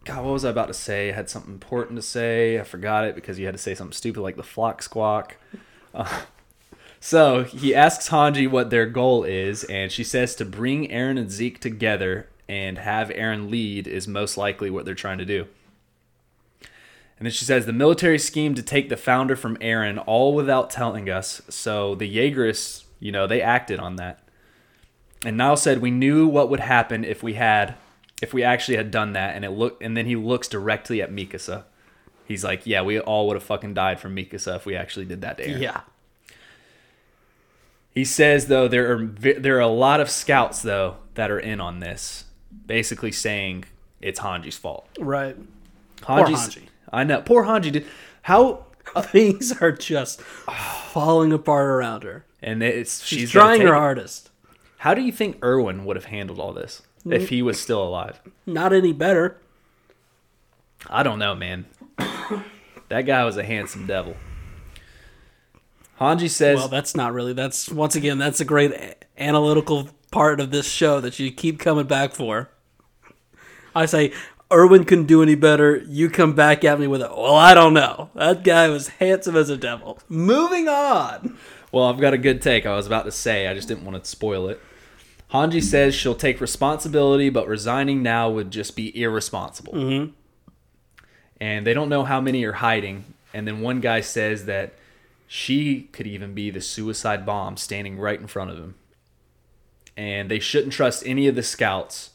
God, 0.05 0.25
what 0.25 0.33
was 0.35 0.45
I 0.45 0.51
about 0.51 0.69
to 0.69 0.75
say? 0.75 1.09
I 1.09 1.13
had 1.13 1.31
something 1.31 1.55
important 1.55 1.97
to 1.97 2.03
say. 2.03 2.61
I 2.61 2.65
forgot 2.65 3.07
it 3.07 3.15
because 3.15 3.39
you 3.39 3.47
had 3.47 3.55
to 3.55 3.59
say 3.59 3.75
something 3.75 3.95
stupid 3.95 4.21
like 4.21 4.37
the 4.37 4.43
flock 4.43 4.83
squawk. 4.83 5.39
Uh, 5.95 6.21
so 7.01 7.45
he 7.45 7.75
asks 7.75 8.11
Hange 8.11 8.51
what 8.51 8.69
their 8.69 8.85
goal 8.85 9.25
is, 9.25 9.65
and 9.65 9.91
she 9.91 10.05
says 10.05 10.35
to 10.37 10.45
bring 10.45 10.87
Eren 10.91 11.19
and 11.19 11.31
Zeke 11.31 11.61
together 11.61 12.29
and 12.49 12.79
have 12.79 13.09
Eren 13.09 13.51
lead 13.51 13.87
is 13.87 14.07
most 14.07 14.37
likely 14.37 14.71
what 14.71 14.85
they're 14.85 14.95
trying 14.95 15.19
to 15.19 15.25
do. 15.25 15.47
And 17.19 17.27
then 17.27 17.33
she 17.33 17.45
says 17.45 17.67
the 17.67 17.73
military 17.73 18.19
scheme 18.19 18.55
to 18.55 18.63
take 18.63 18.89
the 18.89 18.97
founder 18.97 19.37
from 19.37 19.57
Eren 19.59 20.03
all 20.07 20.35
without 20.35 20.71
telling 20.71 21.09
us. 21.09 21.43
So 21.49 21.95
the 21.95 22.13
Jaegerists, 22.13 22.85
you 22.99 23.13
know, 23.13 23.27
they 23.27 23.41
acted 23.41 23.79
on 23.79 23.97
that. 23.97 24.21
And 25.25 25.37
Nile 25.37 25.57
said 25.57 25.81
we 25.81 25.91
knew 25.91 26.27
what 26.27 26.51
would 26.51 26.61
happen 26.61 27.05
if 27.05 27.23
we 27.23 27.35
had 27.35 27.77
if 28.23 28.33
we 28.33 28.43
actually 28.43 28.77
had 28.77 28.91
done 28.91 29.13
that 29.13 29.35
and 29.35 29.45
it 29.45 29.51
looked 29.51 29.83
and 29.83 29.97
then 29.97 30.07
he 30.07 30.17
looks 30.17 30.49
directly 30.49 31.01
at 31.01 31.11
Mikasa. 31.11 31.65
He's 32.27 32.45
like, 32.45 32.67
"Yeah, 32.67 32.83
we 32.83 32.99
all 32.99 33.27
would 33.29 33.35
have 33.35 33.43
fucking 33.43 33.75
died 33.75 34.01
from 34.01 34.17
Mikasa 34.17 34.57
if 34.57 34.67
we 34.67 34.77
actually 34.77 35.07
did 35.07 35.21
that 35.23 35.39
to 35.39 35.47
Eren." 35.47 35.61
Yeah. 35.61 35.81
He 37.95 38.05
says 38.05 38.49
though 38.49 38.69
there 38.69 38.93
are 38.93 39.07
there 39.07 39.57
are 39.57 39.61
a 39.61 39.67
lot 39.67 40.01
of 40.01 40.11
scouts 40.11 40.63
though 40.63 40.97
that 41.15 41.31
are 41.31 41.39
in 41.39 41.61
on 41.61 41.81
this, 41.81 42.24
basically 42.67 43.13
saying 43.13 43.65
it's 44.01 44.21
Hange's 44.21 44.57
fault. 44.57 44.89
Right. 44.99 45.37
Hange's, 46.03 46.55
Hange. 46.55 46.63
I 46.93 47.05
know. 47.05 47.23
Poor 47.23 47.45
Hange 47.45 47.73
did. 47.73 47.87
How 48.23 48.65
Things 49.03 49.53
are 49.61 49.73
just 49.73 50.21
falling 50.21 51.33
apart 51.33 51.67
around 51.67 52.03
her. 52.05 52.25
and 52.43 52.63
it's 52.63 53.05
She's, 53.05 53.21
she's 53.21 53.31
trying 53.31 53.61
her 53.63 53.75
hardest. 53.75 54.31
How 54.79 54.95
do 54.95 55.03
you 55.03 55.13
think 55.13 55.43
Erwin 55.43 55.85
would 55.85 55.97
have 55.97 56.07
handled 56.07 56.39
all 56.39 56.53
this 56.53 56.83
if 57.07 57.23
mm. 57.25 57.29
he 57.29 57.43
was 57.43 57.61
still 57.61 57.83
alive? 57.83 58.21
Not 58.47 58.73
any 58.73 58.93
better. 58.93 59.39
I 60.89 61.03
don't 61.03 61.19
know, 61.19 61.35
man. 61.35 61.65
that 62.89 63.03
guy 63.03 63.25
was 63.25 63.37
a 63.37 63.43
handsome 63.43 63.87
devil. 63.87 64.17
Hange 66.01 66.29
says, 66.29 66.59
Well, 66.59 66.69
that's 66.69 66.95
not 66.95 67.15
really. 67.15 67.33
That's 67.33 67.71
once 67.71 67.97
again, 67.97 68.19
that's 68.19 68.41
a 68.41 68.45
great 68.45 68.97
analytical 69.17 69.89
part 70.15 70.39
of 70.39 70.53
this 70.53 70.71
show 70.71 71.01
that 71.01 71.19
you 71.19 71.33
keep 71.33 71.59
coming 71.59 71.89
back 71.89 72.13
for. 72.13 72.49
I 73.75 73.85
say, 73.87 74.13
Erwin 74.53 74.85
couldn't 74.85 75.07
do 75.07 75.25
any 75.25 75.35
better. 75.35 75.79
You 75.89 76.09
come 76.09 76.35
back 76.35 76.63
at 76.63 76.79
me 76.79 76.87
with 76.87 77.03
it. 77.03 77.11
Well, 77.11 77.35
I 77.35 77.53
don't 77.53 77.75
know. 77.75 78.11
That 78.15 78.45
guy 78.45 78.69
was 78.69 78.87
handsome 78.87 79.35
as 79.35 79.51
a 79.51 79.57
devil. 79.57 79.99
Moving 80.09 80.69
on. 80.69 81.37
Well, 81.73 81.87
I've 81.87 81.99
got 81.99 82.15
a 82.15 82.19
good 82.19 82.41
take. 82.41 82.65
I 82.65 82.77
was 82.77 82.87
about 82.87 83.07
to 83.07 83.11
say, 83.11 83.49
I 83.49 83.55
just 83.55 83.67
didn't 83.67 83.85
want 83.85 84.05
to 84.05 84.09
spoil 84.09 84.49
it. 84.49 84.61
Hange 85.33 85.61
says 85.61 85.97
she'll 85.97 86.15
take 86.15 86.41
responsibility, 86.41 87.29
but 87.29 87.49
resigning 87.49 88.01
now 88.01 88.31
would 88.31 88.53
just 88.53 88.77
be 88.77 88.97
irresponsible. 88.97 89.73
Mm-hmm. 89.73 90.13
And 91.41 91.67
they 91.67 91.75
don't 91.75 91.89
know 91.89 92.05
how 92.05 92.21
many 92.21 92.45
are 92.45 92.53
hiding. 92.53 93.15
And 93.33 93.49
then 93.49 93.63
one 93.63 93.81
guy 93.81 94.01
says 94.01 94.45
that 94.45 94.75
she 95.27 95.89
could 95.91 96.07
even 96.07 96.35
be 96.35 96.51
the 96.51 96.61
suicide 96.61 97.27
bomb 97.27 97.57
standing 97.57 97.99
right 97.99 98.21
in 98.21 98.29
front 98.29 98.53
of 98.53 98.59
him. 98.59 98.77
And 99.97 100.31
they 100.31 100.39
shouldn't 100.41 100.73
trust 100.73 101.05
any 101.07 101.29
of 101.29 101.35
the 101.35 101.43
scouts. 101.43 102.11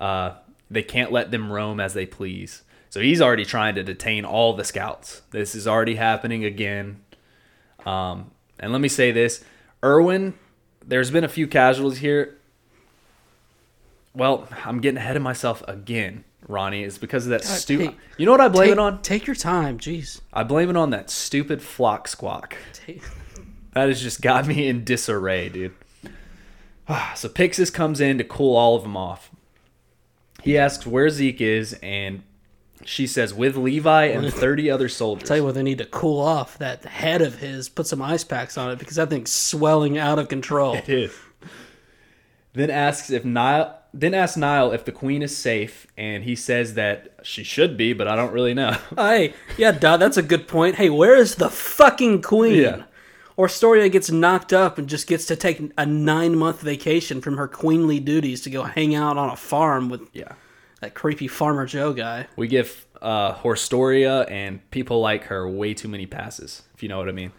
Uh, 0.00 0.34
they 0.70 0.82
can't 0.82 1.12
let 1.12 1.30
them 1.30 1.52
roam 1.52 1.80
as 1.80 1.94
they 1.94 2.06
please. 2.06 2.62
So 2.90 3.00
he's 3.00 3.20
already 3.20 3.44
trying 3.44 3.74
to 3.74 3.82
detain 3.82 4.24
all 4.24 4.54
the 4.54 4.64
scouts. 4.64 5.22
This 5.30 5.54
is 5.54 5.66
already 5.68 5.96
happening 5.96 6.44
again. 6.44 7.00
Um, 7.84 8.30
and 8.58 8.72
let 8.72 8.80
me 8.80 8.88
say 8.88 9.12
this 9.12 9.44
Erwin, 9.84 10.34
there's 10.84 11.10
been 11.10 11.24
a 11.24 11.28
few 11.28 11.46
casualties 11.46 11.98
here. 11.98 12.34
Well, 14.14 14.48
I'm 14.64 14.80
getting 14.80 14.98
ahead 14.98 15.16
of 15.16 15.22
myself 15.22 15.62
again, 15.68 16.24
Ronnie. 16.48 16.82
It's 16.82 16.98
because 16.98 17.26
of 17.26 17.30
that 17.30 17.44
stupid. 17.44 17.90
hey, 17.90 17.96
You 18.16 18.26
know 18.26 18.32
what 18.32 18.40
I 18.40 18.48
blame 18.48 18.68
take, 18.68 18.72
it 18.72 18.78
on? 18.78 19.02
Take 19.02 19.26
your 19.26 19.36
time. 19.36 19.78
Jeez. 19.78 20.20
I 20.32 20.42
blame 20.44 20.70
it 20.70 20.76
on 20.76 20.90
that 20.90 21.10
stupid 21.10 21.62
flock 21.62 22.08
squawk. 22.08 22.56
Take, 22.72 23.02
That 23.74 23.88
has 23.88 24.02
just 24.02 24.20
got 24.22 24.46
me 24.46 24.66
in 24.66 24.82
disarray, 24.84 25.50
dude. 25.50 25.74
So 27.14 27.28
Pixis 27.28 27.72
comes 27.72 28.00
in 28.00 28.18
to 28.18 28.24
cool 28.24 28.56
all 28.56 28.74
of 28.76 28.82
them 28.82 28.96
off. 28.96 29.30
He 30.42 30.56
asks 30.56 30.86
where 30.86 31.10
Zeke 31.10 31.40
is, 31.40 31.74
and 31.82 32.22
she 32.84 33.06
says 33.06 33.34
with 33.34 33.56
Levi 33.56 34.04
and 34.04 34.32
30 34.32 34.70
other 34.70 34.88
soldiers. 34.88 35.28
tell 35.28 35.36
you 35.36 35.44
what, 35.44 35.54
they 35.54 35.62
need 35.62 35.78
to 35.78 35.84
cool 35.84 36.20
off 36.20 36.56
that 36.58 36.84
head 36.84 37.20
of 37.20 37.40
his. 37.40 37.68
Put 37.68 37.86
some 37.86 38.00
ice 38.00 38.24
packs 38.24 38.56
on 38.56 38.70
it 38.70 38.78
because 38.78 38.96
that 38.96 39.10
thing's 39.10 39.32
swelling 39.32 39.98
out 39.98 40.18
of 40.18 40.28
control. 40.28 40.76
It 40.78 40.88
is. 40.88 41.12
Then 42.54 42.70
asks 42.70 43.10
if 43.10 43.24
Nile. 43.24 43.74
Then 43.92 44.14
asks 44.14 44.36
Nile 44.36 44.72
if 44.72 44.84
the 44.84 44.92
queen 44.92 45.22
is 45.22 45.36
safe, 45.36 45.86
and 45.96 46.24
he 46.24 46.36
says 46.36 46.74
that 46.74 47.14
she 47.22 47.42
should 47.42 47.76
be, 47.76 47.92
but 47.92 48.06
I 48.06 48.16
don't 48.16 48.32
really 48.32 48.54
know. 48.54 48.76
Hey, 48.96 49.34
yeah, 49.56 49.72
that's 49.72 50.16
a 50.16 50.22
good 50.22 50.46
point. 50.46 50.76
Hey, 50.76 50.90
where 50.90 51.16
is 51.16 51.36
the 51.36 51.50
fucking 51.50 52.22
queen? 52.22 52.62
Yeah. 52.62 52.82
Or 53.38 53.48
Storia 53.48 53.88
gets 53.88 54.10
knocked 54.10 54.52
up 54.52 54.78
and 54.78 54.88
just 54.88 55.06
gets 55.06 55.24
to 55.26 55.36
take 55.36 55.72
a 55.78 55.86
nine 55.86 56.36
month 56.36 56.60
vacation 56.60 57.20
from 57.20 57.36
her 57.36 57.46
queenly 57.46 58.00
duties 58.00 58.40
to 58.42 58.50
go 58.50 58.64
hang 58.64 58.96
out 58.96 59.16
on 59.16 59.30
a 59.30 59.36
farm 59.36 59.88
with 59.88 60.08
yeah, 60.12 60.32
that 60.80 60.94
creepy 60.94 61.28
Farmer 61.28 61.64
Joe 61.64 61.92
guy. 61.92 62.26
we 62.34 62.48
give 62.48 62.84
uh, 63.00 63.36
Horstoria 63.36 64.28
and 64.28 64.68
people 64.72 65.00
like 65.00 65.26
her 65.26 65.48
way 65.48 65.72
too 65.72 65.86
many 65.86 66.04
passes, 66.04 66.62
if 66.74 66.82
you 66.82 66.88
know 66.88 66.98
what 66.98 67.08
I 67.08 67.12
mean. 67.12 67.30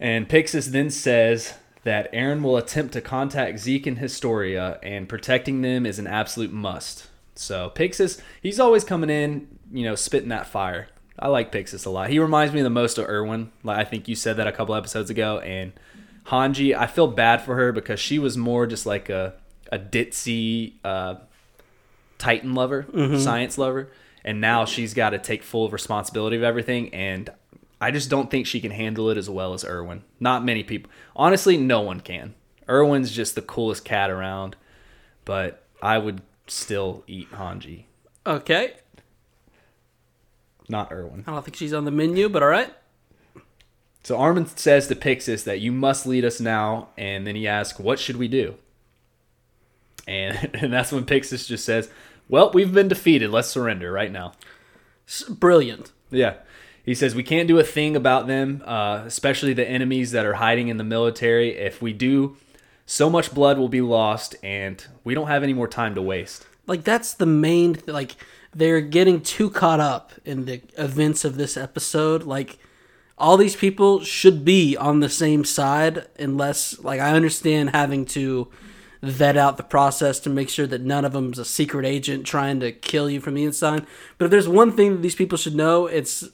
And 0.00 0.28
Pixis 0.28 0.72
then 0.72 0.90
says 0.90 1.54
that 1.84 2.12
Eren 2.12 2.42
will 2.42 2.56
attempt 2.56 2.92
to 2.94 3.00
contact 3.00 3.60
Zeke 3.60 3.86
and 3.86 3.98
Historia, 3.98 4.80
and 4.82 5.08
protecting 5.08 5.62
them 5.62 5.86
is 5.86 6.00
an 6.00 6.08
absolute 6.08 6.52
must. 6.52 7.06
So 7.36 7.70
Pixis, 7.72 8.20
he's 8.42 8.58
always 8.58 8.82
coming 8.82 9.10
in, 9.10 9.46
you 9.72 9.84
know, 9.84 9.94
spitting 9.94 10.30
that 10.30 10.48
fire. 10.48 10.88
I 11.18 11.28
like 11.28 11.52
Pixis 11.52 11.86
a 11.86 11.90
lot. 11.90 12.10
He 12.10 12.18
reminds 12.18 12.52
me 12.52 12.62
the 12.62 12.70
most 12.70 12.98
of 12.98 13.08
Erwin. 13.08 13.50
Like 13.62 13.78
I 13.78 13.84
think 13.84 14.08
you 14.08 14.14
said 14.14 14.36
that 14.36 14.46
a 14.46 14.52
couple 14.52 14.74
episodes 14.74 15.10
ago. 15.10 15.38
And 15.38 15.72
Hange, 16.26 16.74
I 16.76 16.86
feel 16.86 17.06
bad 17.06 17.42
for 17.42 17.54
her 17.56 17.72
because 17.72 18.00
she 18.00 18.18
was 18.18 18.36
more 18.36 18.66
just 18.66 18.86
like 18.86 19.08
a 19.08 19.34
a 19.72 19.78
ditzy 19.78 20.74
uh, 20.84 21.16
Titan 22.18 22.54
lover, 22.54 22.86
science 23.18 23.58
lover, 23.58 23.88
and 24.24 24.40
now 24.40 24.64
she's 24.64 24.94
got 24.94 25.10
to 25.10 25.18
take 25.18 25.42
full 25.42 25.68
responsibility 25.68 26.36
of 26.36 26.42
everything. 26.42 26.92
And 26.94 27.30
I 27.80 27.90
just 27.90 28.08
don't 28.08 28.30
think 28.30 28.46
she 28.46 28.60
can 28.60 28.70
handle 28.70 29.10
it 29.10 29.16
as 29.18 29.28
well 29.28 29.54
as 29.54 29.64
Erwin. 29.64 30.02
Not 30.20 30.44
many 30.44 30.62
people. 30.62 30.90
Honestly, 31.14 31.56
no 31.56 31.80
one 31.80 32.00
can. 32.00 32.34
Erwin's 32.68 33.12
just 33.12 33.34
the 33.34 33.42
coolest 33.42 33.84
cat 33.84 34.10
around, 34.10 34.56
but 35.24 35.62
I 35.82 35.98
would 35.98 36.22
still 36.46 37.04
eat 37.06 37.30
Hange, 37.32 37.84
Okay. 38.26 38.74
Not 40.68 40.92
Erwin. 40.92 41.24
I 41.26 41.32
don't 41.32 41.44
think 41.44 41.56
she's 41.56 41.72
on 41.72 41.84
the 41.84 41.90
menu, 41.90 42.28
but 42.28 42.42
all 42.42 42.48
right. 42.48 42.72
So 44.02 44.16
Armin 44.16 44.46
says 44.46 44.86
to 44.88 44.94
Pixis 44.94 45.44
that 45.44 45.60
you 45.60 45.72
must 45.72 46.06
lead 46.06 46.24
us 46.24 46.40
now, 46.40 46.88
and 46.96 47.26
then 47.26 47.34
he 47.36 47.48
asks, 47.48 47.78
"What 47.78 47.98
should 47.98 48.16
we 48.16 48.28
do?" 48.28 48.54
And 50.06 50.50
and 50.54 50.72
that's 50.72 50.92
when 50.92 51.04
Pixis 51.04 51.46
just 51.46 51.64
says, 51.64 51.90
"Well, 52.28 52.50
we've 52.52 52.72
been 52.72 52.88
defeated. 52.88 53.30
Let's 53.30 53.48
surrender 53.48 53.90
right 53.92 54.12
now." 54.12 54.32
Brilliant. 55.28 55.92
Yeah. 56.10 56.34
He 56.84 56.94
says 56.94 57.16
we 57.16 57.24
can't 57.24 57.48
do 57.48 57.58
a 57.58 57.64
thing 57.64 57.96
about 57.96 58.28
them, 58.28 58.62
uh, 58.64 59.02
especially 59.06 59.52
the 59.52 59.68
enemies 59.68 60.12
that 60.12 60.24
are 60.24 60.34
hiding 60.34 60.68
in 60.68 60.76
the 60.76 60.84
military. 60.84 61.56
If 61.56 61.82
we 61.82 61.92
do, 61.92 62.36
so 62.86 63.10
much 63.10 63.34
blood 63.34 63.58
will 63.58 63.68
be 63.68 63.80
lost, 63.80 64.36
and 64.40 64.84
we 65.02 65.14
don't 65.14 65.26
have 65.26 65.42
any 65.42 65.52
more 65.52 65.66
time 65.66 65.96
to 65.96 66.02
waste. 66.02 66.46
Like 66.68 66.84
that's 66.84 67.12
the 67.12 67.26
main 67.26 67.74
th- 67.74 67.88
like 67.88 68.14
they're 68.56 68.80
getting 68.80 69.20
too 69.20 69.50
caught 69.50 69.80
up 69.80 70.12
in 70.24 70.46
the 70.46 70.62
events 70.78 71.24
of 71.24 71.36
this 71.36 71.56
episode. 71.56 72.22
Like 72.22 72.58
all 73.18 73.36
these 73.36 73.54
people 73.54 74.02
should 74.02 74.44
be 74.44 74.76
on 74.76 75.00
the 75.00 75.10
same 75.10 75.44
side 75.44 76.06
unless 76.18 76.78
like 76.80 77.00
I 77.00 77.10
understand 77.12 77.70
having 77.70 78.06
to 78.06 78.48
vet 79.02 79.36
out 79.36 79.58
the 79.58 79.62
process 79.62 80.18
to 80.20 80.30
make 80.30 80.48
sure 80.48 80.66
that 80.66 80.80
none 80.80 81.04
of 81.04 81.12
them's 81.12 81.38
a 81.38 81.44
secret 81.44 81.84
agent 81.84 82.26
trying 82.26 82.58
to 82.60 82.72
kill 82.72 83.10
you 83.10 83.20
from 83.20 83.34
the 83.34 83.44
inside. 83.44 83.86
But 84.16 84.24
if 84.24 84.30
there's 84.30 84.48
one 84.48 84.72
thing 84.72 84.92
that 84.92 85.02
these 85.02 85.14
people 85.14 85.36
should 85.36 85.54
know 85.54 85.86
it's 85.86 86.26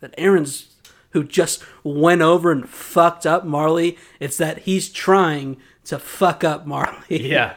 that 0.00 0.16
Eren's 0.16 0.72
who 1.10 1.24
just 1.24 1.62
went 1.84 2.22
over 2.22 2.50
and 2.52 2.68
fucked 2.68 3.26
up 3.26 3.44
Marley 3.44 3.96
it's 4.18 4.38
that 4.38 4.60
he's 4.60 4.88
trying 4.88 5.58
to 5.84 5.98
fuck 5.98 6.42
up 6.42 6.66
Marley. 6.66 7.30
Yeah. 7.30 7.54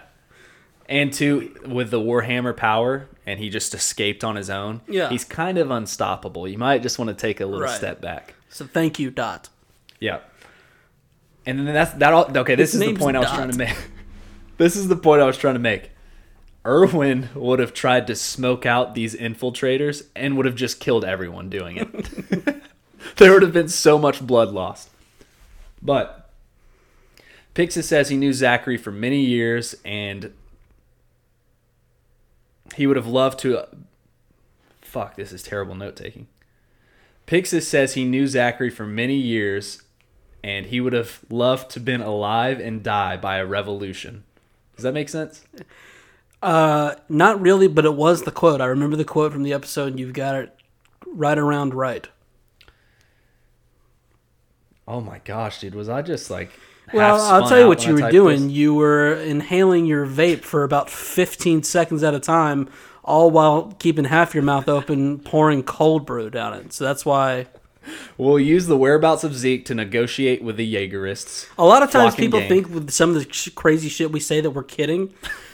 And 0.89 1.13
two, 1.13 1.55
with 1.67 1.91
the 1.91 1.99
Warhammer 1.99 2.57
power, 2.57 3.07
and 3.29 3.39
he 3.39 3.49
just 3.49 3.75
escaped 3.75 4.23
on 4.23 4.35
his 4.35 4.49
own. 4.49 4.81
Yeah. 4.87 5.09
He's 5.09 5.23
kind 5.23 5.59
of 5.59 5.69
unstoppable. 5.69 6.47
You 6.47 6.57
might 6.57 6.81
just 6.81 6.97
want 6.97 7.09
to 7.09 7.13
take 7.13 7.39
a 7.39 7.45
little 7.45 7.61
Right. 7.67 7.77
step 7.77 8.01
back. 8.01 8.33
so 8.49 8.65
thank 8.65 8.97
you 8.97 9.11
Dot 9.11 9.49
Yeah. 9.99 10.19
And 11.45 11.59
then 11.59 11.73
that's 11.73 11.93
that 11.93 12.11
all 12.11 12.25
okay, 12.37 12.55
this 12.55 12.71
His 12.73 12.81
is 12.81 12.87
the 12.87 12.95
point 12.95 13.15
I 13.15 13.19
was 13.19 13.29
trying 13.29 13.51
to 13.51 13.57
make. 13.57 13.75
this 14.57 14.75
is 14.75 14.87
the 14.87 14.95
point 14.95 15.21
I 15.21 15.25
was 15.25 15.37
trying 15.37 15.53
to 15.53 15.59
make. 15.59 15.91
Erwin 16.65 17.29
would 17.35 17.59
have 17.59 17.73
tried 17.73 18.07
to 18.07 18.15
smoke 18.15 18.65
out 18.65 18.93
these 18.95 19.15
infiltrators 19.15 20.07
and 20.15 20.35
would 20.35 20.45
have 20.45 20.55
just 20.55 20.79
killed 20.79 21.05
everyone 21.05 21.49
doing 21.49 21.77
it. 21.77 22.63
there 23.17 23.31
would 23.31 23.43
have 23.43 23.53
been 23.53 23.69
so 23.69 23.97
much 23.97 24.25
blood 24.25 24.49
lost. 24.51 24.89
But 25.81 26.29
Pixis 27.55 27.83
says 27.85 28.09
he 28.09 28.17
knew 28.17 28.33
Zachary 28.33 28.77
for 28.77 28.91
many 28.91 29.21
years 29.21 29.75
and 29.85 30.33
he 32.79 32.87
would 32.87 32.95
have 32.95 33.07
loved 33.07 33.39
to. 33.39 33.67
Fuck, 34.79 35.17
this 35.17 35.33
is 35.33 35.43
terrible 35.43 35.75
note 35.75 35.97
taking. 35.97 36.27
Pixis 37.27 37.63
says 37.63 37.93
he 37.93 38.05
knew 38.05 38.25
Zachary 38.25 38.69
for 38.69 38.85
many 38.85 39.15
years 39.15 39.83
and 40.41 40.67
he 40.67 40.79
would 40.79 40.93
have 40.93 41.19
loved 41.29 41.69
to 41.71 41.81
been 41.81 41.99
alive 41.99 42.57
and 42.61 42.81
die 42.81 43.17
by 43.17 43.35
a 43.35 43.45
revolution. 43.45 44.23
Does 44.77 44.83
that 44.83 44.93
make 44.93 45.09
sense? 45.09 45.43
Uh, 46.41 46.95
not 47.09 47.41
really, 47.41 47.67
but 47.67 47.83
it 47.83 47.95
was 47.95 48.21
the 48.21 48.31
quote. 48.31 48.61
I 48.61 48.65
remember 48.67 48.95
the 48.95 49.03
quote 49.03 49.33
from 49.33 49.43
the 49.43 49.51
episode. 49.51 49.87
and 49.89 49.99
You've 49.99 50.13
got 50.13 50.35
it 50.35 50.55
right 51.05 51.37
around 51.37 51.73
right. 51.73 52.07
Oh 54.87 55.01
my 55.01 55.19
gosh, 55.25 55.59
dude, 55.59 55.75
was 55.75 55.89
I 55.89 56.01
just 56.01 56.31
like 56.31 56.51
Well, 56.93 57.21
I'll 57.21 57.47
tell 57.47 57.59
you 57.59 57.67
what 57.67 57.85
you 57.85 57.97
I 57.97 58.03
were 58.03 58.11
doing. 58.11 58.47
this? 58.47 58.51
You 58.51 58.73
were 58.73 59.13
inhaling 59.13 59.85
your 59.85 60.05
vape 60.05 60.41
for 60.41 60.63
about 60.63 60.89
15 60.89 61.63
seconds 61.63 62.03
at 62.03 62.13
a 62.13 62.19
time, 62.19 62.69
all 63.03 63.31
while 63.31 63.75
keeping 63.79 64.05
half 64.05 64.33
your 64.33 64.43
mouth 64.43 64.67
open, 64.67 65.19
pouring 65.19 65.63
cold 65.63 66.05
brew 66.05 66.29
down 66.29 66.53
it. 66.53 66.73
So 66.73 66.83
that's 66.83 67.05
why 67.05 67.47
We'll 68.17 68.39
use 68.39 68.67
the 68.67 68.77
whereabouts 68.77 69.23
of 69.23 69.35
Zeke 69.35 69.65
to 69.65 69.75
negotiate 69.75 70.43
with 70.43 70.57
the 70.57 70.73
Jaegerists. 70.75 71.47
a 71.57 71.65
lot 71.65 71.83
of 71.83 71.91
times 71.91 72.15
people 72.15 72.39
gang. 72.39 72.49
think 72.49 72.69
with 72.69 72.91
some 72.91 73.15
of 73.15 73.15
the 73.15 73.51
crazy 73.55 73.89
shit 73.89 74.11
we 74.11 74.19
say 74.19 74.41
that 74.41 74.51
we're 74.51 74.63
kidding. 74.63 75.13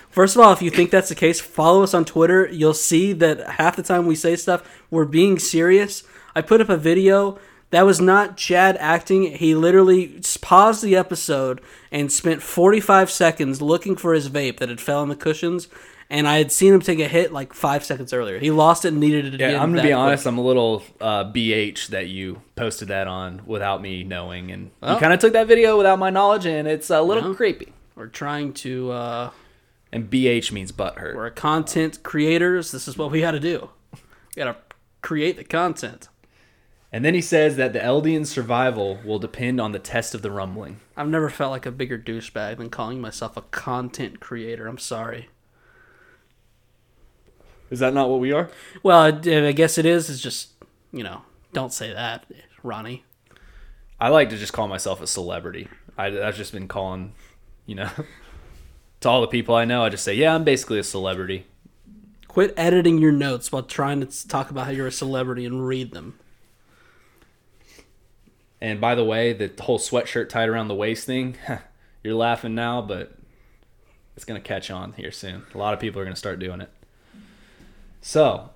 First 0.10 0.36
of 0.36 0.41
all, 0.41 0.53
if 0.53 0.62
you 0.62 0.70
think 0.70 0.91
that's 0.91 1.10
the 1.10 1.16
case, 1.16 1.41
follow 1.41 1.84
us 1.84 1.94
on 1.94 2.06
Twitter. 2.06 2.48
You'll 2.52 2.74
see 2.74 3.14
that 3.14 3.48
half 3.52 3.76
the 3.76 3.84
time 3.84 4.06
we 4.06 4.16
say 4.16 4.36
stuff, 4.36 4.64
we're 4.90 5.06
being 5.06 5.40
serious. 5.40 6.03
I 6.34 6.41
put 6.41 6.62
up 6.62 6.70
a 6.70 6.78
video 6.78 7.38
that 7.72 7.86
was 7.86 8.00
not 8.00 8.38
Chad 8.38 8.78
acting. 8.80 9.24
He 9.36 9.56
literally 9.56 10.22
paused 10.42 10.84
the 10.84 10.96
episode 10.96 11.62
and 11.92 12.12
spent 12.12 12.42
45 12.42 13.10
seconds 13.12 13.62
looking 13.62 13.96
for 13.96 14.14
his 14.14 14.30
vape 14.30 14.58
that 14.58 14.70
had 14.70 14.80
fell 14.82 15.02
on 15.02 15.10
the 15.10 15.16
cushions. 15.16 15.68
And 16.08 16.28
I 16.28 16.38
had 16.38 16.52
seen 16.52 16.72
him 16.72 16.82
take 16.82 17.00
a 17.00 17.08
hit 17.08 17.34
like 17.34 17.52
five 17.54 17.84
seconds 17.84 18.14
earlier. 18.14 18.38
He 18.38 18.52
lost 18.52 18.86
it 18.86 18.90
and 18.90 19.00
needed 19.00 19.26
it 19.26 19.34
again. 19.34 19.54
Yeah, 19.54 19.62
I'm 19.64 19.72
gonna 19.72 19.82
be 19.82 19.88
quick. 19.88 19.96
honest. 19.98 20.28
I'm 20.28 20.38
a 20.38 20.44
little 20.44 20.84
uh, 21.02 21.24
BH 21.32 21.88
that 21.88 22.08
you 22.10 22.42
posted 22.56 22.90
that 22.90 23.08
on 23.08 23.42
without 23.48 23.82
me 23.82 24.04
knowing, 24.04 24.52
and 24.52 24.70
Oh. 24.84 24.94
you 24.94 25.00
kind 25.00 25.14
of 25.14 25.20
took 25.20 25.34
that 25.34 25.48
video 25.48 25.76
without 25.78 25.98
my 25.98 26.12
knowledge, 26.12 26.46
and 26.46 26.68
it's 26.68 26.92
a 26.92 27.02
little 27.02 27.30
No. 27.30 27.34
creepy. 27.34 27.74
We're 27.96 28.06
trying 28.08 28.54
to. 28.54 28.92
Uh, 28.92 29.30
And 29.92 30.08
BH 30.10 30.52
means 30.52 30.72
butthurt. 30.72 31.16
We're 31.16 31.30
content 31.32 32.04
creators. 32.04 32.72
This 32.72 32.88
is 32.88 32.98
what 33.00 33.10
we 33.12 33.22
got 33.22 33.32
to 33.32 33.40
do. 33.40 33.70
We 33.94 34.44
got 34.44 34.46
to 34.54 34.56
create 35.02 35.38
the 35.38 35.44
content. 35.44 36.10
And 36.96 37.04
then 37.04 37.14
he 37.14 37.20
says 37.20 37.58
that 37.58 37.74
the 37.74 37.80
Eldian 37.80 38.26
survival 38.26 39.00
will 39.04 39.20
depend 39.20 39.60
on 39.60 39.74
the 39.74 39.80
test 39.80 40.16
of 40.16 40.22
the 40.22 40.32
rumbling. 40.32 40.80
I've 40.96 41.10
never 41.10 41.30
felt 41.30 41.52
like 41.52 41.66
a 41.66 41.72
bigger 41.72 41.98
douchebag 41.98 42.56
than 42.56 42.70
calling 42.70 43.02
myself 43.02 43.36
a 43.36 43.42
content 43.42 44.22
creator. 44.22 44.66
I'm 44.66 44.78
sorry. 44.78 45.28
Is 47.70 47.80
that 47.80 47.94
not 47.94 48.10
what 48.10 48.22
we 48.22 48.32
are? 48.32 48.50
Well, 48.82 48.98
I, 48.98 49.08
I 49.10 49.52
guess 49.52 49.78
it 49.78 49.86
is. 49.86 50.10
It's 50.10 50.22
just, 50.22 50.52
you 50.94 51.04
know, 51.04 51.24
don't 51.52 51.74
say 51.74 51.92
that, 51.92 52.32
Ronnie. 52.64 53.04
I 54.00 54.08
like 54.08 54.30
to 54.30 54.38
just 54.38 54.54
call 54.54 54.70
myself 54.70 55.02
a 55.02 55.08
celebrity. 55.08 55.68
I, 55.98 56.18
I've 56.22 56.38
just 56.38 56.54
been 56.54 56.70
calling, 56.70 57.12
you 57.66 57.76
know, 57.76 57.90
to 59.02 59.10
all 59.10 59.20
the 59.20 59.28
people 59.28 59.54
I 59.54 59.66
know. 59.66 59.84
I 59.84 59.90
just 59.90 60.06
say, 60.06 60.14
yeah, 60.14 60.34
I'm 60.34 60.46
basically 60.46 60.80
a 60.80 60.84
celebrity. 60.84 61.46
Quit 62.30 62.54
editing 62.56 63.00
your 63.00 63.12
notes 63.12 63.52
while 63.52 63.64
trying 63.64 64.00
to 64.00 64.28
talk 64.30 64.50
about 64.50 64.68
how 64.68 64.72
you're 64.72 64.88
a 64.88 64.94
celebrity 64.94 65.46
and 65.46 65.68
read 65.68 65.92
them. 65.92 66.20
And 68.61 68.80
by 68.82 68.95
the 68.95 69.03
way, 69.03 69.34
the 69.34 69.52
whole 69.61 69.80
sweatshirt 69.80 70.30
tied 70.30 70.49
around 70.49 70.68
the 70.69 70.76
waist 70.76 71.06
thing, 71.06 71.38
you're 72.03 72.15
laughing 72.15 72.56
now, 72.56 72.82
but 72.82 73.14
it's 74.15 74.26
going 74.26 74.41
to 74.41 74.48
catch 74.48 74.72
on 74.72 74.94
here 74.94 75.11
soon. 75.11 75.44
A 75.53 75.57
lot 75.57 75.73
of 75.73 75.80
people 75.80 76.02
are 76.02 76.06
going 76.06 76.14
to 76.14 76.19
start 76.19 76.40
doing 76.40 76.61
it. 76.61 76.69
So, 78.02 78.52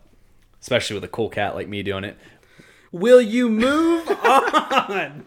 especially 0.62 0.96
with 0.96 1.04
a 1.04 1.10
cool 1.10 1.30
cat 1.30 1.56
like 1.56 1.68
me 1.68 1.84
doing 1.84 2.04
it, 2.04 2.18
Will 2.92 3.22
you 3.22 3.50
move 3.50 4.10
on? 4.24 5.26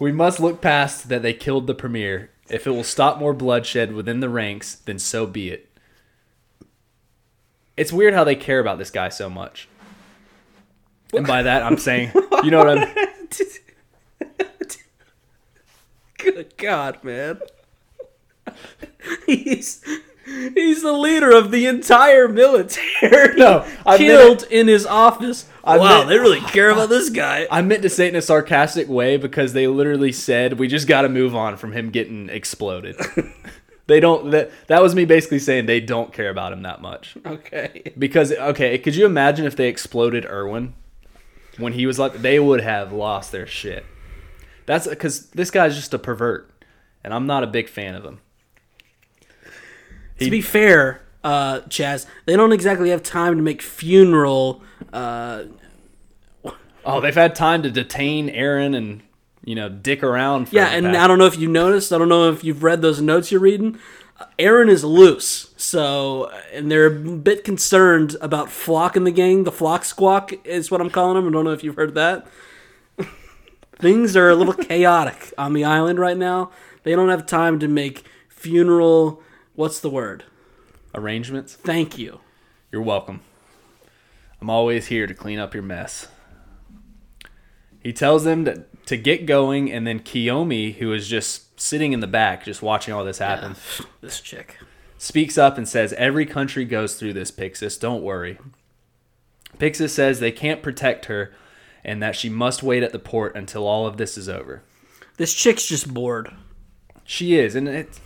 we 0.00 0.10
must 0.12 0.40
look 0.40 0.60
past 0.60 1.08
that 1.08 1.22
they 1.22 1.32
killed 1.32 1.66
the 1.66 1.74
premier. 1.74 2.30
If 2.48 2.66
it 2.66 2.70
will 2.70 2.84
stop 2.84 3.18
more 3.18 3.32
bloodshed 3.32 3.92
within 3.92 4.20
the 4.20 4.28
ranks, 4.28 4.74
then 4.74 4.98
so 4.98 5.24
be 5.26 5.50
it. 5.50 5.68
It's 7.76 7.92
weird 7.92 8.12
how 8.14 8.24
they 8.24 8.34
care 8.34 8.58
about 8.58 8.78
this 8.78 8.90
guy 8.90 9.08
so 9.08 9.30
much. 9.30 9.68
And 11.12 11.26
by 11.26 11.42
that, 11.42 11.62
I'm 11.62 11.78
saying, 11.78 12.12
you 12.44 12.50
know 12.50 12.58
what 12.64 12.78
I'm. 12.78 12.94
Good 16.18 16.56
God, 16.58 17.02
man. 17.02 17.40
He's 19.26 19.82
he's 20.24 20.82
the 20.82 20.92
leader 20.92 21.30
of 21.34 21.50
the 21.50 21.66
entire 21.66 22.28
military. 22.28 22.86
No, 23.36 23.66
I 23.86 23.92
meant 23.92 23.98
killed 23.98 24.42
in 24.50 24.68
his 24.68 24.84
office. 24.84 25.48
I 25.64 25.78
wow, 25.78 25.98
meant- 25.98 26.08
they 26.10 26.18
really 26.18 26.40
care 26.40 26.70
about 26.70 26.90
this 26.90 27.08
guy. 27.08 27.46
I 27.50 27.62
meant 27.62 27.82
to 27.82 27.88
say 27.88 28.06
it 28.06 28.10
in 28.10 28.16
a 28.16 28.22
sarcastic 28.22 28.88
way 28.88 29.16
because 29.16 29.54
they 29.54 29.66
literally 29.66 30.12
said 30.12 30.58
we 30.58 30.68
just 30.68 30.86
got 30.86 31.02
to 31.02 31.08
move 31.08 31.34
on 31.34 31.56
from 31.56 31.72
him 31.72 31.90
getting 31.90 32.28
exploded. 32.28 32.96
they 33.86 33.98
don't. 33.98 34.30
That 34.30 34.50
that 34.66 34.82
was 34.82 34.94
me 34.94 35.06
basically 35.06 35.38
saying 35.38 35.64
they 35.64 35.80
don't 35.80 36.12
care 36.12 36.28
about 36.28 36.52
him 36.52 36.62
that 36.62 36.82
much. 36.82 37.16
Okay. 37.24 37.92
Because 37.98 38.32
okay, 38.32 38.76
could 38.76 38.94
you 38.94 39.06
imagine 39.06 39.46
if 39.46 39.56
they 39.56 39.68
exploded 39.68 40.26
Erwin 40.26 40.74
when 41.58 41.72
he 41.72 41.86
was 41.86 41.98
like 41.98 42.14
they 42.22 42.38
would 42.38 42.60
have 42.60 42.92
lost 42.92 43.32
their 43.32 43.46
shit. 43.46 43.84
That's 44.66 44.86
because 44.86 45.26
this 45.30 45.50
guy's 45.50 45.74
just 45.74 45.92
a 45.94 45.98
pervert, 45.98 46.50
and 47.02 47.12
I'm 47.12 47.26
not 47.26 47.42
a 47.42 47.46
big 47.46 47.68
fan 47.68 47.94
of 47.94 48.04
him. 48.04 48.20
to 50.20 50.30
be 50.30 50.40
fair, 50.40 51.02
uh, 51.24 51.60
Chaz, 51.62 52.06
they 52.26 52.36
don't 52.36 52.52
exactly 52.52 52.90
have 52.90 53.02
time 53.02 53.36
to 53.36 53.42
make 53.42 53.62
funeral. 53.62 54.62
Uh, 54.92 55.44
Oh, 56.82 57.00
they've 57.00 57.14
had 57.14 57.34
time 57.34 57.62
to 57.64 57.70
detain 57.70 58.30
Eren 58.30 58.74
and 58.74 59.02
you 59.44 59.54
know 59.54 59.68
dick 59.68 60.02
around. 60.02 60.48
For 60.48 60.56
yeah, 60.56 60.68
and 60.68 60.96
I 60.96 61.06
don't 61.06 61.18
know 61.18 61.26
if 61.26 61.38
you 61.38 61.46
noticed. 61.46 61.92
I 61.92 61.98
don't 61.98 62.08
know 62.08 62.30
if 62.30 62.42
you've 62.42 62.62
read 62.62 62.80
those 62.80 63.02
notes 63.02 63.30
you're 63.30 63.40
reading. 63.40 63.78
Eren 64.38 64.68
is 64.68 64.84
loose, 64.84 65.52
so 65.56 66.30
and 66.52 66.70
they're 66.70 66.86
a 66.86 66.90
bit 66.90 67.44
concerned 67.44 68.16
about 68.20 68.48
Floch 68.48 68.96
in 68.96 69.04
the 69.04 69.10
gang. 69.10 69.44
The 69.44 69.52
Flock 69.52 69.84
Squawk 69.84 70.32
is 70.44 70.70
what 70.70 70.80
I'm 70.80 70.90
calling 70.90 71.14
them. 71.14 71.28
I 71.28 71.32
don't 71.32 71.44
know 71.44 71.52
if 71.52 71.64
you've 71.64 71.76
heard 71.76 71.94
that. 71.94 72.26
Things 73.78 74.16
are 74.16 74.28
a 74.28 74.34
little 74.34 74.54
chaotic 74.54 75.32
on 75.38 75.54
the 75.54 75.64
island 75.64 75.98
right 75.98 76.16
now. 76.16 76.50
They 76.82 76.94
don't 76.94 77.08
have 77.08 77.26
time 77.26 77.58
to 77.60 77.68
make 77.68 78.04
funeral. 78.28 79.22
What's 79.54 79.80
the 79.80 79.90
word? 79.90 80.24
arrangements. 80.94 81.54
Thank 81.54 81.98
you. 81.98 82.20
You're 82.70 82.82
welcome. 82.82 83.20
I'm 84.40 84.50
always 84.50 84.86
here 84.86 85.06
to 85.06 85.14
clean 85.14 85.38
up 85.38 85.54
your 85.54 85.62
mess. 85.62 86.08
He 87.82 87.92
tells 87.92 88.24
them 88.24 88.44
to, 88.44 88.64
to 88.86 88.96
get 88.96 89.26
going, 89.26 89.70
and 89.70 89.86
then 89.86 90.00
Kiyomi, 90.00 90.76
who 90.76 90.92
is 90.92 91.08
just 91.08 91.49
sitting 91.60 91.92
in 91.92 92.00
the 92.00 92.06
back, 92.06 92.44
just 92.44 92.62
watching 92.62 92.94
all 92.94 93.04
this 93.04 93.18
happen, 93.18 93.54
This 94.00 94.20
chick. 94.20 94.58
speaks 94.98 95.36
up 95.36 95.58
and 95.58 95.68
says, 95.68 95.92
Every 95.94 96.26
country 96.26 96.64
goes 96.64 96.94
through 96.94 97.12
this, 97.12 97.30
Pixis. 97.30 97.78
Don't 97.78 98.02
worry. 98.02 98.38
Pixis 99.58 99.90
says 99.90 100.20
they 100.20 100.32
can't 100.32 100.62
protect 100.62 101.06
her 101.06 101.32
and 101.84 102.02
that 102.02 102.16
she 102.16 102.28
must 102.28 102.62
wait 102.62 102.82
at 102.82 102.92
the 102.92 102.98
port 102.98 103.34
until 103.36 103.66
all 103.66 103.86
of 103.86 103.96
this 103.96 104.16
is 104.16 104.28
over. 104.28 104.62
This 105.16 105.34
chick's 105.34 105.66
just 105.66 105.92
bored. 105.92 106.30
She 107.04 107.36
is, 107.38 107.54
and 107.54 107.68
it, 107.68 107.98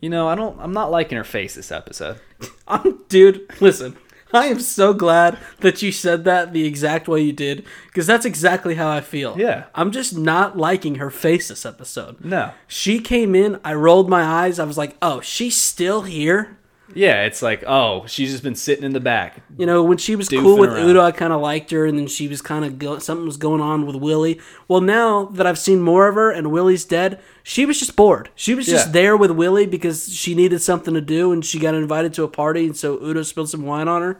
you 0.00 0.10
know, 0.10 0.28
I 0.28 0.34
don't, 0.34 0.58
I'm 0.60 0.72
not 0.72 0.90
liking 0.90 1.16
her 1.16 1.24
face 1.24 1.54
this 1.54 1.70
episode. 1.72 2.18
I'm, 2.68 3.00
dude, 3.08 3.46
listen. 3.60 3.96
I 4.32 4.46
am 4.46 4.60
so 4.60 4.92
glad 4.92 5.38
that 5.60 5.80
you 5.82 5.90
said 5.90 6.24
that 6.24 6.52
the 6.52 6.66
exact 6.66 7.08
way 7.08 7.22
you 7.22 7.32
did 7.32 7.64
because 7.86 8.06
that's 8.06 8.26
exactly 8.26 8.74
how 8.74 8.90
I 8.90 9.00
feel. 9.00 9.38
Yeah. 9.38 9.64
I'm 9.74 9.90
just 9.90 10.16
not 10.16 10.56
liking 10.56 10.96
her 10.96 11.10
face 11.10 11.48
this 11.48 11.64
episode. 11.64 12.22
No. 12.24 12.52
She 12.66 13.00
came 13.00 13.34
in, 13.34 13.58
I 13.64 13.74
rolled 13.74 14.08
my 14.08 14.22
eyes. 14.22 14.58
I 14.58 14.64
was 14.64 14.78
like, 14.78 14.96
"Oh, 15.00 15.20
she's 15.20 15.56
still 15.56 16.02
here." 16.02 16.58
Yeah, 16.94 17.24
it's 17.26 17.42
like, 17.42 17.62
oh, 17.66 18.06
she's 18.06 18.30
just 18.30 18.42
been 18.42 18.54
sitting 18.54 18.82
in 18.84 18.92
the 18.94 19.00
back. 19.00 19.42
You 19.58 19.66
know, 19.66 19.82
when 19.82 19.98
she 19.98 20.16
was 20.16 20.28
cool 20.28 20.56
with 20.58 20.70
around. 20.70 20.88
Udo, 20.88 21.02
I 21.02 21.12
kind 21.12 21.32
of 21.34 21.40
liked 21.42 21.70
her, 21.70 21.84
and 21.84 21.98
then 21.98 22.06
she 22.06 22.28
was 22.28 22.40
kind 22.40 22.64
of 22.64 22.78
go- 22.78 22.98
something 22.98 23.26
was 23.26 23.36
going 23.36 23.60
on 23.60 23.86
with 23.86 23.94
Willie. 23.96 24.40
Well, 24.68 24.80
now 24.80 25.26
that 25.26 25.46
I've 25.46 25.58
seen 25.58 25.82
more 25.82 26.08
of 26.08 26.14
her 26.14 26.30
and 26.30 26.50
Willie's 26.50 26.84
dead, 26.86 27.20
she 27.42 27.66
was 27.66 27.78
just 27.78 27.94
bored. 27.94 28.30
She 28.34 28.54
was 28.54 28.64
just 28.66 28.86
Yeah. 28.86 28.92
there 28.92 29.16
with 29.18 29.30
Willie 29.32 29.66
because 29.66 30.12
she 30.14 30.34
needed 30.34 30.62
something 30.62 30.94
to 30.94 31.00
do, 31.02 31.30
and 31.30 31.44
she 31.44 31.58
got 31.58 31.74
invited 31.74 32.14
to 32.14 32.24
a 32.24 32.28
party, 32.28 32.64
and 32.66 32.76
so 32.76 32.98
Udo 33.02 33.22
spilled 33.22 33.50
some 33.50 33.64
wine 33.66 33.86
on 33.88 34.00
her. 34.00 34.18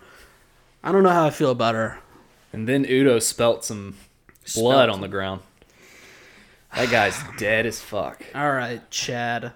I 0.84 0.92
don't 0.92 1.02
know 1.02 1.08
how 1.10 1.26
I 1.26 1.30
feel 1.30 1.50
about 1.50 1.74
her. 1.74 1.98
And 2.52 2.68
then 2.68 2.84
Udo 2.88 3.18
spelt 3.18 3.64
some 3.64 3.94
blood 4.54 4.88
on 4.90 5.00
the 5.00 5.08
ground. 5.08 5.40
That 6.74 6.90
guy's 6.90 7.18
dead 7.38 7.64
as 7.66 7.80
fuck. 7.80 8.22
All 8.34 8.52
right, 8.52 8.88
Chad. 8.90 9.52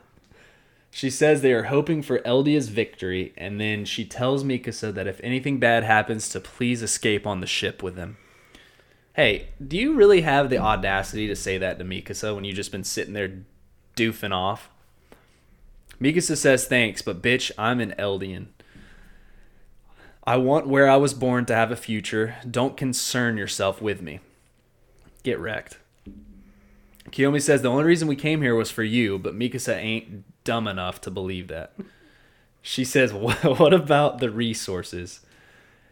She 0.95 1.09
says 1.09 1.41
they 1.41 1.55
are 1.55 1.65
hoping 1.65 2.03
for 2.03 2.19
Eldia's 2.19 2.69
victory, 2.69 3.33
and 3.39 3.59
then 3.59 3.87
she 3.87 4.05
tells 4.05 4.45
Mikasa 4.45 4.93
that 4.93 5.07
if 5.07 5.23
anything 5.25 5.59
bad 5.59 5.85
happens, 5.85 6.29
to 6.29 6.39
please 6.39 6.83
escape 6.83 7.27
on 7.27 7.41
the 7.41 7.47
ship 7.47 7.83
with 7.83 7.97
them. 7.97 8.19
Hey, 9.15 9.49
do 9.67 9.79
you 9.79 9.95
really 9.95 10.21
have 10.21 10.51
the 10.51 10.59
audacity 10.59 11.27
to 11.29 11.35
say 11.35 11.57
that 11.57 11.79
to 11.79 11.85
Mikasa 11.85 12.35
when 12.35 12.45
you've 12.45 12.57
just 12.57 12.71
been 12.71 12.85
sitting 12.85 13.15
there 13.15 13.43
doofing 13.97 14.35
off? 14.35 14.69
Mikasa 15.99 16.37
says 16.37 16.67
thanks, 16.67 17.01
but 17.01 17.23
bitch, 17.23 17.51
I'm 17.57 17.81
an 17.81 17.95
Eldian. 17.99 18.49
I 20.25 20.37
want 20.37 20.67
where 20.67 20.91
I 20.91 20.97
was 20.97 21.15
born 21.15 21.47
to 21.47 21.55
have 21.55 21.71
a 21.71 21.77
future. 21.77 22.37
Don't 22.49 22.77
concern 22.77 23.39
yourself 23.39 23.81
with 23.81 24.03
me. 24.03 24.21
Get 25.23 25.39
wrecked. 25.39 25.79
Kiyomi 27.11 27.41
says 27.41 27.63
the 27.63 27.71
only 27.71 27.85
reason 27.85 28.09
we 28.09 28.17
came 28.17 28.43
here 28.43 28.55
was 28.55 28.71
for 28.71 28.83
you, 28.83 29.19
but 29.19 29.35
Mikasa 29.35 29.75
ain't 29.75 30.25
dumb 30.45 30.67
enough 30.69 31.01
to 31.03 31.11
believe 31.11 31.49
that. 31.49 31.73
She 32.61 32.85
says, 32.85 33.13
What 33.15 33.73
about 33.75 34.19
the 34.19 34.31
resources? 34.31 35.21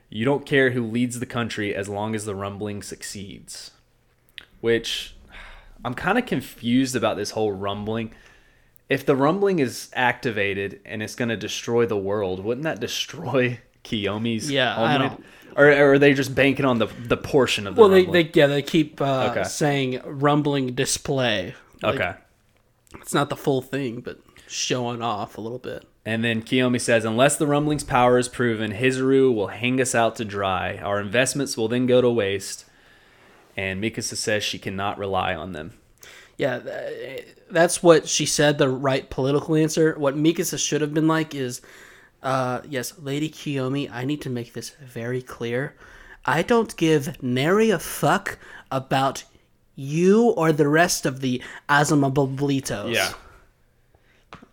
You 0.09 0.25
don't 0.25 0.45
care 0.47 0.71
who 0.71 0.85
leads 0.85 1.21
the 1.21 1.27
country 1.27 1.75
as 1.75 1.89
long 1.89 2.15
as 2.15 2.25
the 2.25 2.35
rumbling 2.35 2.83
succeeds. 2.83 3.71
Which 4.61 5.15
I'm 5.85 5.95
kind 5.95 6.19
of 6.19 6.27
confused 6.27 6.95
about 6.97 7.17
this 7.17 7.31
whole 7.31 7.53
rumbling. 7.53 8.13
If 8.89 9.07
the 9.07 9.15
rumbling 9.17 9.61
is 9.61 9.89
activated 9.95 10.81
and 10.85 11.03
it's 11.03 11.15
going 11.15 11.29
to 11.29 11.37
destroy 11.37 11.87
the 11.87 11.97
world, 11.97 12.45
wouldn't 12.45 12.65
that 12.65 12.81
destroy 12.81 13.61
Kiyomi's 13.85 14.51
Yeah, 14.51 14.79
I 14.81 14.99
don't- 14.99 15.25
Or, 15.57 15.67
or 15.67 15.93
are 15.95 15.99
they 15.99 16.13
just 16.15 16.35
banking 16.35 16.65
on 16.65 16.79
the 16.79 16.87
the 16.87 17.17
portion 17.17 17.67
of 17.67 17.75
the 17.75 17.81
Well, 17.81 17.91
they, 17.91 18.05
they 18.05 18.31
yeah 18.35 18.47
they 18.47 18.63
keep 18.63 19.01
uh, 19.01 19.29
Okay. 19.31 19.43
saying 19.45 20.01
rumbling 20.05 20.75
display. 20.75 21.55
Like, 21.83 21.95
okay. 21.97 22.15
it's 23.01 23.13
not 23.15 23.31
the 23.31 23.37
full 23.37 23.61
thing, 23.63 24.01
but 24.01 24.19
showing 24.51 25.01
off 25.01 25.39
a 25.39 25.41
little 25.41 25.59
bit. 25.59 25.87
And 26.05 26.25
then 26.25 26.43
Kiyomi 26.43 26.81
says, 26.81 27.05
unless 27.05 27.37
the 27.37 27.47
rumbling's 27.47 27.85
power 27.85 28.19
is 28.19 28.29
proven, 28.29 28.73
Hizuru 28.73 29.33
will 29.33 29.49
hang 29.49 29.81
us 29.81 29.95
out 29.95 30.17
to 30.17 30.25
dry. 30.25 30.79
Our 30.79 31.01
investments 31.01 31.57
will 31.57 31.69
then 31.69 31.87
go 31.87 32.01
to 32.01 32.11
waste. 32.11 32.65
And 33.57 33.83
Mikasa 33.83 34.17
says 34.17 34.43
she 34.43 34.59
cannot 34.59 34.99
rely 34.99 35.35
on 35.35 35.53
them. 35.53 35.75
Yeah, 36.37 36.61
that's 37.51 37.83
what 37.83 38.09
she 38.09 38.25
said. 38.25 38.59
The 38.59 38.69
right 38.69 39.09
political 39.11 39.55
answer. 39.55 39.95
What 39.99 40.17
Mikasa 40.17 40.59
should 40.59 40.81
have 40.81 40.95
been 40.95 41.09
like 41.09 41.35
is, 41.35 41.61
uh, 42.23 42.63
yes, 42.69 42.95
Lady 42.99 43.29
Kiyomi. 43.29 43.91
I 43.93 44.05
need 44.05 44.23
to 44.23 44.31
make 44.31 44.55
this 44.55 44.71
very 44.71 45.21
clear. 45.21 45.77
I 46.25 46.43
don't 46.43 46.75
give 46.77 47.23
nary 47.23 47.71
a 47.71 47.79
fuck 47.79 48.39
about 48.71 49.25
you 49.77 50.31
or 50.31 50.53
the 50.53 50.69
rest 50.69 51.05
of 51.05 51.21
the 51.21 51.43
Azumabitos. 51.69 52.95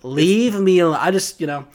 Leave 0.08 0.60
me 0.60 0.80
alone. 0.80 0.98
I 1.00 1.12
just, 1.12 1.40
you 1.42 1.48
know, 1.48 1.68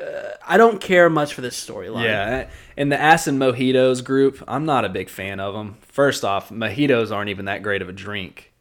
uh, 0.00 0.30
I 0.46 0.56
don't 0.56 0.80
care 0.80 1.08
much 1.08 1.34
for 1.34 1.40
this 1.40 1.54
storyline. 1.64 2.04
Yeah. 2.04 2.48
And 2.76 2.90
the 2.90 3.00
Ass 3.00 3.26
and 3.26 3.38
Mojitos 3.40 4.02
group, 4.02 4.42
I'm 4.48 4.64
not 4.64 4.84
a 4.84 4.88
big 4.88 5.08
fan 5.08 5.40
of 5.40 5.54
them. 5.54 5.76
First 5.82 6.24
off, 6.24 6.50
mojitos 6.50 7.12
aren't 7.12 7.30
even 7.30 7.44
that 7.44 7.62
great 7.62 7.82
of 7.82 7.88
a 7.88 7.92
drink. 7.92 8.52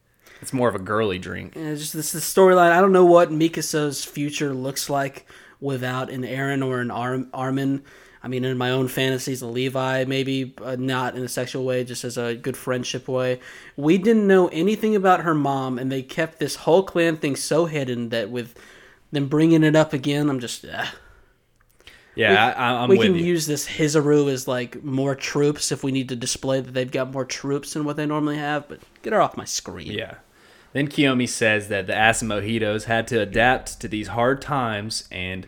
It's 0.42 0.54
more 0.54 0.70
of 0.70 0.76
a 0.76 0.80
girly 0.80 1.20
drink. 1.20 1.56
It's 1.56 1.80
just 1.82 1.94
this, 1.94 2.12
this 2.12 2.32
storyline. 2.32 2.72
I 2.72 2.82
don't 2.82 2.92
know 2.92 3.06
what 3.06 3.30
Mikasa's 3.32 4.04
future 4.04 4.54
looks 4.54 4.90
like 4.90 5.26
without 5.62 6.10
an 6.10 6.24
Eren 6.24 6.66
or 6.66 6.82
an 6.82 6.92
Ar- 6.92 7.26
Armin. 7.34 7.84
I 8.24 8.30
mean, 8.30 8.46
in 8.46 8.58
my 8.58 8.70
own 8.72 8.88
fantasies, 8.88 9.42
a 9.42 9.48
Levi, 9.48 10.06
maybe 10.06 10.54
uh, 10.64 10.78
not 10.80 11.16
in 11.16 11.24
a 11.24 11.28
sexual 11.28 11.66
way, 11.66 11.84
just 11.84 12.06
as 12.06 12.18
a 12.18 12.36
good 12.36 12.56
friendship 12.56 13.10
way. 13.10 13.42
We 13.76 13.98
didn't 13.98 14.26
know 14.28 14.48
anything 14.48 14.96
about 14.96 15.22
her 15.24 15.34
mom, 15.34 15.78
and 15.78 15.92
they 15.92 16.02
kept 16.02 16.40
this 16.40 16.56
whole 16.56 16.84
clan 16.84 17.18
thing 17.18 17.36
so 17.36 17.66
hidden 17.66 18.10
that 18.10 18.30
with 18.30 18.58
them 19.12 19.28
bringing 19.28 19.64
it 19.64 19.76
up 19.76 19.92
again, 19.92 20.30
I'm 20.30 20.40
just. 20.40 20.64
Uh, 20.64 20.86
Yeah, 22.16 22.54
I, 22.56 22.84
I'm 22.84 22.90
we 22.90 23.00
can 23.00 23.16
you. 23.16 23.26
use 23.26 23.48
this 23.48 23.68
Hizuru 23.68 24.32
as 24.32 24.48
like 24.48 24.84
more 24.84 25.16
troops 25.16 25.72
if 25.72 25.84
we 25.84 25.92
need 25.92 26.10
to 26.10 26.16
display 26.16 26.62
that 26.62 26.72
they've 26.72 26.92
got 26.92 27.12
more 27.12 27.26
troops 27.26 27.74
than 27.74 27.86
what 27.86 27.98
they 27.98 28.06
normally 28.06 28.38
have. 28.38 28.70
But 28.70 28.82
get 29.02 29.14
her 29.14 29.22
off 29.22 29.36
my 29.36 29.46
screen. 29.46 29.92
Yeah. 29.92 30.16
Then 30.74 30.88
Kiyomi 30.88 31.28
says 31.28 31.68
that 31.70 31.88
the 31.88 31.94
Azumabitos 31.94 32.86
had 32.86 33.08
to 33.08 33.20
adapt 33.20 33.80
to 33.82 33.88
these 33.88 34.10
hard 34.10 34.42
times, 34.42 35.08
and 35.12 35.48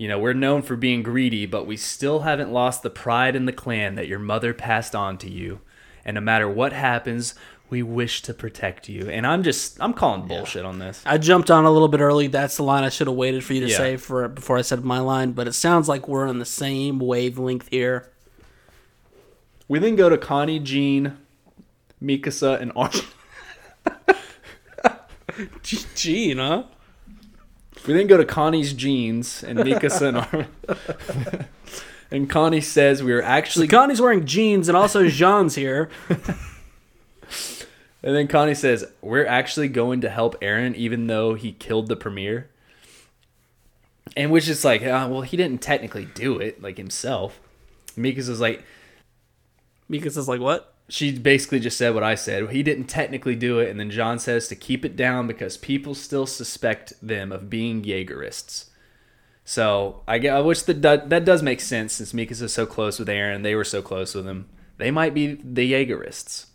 you 0.00 0.08
know 0.08 0.18
we're 0.18 0.32
known 0.32 0.62
for 0.62 0.76
being 0.76 1.02
greedy, 1.02 1.44
but 1.44 1.66
we 1.66 1.76
still 1.76 2.20
haven't 2.20 2.50
lost 2.50 2.82
the 2.82 2.88
pride 2.88 3.36
in 3.36 3.44
the 3.44 3.52
clan 3.52 3.96
that 3.96 4.08
your 4.08 4.18
mother 4.18 4.54
passed 4.54 4.94
on 4.94 5.18
to 5.18 5.30
you. 5.30 5.60
And 6.06 6.14
no 6.14 6.22
matter 6.22 6.48
what 6.48 6.72
happens, 6.72 7.34
we 7.68 7.82
wish 7.82 8.22
to 8.22 8.32
protect 8.32 8.88
you. 8.88 9.10
And 9.10 9.26
I'm 9.26 9.42
just 9.42 9.76
I'm 9.78 9.92
calling 9.92 10.26
bullshit 10.26 10.64
on 10.64 10.78
this. 10.78 11.02
I 11.04 11.18
jumped 11.18 11.50
on 11.50 11.66
a 11.66 11.70
little 11.70 11.86
bit 11.86 12.00
early. 12.00 12.28
That's 12.28 12.56
the 12.56 12.62
line 12.62 12.82
I 12.82 12.88
should 12.88 13.08
have 13.08 13.16
waited 13.16 13.44
for 13.44 13.52
you 13.52 13.60
to 13.60 13.68
Yeah. 13.68 13.76
say 13.76 13.96
for 13.98 14.26
before 14.26 14.56
I 14.56 14.62
said 14.62 14.82
my 14.82 15.00
line. 15.00 15.32
But 15.32 15.46
it 15.46 15.52
sounds 15.52 15.86
like 15.86 16.08
we're 16.08 16.26
on 16.26 16.38
the 16.38 16.46
same 16.46 16.98
wavelength 16.98 17.68
here. 17.70 18.08
We 19.68 19.80
then 19.80 19.96
go 19.96 20.08
to 20.08 20.16
Connie, 20.16 20.60
Jean, 20.60 21.18
Mikasa, 22.02 22.58
and 22.58 22.72
Armin. 22.74 23.02
Gene, 25.94 26.38
huh? 26.38 26.62
We 27.86 27.94
then 27.94 28.06
go 28.06 28.16
to 28.16 28.24
Connie's 28.24 28.72
jeans 28.72 29.42
and 29.42 29.58
Mikasa 29.58 30.08
and 30.08 30.16
Armin. 30.18 31.46
and 32.10 32.28
Connie 32.28 32.60
says 32.60 33.02
we 33.02 33.12
are 33.12 33.22
actually 33.22 33.68
Connie's 33.68 34.00
wearing 34.00 34.26
jeans, 34.26 34.68
and 34.68 34.76
also 34.76 35.08
Jean's 35.08 35.54
here. 35.54 35.88
And 38.02 38.16
then 38.16 38.28
Connie 38.28 38.54
says, 38.54 38.86
We're 39.02 39.26
actually 39.26 39.68
going 39.68 40.00
to 40.00 40.08
help 40.08 40.40
Eren 40.40 40.74
even 40.74 41.06
though 41.06 41.34
he 41.34 41.52
killed 41.52 41.88
the 41.88 41.96
premier. 41.96 42.48
And 44.16 44.30
which 44.32 44.48
is 44.48 44.64
like, 44.64 44.82
uh, 44.82 45.06
well, 45.10 45.20
he 45.20 45.36
didn't 45.36 45.62
technically 45.62 46.04
do 46.04 46.38
it, 46.38 46.60
like 46.60 46.78
himself. 46.78 47.38
Mikasa's 47.96 48.40
like, 48.40 48.64
Mikasa's 49.88 50.28
like, 50.28 50.40
what? 50.40 50.69
She 50.90 51.16
basically 51.16 51.60
just 51.60 51.78
said 51.78 51.94
what 51.94 52.02
I 52.02 52.16
said. 52.16 52.50
He 52.50 52.62
didn't 52.64 52.84
technically 52.88 53.36
do 53.36 53.60
it. 53.60 53.70
And 53.70 53.78
then 53.78 53.90
Jean 53.90 54.18
says 54.18 54.48
to 54.48 54.56
keep 54.56 54.84
it 54.84 54.96
down 54.96 55.26
because 55.28 55.56
people 55.56 55.94
still 55.94 56.26
suspect 56.26 56.92
them 57.00 57.30
of 57.30 57.48
being 57.48 57.82
Jaegerists. 57.82 58.66
So 59.44 60.02
I, 60.08 60.18
get- 60.18 60.34
I 60.34 60.40
wish 60.40 60.62
that 60.62 60.82
that 60.82 61.24
does 61.24 61.42
make 61.42 61.60
sense 61.60 61.92
since 61.94 62.12
Mikasa's 62.12 62.52
so 62.52 62.66
close 62.66 62.98
with 62.98 63.08
Eren. 63.08 63.42
They 63.44 63.54
were 63.54 63.64
so 63.64 63.82
close 63.82 64.14
with 64.14 64.26
him. 64.26 64.48
They 64.78 64.90
might 64.90 65.14
be 65.14 65.34
the 65.34 65.72
Jaegerists. 65.72 66.46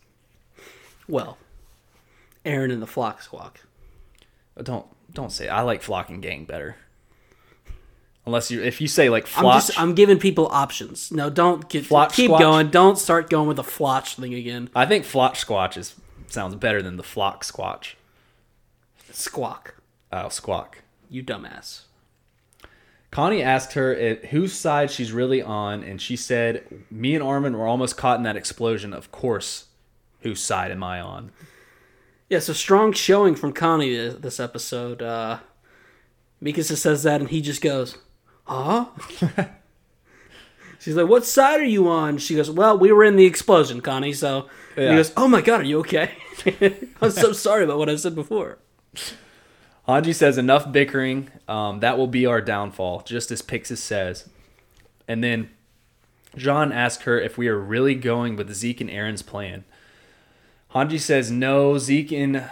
Well, 1.07 1.37
Eren 2.45 2.71
and 2.71 2.81
the 2.81 2.87
Flock 2.87 3.21
Squawk. 3.21 3.61
Don't 4.61 4.85
don't 5.13 5.31
say 5.31 5.45
it. 5.45 5.49
I 5.49 5.61
like 5.61 5.81
flock 5.81 6.09
and 6.09 6.21
gang 6.21 6.45
better. 6.45 6.75
Unless 8.25 8.49
you 8.49 8.63
if 8.63 8.81
you 8.81 8.87
say 8.87 9.09
like 9.09 9.27
I'm 9.37 9.43
just 9.43 9.79
I'm 9.79 9.93
giving 9.93 10.17
people 10.17 10.47
options. 10.51 11.11
No, 11.11 11.29
don't 11.29 11.69
get 11.69 11.85
Flotch 11.85 12.15
keep 12.15 12.31
Squatch? 12.31 12.39
going. 12.39 12.69
Don't 12.69 12.97
start 12.97 13.29
going 13.29 13.47
with 13.47 13.57
the 13.57 13.63
flotch 13.63 14.15
thing 14.15 14.33
again. 14.33 14.69
I 14.75 14.85
think 14.87 15.05
flotch 15.05 15.45
squatch 15.45 15.77
is 15.77 15.95
sounds 16.27 16.55
better 16.55 16.81
than 16.81 16.97
the 16.97 17.03
flock 17.03 17.43
squatch. 17.43 17.93
Squawk. 19.11 19.75
Oh, 20.11 20.29
squawk. 20.29 20.79
You 21.09 21.23
dumbass. 21.23 21.83
Connie 23.11 23.41
asked 23.43 23.73
her 23.73 24.15
whose 24.31 24.53
side 24.53 24.91
she's 24.91 25.11
really 25.13 25.41
on, 25.41 25.83
and 25.83 26.01
she 26.01 26.15
said, 26.17 26.65
"Me 26.91 27.13
and 27.15 27.23
Armin 27.23 27.55
were 27.57 27.67
almost 27.67 27.95
caught 27.95 28.17
in 28.17 28.23
that 28.23 28.35
explosion. 28.35 28.91
Of 28.93 29.11
course, 29.11 29.65
whose 30.21 30.41
side 30.41 30.71
am 30.71 30.83
I 30.83 30.99
on?" 30.99 31.31
Yeah, 32.27 32.39
so 32.39 32.53
strong 32.53 32.91
showing 32.91 33.35
from 33.35 33.53
Connie 33.53 33.95
this, 33.95 34.15
this 34.15 34.39
episode. 34.39 35.01
Uh, 35.01 35.37
Mikasa 36.43 36.75
says 36.75 37.03
that, 37.03 37.21
and 37.21 37.29
he 37.29 37.39
just 37.39 37.61
goes, 37.61 37.97
"Huh?" 38.45 38.85
She's 40.79 40.95
like, 40.95 41.07
"What 41.07 41.25
side 41.25 41.59
are 41.61 41.63
you 41.65 41.87
on?" 41.89 42.17
She 42.17 42.35
goes, 42.35 42.49
"Well, 42.51 42.77
we 42.77 42.91
were 42.91 43.03
in 43.03 43.15
the 43.15 43.25
explosion, 43.25 43.81
Connie." 43.81 44.13
So 44.13 44.47
Yeah. 44.77 44.91
he 44.91 44.95
goes, 44.97 45.11
"Oh 45.17 45.27
my 45.27 45.41
god, 45.41 45.61
are 45.61 45.65
you 45.65 45.79
okay?" 45.79 46.11
I'm 47.01 47.11
so 47.11 47.31
sorry 47.33 47.63
about 47.63 47.77
what 47.79 47.89
I 47.89 47.95
said 47.95 48.13
before. 48.15 48.59
Hange 49.87 50.13
says, 50.13 50.37
"Enough 50.37 50.71
bickering. 50.71 51.29
Um, 51.47 51.79
that 51.79 51.97
will 51.97 52.07
be 52.07 52.25
our 52.25 52.41
downfall," 52.41 53.01
just 53.05 53.31
as 53.31 53.41
Pixis 53.41 53.77
says. 53.77 54.29
And 55.07 55.23
then 55.23 55.49
Jean 56.35 56.71
asks 56.71 57.03
her 57.03 57.19
if 57.19 57.37
we 57.37 57.47
are 57.47 57.57
really 57.57 57.95
going 57.95 58.35
with 58.35 58.51
Zeke 58.53 58.81
and 58.81 58.89
Eren's 58.89 59.21
plan. 59.21 59.63
Hange 60.73 60.99
says, 60.99 61.31
"No, 61.31 61.77
Zeke 61.77 62.11
and 62.11 62.43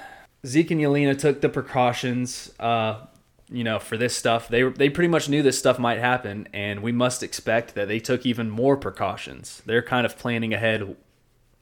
Zeke 0.45 0.71
and 0.71 0.81
Yelena 0.81 1.17
took 1.17 1.41
the 1.41 1.49
precautions. 1.49 2.51
Uh, 2.59 3.05
you 3.53 3.63
know, 3.63 3.79
for 3.79 3.95
this 3.97 4.17
stuff, 4.17 4.49
they 4.49 4.63
they 4.63 4.89
pretty 4.89 5.07
much 5.07 5.29
knew 5.29 5.43
this 5.43 5.59
stuff 5.59 5.77
might 5.79 5.99
happen, 5.99 6.47
and 6.51 6.81
we 6.81 6.91
must 6.91 7.21
expect 7.23 7.75
that 7.75 7.87
they 7.87 7.99
took 7.99 8.25
even 8.25 8.49
more 8.49 8.75
precautions. 8.75 9.61
They're 9.65 9.83
kind 9.83 10.05
of 10.05 10.17
planning 10.17 10.53
ahead, 10.53 10.95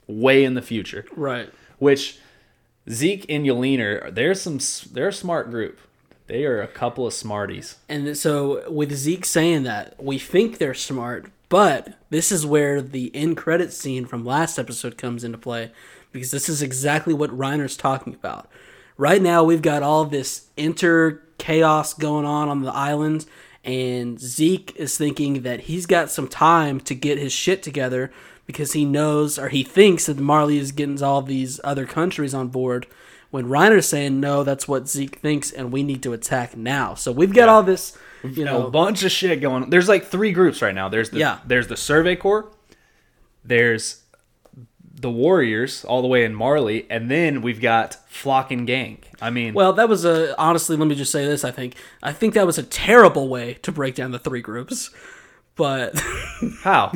way 0.07 0.43
in 0.43 0.55
the 0.55 0.61
future." 0.61 1.05
Right. 1.15 1.49
which 1.77 2.19
Zeke 2.89 3.26
and 3.30 3.45
Yelena, 3.45 4.13
they're 4.13 4.34
some 4.34 4.59
they're 4.93 5.09
a 5.09 5.13
smart 5.13 5.51
group. 5.51 5.80
They 6.27 6.45
are 6.45 6.61
a 6.61 6.68
couple 6.68 7.05
of 7.05 7.13
smarties. 7.13 7.76
And 7.89 8.18
so 8.18 8.69
with 8.72 8.93
Zeke 8.93 9.26
saying 9.26 9.63
that, 9.63 10.01
we 10.01 10.18
think 10.18 10.57
they're 10.57 10.73
smart, 10.73 11.30
but 11.49 11.95
this 12.09 12.31
is 12.31 12.45
where 12.45 12.81
the 12.81 13.13
end 13.13 13.35
credit 13.35 13.73
scene 13.73 14.05
from 14.05 14.23
last 14.26 14.57
episode 14.57 14.97
comes 14.97 15.26
into 15.26 15.38
play 15.38 15.72
because 16.13 16.31
this 16.31 16.47
is 16.47 16.61
exactly 16.61 17.13
what 17.13 17.38
Reiner's 17.38 17.76
talking 17.76 18.13
about. 18.13 18.49
Right 18.97 19.22
now 19.22 19.43
we've 19.43 19.61
got 19.61 19.84
all 19.84 20.05
this 20.05 20.47
inter 20.55 21.22
chaos 21.41 21.93
going 21.93 22.26
on 22.26 22.47
on 22.47 22.61
the 22.61 22.72
islands. 22.72 23.26
and 23.63 24.19
Zeke 24.19 24.73
is 24.76 24.97
thinking 24.97 25.41
that 25.43 25.61
he's 25.61 25.85
got 25.85 26.09
some 26.09 26.27
time 26.27 26.80
to 26.81 26.95
get 26.95 27.18
his 27.19 27.31
shit 27.34 27.61
together 27.61 28.11
because 28.47 28.73
he 28.73 28.85
knows 28.85 29.38
or 29.38 29.49
he 29.49 29.61
thinks 29.63 30.05
that 30.07 30.18
Marley 30.18 30.57
is 30.57 30.72
getting 30.72 31.01
all 31.03 31.22
these 31.22 31.59
other 31.63 31.85
countries 31.85 32.34
on 32.34 32.47
board. 32.47 32.88
When 33.30 33.45
Reiner's 33.45 33.88
saying 33.88 34.19
no, 34.19 34.43
that's 34.43 34.68
what 34.68 34.89
Zeke 34.89 35.19
thinks, 35.19 35.51
and 35.51 35.72
we 35.72 35.84
need 35.84 36.01
to 36.03 36.11
attack 36.13 36.57
now. 36.57 36.95
So 36.95 37.11
we've 37.11 37.34
got 37.34 37.49
all 37.49 37.63
this, 37.63 37.97
you 38.23 38.41
a 38.41 38.45
know, 38.45 38.69
bunch 38.72 39.03
of 39.03 39.11
shit 39.11 39.39
going 39.41 39.63
on. 39.63 39.69
There's 39.69 39.88
like 39.88 40.05
three 40.05 40.31
groups 40.34 40.61
right 40.61 40.76
now. 40.76 40.89
There's 40.89 41.11
the 41.11 41.19
Yeah. 41.19 41.38
there's 41.45 41.68
the 41.68 41.77
Survey 41.77 42.15
Corps, 42.18 42.51
there's 43.45 44.00
the 45.01 45.09
Warriors 45.11 45.83
all 45.85 46.01
the 46.01 46.07
way 46.07 46.23
in 46.23 46.33
Marley, 46.35 46.85
and 46.89 47.09
then 47.09 47.41
we've 47.41 47.59
got 47.61 47.97
Floch 48.11 48.51
and 48.51 48.65
Gang. 48.67 48.99
I 49.21 49.29
mean, 49.29 49.53
Well, 49.53 49.73
that 49.73 49.89
was 49.89 50.05
a 50.05 50.39
honestly. 50.39 50.75
Let 50.77 50.87
me 50.87 50.95
just 50.95 51.11
say 51.11 51.25
this. 51.25 51.43
I 51.43 51.51
think 51.51 51.75
I 52.03 52.13
think 52.13 52.33
that 52.35 52.45
was 52.45 52.57
a 52.57 52.63
terrible 52.63 53.27
way 53.27 53.55
to 53.63 53.71
break 53.71 53.95
down 53.95 54.11
the 54.11 54.19
three 54.19 54.41
groups. 54.41 54.89
But 55.55 55.99
how? 56.63 56.91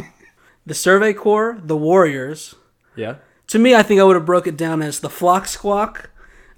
the 0.66 0.74
Survey 0.74 1.14
Corps, 1.14 1.60
the 1.62 1.78
Warriors. 1.78 2.56
yeah. 2.96 3.16
To 3.50 3.60
me, 3.60 3.76
I 3.76 3.84
think 3.84 4.02
I 4.02 4.04
would 4.04 4.16
have 4.16 4.26
broke 4.26 4.48
it 4.48 4.58
down 4.58 4.82
as 4.82 5.02
the 5.02 5.10
Flock 5.10 5.46
Squawk, 5.46 6.10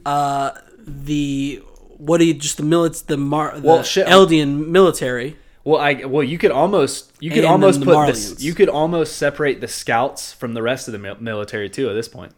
uh, 0.05 0.51
the 0.79 1.61
what 1.97 2.19
do 2.19 2.25
you 2.25 2.33
just 2.33 2.55
the 2.57 2.63
milits 2.63 3.05
the 3.05 3.17
Mar 3.17 3.59
the 3.59 3.67
Well, 3.67 3.83
shit. 3.83 4.07
Eldian 4.07 4.67
military. 4.67 5.35
Well, 5.67 5.81
I 5.81 6.05
well 6.05 6.23
you 6.23 6.37
could 6.37 6.51
almost 6.51 7.11
you 7.19 7.29
could 7.29 7.39
And 7.39 7.47
almost 7.47 7.81
the 7.81 7.87
put 7.87 8.07
this 8.07 8.41
you 8.41 8.53
could 8.53 8.69
almost 8.69 9.17
separate 9.17 9.59
the 9.59 9.67
scouts 9.67 10.31
from 10.31 10.53
the 10.53 10.61
rest 10.61 10.87
of 10.87 10.93
the 10.93 11.15
military 11.19 11.69
too. 11.69 11.89
At 11.89 11.93
this 11.93 12.07
point, 12.07 12.31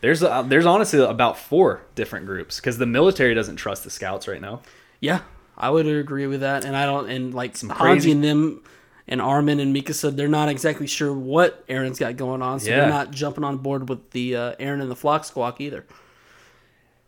there's 0.00 0.22
uh, 0.22 0.42
there's 0.42 0.64
honestly 0.64 1.00
about 1.00 1.36
four 1.36 1.82
different 1.96 2.26
groups 2.26 2.60
because 2.60 2.78
the 2.78 2.86
military 2.86 3.34
doesn't 3.34 3.56
trust 3.56 3.82
the 3.82 3.90
scouts 3.90 4.28
right 4.28 4.40
now. 4.40 4.62
Yeah, 5.00 5.22
I 5.56 5.70
would 5.70 5.88
agree 5.88 6.28
with 6.28 6.38
that. 6.42 6.64
And 6.64 6.76
I 6.76 6.86
don't 6.86 7.10
and 7.10 7.34
like 7.34 7.54
Hange 7.54 7.68
crazy- 7.74 8.12
and 8.12 8.22
them 8.22 8.62
and 9.08 9.20
Armin 9.20 9.58
and 9.58 9.72
Mika 9.72 9.92
said 9.92 10.16
they're 10.16 10.28
not 10.28 10.48
exactly 10.48 10.86
sure 10.86 11.12
what 11.12 11.66
Eren's 11.66 11.98
got 11.98 12.16
going 12.16 12.42
on, 12.42 12.60
so 12.60 12.70
Yeah. 12.70 12.82
they're 12.82 12.90
not 12.90 13.10
jumping 13.10 13.42
on 13.42 13.56
board 13.56 13.88
with 13.88 14.12
the 14.12 14.36
uh, 14.36 14.54
Eren 14.60 14.80
and 14.80 14.88
the 14.88 14.94
Flock 14.94 15.24
Squawk 15.24 15.60
either. 15.60 15.84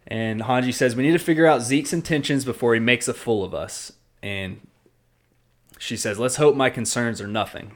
And 0.07 0.41
Hange 0.43 0.75
says 0.75 0.97
we 0.97 1.05
need 1.05 1.13
to 1.13 1.19
figure 1.21 1.47
out 1.47 1.63
Zeke's 1.63 1.93
intentions 1.93 2.45
before 2.45 2.75
he 2.75 2.81
makes 2.81 3.07
a 3.07 3.15
fool 3.15 3.45
of 3.45 3.55
us. 3.55 3.93
And 4.21 4.61
she 5.81 5.97
says, 5.97 6.19
"Let's 6.19 6.37
hope 6.37 6.55
my 6.55 6.69
concerns 6.69 7.21
are 7.21 7.27
nothing." 7.27 7.75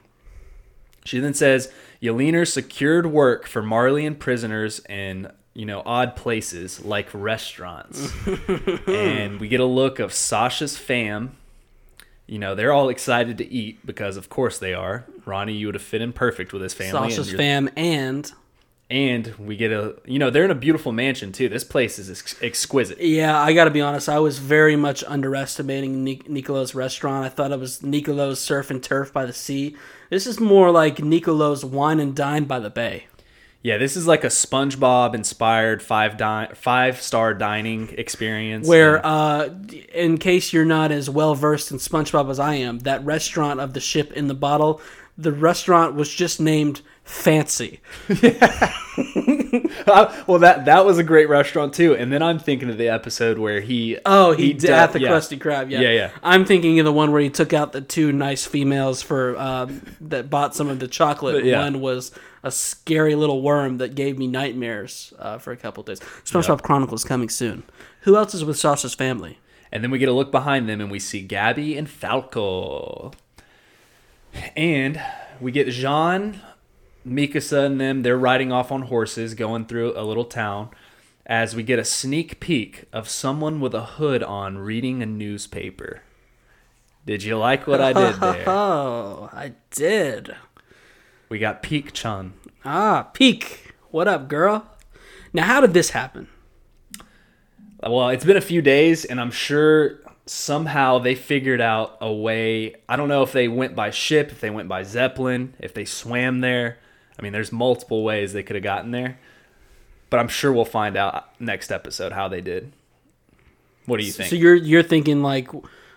She 1.04 1.18
then 1.18 1.34
says, 1.34 1.72
"Yelena 2.02 2.46
secured 2.46 3.06
work 3.06 3.46
for 3.46 3.62
Marleyan 3.62 4.18
prisoners 4.18 4.80
in 4.88 5.32
you 5.54 5.64
know 5.64 5.82
odd 5.86 6.14
places 6.14 6.84
like 6.84 7.08
restaurants." 7.14 8.12
and 8.86 9.40
we 9.40 9.48
get 9.48 9.60
a 9.60 9.64
look 9.64 9.98
of 9.98 10.12
Sasha's 10.12 10.76
fam. 10.76 11.36
You 12.26 12.38
know 12.38 12.54
they're 12.54 12.72
all 12.72 12.90
excited 12.90 13.38
to 13.38 13.50
eat 13.50 13.84
because 13.86 14.18
of 14.18 14.28
course 14.28 14.58
they 14.58 14.74
are. 14.74 15.06
Ronnie, 15.24 15.54
you 15.54 15.66
would 15.66 15.74
have 15.74 15.82
fit 15.82 16.02
in 16.02 16.12
perfect 16.12 16.52
with 16.52 16.60
his 16.60 16.74
family. 16.74 17.10
Sasha's 17.10 17.30
and 17.30 17.38
fam 17.38 17.70
and 17.74 18.30
and 18.94 19.34
we 19.40 19.56
get 19.56 19.72
a 19.72 19.96
you 20.06 20.20
know 20.20 20.30
they're 20.30 20.44
in 20.44 20.52
a 20.52 20.54
beautiful 20.54 20.92
mansion 20.92 21.32
too. 21.32 21.48
This 21.48 21.64
place 21.64 21.98
is 21.98 22.08
ex- 22.08 22.40
exquisite. 22.40 23.00
Yeah, 23.00 23.36
I 23.36 23.52
got 23.52 23.64
to 23.64 23.70
be 23.72 23.80
honest. 23.80 24.08
I 24.08 24.20
was 24.20 24.38
very 24.38 24.76
much 24.76 25.02
underestimating 25.04 26.04
Niccolo's 26.04 26.76
restaurant. 26.76 27.26
I 27.26 27.28
thought 27.28 27.50
it 27.50 27.58
was 27.58 27.80
Niccolo's 27.80 28.40
surf 28.40 28.70
and 28.70 28.80
turf 28.80 29.12
by 29.12 29.26
the 29.26 29.32
sea. 29.32 29.76
This 30.10 30.28
is 30.28 30.38
more 30.38 30.70
like 30.70 30.98
Niccolo's 30.98 31.64
wine 31.64 31.98
and 31.98 32.14
dine 32.14 32.44
by 32.44 32.60
the 32.60 32.70
bay. 32.70 33.06
Yeah, 33.62 33.78
this 33.78 33.96
is 33.96 34.06
like 34.06 34.24
a 34.24 34.28
SpongeBob 34.28 35.14
inspired 35.14 35.82
five 35.82 36.16
di- 36.16 36.52
five 36.54 37.00
star 37.00 37.34
dining 37.34 37.88
experience. 37.98 38.68
Where, 38.68 38.96
And- 39.04 39.06
uh, 39.06 39.48
in 39.92 40.18
case 40.18 40.52
you're 40.52 40.66
not 40.66 40.92
as 40.92 41.10
well 41.10 41.34
versed 41.34 41.72
in 41.72 41.78
SpongeBob 41.78 42.30
as 42.30 42.38
I 42.38 42.54
am, 42.56 42.80
that 42.80 43.04
restaurant 43.04 43.58
of 43.60 43.72
the 43.72 43.80
ship 43.80 44.12
in 44.12 44.28
the 44.28 44.34
bottle, 44.34 44.80
the 45.16 45.32
restaurant 45.32 45.94
was 45.94 46.12
just 46.12 46.40
named 46.40 46.80
Fancy. 47.04 47.80
Uh, 49.86 50.14
well, 50.26 50.38
that 50.38 50.64
that 50.66 50.84
was 50.84 50.98
a 50.98 51.02
great 51.02 51.28
restaurant 51.28 51.74
too. 51.74 51.94
And 51.96 52.12
then 52.12 52.22
I'm 52.22 52.38
thinking 52.38 52.70
of 52.70 52.78
the 52.78 52.88
episode 52.88 53.38
where 53.38 53.60
he 53.60 53.98
Oh, 54.06 54.32
he, 54.32 54.52
did 54.52 54.62
did- 54.62 54.70
at 54.70 54.92
the 54.92 55.00
yeah. 55.00 55.10
Krusty 55.10 55.38
Krab. 55.38 55.70
Yeah. 55.70 55.80
Yeah, 55.80 55.90
yeah. 55.90 56.10
I'm 56.22 56.44
thinking 56.44 56.78
of 56.78 56.84
the 56.84 56.92
one 56.92 57.10
where 57.12 57.20
he 57.20 57.28
took 57.28 57.52
out 57.52 57.72
the 57.72 57.80
two 57.80 58.12
nice 58.12 58.46
females 58.46 59.02
for 59.02 59.36
um, 59.36 59.82
that 60.00 60.30
bought 60.30 60.54
some 60.54 60.68
of 60.68 60.78
the 60.78 60.88
chocolate. 60.88 61.34
But, 61.36 61.44
yeah. 61.44 61.58
One 61.60 61.80
was 61.80 62.12
a 62.42 62.50
scary 62.50 63.14
little 63.14 63.42
worm 63.42 63.78
that 63.78 63.94
gave 63.94 64.16
me 64.16 64.26
nightmares 64.26 65.12
uh, 65.18 65.38
for 65.38 65.52
a 65.52 65.56
couple 65.56 65.82
days. 65.82 66.00
SpongeBob 66.24 66.62
Chronicles 66.62 67.04
coming 67.04 67.28
soon. 67.28 67.64
Who 68.02 68.16
else 68.16 68.32
is 68.34 68.44
with 68.44 68.56
Sasha's 68.58 68.94
family? 68.94 69.38
And 69.72 69.82
then 69.82 69.90
we 69.90 69.98
get 69.98 70.08
a 70.08 70.12
look 70.12 70.30
behind 70.30 70.68
them 70.68 70.80
and 70.80 70.90
we 70.90 70.98
see 71.00 71.26
Gabi 71.26 71.76
and 71.76 71.88
Falco. 71.90 73.12
And 74.56 75.00
we 75.40 75.52
get 75.52 75.68
Jean, 75.68 76.40
Mikasa, 77.06 77.66
and 77.66 77.80
them. 77.80 78.02
They're 78.02 78.16
riding 78.18 78.52
off 78.52 78.70
on 78.72 78.82
horses 78.82 79.34
going 79.34 79.66
through 79.66 79.98
a 79.98 80.02
little 80.02 80.24
town 80.24 80.70
as 81.26 81.56
we 81.56 81.62
get 81.62 81.78
a 81.78 81.84
sneak 81.84 82.40
peek 82.40 82.84
of 82.92 83.08
someone 83.08 83.60
with 83.60 83.74
a 83.74 83.84
hood 83.84 84.22
on 84.22 84.58
reading 84.58 85.02
a 85.02 85.06
newspaper. 85.06 86.02
Did 87.06 87.22
you 87.22 87.36
like 87.36 87.66
what 87.66 87.80
I 87.80 87.92
did 87.92 88.14
there? 88.20 88.44
Oh, 88.48 89.28
I 89.32 89.52
did. 89.70 90.34
We 91.28 91.38
got 91.38 91.62
Pieck 91.62 91.92
Chun. 91.92 92.34
Ah, 92.64 93.10
Pieck. 93.14 93.58
What 93.90 94.08
up, 94.08 94.28
girl? 94.28 94.66
Now, 95.32 95.44
how 95.44 95.60
did 95.60 95.74
this 95.74 95.90
happen? 95.90 96.28
Well, 97.82 98.08
it's 98.10 98.24
been 98.24 98.36
a 98.36 98.40
few 98.42 98.62
days, 98.62 99.04
and 99.04 99.20
I'm 99.20 99.30
sure 99.30 100.00
somehow 100.26 100.98
they 100.98 101.14
figured 101.14 101.60
out 101.60 101.98
a 102.00 102.12
way. 102.12 102.74
I 102.88 102.96
don't 102.96 103.08
know 103.08 103.22
if 103.22 103.32
they 103.32 103.48
went 103.48 103.74
by 103.74 103.90
ship, 103.90 104.30
if 104.30 104.40
they 104.40 104.50
went 104.50 104.68
by 104.68 104.82
Zeppelin, 104.82 105.54
if 105.58 105.74
they 105.74 105.84
swam 105.84 106.40
there. 106.40 106.78
I 107.18 107.22
mean, 107.22 107.32
there's 107.32 107.52
multiple 107.52 108.02
ways 108.02 108.32
they 108.32 108.42
could 108.42 108.56
have 108.56 108.62
gotten 108.62 108.90
there. 108.90 109.18
But 110.10 110.20
I'm 110.20 110.28
sure 110.28 110.52
we'll 110.52 110.64
find 110.64 110.96
out 110.96 111.28
next 111.40 111.70
episode 111.72 112.12
how 112.12 112.28
they 112.28 112.40
did. 112.40 112.72
What 113.86 113.98
do 113.98 114.06
you 114.06 114.12
think? 114.12 114.30
So 114.30 114.36
you're 114.36 114.54
you're 114.54 114.82
thinking 114.82 115.22
like 115.22 115.48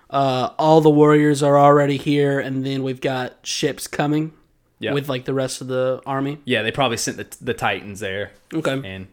uh, 0.09 0.49
all 0.57 0.81
the 0.81 0.89
warriors 0.89 1.43
are 1.43 1.57
already 1.57 1.97
here, 1.97 2.39
and 2.39 2.65
then 2.65 2.83
we've 2.83 3.01
got 3.01 3.37
ships 3.43 3.87
coming 3.87 4.33
yeah. 4.79 4.93
with 4.93 5.07
like 5.07 5.25
the 5.25 5.33
rest 5.33 5.61
of 5.61 5.67
the 5.67 6.01
army. 6.05 6.39
yeah, 6.45 6.61
they 6.61 6.71
probably 6.71 6.97
sent 6.97 7.17
the, 7.17 7.27
the 7.41 7.53
Titans 7.53 7.99
there. 7.99 8.31
Okay. 8.53 8.81
And 8.83 9.07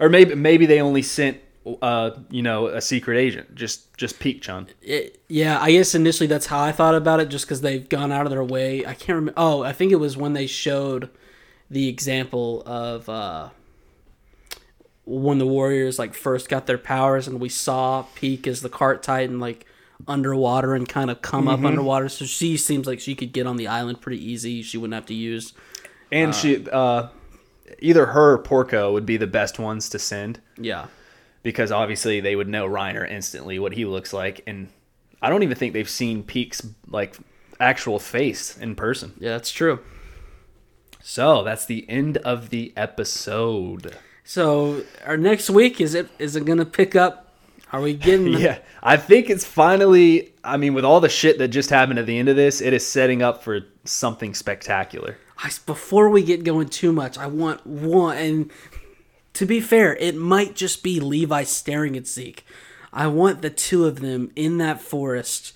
or 0.00 0.08
maybe 0.08 0.34
maybe 0.34 0.66
they 0.66 0.80
only 0.80 1.02
sent 1.02 1.38
uh, 1.82 2.10
you 2.30 2.42
know, 2.42 2.66
a 2.66 2.80
secret 2.80 3.18
agent. 3.18 3.54
Just 3.54 3.96
just 3.96 4.18
Pieck 4.18 4.40
Chun. 4.40 4.68
It, 4.82 5.22
yeah, 5.28 5.60
I 5.60 5.72
guess 5.72 5.94
initially 5.94 6.26
that's 6.26 6.46
how 6.46 6.60
I 6.60 6.72
thought 6.72 6.94
about 6.94 7.20
it, 7.20 7.28
just 7.28 7.44
because 7.44 7.60
they've 7.60 7.88
gone 7.88 8.12
out 8.12 8.26
of 8.26 8.30
their 8.30 8.44
way. 8.44 8.86
I 8.86 8.94
can't 8.94 9.16
remember. 9.16 9.34
Oh, 9.36 9.62
I 9.62 9.72
think 9.72 9.92
it 9.92 9.96
was 9.96 10.16
when 10.16 10.32
they 10.32 10.46
showed 10.46 11.10
the 11.70 11.88
example 11.88 12.62
of 12.66 13.08
uh, 13.08 13.50
when 15.04 15.38
the 15.38 15.46
warriors 15.46 15.98
like 15.98 16.14
first 16.14 16.48
got 16.48 16.66
their 16.66 16.78
powers, 16.78 17.28
and 17.28 17.40
we 17.40 17.48
saw 17.48 18.04
Pieck 18.16 18.46
as 18.46 18.60
the 18.60 18.68
cart 18.68 19.02
titan 19.02 19.40
like 19.40 19.66
underwater 20.06 20.74
and 20.74 20.88
kind 20.88 21.10
of 21.10 21.22
come 21.22 21.48
up 21.48 21.64
underwater. 21.64 22.08
So 22.08 22.24
she 22.24 22.56
seems 22.56 22.86
like 22.86 23.00
she 23.00 23.14
could 23.14 23.32
get 23.32 23.46
on 23.46 23.56
the 23.56 23.66
island 23.66 24.00
pretty 24.00 24.24
easy. 24.24 24.62
She 24.62 24.78
wouldn't 24.78 24.94
have 24.94 25.06
to 25.06 25.14
use. 25.14 25.54
And 26.12 26.34
she 26.34 26.66
uh 26.70 27.08
either 27.80 28.06
her 28.06 28.32
or 28.34 28.38
Porco 28.38 28.92
would 28.92 29.06
be 29.06 29.16
the 29.16 29.26
best 29.26 29.58
ones 29.58 29.88
to 29.90 29.98
send. 29.98 30.40
Yeah. 30.56 30.86
Because 31.48 31.72
obviously 31.72 32.20
they 32.20 32.36
would 32.36 32.46
know 32.46 32.68
Reiner 32.68 33.10
instantly 33.10 33.58
what 33.58 33.72
he 33.72 33.86
looks 33.86 34.12
like, 34.12 34.42
and 34.46 34.68
I 35.22 35.30
don't 35.30 35.42
even 35.42 35.56
think 35.56 35.72
they've 35.72 35.88
seen 35.88 36.22
Pieck's 36.22 36.60
like 36.86 37.16
actual 37.58 37.98
face 37.98 38.58
in 38.58 38.74
person. 38.74 39.14
Yeah, 39.18 39.30
that's 39.30 39.50
true. 39.50 39.78
So 41.00 41.42
that's 41.42 41.64
the 41.64 41.88
end 41.88 42.18
of 42.18 42.50
the 42.50 42.74
episode. 42.76 43.96
So 44.24 44.84
our 45.06 45.16
next 45.16 45.48
week 45.48 45.80
is 45.80 45.94
it 45.94 46.10
is 46.18 46.36
it 46.36 46.44
gonna 46.44 46.66
pick 46.66 46.94
up? 46.94 47.32
Are 47.72 47.80
we 47.80 47.94
getting? 47.94 48.34
Yeah, 48.38 48.58
I 48.82 48.98
think 48.98 49.30
it's 49.30 49.46
finally. 49.46 50.34
I 50.44 50.58
mean, 50.58 50.74
with 50.74 50.84
all 50.84 51.00
the 51.00 51.08
shit 51.08 51.38
that 51.38 51.48
just 51.48 51.70
happened 51.70 51.98
at 51.98 52.04
the 52.04 52.18
end 52.18 52.28
of 52.28 52.36
this, 52.36 52.60
it 52.60 52.74
is 52.74 52.86
setting 52.86 53.22
up 53.22 53.42
for 53.42 53.62
something 53.84 54.34
spectacular. 54.34 55.16
I, 55.38 55.50
before 55.64 56.10
we 56.10 56.22
get 56.22 56.44
going 56.44 56.68
too 56.68 56.92
much, 56.92 57.16
I 57.16 57.26
want 57.26 57.66
one. 57.66 58.18
And 58.18 58.50
to 59.38 59.46
be 59.46 59.60
fair, 59.60 59.94
it 59.96 60.16
might 60.16 60.54
just 60.56 60.82
be 60.82 60.98
Levi 61.00 61.44
staring 61.44 61.96
at 61.96 62.06
Zeke. 62.06 62.44
I 62.92 63.06
want 63.06 63.42
the 63.42 63.50
two 63.50 63.84
of 63.86 64.00
them 64.00 64.30
in 64.34 64.58
that 64.58 64.80
forest. 64.80 65.52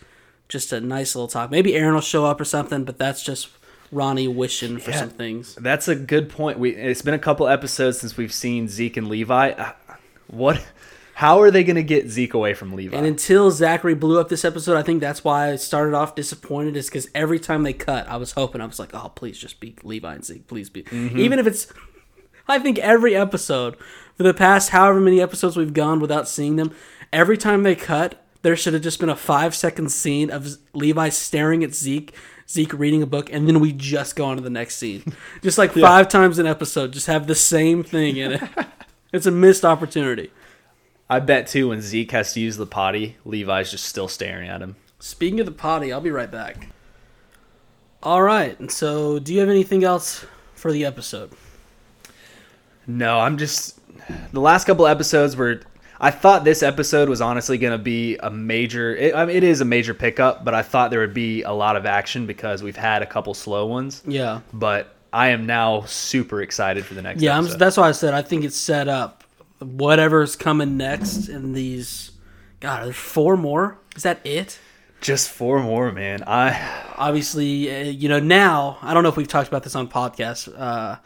Just 0.48 0.72
a 0.72 0.80
nice 0.80 1.14
little 1.16 1.28
talk. 1.28 1.50
Maybe 1.50 1.74
Aaron 1.74 1.94
will 1.94 2.00
show 2.00 2.24
up 2.26 2.40
or 2.40 2.44
something, 2.44 2.84
but 2.84 2.98
that's 2.98 3.22
just 3.24 3.48
Ronnie 3.90 4.28
wishing 4.28 4.78
for 4.78 4.90
Yeah. 4.90 4.98
some 5.00 5.10
things. 5.10 5.54
That's 5.56 5.88
a 5.88 5.94
good 5.94 6.28
point. 6.28 6.58
We 6.58 6.70
it's 6.76 7.02
been 7.02 7.14
a 7.14 7.18
couple 7.18 7.48
episodes 7.48 7.98
since 8.00 8.16
we've 8.16 8.32
seen 8.32 8.68
Zeke 8.68 8.96
and 8.98 9.08
Levi. 9.08 9.50
Uh, 9.50 9.72
What? 10.28 10.64
How 11.14 11.40
are 11.42 11.50
they 11.50 11.62
going 11.62 11.76
to 11.76 11.82
get 11.82 12.08
Zeke 12.08 12.32
away 12.34 12.54
from 12.54 12.72
Levi? 12.72 12.96
And 12.96 13.06
until 13.06 13.50
Zachary 13.50 13.94
blew 13.94 14.18
up 14.18 14.28
this 14.30 14.44
episode, 14.46 14.78
I 14.78 14.82
think 14.82 15.00
that's 15.00 15.22
why 15.22 15.50
I 15.52 15.56
started 15.56 15.94
off 15.94 16.14
disappointed. 16.14 16.74
Is 16.76 16.86
because 16.86 17.08
every 17.14 17.38
time 17.38 17.64
they 17.64 17.74
cut, 17.74 18.08
I 18.08 18.16
was 18.16 18.32
hoping 18.32 18.60
I 18.62 18.66
was 18.66 18.78
like, 18.78 18.94
"Oh, 18.94 19.10
please 19.14 19.38
just 19.38 19.60
be 19.60 19.74
Levi 19.82 20.14
and 20.14 20.24
Zeke, 20.24 20.46
please 20.46 20.70
be." 20.70 20.84
Even 20.92 21.38
if 21.38 21.46
it's, 21.46 21.66
I 22.48 22.58
think 22.58 22.78
every 22.78 23.14
episode 23.14 23.76
for 24.16 24.22
the 24.22 24.34
past 24.34 24.70
however 24.70 25.00
many 25.00 25.20
episodes 25.20 25.56
we've 25.56 25.72
gone 25.72 26.00
without 26.00 26.28
seeing 26.28 26.56
them, 26.56 26.74
every 27.12 27.36
time 27.38 27.62
they 27.62 27.74
cut 27.74 28.22
there 28.42 28.56
should 28.56 28.74
have 28.74 28.82
just 28.82 29.00
been 29.00 29.08
a 29.08 29.16
five 29.16 29.54
second 29.54 29.90
scene 29.90 30.30
of 30.30 30.58
Levi 30.74 31.08
staring 31.08 31.64
at 31.64 31.74
Zeke, 31.74 32.14
Zeke 32.48 32.72
reading 32.74 33.02
a 33.02 33.06
book, 33.06 33.32
and 33.32 33.48
then 33.48 33.60
we 33.60 33.72
just 33.72 34.16
go 34.16 34.26
on 34.26 34.36
to 34.36 34.42
the 34.42 34.50
next 34.50 34.76
scene. 34.76 35.04
Just 35.42 35.58
like 35.58 35.72
five 35.72 36.08
times 36.08 36.38
an 36.38 36.46
episode, 36.46 36.92
just 36.92 37.06
have 37.06 37.26
the 37.26 37.34
same 37.34 37.82
thing 37.82 38.16
in 38.16 38.32
it. 38.32 38.42
it's 39.12 39.26
a 39.26 39.30
missed 39.30 39.64
opportunity. 39.64 40.30
I 41.08 41.20
bet 41.20 41.46
too 41.46 41.68
when 41.68 41.80
Zeke 41.80 42.10
has 42.12 42.32
to 42.34 42.40
use 42.40 42.56
the 42.56 42.66
potty, 42.66 43.16
Levi's 43.24 43.70
just 43.70 43.84
still 43.84 44.08
staring 44.08 44.48
at 44.48 44.62
him. 44.62 44.76
Speaking 44.98 45.40
of 45.40 45.46
the 45.46 45.52
potty, 45.52 45.92
I'll 45.92 46.00
be 46.00 46.10
right 46.10 46.30
back. 46.30 46.68
All 48.02 48.22
right, 48.22 48.58
and 48.58 48.70
so 48.70 49.18
do 49.18 49.32
you 49.32 49.40
have 49.40 49.48
anything 49.48 49.84
else 49.84 50.24
for 50.54 50.72
the 50.72 50.84
episode? 50.84 51.32
No, 52.86 53.18
I'm 53.18 53.38
just 53.38 53.78
the 54.32 54.40
last 54.40 54.64
couple 54.64 54.86
episodes 54.86 55.36
were. 55.36 55.60
I 56.00 56.10
thought 56.10 56.42
this 56.42 56.64
episode 56.64 57.08
was 57.08 57.20
honestly 57.20 57.58
going 57.58 57.72
to 57.72 57.82
be 57.82 58.16
a 58.16 58.28
major. 58.28 58.96
It, 58.96 59.14
I 59.14 59.24
mean, 59.24 59.36
it 59.36 59.44
is 59.44 59.60
a 59.60 59.64
major 59.64 59.94
pickup, 59.94 60.44
but 60.44 60.52
I 60.52 60.62
thought 60.62 60.90
there 60.90 60.98
would 60.98 61.14
be 61.14 61.42
a 61.42 61.52
lot 61.52 61.76
of 61.76 61.86
action 61.86 62.26
because 62.26 62.60
we've 62.60 62.76
had 62.76 63.02
a 63.02 63.06
couple 63.06 63.34
slow 63.34 63.66
ones. 63.66 64.02
Yeah. 64.04 64.40
But 64.52 64.96
I 65.12 65.28
am 65.28 65.46
now 65.46 65.82
super 65.82 66.42
excited 66.42 66.84
for 66.84 66.94
the 66.94 67.02
next. 67.02 67.22
Yeah, 67.22 67.38
I'm, 67.38 67.46
that's 67.46 67.76
why 67.76 67.88
I 67.88 67.92
said 67.92 68.14
I 68.14 68.22
think 68.22 68.44
it's 68.44 68.56
set 68.56 68.88
up. 68.88 69.22
Whatever's 69.60 70.34
coming 70.34 70.76
next 70.76 71.28
in 71.28 71.52
these, 71.52 72.10
God, 72.58 72.84
there's 72.84 72.96
four 72.96 73.36
more. 73.36 73.78
Is 73.94 74.02
that 74.02 74.26
it? 74.26 74.58
just 75.02 75.30
four 75.30 75.60
more, 75.60 75.92
man. 75.92 76.22
I 76.26 76.94
Obviously, 76.96 77.70
uh, 77.70 77.90
you 77.90 78.08
know 78.08 78.20
now. 78.20 78.78
I 78.80 78.94
don't 78.94 79.02
know 79.02 79.08
if 79.08 79.16
we've 79.16 79.28
talked 79.28 79.48
about 79.48 79.64
this 79.64 79.74
on 79.74 79.88
podcast. 79.88 80.52
Uh, 80.56 80.96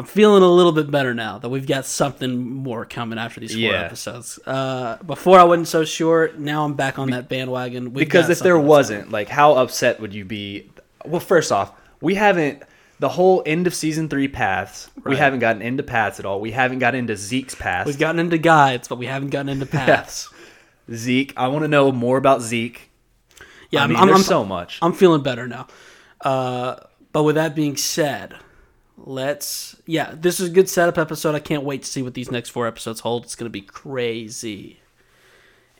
I'm 0.00 0.06
feeling 0.06 0.42
a 0.42 0.48
little 0.48 0.72
bit 0.72 0.90
better 0.90 1.12
now 1.12 1.36
that 1.40 1.50
we've 1.50 1.66
got 1.66 1.84
something 1.84 2.40
more 2.54 2.86
coming 2.86 3.18
after 3.18 3.38
these 3.38 3.52
four 3.52 3.60
Yeah. 3.60 3.82
episodes. 3.82 4.38
Uh, 4.46 4.96
before 5.06 5.38
I 5.38 5.44
wasn't 5.44 5.68
so 5.68 5.84
sure. 5.84 6.30
Now 6.38 6.64
I'm 6.64 6.72
back 6.72 6.98
on 6.98 7.10
that 7.10 7.28
bandwagon. 7.28 7.92
We've 7.92 8.06
because 8.06 8.30
if 8.30 8.38
there 8.38 8.58
wasn't, 8.58 9.10
like, 9.10 9.28
how 9.28 9.56
upset 9.56 10.00
would 10.00 10.14
you 10.14 10.24
be? 10.24 10.70
Well, 11.04 11.20
first 11.20 11.52
off, 11.52 11.72
we 12.00 12.14
haven't 12.14 12.62
the 12.98 13.10
whole 13.10 13.42
end 13.44 13.66
of 13.66 13.74
season 13.74 14.08
three 14.08 14.26
paths. 14.26 14.88
We 15.04 15.18
haven't 15.18 15.40
gotten 15.40 15.60
into 15.60 15.82
paths 15.82 16.18
at 16.18 16.24
all. 16.24 16.40
We 16.40 16.52
haven't 16.52 16.78
gotten 16.78 17.00
into 17.00 17.14
Zeke's 17.14 17.54
path. 17.54 17.84
We've 17.86 17.98
gotten 17.98 18.20
into 18.20 18.38
guides, 18.38 18.88
but 18.88 18.96
we 18.96 19.04
haven't 19.04 19.28
gotten 19.28 19.50
into 19.50 19.66
paths. 19.80 20.30
Zeke. 20.90 21.34
I 21.36 21.48
want 21.48 21.64
to 21.64 21.68
know 21.68 21.92
more 21.92 22.16
about 22.16 22.40
Zeke. 22.40 22.90
Yeah, 23.70 23.80
I 23.80 23.84
I'm, 23.84 23.90
mean, 23.90 23.98
I'm, 23.98 24.14
I'm, 24.14 24.22
so 24.22 24.46
much. 24.46 24.78
I'm 24.80 24.94
feeling 24.94 25.22
better 25.22 25.46
now. 25.46 25.66
Uh, 26.22 26.76
but 27.12 27.24
with 27.24 27.34
that 27.34 27.54
being 27.54 27.76
said, 27.76 28.34
let's. 29.04 29.76
Yeah, 29.86 30.14
this 30.14 30.40
is 30.40 30.48
a 30.48 30.52
good 30.52 30.68
setup 30.68 30.98
episode. 30.98 31.34
I 31.34 31.40
can't 31.40 31.62
wait 31.64 31.82
to 31.82 31.88
see 31.88 32.02
what 32.02 32.14
these 32.14 32.30
next 32.30 32.50
four 32.50 32.66
episodes 32.66 33.00
hold. 33.00 33.24
It's 33.24 33.34
going 33.36 33.46
to 33.46 33.50
be 33.50 33.60
crazy. 33.62 34.80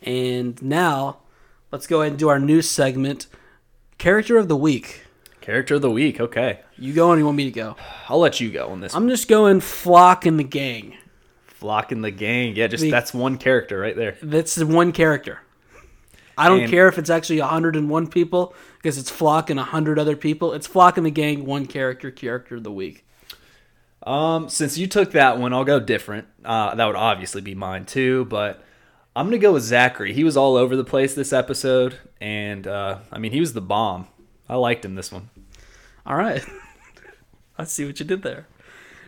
And 0.01 0.61
now, 0.61 1.19
let's 1.71 1.87
go 1.87 2.01
ahead 2.01 2.13
and 2.13 2.19
do 2.19 2.29
our 2.29 2.39
new 2.39 2.61
segment 2.61 3.27
Character 3.97 4.37
of 4.37 4.47
the 4.47 4.57
Week. 4.57 5.05
Character 5.41 5.75
of 5.75 5.81
the 5.81 5.89
week. 5.89 6.19
Okay, 6.21 6.59
You 6.77 6.93
go 6.93 7.11
and 7.11 7.19
you 7.19 7.25
want 7.25 7.35
me 7.37 7.45
to 7.45 7.51
go? 7.51 7.75
I'll 8.07 8.19
let 8.19 8.39
you 8.39 8.51
go 8.51 8.67
on 8.69 8.79
this. 8.79 8.93
I'm 8.95 9.09
just 9.09 9.27
going 9.27 9.59
Floch 9.59 10.25
and 10.27 10.37
the 10.37 10.43
Gang. 10.43 10.95
Floch 11.59 11.91
in 11.91 12.01
the 12.01 12.11
gang. 12.11 12.55
Yeah, 12.55 12.67
just 12.67 12.81
The- 12.83 12.89
that's 12.91 13.13
one 13.13 13.37
character 13.37 13.79
right 13.79 13.95
there. 13.95 14.17
That's 14.21 14.53
the 14.55 14.65
one 14.67 14.91
character. 14.91 15.39
I 16.37 16.47
don't 16.47 16.61
And- 16.61 16.69
care 16.71 16.87
if 16.87 16.97
it's 16.97 17.09
actually 17.09 17.39
101 17.41 18.07
people 18.07 18.53
because 18.77 18.97
it's 18.97 19.11
Floch 19.11 19.49
and 19.51 19.59
100 19.59 19.99
other 19.99 20.15
people. 20.15 20.53
It's 20.53 20.67
Floch 20.67 20.97
and 20.97 21.05
the 21.05 21.11
Gang, 21.11 21.45
one 21.45 21.65
character, 21.67 22.09
character 22.09 22.55
of 22.55 22.63
the 22.63 22.71
week. 22.71 23.03
Um, 24.03 24.49
since 24.49 24.77
you 24.77 24.87
took 24.87 25.11
that 25.11 25.37
one, 25.37 25.53
I'll 25.53 25.63
go 25.63 25.79
different. 25.79 26.27
Uh, 26.43 26.73
that 26.75 26.85
would 26.85 26.95
obviously 26.95 27.41
be 27.41 27.53
mine 27.55 27.85
too, 27.85 28.25
but 28.25 28.63
I'm 29.15 29.27
gonna 29.27 29.37
go 29.37 29.53
with 29.53 29.63
Zachary. 29.63 30.13
He 30.13 30.23
was 30.23 30.35
all 30.37 30.55
over 30.55 30.75
the 30.75 30.83
place 30.83 31.13
this 31.13 31.33
episode, 31.33 31.97
and 32.19 32.65
uh, 32.65 32.99
I 33.11 33.19
mean, 33.19 33.31
he 33.31 33.39
was 33.39 33.53
the 33.53 33.61
bomb. 33.61 34.07
I 34.49 34.55
liked 34.55 34.83
him 34.83 34.95
this 34.95 35.11
one. 35.11 35.29
All 36.05 36.15
right. 36.15 36.43
I 37.57 37.63
see 37.63 37.85
what 37.85 37.99
you 37.99 38.05
did 38.05 38.23
there. 38.23 38.47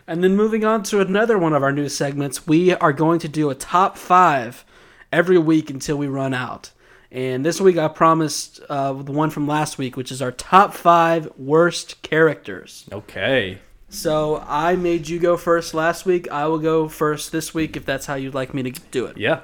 And 0.06 0.22
then 0.22 0.36
moving 0.36 0.64
on 0.64 0.82
to 0.84 1.00
another 1.00 1.38
one 1.38 1.54
of 1.54 1.62
our 1.62 1.72
new 1.72 1.88
segments, 1.88 2.46
we 2.46 2.74
are 2.74 2.92
going 2.92 3.18
to 3.20 3.28
do 3.28 3.50
a 3.50 3.54
top 3.54 3.96
five 3.96 4.64
every 5.12 5.38
week 5.38 5.70
until 5.70 5.96
we 5.96 6.06
run 6.06 6.34
out. 6.34 6.70
And 7.10 7.44
this 7.44 7.60
week 7.60 7.78
I 7.78 7.88
promised 7.88 8.60
uh, 8.68 8.92
the 8.92 9.12
one 9.12 9.30
from 9.30 9.46
last 9.46 9.78
week, 9.78 9.96
which 9.96 10.12
is 10.12 10.20
our 10.20 10.32
top 10.32 10.74
five 10.74 11.30
worst 11.38 12.02
characters. 12.02 12.86
Okay. 12.92 13.60
So 13.94 14.44
I 14.48 14.74
made 14.74 15.08
you 15.08 15.20
go 15.20 15.36
first 15.36 15.72
last 15.72 16.04
week. 16.04 16.30
I 16.30 16.46
will 16.46 16.58
go 16.58 16.88
first 16.88 17.30
this 17.30 17.54
week 17.54 17.76
if 17.76 17.86
that's 17.86 18.06
how 18.06 18.16
you'd 18.16 18.34
like 18.34 18.52
me 18.52 18.64
to 18.64 18.70
do 18.90 19.06
it. 19.06 19.16
Yeah. 19.16 19.40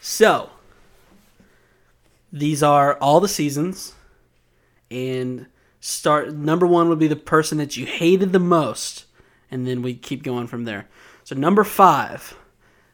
So, 0.00 0.50
these 2.32 2.62
are 2.62 2.96
all 2.98 3.20
the 3.20 3.28
seasons, 3.28 3.94
and 4.90 5.46
start 5.80 6.34
number 6.34 6.66
one 6.66 6.88
would 6.88 6.98
be 6.98 7.08
the 7.08 7.16
person 7.16 7.58
that 7.58 7.76
you 7.76 7.86
hated 7.86 8.32
the 8.32 8.38
most, 8.38 9.04
and 9.50 9.66
then 9.66 9.80
we 9.82 9.94
keep 9.94 10.22
going 10.22 10.46
from 10.46 10.64
there. 10.64 10.88
So 11.24 11.36
number 11.36 11.62
five, 11.62 12.36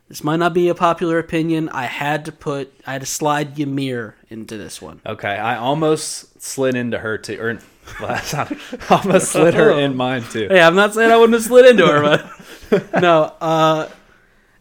this 0.08 0.22
might 0.22 0.36
not 0.36 0.52
be 0.52 0.68
a 0.68 0.74
popular 0.74 1.18
opinion. 1.18 1.68
I 1.70 1.84
had 1.86 2.24
to 2.26 2.32
put, 2.32 2.72
I 2.86 2.92
had 2.92 3.00
to 3.00 3.06
slide 3.06 3.58
Ymir 3.58 4.16
into 4.28 4.56
this 4.58 4.82
one. 4.82 5.00
Okay. 5.06 5.36
I 5.36 5.56
almost 5.56 6.42
slid 6.42 6.74
into 6.74 6.98
her 6.98 7.16
too, 7.16 7.40
or 7.40 7.58
well, 8.00 8.08
that's 8.08 8.32
not- 8.32 8.52
almost 8.90 9.32
slid 9.32 9.54
her 9.54 9.70
in 9.78 9.96
mine 9.96 10.22
too. 10.24 10.48
Hey, 10.48 10.60
I'm 10.60 10.74
not 10.74 10.94
saying 10.94 11.10
I 11.10 11.16
wouldn't 11.16 11.34
have 11.34 11.42
slid 11.44 11.66
into 11.66 11.86
her, 11.86 12.02
but 12.70 13.02
no. 13.02 13.32
Uh, 13.40 13.88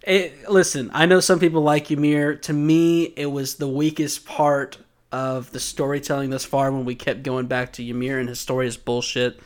it, 0.03 0.49
listen, 0.49 0.91
I 0.93 1.05
know 1.05 1.19
some 1.19 1.39
people 1.39 1.61
like 1.61 1.89
Ymir. 1.89 2.35
To 2.35 2.53
me, 2.53 3.03
it 3.15 3.27
was 3.27 3.55
the 3.55 3.67
weakest 3.67 4.25
part 4.25 4.77
of 5.11 5.51
the 5.51 5.59
storytelling 5.59 6.29
thus 6.31 6.43
far 6.43 6.71
when 6.71 6.85
we 6.85 6.95
kept 6.95 7.23
going 7.23 7.45
back 7.47 7.73
to 7.73 7.87
Ymir 7.87 8.19
and 8.19 8.27
his 8.27 8.39
story 8.39 8.67
is 8.67 8.77
bullshit. 8.77 9.39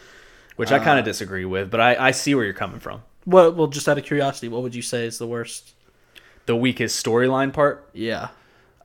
Which 0.56 0.72
I 0.72 0.80
kind 0.80 0.98
of 0.98 1.06
disagree 1.06 1.46
with, 1.46 1.70
but 1.70 1.80
I, 1.80 2.08
I 2.08 2.12
see 2.12 2.34
where 2.34 2.44
you're 2.44 2.54
coming 2.56 2.80
from. 2.80 3.04
What? 3.26 3.56
Well, 3.56 3.68
just 3.68 3.88
out 3.88 4.00
of 4.00 4.06
curiosity, 4.06 4.48
what 4.48 4.64
would 4.64 4.74
you 4.74 4.82
say 4.82 5.06
is 5.06 5.20
the 5.20 5.28
worst? 5.28 5.74
The 6.48 6.56
weakest 6.56 7.06
storyline 7.06 7.54
part. 7.54 7.88
Yeah, 7.94 8.30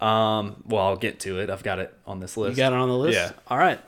Um. 0.01 0.63
Well, 0.67 0.85
I'll 0.85 0.97
get 0.97 1.21
to 1.21 1.39
it. 1.39 1.49
I've 1.49 1.63
got 1.63 1.79
it 1.79 1.95
on 2.07 2.21
this 2.21 2.37
list. 2.37 2.59
you 2.59 2.63
got 2.63 2.73
it 2.75 2.79
on 2.79 2.89
the 2.91 2.99
list. 2.99 3.17
Yeah. 3.17 3.33
All 3.49 3.57
right. 3.57 3.81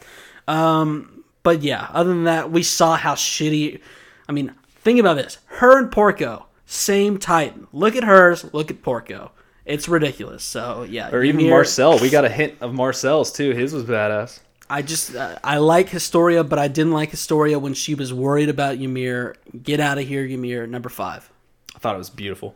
Um, 0.49 1.25
but 1.43 1.63
yeah, 1.63 1.89
other 1.93 2.11
than 2.11 2.25
that, 2.25 2.51
we 2.51 2.63
saw 2.63 2.97
how 2.97 3.15
shitty. 3.15 3.81
I 4.29 4.33
mean, 4.33 4.53
think 4.83 4.99
about 5.01 5.15
this: 5.15 5.39
her 5.47 5.79
and 5.79 5.91
Porco, 5.91 6.47
same 6.67 7.19
Titan. 7.19 7.67
Look 7.73 7.97
at 7.97 8.05
hers. 8.05 8.53
Look 8.55 8.71
at 8.71 8.83
Porco. 8.83 9.31
It's 9.65 9.89
ridiculous. 9.89 10.45
So 10.45 10.83
yeah, 10.83 11.11
or 11.11 11.23
even 11.23 11.49
Marcel. 11.49 11.99
We 11.99 12.11
got 12.11 12.25
a 12.25 12.29
hint 12.29 12.55
of 12.61 12.75
Marcel's 12.75 13.33
too. 13.33 13.51
His 13.53 13.73
was 13.73 13.85
badass. 13.85 14.41
I 14.69 14.83
just 14.83 15.15
uh, 15.15 15.39
I 15.45 15.59
like 15.59 15.89
Historia, 15.91 16.43
but 16.45 16.59
I 16.59 16.69
didn't 16.69 16.93
like 16.93 17.11
Historia 17.11 17.59
when 17.59 17.75
she 17.75 17.95
was 17.95 18.13
worried 18.13 18.49
about 18.49 18.77
Ymir. 18.79 19.37
Get 19.63 19.81
out 19.81 19.99
of 19.99 20.07
here, 20.07 20.25
Ymir. 20.25 20.67
Number 20.67 20.89
five. 20.89 21.31
I 21.75 21.79
thought 21.79 21.95
it 21.95 21.99
was 21.99 22.11
beautiful. 22.11 22.55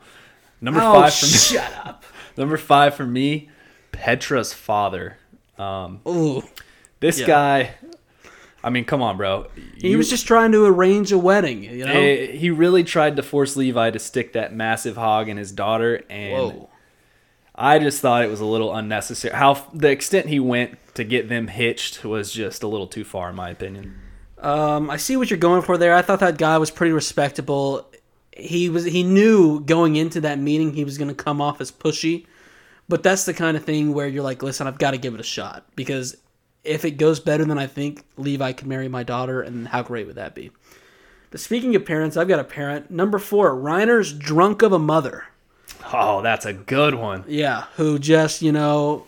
Number 0.61 0.81
Oh, 0.83 0.93
five 0.95 1.15
for 1.15 1.27
me. 1.27 1.33
shut 1.33 1.73
up. 1.87 2.05
Number 2.37 2.57
five 2.57 2.95
for 2.95 3.07
me, 3.07 3.49
Petra's 3.93 4.53
father. 4.55 5.19
Um, 5.59 6.01
Ooh, 6.07 6.43
this 7.01 7.21
Yeah. 7.21 7.27
guy. 7.27 7.71
I 8.63 8.71
mean, 8.71 8.85
come 8.85 9.03
on, 9.03 9.17
bro. 9.17 9.47
he 9.77 9.95
was 9.95 10.11
just 10.11 10.27
trying 10.27 10.51
to 10.53 10.65
arrange 10.67 11.13
a 11.13 11.19
wedding. 11.19 11.63
You 11.63 11.87
know. 11.87 11.93
Eh, 11.93 12.33
he 12.33 12.51
really 12.51 12.83
tried 12.85 13.17
to 13.17 13.23
force 13.23 13.57
Levi 13.57 13.91
to 13.93 13.99
stick 13.99 14.33
that 14.33 14.53
massive 14.55 14.97
hog 14.97 15.29
in 15.29 15.37
his 15.37 15.53
daughter, 15.53 16.03
and 16.11 16.33
Whoa. 16.33 16.69
I 17.55 17.79
just 17.79 18.01
thought 18.01 18.25
it 18.25 18.31
was 18.31 18.41
a 18.41 18.45
little 18.45 18.75
unnecessary. 18.75 19.35
How 19.35 19.65
the 19.73 19.91
extent 19.91 20.27
he 20.27 20.41
went 20.41 20.77
to 20.95 21.05
get 21.05 21.29
them 21.29 21.47
hitched 21.49 22.05
was 22.05 22.33
just 22.33 22.63
a 22.63 22.67
little 22.69 22.87
too 22.89 23.05
far, 23.05 23.31
in 23.31 23.37
my 23.37 23.51
opinion. 23.51 23.95
Um, 24.41 24.91
I 24.91 24.97
see 24.97 25.17
what 25.17 25.31
you're 25.31 25.39
going 25.39 25.63
for 25.63 25.79
there. 25.79 25.95
I 25.95 26.03
thought 26.03 26.21
that 26.21 26.39
guy 26.39 26.59
was 26.59 26.71
pretty 26.71 26.93
respectable. 26.93 27.89
He 28.33 28.69
was 28.69 28.85
he 28.85 29.03
knew 29.03 29.61
going 29.61 29.97
into 29.97 30.21
that 30.21 30.39
meeting 30.39 30.73
he 30.75 30.85
was 30.85 30.99
going 30.99 31.09
to 31.09 31.15
come 31.15 31.41
off 31.41 31.61
as 31.61 31.73
pushy, 31.73 32.27
but 32.89 33.03
that's 33.03 33.25
the 33.25 33.35
kind 33.35 33.57
of 33.57 33.65
thing 33.65 33.93
where 33.95 34.07
you're 34.07 34.23
like, 34.23 34.43
listen, 34.43 34.67
I've 34.69 34.79
got 34.79 34.93
to 34.93 34.99
give 34.99 35.15
it 35.15 35.21
a 35.21 35.25
shot 35.25 35.65
because 35.75 36.17
if 36.65 36.85
it 36.85 36.93
goes 36.93 37.21
better 37.21 37.45
than 37.45 37.59
I 37.59 37.67
think, 37.67 38.05
Levi 38.17 38.53
could 38.53 38.67
marry 38.67 38.89
my 38.89 39.03
daughter, 39.03 39.41
and 39.41 39.69
how 39.69 39.83
great 39.83 40.07
would 40.07 40.17
that 40.17 40.35
be? 40.35 40.51
But 41.31 41.41
speaking 41.41 41.77
of 41.77 41.85
parents, 41.85 42.17
I've 42.17 42.29
got 42.29 42.41
a 42.41 42.45
parent. 42.45 42.91
Number 42.91 43.19
four, 43.19 43.53
Reiner's 43.55 44.13
drunk 44.13 44.63
of 44.63 44.73
a 44.73 44.79
mother. 44.79 45.27
Oh, 45.93 46.23
that's 46.23 46.47
a 46.47 46.53
good 46.53 46.95
one. 46.95 47.25
Yeah, 47.29 47.65
who 47.77 47.99
just, 47.99 48.43
you 48.43 48.53
know, 48.53 49.07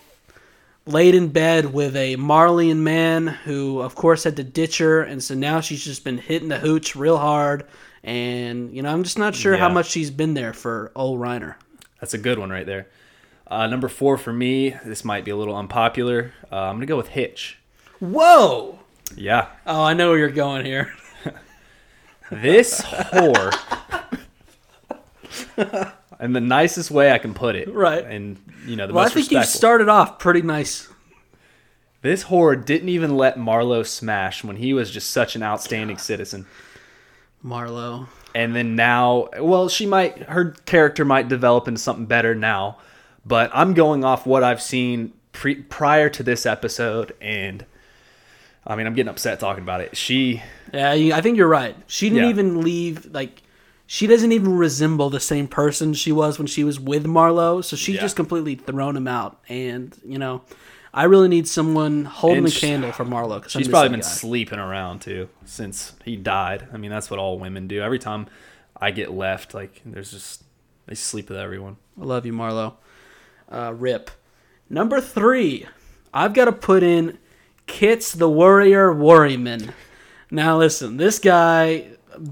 laid 0.86 1.14
in 1.14 1.28
bed 1.28 1.72
with 1.72 1.96
a 1.96 2.16
Marleyan 2.16 2.78
man 2.78 3.26
who, 3.26 3.80
of 3.80 3.94
course, 3.94 4.24
had 4.24 4.36
to 4.36 4.44
ditch 4.44 4.78
her. 4.78 5.02
And 5.02 5.22
so 5.22 5.34
now 5.34 5.60
she's 5.60 5.84
just 5.84 6.04
been 6.04 6.18
hitting 6.18 6.48
the 6.48 6.58
hooch 6.58 6.94
real 6.96 7.18
hard. 7.18 7.66
And, 8.02 8.74
you 8.74 8.82
know, 8.82 8.92
I'm 8.92 9.02
just 9.02 9.18
not 9.18 9.34
sure 9.34 9.56
how 9.56 9.68
much 9.68 9.90
she's 9.90 10.10
been 10.10 10.34
there 10.34 10.52
for 10.52 10.90
old 10.94 11.20
Reiner. 11.20 11.54
That's 12.00 12.14
a 12.14 12.18
good 12.18 12.38
one 12.38 12.50
right 12.50 12.66
there. 12.66 12.86
Uh, 13.50 13.66
number 13.66 13.88
four 13.88 14.16
for 14.16 14.32
me. 14.32 14.70
This 14.84 15.04
might 15.04 15.24
be 15.24 15.30
a 15.32 15.36
little 15.36 15.56
unpopular. 15.56 16.32
Uh, 16.52 16.56
I'm 16.56 16.76
gonna 16.76 16.86
go 16.86 16.96
with 16.96 17.08
Hitch. 17.08 17.58
Whoa! 17.98 18.78
Yeah, 19.16 19.48
Oh, 19.66 19.82
I 19.82 19.92
know 19.94 20.10
where 20.10 20.18
you're 20.18 20.30
going 20.30 20.64
here. 20.64 20.94
this 22.30 22.80
whore. 22.80 23.52
in 26.20 26.32
the 26.32 26.40
nicest 26.40 26.90
way 26.90 27.10
I 27.10 27.18
can 27.18 27.34
put 27.34 27.56
it. 27.56 27.72
Right. 27.72 28.04
And 28.04 28.38
you 28.66 28.76
know 28.76 28.86
the 28.86 28.92
Well, 28.94 29.02
I 29.02 29.06
most 29.06 29.14
think 29.14 29.30
you 29.32 29.42
started 29.44 29.88
off 29.88 30.18
pretty 30.18 30.42
nice. 30.42 30.88
this 32.02 32.24
whore 32.24 32.62
didn't 32.64 32.88
even 32.88 33.16
let 33.16 33.38
Marlowe 33.38 33.82
smash 33.82 34.44
when 34.44 34.56
he 34.56 34.72
was 34.72 34.90
just 34.90 35.10
such 35.10 35.34
an 35.36 35.42
outstanding 35.42 35.98
citizen. 35.98 36.46
Marlowe. 37.42 38.06
and 38.34 38.54
then 38.54 38.76
now 38.76 39.28
well 39.40 39.68
she 39.70 39.86
might 39.86 40.18
her 40.24 40.50
character 40.66 41.04
might 41.06 41.26
develop 41.28 41.66
into 41.66 41.80
something 41.80 42.04
better 42.06 42.34
now 42.34 42.76
but 43.24 43.50
i'm 43.54 43.74
going 43.74 44.04
off 44.04 44.26
what 44.26 44.42
i've 44.42 44.62
seen 44.62 45.12
pre- 45.32 45.56
prior 45.62 46.08
to 46.08 46.22
this 46.22 46.46
episode 46.46 47.12
and 47.20 47.64
i 48.66 48.74
mean 48.76 48.86
i'm 48.86 48.94
getting 48.94 49.10
upset 49.10 49.38
talking 49.40 49.62
about 49.62 49.80
it 49.80 49.96
she 49.96 50.42
Yeah, 50.72 50.92
I 50.92 51.20
think 51.20 51.36
you're 51.36 51.48
right. 51.48 51.74
She 51.88 52.08
didn't 52.08 52.24
Yeah. 52.24 52.30
even 52.30 52.60
leave 52.60 53.06
like 53.12 53.42
she 53.88 54.06
doesn't 54.06 54.30
even 54.30 54.56
resemble 54.56 55.10
the 55.10 55.18
same 55.18 55.48
person 55.48 55.94
she 55.94 56.12
was 56.12 56.38
when 56.38 56.46
she 56.46 56.62
was 56.62 56.78
with 56.78 57.06
Marlowe. 57.06 57.60
So 57.60 57.74
she's 57.74 57.96
Yeah. 57.96 58.02
just 58.02 58.14
completely 58.14 58.54
thrown 58.54 58.96
him 58.96 59.08
out. 59.08 59.40
And 59.48 59.96
you 60.06 60.16
know, 60.16 60.42
I 60.94 61.04
really 61.04 61.26
need 61.26 61.48
someone 61.48 62.04
holding 62.04 62.38
And 62.38 62.46
the 62.46 62.50
sh- 62.52 62.60
candle 62.60 62.92
for 62.92 63.04
Marlowe 63.04 63.40
because 63.40 63.50
she's 63.50 63.66
probably 63.66 63.88
been 63.88 64.02
sleeping 64.04 64.60
around 64.60 65.00
too 65.00 65.28
since 65.44 65.92
he 66.04 66.14
died 66.16 66.68
i 66.72 66.76
mean 66.76 66.90
that's 66.92 67.10
what 67.10 67.18
all 67.18 67.36
women 67.40 67.66
do 67.66 67.80
every 67.82 67.98
time 67.98 68.26
i 68.80 68.90
get 68.92 69.10
left 69.10 69.54
like 69.54 69.80
there's 69.84 70.12
just 70.12 70.44
they 70.86 70.94
sleep 70.94 71.28
with 71.28 71.38
everyone 71.38 71.76
I 72.00 72.04
love 72.04 72.24
you, 72.24 72.32
Marlowe. 72.32 72.74
Uh, 73.50 73.74
rip. 73.76 74.10
Number 74.68 75.00
three, 75.00 75.66
I've 76.14 76.34
got 76.34 76.44
to 76.44 76.52
put 76.52 76.82
in 76.82 77.18
Kits 77.66 78.12
the 78.12 78.28
Warrior 78.28 78.92
Worryman. 78.92 79.72
Now, 80.30 80.58
listen, 80.58 80.96
this 80.96 81.18
guy, 81.18 81.88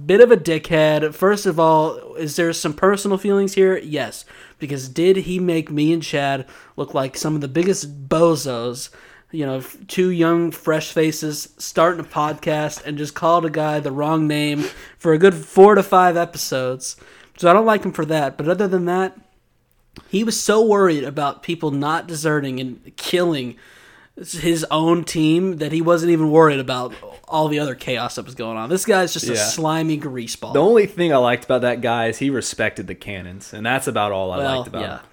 bit 0.07 0.21
of 0.21 0.31
a 0.31 0.37
dickhead. 0.37 1.15
First 1.15 1.47
of 1.47 1.59
all, 1.59 2.15
is 2.15 2.37
there 2.37 2.53
some 2.53 2.73
personal 2.75 3.19
feelings 3.19 3.55
here? 3.55 3.77
Yes. 3.79 4.25
Because 4.59 4.89
did 4.89 5.17
he 5.17 5.39
make 5.39 5.71
me 5.71 5.93
and 5.93 6.03
Chad 6.03 6.47
look 6.77 6.95
like 6.95 7.17
some 7.17 7.35
of 7.35 7.41
the 7.41 7.49
biggest 7.49 8.09
bozos? 8.09 8.91
You 9.31 9.47
know, 9.47 9.61
two 9.61 10.11
young, 10.11 10.51
fresh 10.51 10.93
faces 10.93 11.55
starting 11.59 12.01
a 12.01 12.09
podcast 12.09 12.85
and 12.87 12.97
just 12.97 13.15
called 13.15 13.45
a 13.45 13.51
guy 13.51 13.79
the 13.79 13.93
wrong 13.93 14.27
name 14.27 14.65
for 14.99 15.13
a 15.13 15.19
good 15.19 15.35
four 15.35 15.75
to 15.75 15.83
five 15.83 16.17
episodes. 16.17 16.97
So 17.37 17.51
I 17.51 17.53
don't 17.53 17.67
like 17.67 17.85
him 17.85 17.93
for 17.93 18.05
that. 18.07 18.37
But 18.37 18.49
other 18.49 18.67
than 18.67 18.87
that, 18.87 19.19
he 20.09 20.25
was 20.25 20.41
so 20.41 20.65
worried 20.65 21.05
about 21.05 21.43
people 21.43 21.71
not 21.71 22.07
deserting 22.07 22.61
and 22.61 22.97
killing 22.97 23.57
his 24.17 24.67
own 24.71 25.05
team 25.05 25.59
that 25.59 25.71
he 25.71 25.81
wasn't 25.81 26.11
even 26.11 26.31
worried 26.31 26.59
about 26.59 26.93
all 27.29 27.47
the 27.47 27.61
other 27.61 27.77
chaos 27.77 28.17
that 28.17 28.25
was 28.25 28.35
going 28.35 28.57
on. 28.57 28.69
This 28.69 28.85
guy's 28.85 29.13
just 29.13 29.29
a 29.29 29.37
slimy 29.37 29.99
greaseball. 29.99 30.53
the 30.53 30.61
only 30.61 30.87
thing 30.87 31.13
i 31.13 31.17
liked 31.17 31.45
about 31.45 31.61
that 31.61 31.81
guy 31.81 32.07
is 32.07 32.19
he 32.19 32.31
respected 32.31 32.89
the 32.89 32.95
cannons 32.97 33.53
and 33.53 33.65
that's 33.65 33.87
about 33.87 34.11
all 34.11 34.33
i 34.33 34.39
well, 34.39 34.57
liked 34.57 34.69
about 34.69 34.83
yeah. 34.83 34.99
him 34.99 35.05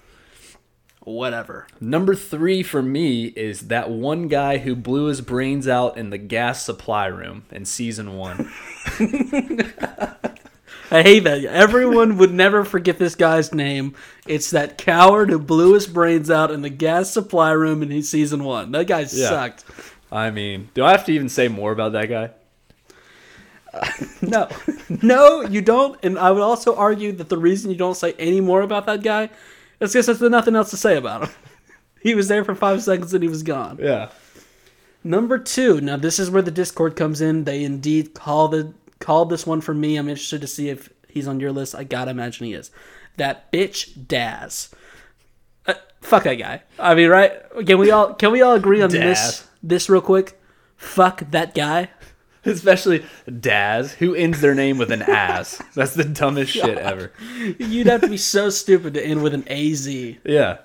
Whatever. 1.05 1.67
Number 1.79 2.15
three 2.15 2.63
for 2.63 2.81
me 2.81 3.25
is 3.25 3.67
that 3.67 3.91
one 3.91 4.27
guy 4.27 4.57
who 4.57 4.75
blew 4.75 5.05
his 5.05 5.21
brains 5.21 5.67
out 5.67 5.97
in 5.97 6.09
the 6.09 6.17
gas 6.17 6.65
supply 6.65 7.05
room 7.05 7.43
in 7.51 7.65
season 7.65 8.17
one. 8.17 8.51
I 10.91 11.01
hate 11.01 11.23
that. 11.23 11.43
Everyone 11.45 12.17
would 12.17 12.31
never 12.33 12.63
forget 12.63 12.97
this 12.99 13.15
guy's 13.15 13.53
name. 13.53 13.95
It's 14.27 14.51
that 14.51 14.77
coward 14.77 15.29
who 15.29 15.39
blew 15.39 15.73
his 15.73 15.87
brains 15.87 16.29
out 16.29 16.51
in 16.51 16.61
the 16.61 16.69
gas 16.69 17.09
supply 17.11 17.51
room 17.51 17.81
in 17.83 18.03
season 18.03 18.43
one. 18.43 18.71
That 18.71 18.85
guy 18.87 18.99
Yeah. 19.01 19.05
sucked. 19.29 19.65
I 20.11 20.29
mean, 20.31 20.69
do 20.73 20.85
I 20.85 20.91
have 20.91 21.05
to 21.05 21.11
even 21.11 21.29
say 21.29 21.47
more 21.47 21.71
about 21.71 21.93
that 21.93 22.05
guy? 22.09 22.29
No, 24.21 24.47
no, 25.01 25.41
you 25.41 25.61
don't. 25.61 25.99
And 26.03 26.17
I 26.17 26.31
would 26.31 26.41
also 26.41 26.75
argue 26.75 27.11
that 27.13 27.27
the 27.29 27.37
reason 27.37 27.69
you 27.71 27.77
don't 27.77 27.95
say 27.97 28.13
any 28.17 28.39
more 28.41 28.61
about 28.61 28.85
that 28.85 29.03
guy 29.03 29.29
is 29.79 29.91
because 29.91 30.05
there's 30.07 30.21
nothing 30.21 30.55
else 30.55 30.69
to 30.71 30.77
say 30.77 30.97
about 30.97 31.23
him. 31.23 31.29
He 32.01 32.13
was 32.13 32.27
there 32.27 32.45
for 32.45 32.53
five 32.53 32.83
seconds 32.83 33.15
and 33.15 33.23
he 33.23 33.27
was 33.29 33.41
gone. 33.41 33.79
Yeah. 33.81 34.09
Number 35.03 35.39
two. 35.39 35.81
Now 35.81 35.97
this 35.97 36.19
is 36.19 36.29
where 36.29 36.43
the 36.43 36.51
Discord 36.51 36.95
comes 36.95 37.19
in. 37.19 37.45
They 37.45 37.63
indeed 37.63 38.13
call 38.13 38.47
the 38.47 38.73
called 39.05 39.29
this 39.29 39.45
one 39.45 39.61
for 39.61 39.73
me. 39.73 39.97
I'm 39.97 40.09
interested 40.09 40.41
to 40.41 40.47
see 40.47 40.69
if 40.69 40.89
he's 41.07 41.27
on 41.27 41.39
your 41.39 41.51
list. 41.51 41.75
I 41.75 41.83
gotta 41.83 42.09
imagine 42.09 42.47
he 42.47 42.53
is. 42.53 42.71
That 43.17 43.51
bitch 43.51 44.07
Daz. 44.07 44.69
Uh, 45.67 45.75
fuck 46.01 46.23
that 46.23 46.33
guy. 46.35 46.63
I 46.79 46.95
mean, 46.95 47.09
right? 47.09 47.31
Can 47.67 47.77
we 47.77 47.91
all 47.91 48.15
can 48.15 48.31
we 48.31 48.41
all 48.41 48.55
agree 48.55 48.81
on 48.81 48.89
this 48.89 49.19
Daz. 49.19 49.47
this 49.61 49.89
real 49.89 50.01
quick? 50.01 50.41
Fuck 50.75 51.29
that 51.29 51.53
guy. 51.53 51.89
Especially 52.45 53.05
Daz, 53.39 53.93
who 53.93 54.15
ends 54.15 54.41
their 54.41 54.55
name 54.55 54.79
with 54.79 54.91
an 54.91 55.01
ass. 55.07 55.61
That's 55.75 55.93
the 55.93 56.03
dumbest 56.03 56.51
shit 56.51 56.77
ever. 56.79 57.11
You'd 57.59 57.87
have 57.87 58.01
to 58.01 58.07
be 58.07 58.17
so 58.17 58.49
stupid 58.49 58.95
to 58.95 59.05
end 59.05 59.21
with 59.21 59.35
an 59.35 59.47
AZ. 59.47 59.87
Yeah. 59.87 60.57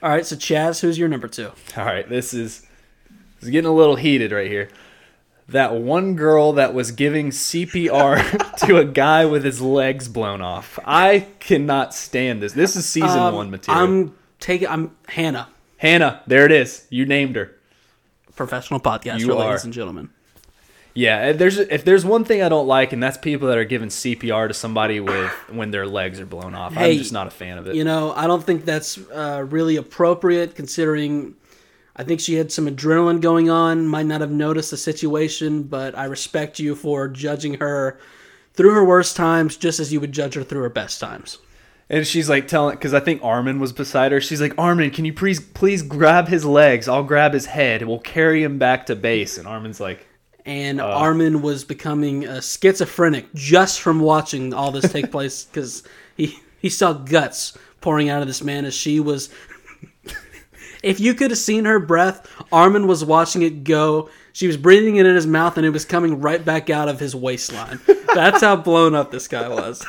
All 0.00 0.10
right, 0.10 0.24
so 0.24 0.36
Chaz, 0.36 0.80
who's 0.80 0.96
your 0.96 1.08
number 1.08 1.26
two? 1.26 1.50
All 1.76 1.84
right, 1.84 2.08
this 2.08 2.32
is, 2.32 2.60
this 2.60 3.44
is 3.44 3.50
getting 3.50 3.68
a 3.68 3.74
little 3.74 3.96
heated 3.96 4.30
right 4.30 4.48
here. 4.48 4.68
That 5.48 5.74
one 5.74 6.14
girl 6.14 6.52
that 6.54 6.74
was 6.74 6.90
giving 6.92 7.30
CPR 7.30 8.56
to 8.66 8.76
a 8.76 8.84
guy 8.84 9.24
with 9.24 9.44
his 9.44 9.60
legs 9.60 10.06
blown 10.08 10.42
off. 10.42 10.78
I 10.84 11.26
cannot 11.40 11.94
stand 11.94 12.42
this. 12.42 12.52
This 12.52 12.76
is 12.76 12.86
season 12.86 13.18
Um, 13.18 13.34
one 13.34 13.50
material. 13.50 13.82
I'm 13.82 14.14
taking. 14.40 14.68
I'm 14.68 14.94
Hannah, 15.08 15.48
Hannah, 15.78 16.22
there 16.26 16.44
it 16.44 16.52
is. 16.52 16.86
You 16.90 17.06
named 17.06 17.36
her. 17.36 17.54
professional 18.36 18.78
podcaster, 18.80 19.20
You 19.20 19.34
ladies 19.34 19.62
are. 19.62 19.66
and 19.66 19.72
gentlemen. 19.72 20.10
Yeah, 20.94 21.28
if 21.30 21.38
there's 21.38 21.58
if 21.58 21.84
there's 21.84 22.04
one 22.04 22.24
thing 22.24 22.42
I 22.42 22.48
don't 22.48 22.66
like, 22.66 22.92
and 22.92 23.00
that's 23.02 23.16
people 23.16 23.46
that 23.48 23.56
are 23.58 23.64
giving 23.64 23.88
CPR 23.88 24.48
to 24.48 24.54
somebody 24.54 24.98
with 25.00 25.30
when 25.48 25.70
their 25.70 25.86
legs 25.86 26.18
are 26.20 26.26
blown 26.26 26.54
off. 26.56 26.74
Hey, 26.74 26.92
I'm 26.92 26.98
just 26.98 27.12
not 27.12 27.26
a 27.28 27.30
fan 27.30 27.56
of 27.56 27.68
it. 27.68 27.76
You 27.76 27.84
know, 27.84 28.12
I 28.12 28.26
don't 28.26 28.42
think 28.42 28.64
that's 28.64 28.98
uh, 29.12 29.46
really 29.48 29.76
appropriate 29.76 30.56
considering. 30.56 31.34
I 31.98 32.04
think 32.04 32.20
she 32.20 32.34
had 32.34 32.52
some 32.52 32.66
adrenaline 32.66 33.20
going 33.20 33.50
on. 33.50 33.88
Might 33.88 34.06
not 34.06 34.20
have 34.20 34.30
noticed 34.30 34.70
the 34.70 34.76
situation, 34.76 35.64
but 35.64 35.98
I 35.98 36.04
respect 36.04 36.60
you 36.60 36.76
for 36.76 37.08
judging 37.08 37.54
her 37.54 37.98
through 38.54 38.72
her 38.74 38.84
worst 38.84 39.16
times, 39.16 39.56
just 39.56 39.80
as 39.80 39.92
you 39.92 40.00
would 40.00 40.12
judge 40.12 40.34
her 40.34 40.44
through 40.44 40.62
her 40.62 40.68
best 40.68 41.00
times. 41.00 41.38
and 41.90 42.06
she's 42.06 42.28
like 42.28 42.46
telling, 42.46 42.76
because 42.76 42.94
I 42.94 43.00
think 43.00 43.22
Armin 43.24 43.58
was 43.60 43.72
beside 43.72 44.12
her. 44.12 44.20
She's 44.20 44.40
like, 44.40 44.54
Armin, 44.58 44.90
can 44.90 45.04
you 45.04 45.12
please 45.12 45.40
please 45.40 45.82
grab 45.82 46.28
his 46.28 46.44
legs? 46.44 46.86
I'll 46.88 47.02
grab 47.04 47.32
his 47.32 47.46
head. 47.46 47.82
We'll 47.82 47.98
carry 47.98 48.42
him 48.42 48.58
back 48.58 48.86
to 48.86 48.96
base. 48.96 49.38
And 49.38 49.48
Armin's 49.48 49.80
like, 49.80 50.06
and 50.44 50.80
Armin 50.80 51.42
was 51.42 51.64
becoming 51.64 52.26
uh, 52.26 52.40
schizophrenic 52.40 53.32
just 53.34 53.80
from 53.80 54.00
watching 54.00 54.54
all 54.54 54.70
this 54.70 54.90
take 54.90 55.10
place 55.10 55.44
because 55.44 55.82
he 56.16 56.38
he 56.58 56.68
saw 56.68 56.92
guts 56.92 57.56
pouring 57.80 58.08
out 58.08 58.22
of 58.22 58.28
this 58.28 58.42
man 58.42 58.64
as 58.64 58.74
she 58.74 59.00
was. 59.00 59.30
If 60.82 61.00
you 61.00 61.14
could 61.14 61.30
have 61.30 61.38
seen 61.38 61.64
her 61.64 61.78
breath, 61.78 62.30
Armin 62.52 62.86
was 62.86 63.04
watching 63.04 63.42
it 63.42 63.64
go. 63.64 64.10
She 64.32 64.46
was 64.46 64.56
breathing 64.56 64.96
it 64.96 65.06
in 65.06 65.14
his 65.14 65.26
mouth, 65.26 65.56
and 65.56 65.66
it 65.66 65.70
was 65.70 65.84
coming 65.84 66.20
right 66.20 66.44
back 66.44 66.70
out 66.70 66.88
of 66.88 67.00
his 67.00 67.14
waistline. 67.14 67.80
That's 68.14 68.40
how 68.40 68.56
blown 68.56 68.94
up 68.94 69.10
this 69.10 69.28
guy 69.28 69.48
was. 69.48 69.84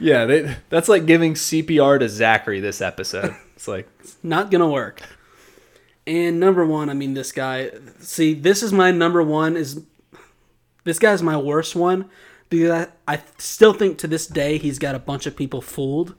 yeah, 0.00 0.24
they, 0.24 0.56
that's 0.68 0.88
like 0.88 1.06
giving 1.06 1.34
CPR 1.34 1.98
to 1.98 2.08
Zachary 2.08 2.60
this 2.60 2.80
episode. 2.80 3.34
It's 3.54 3.68
like, 3.68 3.88
it's 4.00 4.16
Not 4.22 4.50
gonna 4.50 4.68
work. 4.68 5.00
And 6.06 6.38
number 6.38 6.66
one, 6.66 6.90
I 6.90 6.94
mean, 6.94 7.14
this 7.14 7.32
guy. 7.32 7.70
See, 8.00 8.34
this 8.34 8.62
is 8.62 8.72
my 8.72 8.90
number 8.90 9.22
one. 9.22 9.56
Is 9.56 9.80
this 10.84 10.98
guy's 10.98 11.22
my 11.22 11.36
worst 11.36 11.74
one 11.74 12.10
because 12.50 12.70
I, 12.70 13.14
I 13.14 13.22
still 13.38 13.72
think 13.72 13.98
to 13.98 14.06
this 14.06 14.26
day 14.26 14.58
he's 14.58 14.78
got 14.78 14.94
a 14.94 14.98
bunch 14.98 15.26
of 15.26 15.36
people 15.36 15.60
fooled, 15.60 16.14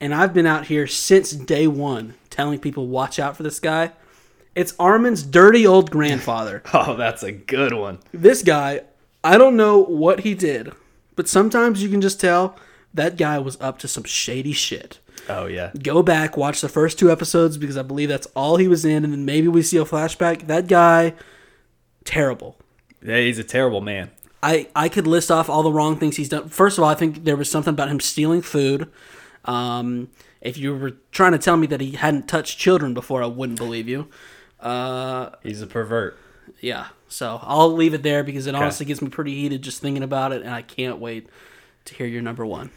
and 0.00 0.14
I've 0.14 0.32
been 0.32 0.46
out 0.46 0.66
here 0.66 0.86
since 0.86 1.32
day 1.32 1.66
one 1.66 2.14
telling 2.30 2.58
people 2.58 2.86
watch 2.86 3.18
out 3.18 3.36
for 3.36 3.42
this 3.42 3.60
guy. 3.60 3.92
It's 4.54 4.74
Armin's 4.78 5.22
dirty 5.22 5.66
old 5.66 5.90
grandfather. 5.90 6.62
oh, 6.74 6.96
that's 6.96 7.22
a 7.22 7.32
good 7.32 7.72
one. 7.72 7.98
this 8.12 8.42
guy, 8.42 8.82
I 9.22 9.38
don't 9.38 9.56
know 9.56 9.78
what 9.78 10.20
he 10.20 10.34
did, 10.34 10.72
but 11.16 11.28
sometimes 11.28 11.82
you 11.82 11.88
can 11.88 12.00
just 12.00 12.20
tell 12.20 12.56
that 12.92 13.16
guy 13.16 13.38
was 13.38 13.60
up 13.60 13.78
to 13.78 13.88
some 13.88 14.04
shady 14.04 14.52
shit 14.52 14.98
Oh 15.28 15.46
yeah, 15.46 15.70
go 15.82 16.02
back, 16.02 16.36
watch 16.36 16.60
the 16.60 16.68
first 16.68 16.98
two 16.98 17.10
episodes 17.10 17.56
because 17.56 17.76
I 17.76 17.82
believe 17.82 18.08
that's 18.08 18.26
all 18.34 18.56
he 18.56 18.68
was 18.68 18.84
in, 18.84 19.04
and 19.04 19.12
then 19.12 19.24
maybe 19.24 19.48
we 19.48 19.62
see 19.62 19.76
a 19.76 19.84
flashback. 19.84 20.46
That 20.46 20.66
guy, 20.66 21.14
terrible. 22.04 22.56
yeah, 23.02 23.18
he's 23.18 23.38
a 23.38 23.44
terrible 23.44 23.80
man. 23.80 24.10
I, 24.42 24.68
I 24.74 24.88
could 24.88 25.06
list 25.06 25.30
off 25.30 25.50
all 25.50 25.62
the 25.62 25.72
wrong 25.72 25.98
things 25.98 26.16
he's 26.16 26.30
done. 26.30 26.48
First 26.48 26.78
of 26.78 26.84
all, 26.84 26.90
I 26.90 26.94
think 26.94 27.24
there 27.24 27.36
was 27.36 27.50
something 27.50 27.74
about 27.74 27.90
him 27.90 28.00
stealing 28.00 28.40
food. 28.40 28.90
Um, 29.44 30.08
if 30.40 30.56
you 30.58 30.76
were 30.76 30.92
trying 31.12 31.32
to 31.32 31.38
tell 31.38 31.56
me 31.56 31.66
that 31.68 31.80
he 31.80 31.92
hadn't 31.92 32.28
touched 32.28 32.58
children 32.58 32.94
before, 32.94 33.22
I 33.22 33.26
wouldn't 33.26 33.58
believe 33.58 33.88
you. 33.88 34.08
Uh, 34.58 35.30
He's 35.42 35.62
a 35.62 35.66
pervert. 35.66 36.18
yeah, 36.60 36.88
so 37.08 37.38
I'll 37.42 37.72
leave 37.72 37.94
it 37.94 38.02
there 38.02 38.22
because 38.22 38.46
it 38.46 38.54
honestly 38.54 38.86
gets 38.86 39.00
me 39.00 39.08
pretty 39.08 39.34
heated 39.34 39.62
just 39.62 39.80
thinking 39.80 40.02
about 40.02 40.32
it, 40.32 40.42
and 40.42 40.50
I 40.50 40.62
can't 40.62 40.98
wait 40.98 41.28
to 41.86 41.94
hear 41.94 42.06
your 42.06 42.22
number 42.22 42.44
one. 42.44 42.70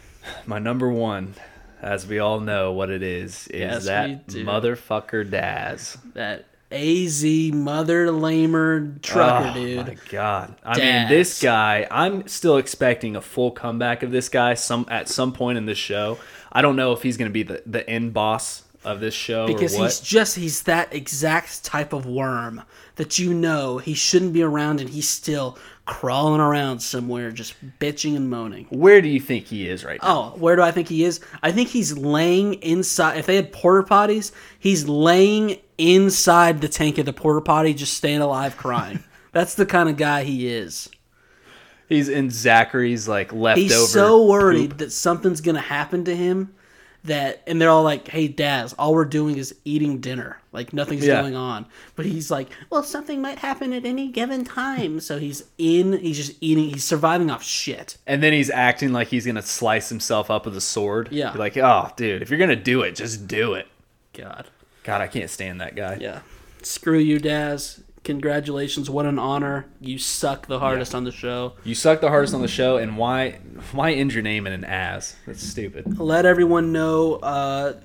My 0.46 0.60
number 0.60 0.90
one, 0.90 1.34
as 1.82 2.08
we 2.08 2.20
all 2.20 2.40
know 2.40 2.72
what 2.72 2.90
it 2.90 3.04
is, 3.04 3.48
is 3.50 3.60
Yes, 3.60 3.86
that 3.86 4.28
motherfucker 4.28 5.30
Daz. 5.30 5.98
That 6.14 6.46
AZ 6.72 7.24
mother 7.54 8.10
lamer 8.12 8.96
trucker, 9.02 9.54
dude. 9.54 9.80
Oh, 9.80 9.84
dude. 9.84 9.88
My 9.88 9.98
God, 10.10 10.56
I 10.64 10.74
Dads. 10.78 11.10
mean, 11.10 11.18
this 11.20 11.42
guy. 11.42 11.86
I'm 11.92 12.28
still 12.30 12.58
expecting 12.58 13.16
a 13.18 13.22
full 13.22 13.52
comeback 13.52 14.02
of 14.02 14.12
this 14.12 14.30
guy 14.30 14.54
some 14.54 14.86
at 14.90 15.10
some 15.10 15.34
point 15.34 15.58
in 15.58 15.66
this 15.66 15.78
show. 15.78 16.18
I 16.54 16.62
don't 16.62 16.76
know 16.76 16.94
if 16.94 17.02
he's 17.04 17.18
going 17.18 17.30
to 17.30 17.34
be 17.34 17.44
the 17.44 17.62
the 17.66 17.88
end 17.90 18.14
boss 18.14 18.64
of 18.86 19.00
this 19.00 19.14
show 19.14 19.48
Because 19.48 19.76
or 19.76 19.80
what. 19.80 19.84
he's 19.86 20.00
just 20.00 20.36
he's 20.36 20.64
that 20.64 20.94
exact 20.94 21.64
type 21.64 21.94
of 21.94 22.06
worm 22.06 22.64
that 22.96 23.18
you 23.18 23.34
know 23.34 23.78
he 23.78 23.94
shouldn't 23.94 24.34
be 24.34 24.44
around 24.44 24.80
and 24.82 24.90
he's 24.90 25.10
still 25.10 25.58
crawling 25.86 26.40
around 26.40 26.80
somewhere 26.80 27.32
just 27.32 27.56
bitching 27.80 28.16
and 28.16 28.30
moaning. 28.30 28.66
Where 28.70 29.02
do 29.02 29.08
you 29.10 29.20
think 29.20 29.46
he 29.46 29.68
is 29.68 29.84
right 29.84 30.02
now? 30.02 30.34
Oh, 30.36 30.38
where 30.38 30.56
do 30.56 30.62
I 30.62 30.72
think 30.72 30.88
he 30.90 31.04
is? 31.04 31.20
I 31.42 31.52
think 31.52 31.70
he's 31.70 31.98
laying 31.98 32.56
inside. 32.56 33.18
If 33.18 33.26
they 33.26 33.36
had 33.36 33.52
porter 33.52 33.84
potties, 33.84 34.32
he's 34.60 34.88
laying 34.88 35.58
inside 35.78 36.62
the 36.62 36.70
tank 36.70 36.98
of 36.98 37.06
the 37.06 37.14
porter 37.14 37.42
potty, 37.42 37.74
just 37.74 37.96
staying 37.96 38.22
alive, 38.22 38.58
crying. 38.58 39.04
That's 39.32 39.56
the 39.56 39.66
kind 39.66 39.90
of 39.90 39.98
guy 39.98 40.24
he 40.24 40.48
is. 40.48 40.90
He's 41.90 42.10
in 42.10 42.30
Zachary's 42.30 43.08
like 43.08 43.32
leftover. 43.34 43.62
He's 43.62 43.90
so 43.90 44.26
worried 44.26 44.72
poop. 44.72 44.80
that 44.80 44.92
something's 44.92 45.42
gonna 45.42 45.60
happen 45.62 46.06
to 46.06 46.16
him 46.16 46.54
that, 47.06 47.42
and 47.46 47.62
they're 47.62 47.70
all 47.70 47.84
like, 47.84 48.08
"Hey, 48.08 48.30
Daz, 48.30 48.74
all 48.80 48.94
we're 48.94 49.04
doing 49.06 49.38
is 49.38 49.54
eating 49.66 50.00
dinner. 50.00 50.40
Like 50.54 50.72
nothing's 50.72 51.06
Yeah. 51.06 51.22
going 51.22 51.36
on." 51.36 51.66
But 51.98 52.06
he's 52.06 52.32
like, 52.32 52.48
"Well, 52.70 52.82
something 52.84 53.22
might 53.22 53.40
happen 53.40 53.74
at 53.74 53.84
any 53.86 54.08
given 54.08 54.46
time." 54.46 55.02
So 55.02 55.20
he's 55.20 55.44
in. 55.58 56.00
He's 56.00 56.16
just 56.16 56.38
eating. 56.40 56.70
He's 56.70 56.86
surviving 56.86 57.30
off 57.30 57.44
shit. 57.44 57.98
And 58.08 58.24
then 58.24 58.32
he's 58.32 58.50
acting 58.50 58.94
like 58.94 59.10
he's 59.10 59.26
gonna 59.26 59.42
slice 59.42 59.90
himself 59.90 60.32
up 60.32 60.46
with 60.46 60.56
a 60.56 60.62
sword. 60.62 61.10
Yeah. 61.12 61.32
You're 61.34 61.40
like, 61.40 61.58
oh, 61.58 61.92
dude, 61.98 62.22
if 62.22 62.30
you're 62.30 62.40
gonna 62.40 62.56
do 62.56 62.82
it, 62.84 62.96
just 62.96 63.28
do 63.28 63.54
it. 63.54 63.68
God. 64.14 64.48
God, 64.84 65.02
I 65.02 65.08
can't 65.08 65.30
stand 65.30 65.60
that 65.60 65.76
guy. 65.76 65.98
Yeah. 66.00 66.20
Screw 66.62 67.00
you, 67.00 67.20
Daz. 67.20 67.82
Congratulations. 68.04 68.90
What 68.90 69.06
an 69.06 69.18
honor. 69.18 69.66
You 69.80 69.98
suck 69.98 70.48
the 70.48 70.60
hardest 70.60 70.94
on 70.94 71.06
the 71.06 71.12
show. 71.12 71.54
You 71.64 71.74
suck 71.74 72.02
the 72.02 72.10
hardest 72.10 72.34
on 72.34 72.42
the 72.42 72.48
show, 72.48 72.78
and 72.78 72.98
why 72.98 73.40
why 73.72 73.94
end 73.94 74.14
your 74.14 74.24
name 74.24 74.46
in 74.46 74.54
an 74.54 74.66
ass 74.66 75.16
That's 75.26 75.42
stupid. 75.42 76.00
Let 76.00 76.26
everyone 76.26 76.74
know, 76.74 77.16
uh, 77.16 77.80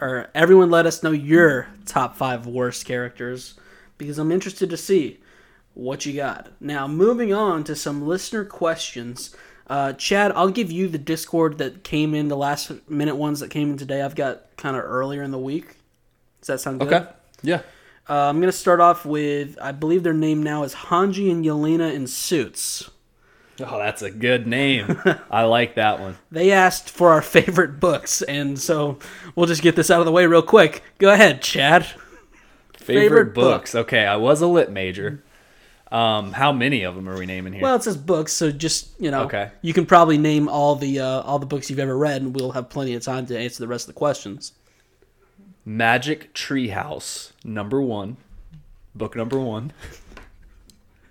or 0.00 0.28
everyone 0.34 0.70
let 0.70 0.84
us 0.84 1.02
know 1.02 1.12
your 1.12 1.68
top 1.86 2.16
five 2.16 2.46
worst 2.46 2.84
characters 2.84 3.54
because 3.96 4.18
I'm 4.18 4.30
interested 4.30 4.68
to 4.70 4.76
see 4.76 5.20
what 5.74 6.04
you 6.04 6.12
got. 6.12 6.50
Now, 6.60 6.86
moving 6.86 7.32
on 7.32 7.64
to 7.64 7.74
some 7.74 8.06
listener 8.06 8.44
questions. 8.44 9.34
Uh, 9.66 9.92
Chad, 9.92 10.32
I'll 10.32 10.50
give 10.50 10.72
you 10.72 10.88
the 10.88 10.98
Discord 10.98 11.58
that 11.58 11.84
came 11.84 12.14
in, 12.14 12.28
the 12.28 12.36
last 12.36 12.72
minute 12.88 13.16
ones 13.16 13.40
that 13.40 13.50
came 13.50 13.70
in 13.70 13.76
today. 13.76 14.02
I've 14.02 14.14
got 14.14 14.56
kind 14.56 14.76
of 14.76 14.82
earlier 14.84 15.22
in 15.22 15.30
the 15.30 15.38
week. 15.38 15.76
Does 16.40 16.48
that 16.48 16.60
sound 16.60 16.80
good? 16.80 16.92
Okay. 16.92 17.06
Yeah. 17.42 17.62
Uh, 18.08 18.14
I'm 18.28 18.36
going 18.40 18.50
to 18.50 18.56
start 18.56 18.80
off 18.80 19.04
with, 19.04 19.58
I 19.60 19.72
believe 19.72 20.02
their 20.02 20.14
name 20.14 20.42
now 20.42 20.62
is 20.62 20.74
Hange 20.74 21.30
and 21.30 21.44
Yelena 21.44 21.92
in 21.92 22.06
Suits. 22.06 22.90
Oh, 23.60 23.76
that's 23.78 24.02
a 24.02 24.10
good 24.10 24.46
name. 24.46 25.00
I 25.30 25.42
like 25.42 25.74
that 25.74 26.00
one. 26.00 26.16
They 26.30 26.52
asked 26.52 26.88
for 26.88 27.10
our 27.10 27.20
favorite 27.20 27.80
books, 27.80 28.22
and 28.22 28.58
so 28.58 28.98
we'll 29.34 29.46
just 29.46 29.62
get 29.62 29.76
this 29.76 29.90
out 29.90 29.98
of 30.00 30.06
the 30.06 30.12
way 30.12 30.24
real 30.26 30.42
quick. 30.42 30.82
Go 30.98 31.12
ahead, 31.12 31.42
Chad. 31.42 31.84
Favorite, 32.76 33.02
Favorite 33.02 33.34
book. 33.34 33.60
books. 33.60 33.74
Okay, 33.74 34.06
I 34.06 34.16
was 34.16 34.40
a 34.40 34.46
lit 34.46 34.70
major. 34.70 35.22
Um, 35.90 36.32
how 36.32 36.52
many 36.52 36.84
of 36.84 36.94
them 36.94 37.08
are 37.08 37.18
we 37.18 37.26
naming 37.26 37.52
here? 37.52 37.62
Well, 37.62 37.74
it 37.74 37.82
says 37.82 37.96
books, 37.96 38.32
so 38.32 38.50
just 38.52 38.88
you 39.00 39.10
know, 39.10 39.22
Okay. 39.24 39.50
you 39.62 39.72
can 39.74 39.86
probably 39.86 40.18
name 40.18 40.48
all 40.48 40.74
the 40.76 41.00
uh, 41.00 41.22
all 41.22 41.38
the 41.38 41.46
books 41.46 41.68
you've 41.68 41.78
ever 41.78 41.96
read, 41.98 42.22
and 42.22 42.34
we'll 42.34 42.52
have 42.52 42.68
plenty 42.70 42.94
of 42.94 43.02
time 43.02 43.26
to 43.26 43.38
answer 43.38 43.60
the 43.60 43.68
rest 43.68 43.88
of 43.88 43.94
the 43.94 43.98
questions. 43.98 44.52
Magic 45.68 46.32
Treehouse, 46.32 47.32
number 47.44 47.82
one. 47.82 48.16
Book 48.94 49.14
number 49.14 49.38
one. 49.38 49.70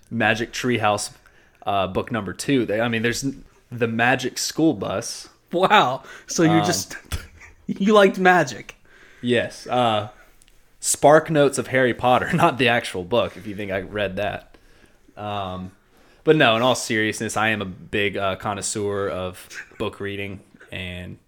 Magic 0.09 0.51
Treehouse, 0.51 1.11
uh, 1.63 1.85
book 1.85 2.11
number 2.11 2.33
two. 2.33 2.65
They, 2.65 2.81
I 2.81 2.87
mean, 2.87 3.03
there's 3.03 3.23
the 3.71 3.87
Magic 3.87 4.39
School 4.39 4.73
Bus. 4.73 5.29
Wow, 5.51 6.01
so 6.25 6.41
you 6.41 6.49
Um, 6.49 6.65
just 6.65 6.97
you 7.67 7.93
liked 7.93 8.17
magic. 8.17 8.77
Yes. 9.21 9.67
Uh, 9.67 10.09
Spark 10.79 11.29
Notes 11.29 11.59
of 11.59 11.67
Harry 11.67 11.93
Potter, 11.93 12.33
not 12.33 12.57
the 12.57 12.67
actual 12.67 13.03
book, 13.03 13.37
if 13.37 13.45
you 13.45 13.55
think 13.55 13.71
I 13.71 13.81
read 13.81 14.15
that. 14.15 14.57
Um, 15.15 15.71
but 16.23 16.35
no, 16.35 16.55
in 16.55 16.63
all 16.63 16.73
seriousness, 16.73 17.37
I 17.37 17.49
am 17.49 17.61
a 17.61 17.65
big 17.65 18.17
uh, 18.17 18.37
connoisseur 18.37 19.07
of 19.07 19.47
book 19.77 19.99
reading. 19.99 20.39
And 20.71 21.19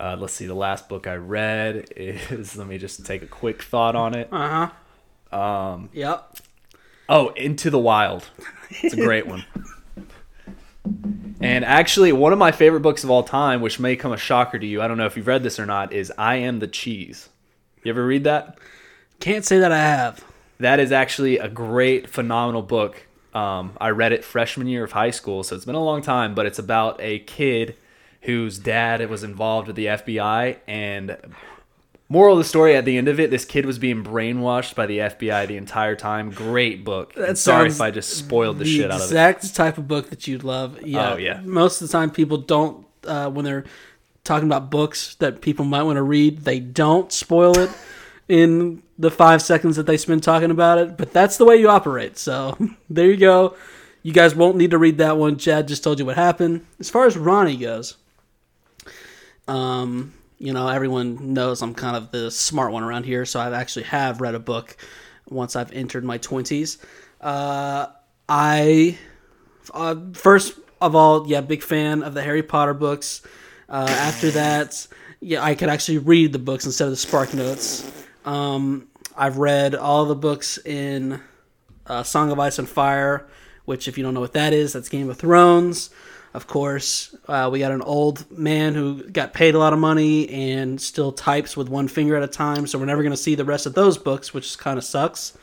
uh, 0.00 0.16
let's 0.18 0.32
see, 0.32 0.46
the 0.46 0.54
last 0.54 0.88
book 0.88 1.06
I 1.06 1.14
read 1.16 1.92
is, 1.94 2.56
let 2.56 2.66
me 2.66 2.78
just 2.78 3.04
take 3.04 3.22
a 3.22 3.26
quick 3.26 3.62
thought 3.62 3.94
on 3.94 4.14
it. 4.14 4.28
Uh 4.32 4.70
huh. 5.30 5.36
Um. 5.38 5.90
Yep. 5.92 6.38
Oh, 7.08 7.28
Into 7.30 7.70
the 7.70 7.78
Wild. 7.78 8.28
It's 8.82 8.94
a 8.94 8.96
great 8.96 9.26
one. 9.26 9.44
And 11.40 11.64
actually, 11.64 12.12
one 12.12 12.32
of 12.32 12.38
my 12.38 12.52
favorite 12.52 12.80
books 12.80 13.02
of 13.04 13.10
all 13.10 13.22
time, 13.22 13.60
which 13.60 13.80
may 13.80 13.96
come 13.96 14.12
a 14.12 14.16
shocker 14.16 14.58
to 14.58 14.66
you, 14.66 14.80
I 14.80 14.88
don't 14.88 14.96
know 14.96 15.06
if 15.06 15.16
you've 15.16 15.26
read 15.26 15.42
this 15.42 15.58
or 15.58 15.66
not, 15.66 15.92
is 15.92 16.12
I 16.16 16.36
Am 16.36 16.60
the 16.60 16.68
Cheese. 16.68 17.28
You 17.82 17.90
ever 17.90 18.04
read 18.04 18.24
that? 18.24 18.58
Can't 19.18 19.44
say 19.44 19.58
that 19.58 19.72
I 19.72 19.78
have. 19.78 20.24
That 20.58 20.78
is 20.78 20.92
actually 20.92 21.38
a 21.38 21.48
great, 21.48 22.08
phenomenal 22.08 22.62
book. 22.62 23.06
Um, 23.34 23.72
I 23.80 23.90
read 23.90 24.12
it 24.12 24.24
freshman 24.24 24.66
year 24.66 24.84
of 24.84 24.92
high 24.92 25.10
school, 25.10 25.42
so 25.42 25.56
it's 25.56 25.64
been 25.64 25.74
a 25.74 25.82
long 25.82 26.02
time, 26.02 26.34
but 26.34 26.46
it's 26.46 26.58
about 26.58 27.00
a 27.00 27.20
kid 27.20 27.76
whose 28.22 28.58
dad 28.58 29.08
was 29.08 29.24
involved 29.24 29.66
with 29.66 29.76
the 29.76 29.86
FBI. 29.86 30.58
And 30.66 31.16
moral 32.08 32.34
of 32.34 32.38
the 32.38 32.48
story 32.48 32.76
at 32.76 32.84
the 32.84 32.98
end 32.98 33.08
of 33.08 33.18
it, 33.18 33.30
this 33.30 33.44
kid 33.44 33.64
was 33.64 33.78
being 33.78 34.04
brainwashed 34.04 34.74
by 34.74 34.86
the 34.86 34.98
FBI 34.98 35.46
the 35.46 35.56
entire 35.56 35.96
time. 35.96 36.30
Great 36.30 36.84
book. 36.84 37.14
That 37.14 37.38
sorry 37.38 37.68
if 37.68 37.80
I 37.80 37.90
just 37.90 38.10
spoiled 38.10 38.58
the, 38.58 38.64
shit 38.66 38.90
out 38.90 39.00
of 39.00 39.10
it. 39.10 39.14
That's 39.14 39.40
the 39.40 39.46
exact 39.46 39.56
type 39.56 39.78
of 39.78 39.88
book 39.88 40.10
that 40.10 40.26
you'd 40.26 40.44
love. 40.44 40.82
Yeah. 40.82 41.12
Oh, 41.12 41.16
yeah. 41.16 41.40
Most 41.42 41.80
of 41.80 41.88
the 41.88 41.92
time, 41.92 42.10
people 42.10 42.38
don't 42.38 42.86
uh, 43.06 43.30
when 43.30 43.44
they're 43.44 43.64
talking 44.24 44.46
about 44.46 44.70
books 44.70 45.14
that 45.16 45.40
people 45.40 45.64
might 45.64 45.82
want 45.84 45.96
to 45.96 46.02
read. 46.02 46.40
They 46.40 46.60
don't 46.60 47.10
spoil 47.12 47.56
it 47.58 47.70
in 48.28 48.82
the 48.98 49.10
five 49.10 49.40
seconds 49.40 49.76
that 49.76 49.86
they 49.86 49.96
spend 49.96 50.22
talking 50.22 50.50
about 50.50 50.78
it. 50.78 50.96
But 50.98 51.12
that's 51.12 51.38
the 51.38 51.44
way 51.46 51.56
you 51.56 51.70
operate. 51.70 52.18
So 52.18 52.56
there 52.90 53.06
you 53.06 53.16
go. 53.16 53.56
You 54.02 54.12
guys 54.12 54.34
won't 54.34 54.56
need 54.56 54.70
to 54.70 54.78
read 54.78 54.98
that 54.98 55.18
one. 55.18 55.36
Chad 55.36 55.68
just 55.68 55.84
told 55.84 55.98
you 55.98 56.06
what 56.06 56.16
happened. 56.16 56.64
As 56.78 56.88
far 56.88 57.06
as 57.06 57.18
Ronnie 57.18 57.56
goes, 57.56 57.96
um, 59.50 60.14
you 60.38 60.52
know, 60.52 60.68
everyone 60.68 61.34
knows 61.34 61.60
I'm 61.60 61.74
kind 61.74 61.96
of 61.96 62.12
the 62.12 62.30
smart 62.30 62.72
one 62.72 62.84
around 62.84 63.04
here, 63.04 63.26
so 63.26 63.40
I 63.40 63.52
actually 63.58 63.82
have 63.86 64.20
read 64.20 64.36
a 64.36 64.38
book 64.38 64.76
once 65.28 65.56
I've 65.56 65.72
entered 65.72 66.04
my 66.04 66.18
20s. 66.18 66.78
Uh, 67.20 67.88
I, 68.28 68.96
uh, 69.74 69.96
first 70.14 70.56
of 70.80 70.94
all, 70.94 71.26
yeah, 71.26 71.40
big 71.40 71.64
fan 71.64 72.04
of 72.04 72.14
the 72.14 72.22
Harry 72.22 72.44
Potter 72.44 72.74
books. 72.74 73.22
Uh, 73.68 73.86
after 73.88 74.30
that, 74.30 74.86
yeah, 75.20 75.42
I 75.42 75.56
could 75.56 75.68
actually 75.68 75.98
read 75.98 76.32
the 76.32 76.38
books 76.38 76.64
instead 76.64 76.84
of 76.84 76.90
the 76.90 76.96
Spark 76.96 77.34
Notes. 77.34 77.90
Um, 78.24 78.86
I've 79.16 79.38
read 79.38 79.74
all 79.74 80.06
the 80.06 80.14
books 80.14 80.58
in 80.64 81.20
uh, 81.86 82.04
Song 82.04 82.30
of 82.30 82.38
Ice 82.38 82.60
and 82.60 82.68
Fire, 82.68 83.26
which, 83.64 83.88
if 83.88 83.96
you 83.98 84.04
don't 84.04 84.14
know 84.14 84.20
what 84.20 84.32
that 84.32 84.52
is, 84.52 84.72
that's 84.72 84.88
Game 84.88 85.08
of 85.10 85.18
Thrones. 85.18 85.90
Of 86.32 86.46
course, 86.46 87.14
uh, 87.26 87.48
we 87.52 87.58
got 87.58 87.72
an 87.72 87.82
old 87.82 88.30
man 88.30 88.74
who 88.74 89.02
got 89.02 89.32
paid 89.32 89.56
a 89.56 89.58
lot 89.58 89.72
of 89.72 89.80
money 89.80 90.28
and 90.28 90.80
still 90.80 91.10
types 91.10 91.56
with 91.56 91.68
one 91.68 91.88
finger 91.88 92.16
at 92.16 92.22
a 92.22 92.28
time, 92.28 92.68
so 92.68 92.78
we're 92.78 92.84
never 92.84 93.02
going 93.02 93.10
to 93.12 93.16
see 93.16 93.34
the 93.34 93.44
rest 93.44 93.66
of 93.66 93.74
those 93.74 93.98
books, 93.98 94.32
which 94.32 94.56
kind 94.58 94.78
of 94.78 94.84
sucks. 94.84 95.36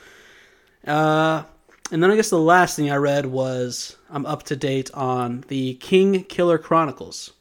Uh, 0.85 1.43
and 1.91 2.01
then 2.01 2.09
I 2.09 2.15
guess 2.15 2.29
the 2.29 2.39
last 2.39 2.77
thing 2.77 2.89
I 2.89 2.95
read 2.95 3.25
was 3.25 3.97
I'm 4.09 4.25
up 4.25 4.43
to 4.43 4.55
date 4.55 4.89
on 4.93 5.43
the 5.49 5.75
Kingkiller 5.81 6.61
Chronicles. 6.61 7.33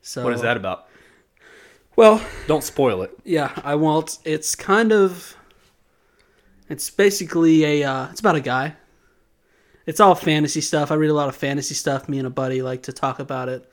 So 0.00 0.24
What 0.24 0.32
is 0.32 0.40
that 0.40 0.56
about? 0.56 0.86
Well, 1.96 2.24
Don't 2.46 2.64
spoil 2.64 3.02
it. 3.02 3.10
yeah, 3.24 3.52
I 3.62 3.74
won't. 3.74 4.18
It's 4.24 4.54
kind 4.54 4.92
of. 4.92 5.36
It's 6.70 6.88
basically 6.88 7.82
a. 7.82 7.84
Uh, 7.90 8.08
it's 8.10 8.20
about 8.20 8.36
a 8.36 8.40
guy. 8.40 8.76
It's 9.88 10.00
all 10.00 10.14
fantasy 10.14 10.60
stuff. 10.60 10.90
I 10.92 10.94
read 10.94 11.10
a 11.10 11.14
lot 11.14 11.28
of 11.28 11.34
fantasy 11.36 11.74
stuff. 11.74 12.08
Me 12.08 12.18
and 12.18 12.26
a 12.26 12.30
buddy 12.30 12.60
like 12.62 12.82
to 12.84 12.92
talk 12.92 13.18
about 13.20 13.48
it, 13.48 13.68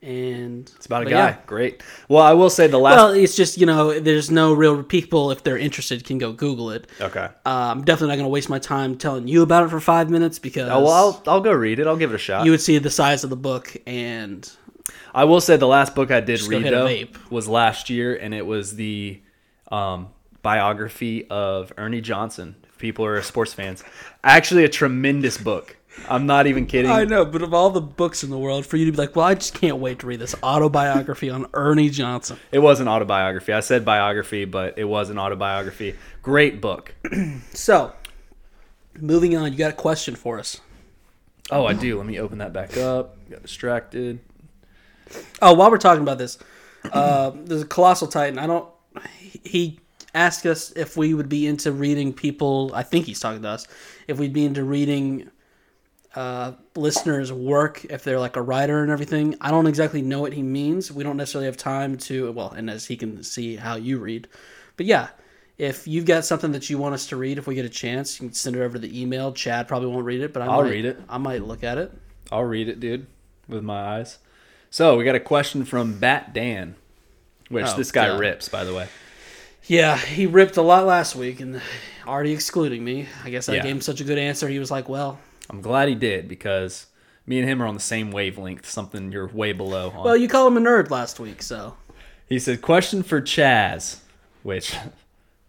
and 0.00 0.70
It's 0.76 0.86
about 0.86 1.02
a 1.02 1.10
guy. 1.10 1.10
yeah. 1.30 1.36
Great. 1.46 1.82
Well, 2.08 2.22
I 2.22 2.34
will 2.34 2.50
say 2.50 2.68
the 2.68 2.78
last. 2.78 2.96
Well, 2.96 3.10
it's 3.12 3.34
just 3.34 3.58
you 3.58 3.66
know, 3.66 3.98
there's 3.98 4.30
no 4.30 4.52
real 4.54 4.82
people 4.84 5.32
if 5.32 5.42
they're 5.42 5.58
interested 5.58 6.04
can 6.04 6.18
go 6.18 6.32
Google 6.32 6.70
it. 6.70 6.86
okay. 7.00 7.24
Uh, 7.44 7.72
I'm 7.74 7.82
definitely 7.84 8.08
not 8.08 8.14
going 8.16 8.26
to 8.26 8.30
waste 8.30 8.48
my 8.48 8.60
time 8.60 8.96
telling 8.96 9.26
you 9.26 9.42
about 9.42 9.64
it 9.64 9.70
for 9.70 9.80
five 9.80 10.08
minutes 10.08 10.38
because 10.38 10.68
Oh, 10.70 10.84
well, 10.84 10.92
I'll, 10.92 11.22
I'll 11.34 11.40
go 11.40 11.52
read 11.52 11.80
it. 11.80 11.86
I'll 11.86 11.96
give 11.96 12.12
it 12.12 12.14
a 12.14 12.18
shot. 12.18 12.44
you 12.44 12.52
would 12.52 12.60
see 12.60 12.78
the 12.78 12.90
size 12.90 13.24
of 13.24 13.30
the 13.30 13.36
book 13.36 13.76
and 13.86 14.48
I 15.12 15.24
will 15.24 15.40
say 15.40 15.56
the 15.56 15.66
last 15.66 15.94
book 15.96 16.10
I 16.12 16.20
did 16.20 16.42
read 16.42 16.64
though 16.72 17.04
was 17.30 17.48
last 17.48 17.90
year, 17.90 18.14
and 18.14 18.32
it 18.32 18.46
was 18.46 18.76
the 18.76 19.20
um, 19.72 20.10
biography 20.42 21.26
of 21.28 21.72
Ernie 21.76 22.00
Johnson. 22.00 22.54
People 22.78 23.04
are 23.04 23.20
sports 23.22 23.54
fans, 23.54 23.82
actually 24.22 24.64
a 24.64 24.68
tremendous 24.68 25.38
book. 25.38 25.76
I'm 26.08 26.26
not 26.26 26.46
even 26.46 26.66
kidding. 26.66 26.90
I 26.90 27.04
know, 27.04 27.24
but 27.24 27.42
of 27.42 27.54
all 27.54 27.70
the 27.70 27.80
books 27.80 28.22
in 28.22 28.30
the 28.30 28.38
world, 28.38 28.66
for 28.66 28.76
you 28.76 28.84
to 28.86 28.92
be 28.92 28.98
like, 28.98 29.16
well, 29.16 29.26
I 29.26 29.34
just 29.34 29.54
can't 29.54 29.78
wait 29.78 30.00
to 30.00 30.06
read 30.06 30.20
this 30.20 30.34
autobiography 30.42 31.30
on 31.30 31.46
Ernie 31.54 31.88
Johnson. 31.88 32.38
It 32.52 32.58
was 32.58 32.80
an 32.80 32.88
autobiography. 32.88 33.52
I 33.52 33.60
said 33.60 33.84
biography, 33.84 34.44
but 34.44 34.78
it 34.78 34.84
was 34.84 35.10
an 35.10 35.18
autobiography. 35.18 35.96
Great 36.22 36.60
book. 36.60 36.94
So, 37.52 37.92
moving 39.00 39.36
on, 39.36 39.50
you 39.50 39.58
got 39.58 39.70
a 39.70 39.74
question 39.76 40.14
for 40.14 40.38
us. 40.38 40.60
Oh, 41.50 41.64
I 41.64 41.72
do. 41.72 41.96
Let 41.96 42.06
me 42.06 42.18
open 42.18 42.38
that 42.38 42.52
back 42.52 42.76
up. 42.76 43.16
Got 43.30 43.42
distracted. 43.42 44.20
Oh, 45.40 45.54
while 45.54 45.70
we're 45.70 45.78
talking 45.78 46.02
about 46.02 46.18
this, 46.18 46.38
uh, 46.92 47.32
there's 47.34 47.62
a 47.62 47.66
colossal 47.66 48.08
titan. 48.08 48.38
I 48.38 48.46
don't. 48.46 48.68
He 49.44 49.80
asked 50.16 50.46
us 50.46 50.72
if 50.72 50.96
we 50.96 51.14
would 51.14 51.28
be 51.28 51.46
into 51.46 51.70
reading 51.70 52.12
people. 52.12 52.72
I 52.74 52.82
think 52.82 53.06
he's 53.06 53.20
talking 53.20 53.42
to 53.42 53.48
us. 53.48 53.68
If 54.08 54.18
we'd 54.18 54.32
be 54.32 54.44
into 54.44 54.64
reading 54.64 55.30
uh, 56.14 56.52
listeners' 56.74 57.32
work, 57.32 57.84
if 57.84 58.02
they're 58.02 58.18
like 58.18 58.36
a 58.36 58.42
writer 58.42 58.82
and 58.82 58.90
everything. 58.90 59.36
I 59.40 59.50
don't 59.50 59.66
exactly 59.66 60.00
know 60.02 60.20
what 60.22 60.32
he 60.32 60.42
means. 60.42 60.90
We 60.90 61.04
don't 61.04 61.16
necessarily 61.18 61.46
have 61.46 61.56
time 61.58 61.96
to. 61.98 62.32
Well, 62.32 62.50
and 62.50 62.70
as 62.70 62.86
he 62.86 62.96
can 62.96 63.22
see 63.22 63.56
how 63.56 63.76
you 63.76 63.98
read, 63.98 64.26
but 64.76 64.86
yeah. 64.86 65.08
If 65.58 65.88
you've 65.88 66.04
got 66.04 66.26
something 66.26 66.52
that 66.52 66.68
you 66.68 66.76
want 66.76 66.92
us 66.92 67.06
to 67.06 67.16
read, 67.16 67.38
if 67.38 67.46
we 67.46 67.54
get 67.54 67.64
a 67.64 67.70
chance, 67.70 68.20
you 68.20 68.28
can 68.28 68.34
send 68.34 68.56
it 68.56 68.60
over 68.60 68.78
the 68.78 69.00
email. 69.00 69.32
Chad 69.32 69.66
probably 69.66 69.88
won't 69.88 70.04
read 70.04 70.20
it, 70.20 70.34
but 70.34 70.42
I 70.42 70.46
I'll 70.48 70.62
might, 70.62 70.68
read 70.70 70.84
it. 70.84 71.00
I 71.08 71.16
might 71.16 71.42
look 71.44 71.64
at 71.64 71.78
it. 71.78 71.90
I'll 72.30 72.44
read 72.44 72.68
it, 72.68 72.78
dude, 72.78 73.06
with 73.48 73.64
my 73.64 73.96
eyes. 73.96 74.18
So 74.68 74.98
we 74.98 75.04
got 75.04 75.14
a 75.14 75.20
question 75.20 75.64
from 75.64 75.98
Bat 75.98 76.34
Dan, 76.34 76.74
which 77.48 77.64
Oh, 77.68 77.74
this 77.74 77.90
guy 77.90 78.08
God. 78.08 78.20
rips, 78.20 78.50
by 78.50 78.64
the 78.64 78.74
way. 78.74 78.88
Yeah, 79.66 79.96
he 79.96 80.26
ripped 80.26 80.56
a 80.56 80.62
lot 80.62 80.86
last 80.86 81.16
week 81.16 81.40
and 81.40 81.60
already 82.06 82.32
excluding 82.32 82.84
me. 82.84 83.08
I 83.24 83.30
guess 83.30 83.48
I 83.48 83.56
Yeah. 83.56 83.62
gave 83.62 83.72
him 83.76 83.80
such 83.80 84.00
a 84.00 84.04
good 84.04 84.18
answer. 84.18 84.48
He 84.48 84.58
was 84.58 84.70
like, 84.70 84.88
"Well, 84.88 85.18
I'm 85.50 85.60
glad 85.60 85.88
he 85.88 85.94
did 85.94 86.28
because 86.28 86.86
me 87.26 87.40
and 87.40 87.48
him 87.48 87.60
are 87.62 87.66
on 87.66 87.74
the 87.74 87.80
same 87.80 88.12
wavelength. 88.12 88.68
Something 88.68 89.10
you're 89.10 89.26
way 89.26 89.52
below. 89.52 89.92
On. 89.96 90.04
well, 90.04 90.16
you 90.16 90.28
called 90.28 90.56
him 90.56 90.64
a 90.64 90.68
nerd 90.68 90.90
last 90.90 91.18
week, 91.18 91.42
so 91.42 91.74
He 92.28 92.38
said, 92.40 92.60
"Question 92.62 93.02
for 93.04 93.20
Chaz," 93.20 93.98
which 94.42 94.72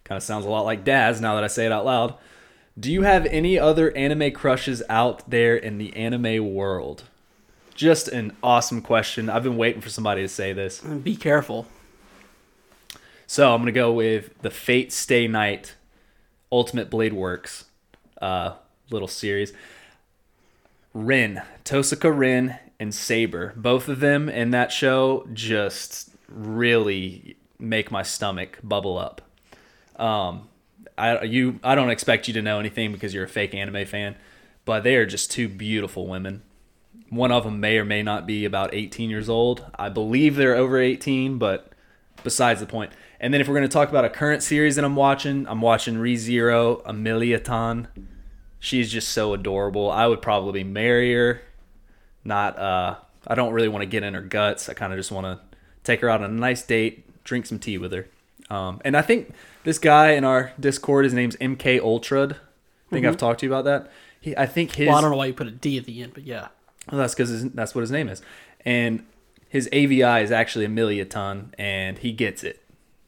kind 0.04 0.16
of 0.16 0.22
sounds 0.22 0.44
a 0.44 0.48
lot 0.48 0.64
like 0.64 0.84
Daz 0.84 1.20
now 1.20 1.34
that 1.34 1.42
I 1.44 1.48
say 1.48 1.66
it 1.66 1.72
out 1.72 1.84
loud. 1.84 2.14
Do 2.78 2.92
you 2.92 3.02
have 3.02 3.26
any 3.26 3.58
other 3.58 3.90
anime 3.96 4.30
crushes 4.30 4.82
out 4.88 5.28
there 5.28 5.56
in 5.56 5.78
the 5.78 5.94
anime 5.96 6.54
world? 6.54 7.02
Just 7.74 8.06
an 8.08 8.32
awesome 8.42 8.80
question. 8.80 9.28
I've 9.28 9.42
been 9.42 9.56
waiting 9.56 9.80
for 9.80 9.90
somebody 9.90 10.22
to 10.22 10.28
say 10.28 10.52
this. 10.52 10.80
be 10.80 11.14
careful." 11.16 11.66
So 13.30 13.52
I'm 13.52 13.60
gonna 13.60 13.72
go 13.72 13.92
with 13.92 14.40
the 14.40 14.48
Fate 14.48 14.90
Stay 14.90 15.28
Night 15.28 15.74
Ultimate 16.50 16.88
Blade 16.88 17.12
Works 17.12 17.66
uh, 18.22 18.54
little 18.90 19.06
series. 19.06 19.52
Rin, 20.94 21.42
Tosaka 21.62 22.10
Rin, 22.10 22.56
and 22.80 22.94
Saber, 22.94 23.52
both 23.54 23.86
of 23.86 24.00
them 24.00 24.30
in 24.30 24.50
that 24.52 24.72
show 24.72 25.28
just 25.34 26.08
really 26.26 27.36
make 27.58 27.90
my 27.90 28.02
stomach 28.02 28.58
bubble 28.62 28.96
up. 28.96 29.20
Um, 29.96 30.48
I 30.96 31.22
you 31.24 31.60
I 31.62 31.74
don't 31.74 31.90
expect 31.90 32.28
you 32.28 32.34
to 32.34 32.40
know 32.40 32.58
anything 32.58 32.92
because 32.92 33.12
you're 33.12 33.24
a 33.24 33.28
fake 33.28 33.52
anime 33.54 33.84
fan, 33.84 34.16
but 34.64 34.84
they 34.84 34.96
are 34.96 35.04
just 35.04 35.30
two 35.30 35.50
beautiful 35.50 36.06
women. 36.06 36.40
One 37.10 37.30
of 37.30 37.44
them 37.44 37.60
may 37.60 37.76
or 37.76 37.84
may 37.84 38.02
not 38.02 38.26
be 38.26 38.46
about 38.46 38.72
18 38.72 39.10
years 39.10 39.28
old. 39.28 39.66
I 39.78 39.90
believe 39.90 40.36
they're 40.36 40.56
over 40.56 40.78
18, 40.78 41.36
but 41.36 41.74
besides 42.24 42.60
the 42.60 42.66
point. 42.66 42.92
And 43.20 43.34
then 43.34 43.40
if 43.40 43.48
we're 43.48 43.54
going 43.54 43.68
to 43.68 43.72
talk 43.72 43.88
about 43.88 44.04
a 44.04 44.10
current 44.10 44.42
series 44.42 44.76
that 44.76 44.84
I'm 44.84 44.96
watching, 44.96 45.46
I'm 45.48 45.60
watching 45.60 45.96
ReZero 45.96 46.82
Emilia-tan. 46.86 47.88
She's 48.60 48.90
just 48.90 49.08
so 49.08 49.34
adorable. 49.34 49.90
I 49.90 50.06
would 50.06 50.22
probably 50.22 50.64
marry 50.64 51.14
her. 51.14 51.42
Not 52.24 52.58
uh 52.58 52.96
I 53.26 53.34
don't 53.34 53.52
really 53.52 53.68
want 53.68 53.82
to 53.82 53.86
get 53.86 54.02
in 54.02 54.14
her 54.14 54.22
guts. 54.22 54.68
I 54.68 54.74
kind 54.74 54.92
of 54.92 54.98
just 54.98 55.12
want 55.12 55.26
to 55.26 55.40
take 55.84 56.00
her 56.00 56.08
out 56.08 56.22
on 56.22 56.30
a 56.30 56.34
nice 56.34 56.62
date, 56.62 57.24
drink 57.24 57.46
some 57.46 57.58
tea 57.58 57.78
with 57.78 57.92
her. 57.92 58.08
Um, 58.50 58.80
and 58.84 58.96
I 58.96 59.02
think 59.02 59.34
this 59.64 59.78
guy 59.78 60.12
in 60.12 60.24
our 60.24 60.52
Discord, 60.58 61.04
his 61.04 61.14
name's 61.14 61.36
MK 61.36 61.80
Ultrad. 61.80 62.32
I 62.32 62.90
think 62.90 63.04
I've 63.04 63.18
talked 63.18 63.40
to 63.40 63.46
you 63.46 63.52
about 63.52 63.64
that. 63.66 63.90
He, 64.20 64.34
I 64.36 64.46
think 64.46 64.74
his 64.74 64.88
Well, 64.88 64.96
I 64.96 65.00
don't 65.02 65.10
know 65.10 65.16
why 65.18 65.26
you 65.26 65.34
put 65.34 65.46
a 65.46 65.50
D 65.50 65.76
at 65.76 65.84
the 65.84 66.02
end, 66.02 66.14
but 66.14 66.24
yeah. 66.24 66.48
well, 66.90 66.98
that's 67.00 67.14
because 67.14 67.50
that's 67.50 67.74
what 67.74 67.82
his 67.82 67.90
name 67.90 68.08
is. 68.08 68.22
And 68.64 69.04
his 69.48 69.68
AVI 69.72 70.22
is 70.22 70.30
actually 70.30 70.66
Emilia-tan, 70.66 71.54
and 71.58 71.98
he 71.98 72.12
gets 72.12 72.44
it. 72.44 72.62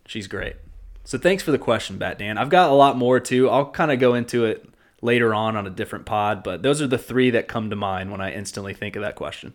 She's 0.06 0.26
great. 0.26 0.56
So 1.04 1.18
thanks 1.18 1.42
for 1.42 1.50
the 1.50 1.58
question, 1.58 1.98
Bat 1.98 2.18
Dan. 2.18 2.38
I've 2.38 2.48
got 2.50 2.70
a 2.70 2.74
lot 2.74 2.96
more 2.96 3.20
too. 3.20 3.48
I'll 3.48 3.70
kind 3.70 3.90
of 3.90 3.98
go 3.98 4.14
into 4.14 4.44
it 4.44 4.66
later 5.02 5.34
on 5.34 5.56
on 5.56 5.66
a 5.66 5.70
different 5.70 6.06
pod, 6.06 6.42
but 6.42 6.62
those 6.62 6.80
are 6.80 6.86
the 6.86 6.98
three 6.98 7.30
that 7.30 7.48
come 7.48 7.70
to 7.70 7.76
mind 7.76 8.10
when 8.10 8.20
I 8.20 8.32
instantly 8.32 8.74
think 8.74 8.96
of 8.96 9.02
that 9.02 9.16
question. 9.16 9.54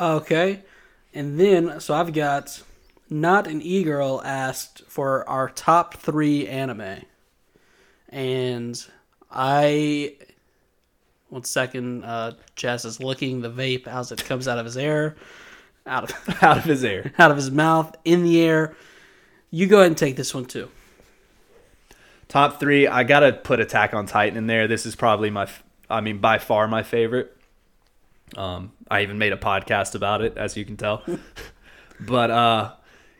Okay, 0.00 0.62
and 1.12 1.38
then 1.40 1.80
so 1.80 1.94
I've 1.94 2.12
got 2.12 2.62
not 3.10 3.46
an 3.46 3.60
e 3.62 3.82
girl 3.82 4.22
asked 4.24 4.82
for 4.86 5.28
our 5.28 5.48
top 5.48 5.94
three 5.94 6.46
anime, 6.46 7.02
and 8.08 8.86
I. 9.30 10.16
One 11.28 11.44
second, 11.44 12.04
uh, 12.04 12.32
Chaz 12.56 12.86
is 12.86 13.00
licking 13.00 13.42
the 13.42 13.50
vape 13.50 13.86
as 13.86 14.12
it 14.12 14.24
comes 14.24 14.48
out 14.48 14.58
of 14.58 14.64
his 14.64 14.76
air, 14.78 15.16
out 15.86 16.04
of 16.04 16.42
Out 16.42 16.58
of 16.58 16.64
his 16.64 16.84
air. 16.84 17.12
out 17.18 17.30
of 17.30 17.36
his 17.36 17.50
mouth, 17.50 17.94
in 18.04 18.24
the 18.24 18.40
air. 18.40 18.74
You 19.50 19.66
go 19.66 19.78
ahead 19.78 19.88
and 19.88 19.96
take 19.96 20.16
this 20.16 20.34
one 20.34 20.46
too. 20.46 20.70
Top 22.28 22.60
three, 22.60 22.86
I 22.86 23.04
gotta 23.04 23.32
put 23.32 23.60
Attack 23.60 23.94
on 23.94 24.06
Titan 24.06 24.36
in 24.36 24.46
there. 24.46 24.68
This 24.68 24.84
is 24.86 24.94
probably 24.94 25.30
my, 25.30 25.48
I 25.88 26.00
mean, 26.00 26.18
by 26.18 26.38
far 26.38 26.68
my 26.68 26.82
favorite. 26.82 27.34
Um, 28.36 28.72
I 28.90 29.02
even 29.02 29.16
made 29.16 29.32
a 29.32 29.38
podcast 29.38 29.94
about 29.94 30.20
it, 30.22 30.36
as 30.36 30.56
you 30.56 30.64
can 30.64 30.76
tell. 30.76 31.02
but 32.00 32.30
uh, 32.30 32.72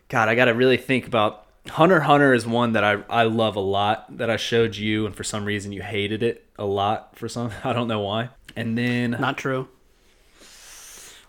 God, 0.08 0.28
I 0.28 0.34
gotta 0.34 0.54
really 0.54 0.76
think 0.76 1.06
about 1.06 1.46
Hunter 1.68 2.00
Hunter 2.00 2.32
is 2.32 2.46
one 2.46 2.72
that 2.72 2.84
I 2.84 3.02
I 3.10 3.24
love 3.24 3.56
a 3.56 3.60
lot. 3.60 4.16
That 4.16 4.30
I 4.30 4.36
showed 4.36 4.76
you, 4.76 5.04
and 5.04 5.14
for 5.14 5.24
some 5.24 5.44
reason 5.44 5.72
you 5.72 5.82
hated 5.82 6.22
it 6.22 6.47
a 6.58 6.64
lot. 6.64 7.16
For 7.16 7.28
some, 7.28 7.50
I 7.64 7.72
don't 7.72 7.88
know 7.88 8.00
why. 8.00 8.30
And 8.56 8.76
then 8.76 9.12
Not 9.12 9.38
true. 9.38 9.68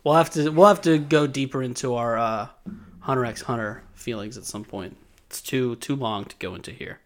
We'll 0.04 0.16
have 0.16 0.30
to 0.32 0.50
we'll 0.50 0.68
have 0.68 0.82
to 0.84 0.98
go 0.98 1.28
deeper 1.28 1.62
into 1.62 1.96
our 1.96 2.18
uh, 2.18 2.48
Hunter 3.02 3.26
x 3.26 3.42
Hunter 3.42 3.84
feelings 3.94 4.38
at 4.38 4.46
some 4.46 4.64
point. 4.64 4.96
It's 5.28 5.42
too 5.42 5.76
too 5.76 5.96
long 5.96 6.26
to 6.26 6.36
go 6.38 6.56
into 6.56 6.72
here. 6.72 7.00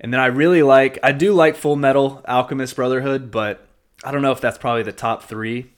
And 0.00 0.12
then 0.12 0.20
I 0.20 0.26
really 0.26 0.62
like, 0.62 0.98
I 1.02 1.12
do 1.12 1.32
like 1.32 1.56
Fullmetal 1.56 2.22
Alchemist 2.28 2.76
Brotherhood, 2.76 3.30
but 3.30 3.66
I 4.04 4.12
don't 4.12 4.22
know 4.22 4.30
if 4.30 4.40
that's 4.40 4.58
probably 4.58 4.84
the 4.84 4.92
top 4.92 5.24
three. 5.24 5.72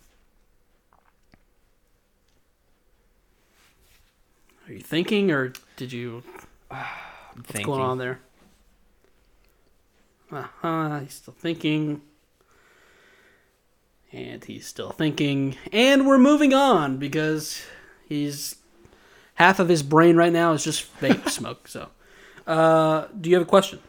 Are 4.68 4.72
you 4.72 4.80
thinking, 4.80 5.30
or 5.30 5.52
did 5.76 5.92
you? 5.92 6.22
What's 6.68 6.84
thinking. 7.46 7.66
going 7.66 7.80
on 7.80 7.98
there? 7.98 8.20
Uh 10.32 10.44
huh. 10.60 11.00
He's 11.00 11.14
still 11.14 11.34
thinking, 11.34 12.02
and 14.12 14.44
he's 14.44 14.66
still 14.66 14.90
thinking, 14.90 15.56
and 15.72 16.06
we're 16.06 16.18
moving 16.18 16.52
on 16.54 16.98
because 16.98 17.62
he's 18.08 18.56
half 19.34 19.58
of 19.58 19.68
his 19.68 19.82
brain 19.82 20.16
right 20.16 20.32
now 20.32 20.52
is 20.52 20.64
just 20.64 20.86
vape 21.00 21.28
smoke. 21.30 21.68
So, 21.68 21.88
uh, 22.46 23.06
do 23.20 23.30
you 23.30 23.36
have 23.36 23.42
a 23.46 23.48
question? 23.48 23.80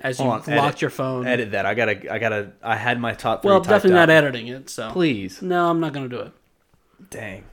As 0.00 0.18
you 0.20 0.26
on, 0.26 0.30
locked 0.30 0.48
edit- 0.48 0.80
your 0.82 0.90
phone. 0.90 1.26
Edit 1.26 1.50
that. 1.52 1.66
I 1.66 1.74
gotta, 1.74 2.12
I 2.12 2.18
gotta, 2.20 2.52
I 2.62 2.76
had 2.76 3.00
my 3.00 3.14
top 3.14 3.42
three. 3.42 3.50
well, 3.50 3.60
definitely 3.60 3.90
not 3.94 4.08
out. 4.10 4.24
editing 4.24 4.46
it. 4.46 4.70
So, 4.70 4.90
Please. 4.92 5.42
no, 5.42 5.68
I'm 5.68 5.80
not 5.80 5.92
gonna 5.92 6.08
do 6.08 6.20
it 6.20 6.32
Dang. 7.10 7.44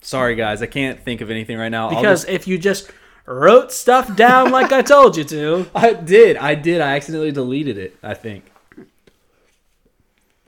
Sorry, 0.00 0.36
guys. 0.36 0.62
I 0.62 0.66
can't 0.66 1.02
think 1.02 1.20
of 1.20 1.30
anything 1.30 1.58
right 1.58 1.70
now. 1.70 1.88
Because 1.88 2.20
just- 2.22 2.28
if 2.28 2.46
you 2.46 2.56
just 2.56 2.90
wrote 3.28 3.70
stuff 3.72 4.14
down 4.16 4.50
like 4.50 4.72
I 4.72 4.82
told 4.82 5.16
you 5.16 5.24
to, 5.24 5.66
I 5.74 5.92
did. 5.92 6.36
I 6.36 6.54
did. 6.54 6.80
I 6.80 6.96
accidentally 6.96 7.32
deleted 7.32 7.78
it, 7.78 7.96
I 8.02 8.14
think. 8.14 8.44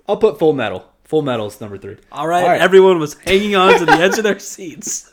I'll 0.09 0.17
put 0.17 0.39
Full 0.39 0.53
Metal. 0.53 0.85
Full 1.05 1.23
Metal's 1.23 1.61
number 1.61 1.77
three. 1.79 1.97
all 2.13 2.27
right, 2.27 2.43
All 2.43 2.49
right. 2.51 2.61
everyone 2.61 2.99
was 2.99 3.15
hanging 3.15 3.55
on 3.57 3.79
to 3.79 3.85
the 3.85 3.93
edge 3.93 4.17
of 4.19 4.25
their 4.25 4.39
seats. 4.41 5.13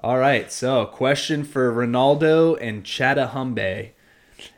All 0.00 0.18
right. 0.18 0.50
So, 0.52 0.86
question 0.86 1.44
for 1.44 1.72
Ronaldo 1.72 2.56
and 2.60 2.84
Chattahumbe. 2.84 3.90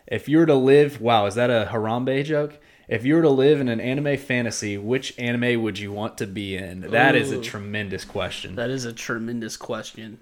If 0.07 0.28
you 0.28 0.39
were 0.39 0.47
to 0.47 0.55
live, 0.55 1.01
wow, 1.01 1.27
is 1.27 1.35
that 1.36 1.51
a 1.51 1.69
Harambe 1.73 2.24
joke? 2.24 2.59
If 2.91 3.05
you 3.05 3.15
were 3.15 3.23
to 3.23 3.31
live 3.31 3.61
in 3.61 3.69
an 3.69 3.81
anime 3.81 4.17
fantasy, 4.17 4.77
which 4.77 5.15
anime 5.17 5.62
would 5.62 5.79
you 5.79 5.93
want 5.93 6.19
to 6.19 6.27
be 6.27 6.57
in? 6.57 6.81
That 6.81 7.15
is 7.15 7.31
a 7.31 7.41
tremendous 7.41 8.05
question. 8.05 8.57
That 8.57 8.69
is 8.69 8.85
a 8.85 8.93
tremendous 8.93 9.57
question. 9.57 10.19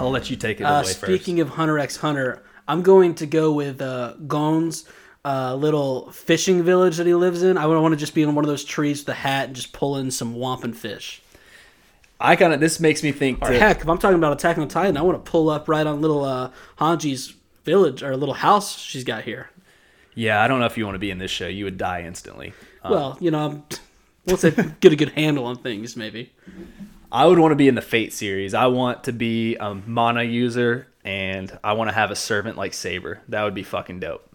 I'll 0.00 0.10
let 0.10 0.28
you 0.28 0.34
take 0.34 0.60
it 0.60 0.64
Uh, 0.64 0.80
away 0.80 0.84
speaking 0.84 1.38
of 1.38 1.50
Hunter 1.50 1.78
x 1.78 1.98
Hunter, 1.98 2.42
I'm 2.66 2.82
going 2.82 3.14
to 3.14 3.26
go 3.26 3.52
with 3.52 3.80
uh, 3.80 4.14
Gon's 4.26 4.84
uh, 5.24 5.54
little 5.54 6.10
fishing 6.10 6.64
village 6.64 6.96
that 6.96 7.06
he 7.06 7.14
lives 7.14 7.44
in. 7.44 7.56
I 7.56 7.66
would 7.66 7.80
want 7.80 7.92
to 7.92 7.96
just 7.96 8.14
be 8.16 8.22
in 8.22 8.34
one 8.34 8.44
of 8.44 8.48
those 8.48 8.64
trees 8.64 9.02
with 9.02 9.10
a 9.10 9.14
hat 9.20 9.46
and 9.46 9.54
just 9.54 9.72
pull 9.72 9.96
in 9.96 10.10
some 10.10 10.34
wampum 10.34 10.72
fish. 10.72 11.22
I 12.20 12.34
kind 12.34 12.52
of 12.52 12.58
this 12.58 12.80
makes 12.80 13.04
me 13.04 13.12
think. 13.12 13.38
Or 13.42 13.52
to- 13.52 13.58
heck, 13.60 13.80
if 13.80 13.88
I'm 13.88 13.96
talking 13.98 14.18
about 14.18 14.32
Attack 14.32 14.58
on 14.58 14.66
Titan, 14.66 14.96
I 14.96 15.02
want 15.02 15.24
to 15.24 15.30
pull 15.30 15.48
up 15.50 15.68
right 15.68 15.86
on 15.86 16.00
little 16.00 16.24
uh, 16.24 16.50
Hange's 16.80 17.34
village 17.64 18.02
or 18.02 18.16
little 18.16 18.34
house 18.34 18.76
she's 18.76 19.04
got 19.04 19.22
here. 19.22 19.50
Yeah, 20.18 20.42
I 20.42 20.48
don't 20.48 20.58
know 20.58 20.66
if 20.66 20.76
you 20.76 20.84
want 20.84 20.96
to 20.96 20.98
be 20.98 21.12
in 21.12 21.18
this 21.18 21.30
show. 21.30 21.46
You 21.46 21.66
would 21.66 21.78
die 21.78 22.02
instantly. 22.02 22.52
Um, 22.82 22.90
well, 22.90 23.18
you 23.20 23.30
know, 23.30 23.38
I'm, 23.46 23.62
we'll 24.26 24.36
get 24.80 24.92
a 24.92 24.96
good 24.96 25.10
handle 25.10 25.44
on 25.44 25.58
things, 25.58 25.96
maybe. 25.96 26.32
I 27.12 27.24
would 27.26 27.38
want 27.38 27.52
to 27.52 27.56
be 27.56 27.68
in 27.68 27.76
the 27.76 27.82
Fate 27.82 28.12
series. 28.12 28.52
I 28.52 28.66
want 28.66 29.04
to 29.04 29.12
be 29.12 29.54
a 29.54 29.74
mana 29.74 30.24
user, 30.24 30.88
and 31.04 31.56
I 31.62 31.74
want 31.74 31.88
to 31.90 31.94
have 31.94 32.10
a 32.10 32.16
servant 32.16 32.56
like 32.56 32.74
Saber. 32.74 33.20
That 33.28 33.44
would 33.44 33.54
be 33.54 33.62
fucking 33.62 34.00
dope. 34.00 34.28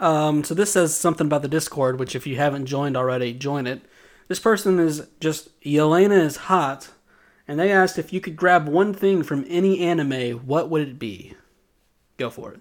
Um, 0.00 0.42
so 0.42 0.52
this 0.52 0.72
says 0.72 0.96
something 0.96 1.28
about 1.28 1.42
the 1.42 1.48
Discord, 1.48 2.00
which 2.00 2.16
if 2.16 2.26
you 2.26 2.34
haven't 2.34 2.66
joined 2.66 2.96
already, 2.96 3.32
join 3.32 3.68
it. 3.68 3.82
This 4.26 4.40
person 4.40 4.80
is 4.80 5.06
just 5.20 5.60
Yelena 5.60 6.18
is 6.18 6.36
hot, 6.48 6.90
and 7.46 7.56
they 7.56 7.70
asked 7.70 7.98
if 7.98 8.12
you 8.12 8.20
could 8.20 8.34
grab 8.34 8.66
one 8.66 8.94
thing 8.94 9.22
from 9.22 9.44
any 9.46 9.78
anime, 9.78 10.38
what 10.38 10.68
would 10.70 10.82
it 10.88 10.98
be? 10.98 11.36
Go 12.16 12.30
for 12.30 12.52
it. 12.54 12.60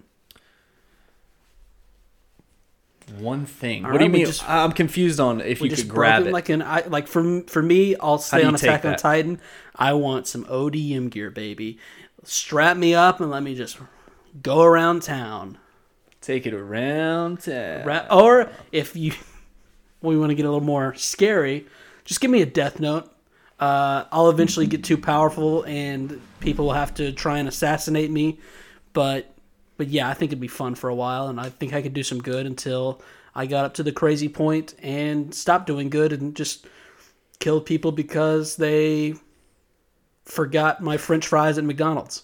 One 3.19 3.45
thing. 3.45 3.85
All 3.85 3.91
what 3.91 3.97
do 3.99 4.03
you 4.05 4.09
mean? 4.09 4.25
just- 4.25 4.47
I'm 4.49 4.71
confused 4.71 5.19
on 5.19 5.41
if 5.41 5.61
you 5.61 5.69
could 5.69 5.87
grab 5.87 6.25
it. 6.25 6.31
like 6.33 6.49
an 6.49 6.61
I 6.61 6.81
like 6.87 7.07
for 7.07 7.41
for 7.47 7.61
me, 7.61 7.95
I'll 7.97 8.17
stay 8.17 8.43
on 8.43 8.55
Attack 8.55 8.85
on? 8.85 8.95
Titan. 8.97 9.39
I 9.75 9.93
want 9.93 10.27
some 10.27 10.45
ODM 10.45 11.09
gear, 11.09 11.29
baby. 11.29 11.77
Strap 12.23 12.77
me 12.77 12.93
up 12.93 13.19
and 13.19 13.29
let 13.31 13.43
me 13.43 13.55
just 13.55 13.77
go 14.41 14.61
around 14.63 15.01
town. 15.03 15.57
Take 16.21 16.45
it 16.45 16.53
around 16.53 17.41
town. 17.43 17.85
Ra- 17.85 18.05
Or 18.11 18.49
if 18.71 18.95
you 18.95 19.13
we 20.01 20.17
want 20.17 20.29
to 20.29 20.35
get 20.35 20.45
a 20.45 20.49
little 20.49 20.65
more 20.65 20.93
scary, 20.95 21.65
just 22.05 22.21
give 22.21 22.31
me 22.31 22.41
a 22.41 22.45
death 22.45 22.79
note. 22.79 23.11
Uh, 23.59 24.05
I'll 24.11 24.29
eventually 24.29 24.65
get 24.67 24.83
too 24.83 24.97
powerful 24.97 25.63
and 25.63 26.19
people 26.39 26.65
will 26.65 26.73
have 26.73 26.93
to 26.95 27.11
try 27.11 27.37
and 27.37 27.47
assassinate 27.47 28.09
me. 28.09 28.39
But 28.93 29.30
but 29.81 29.87
yeah, 29.87 30.07
I 30.07 30.13
think 30.13 30.29
it'd 30.29 30.39
be 30.39 30.47
fun 30.47 30.75
for 30.75 30.91
a 30.91 30.93
while, 30.93 31.27
and 31.27 31.39
I 31.39 31.49
think 31.49 31.73
I 31.73 31.81
could 31.81 31.95
do 31.95 32.03
some 32.03 32.21
good 32.21 32.45
until 32.45 33.01
I 33.33 33.47
got 33.47 33.65
up 33.65 33.73
to 33.73 33.83
the 33.83 33.91
crazy 33.91 34.29
point 34.29 34.75
and 34.77 35.33
stopped 35.33 35.65
doing 35.65 35.89
good 35.89 36.13
and 36.13 36.35
just 36.35 36.67
killed 37.39 37.65
people 37.65 37.91
because 37.91 38.57
they 38.57 39.15
forgot 40.23 40.83
my 40.83 40.97
French 40.97 41.25
fries 41.25 41.57
at 41.57 41.63
McDonald's. 41.63 42.21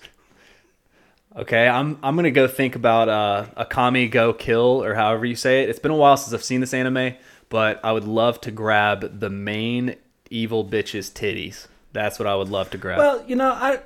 Okay, 1.36 1.68
I'm 1.68 1.98
I'm 2.04 2.16
gonna 2.16 2.30
go 2.30 2.48
think 2.48 2.76
about 2.76 3.10
uh, 3.10 3.48
Akami 3.58 4.12
Go 4.12 4.34
Kill 4.34 4.84
or 4.84 4.94
however 4.94 5.26
you 5.26 5.36
say 5.36 5.64
it. 5.64 5.70
It's 5.70 5.80
been 5.80 5.90
a 5.90 5.96
while 5.96 6.16
since 6.16 6.36
I've 6.36 6.44
seen 6.44 6.62
this 6.62 6.76
anime, 6.76 7.16
but 7.50 7.84
I 7.84 7.92
would 7.92 8.04
love 8.04 8.40
to 8.42 8.52
grab 8.52 9.20
the 9.20 9.32
main 9.32 9.96
evil 10.30 10.64
bitch's 10.64 11.10
titties. 11.10 11.66
That's 11.92 12.20
what 12.20 12.28
I 12.28 12.36
would 12.36 12.50
love 12.50 12.70
to 12.70 12.78
grab. 12.78 13.00
Well, 13.00 13.26
you 13.26 13.36
know, 13.36 13.50
I 13.50 13.80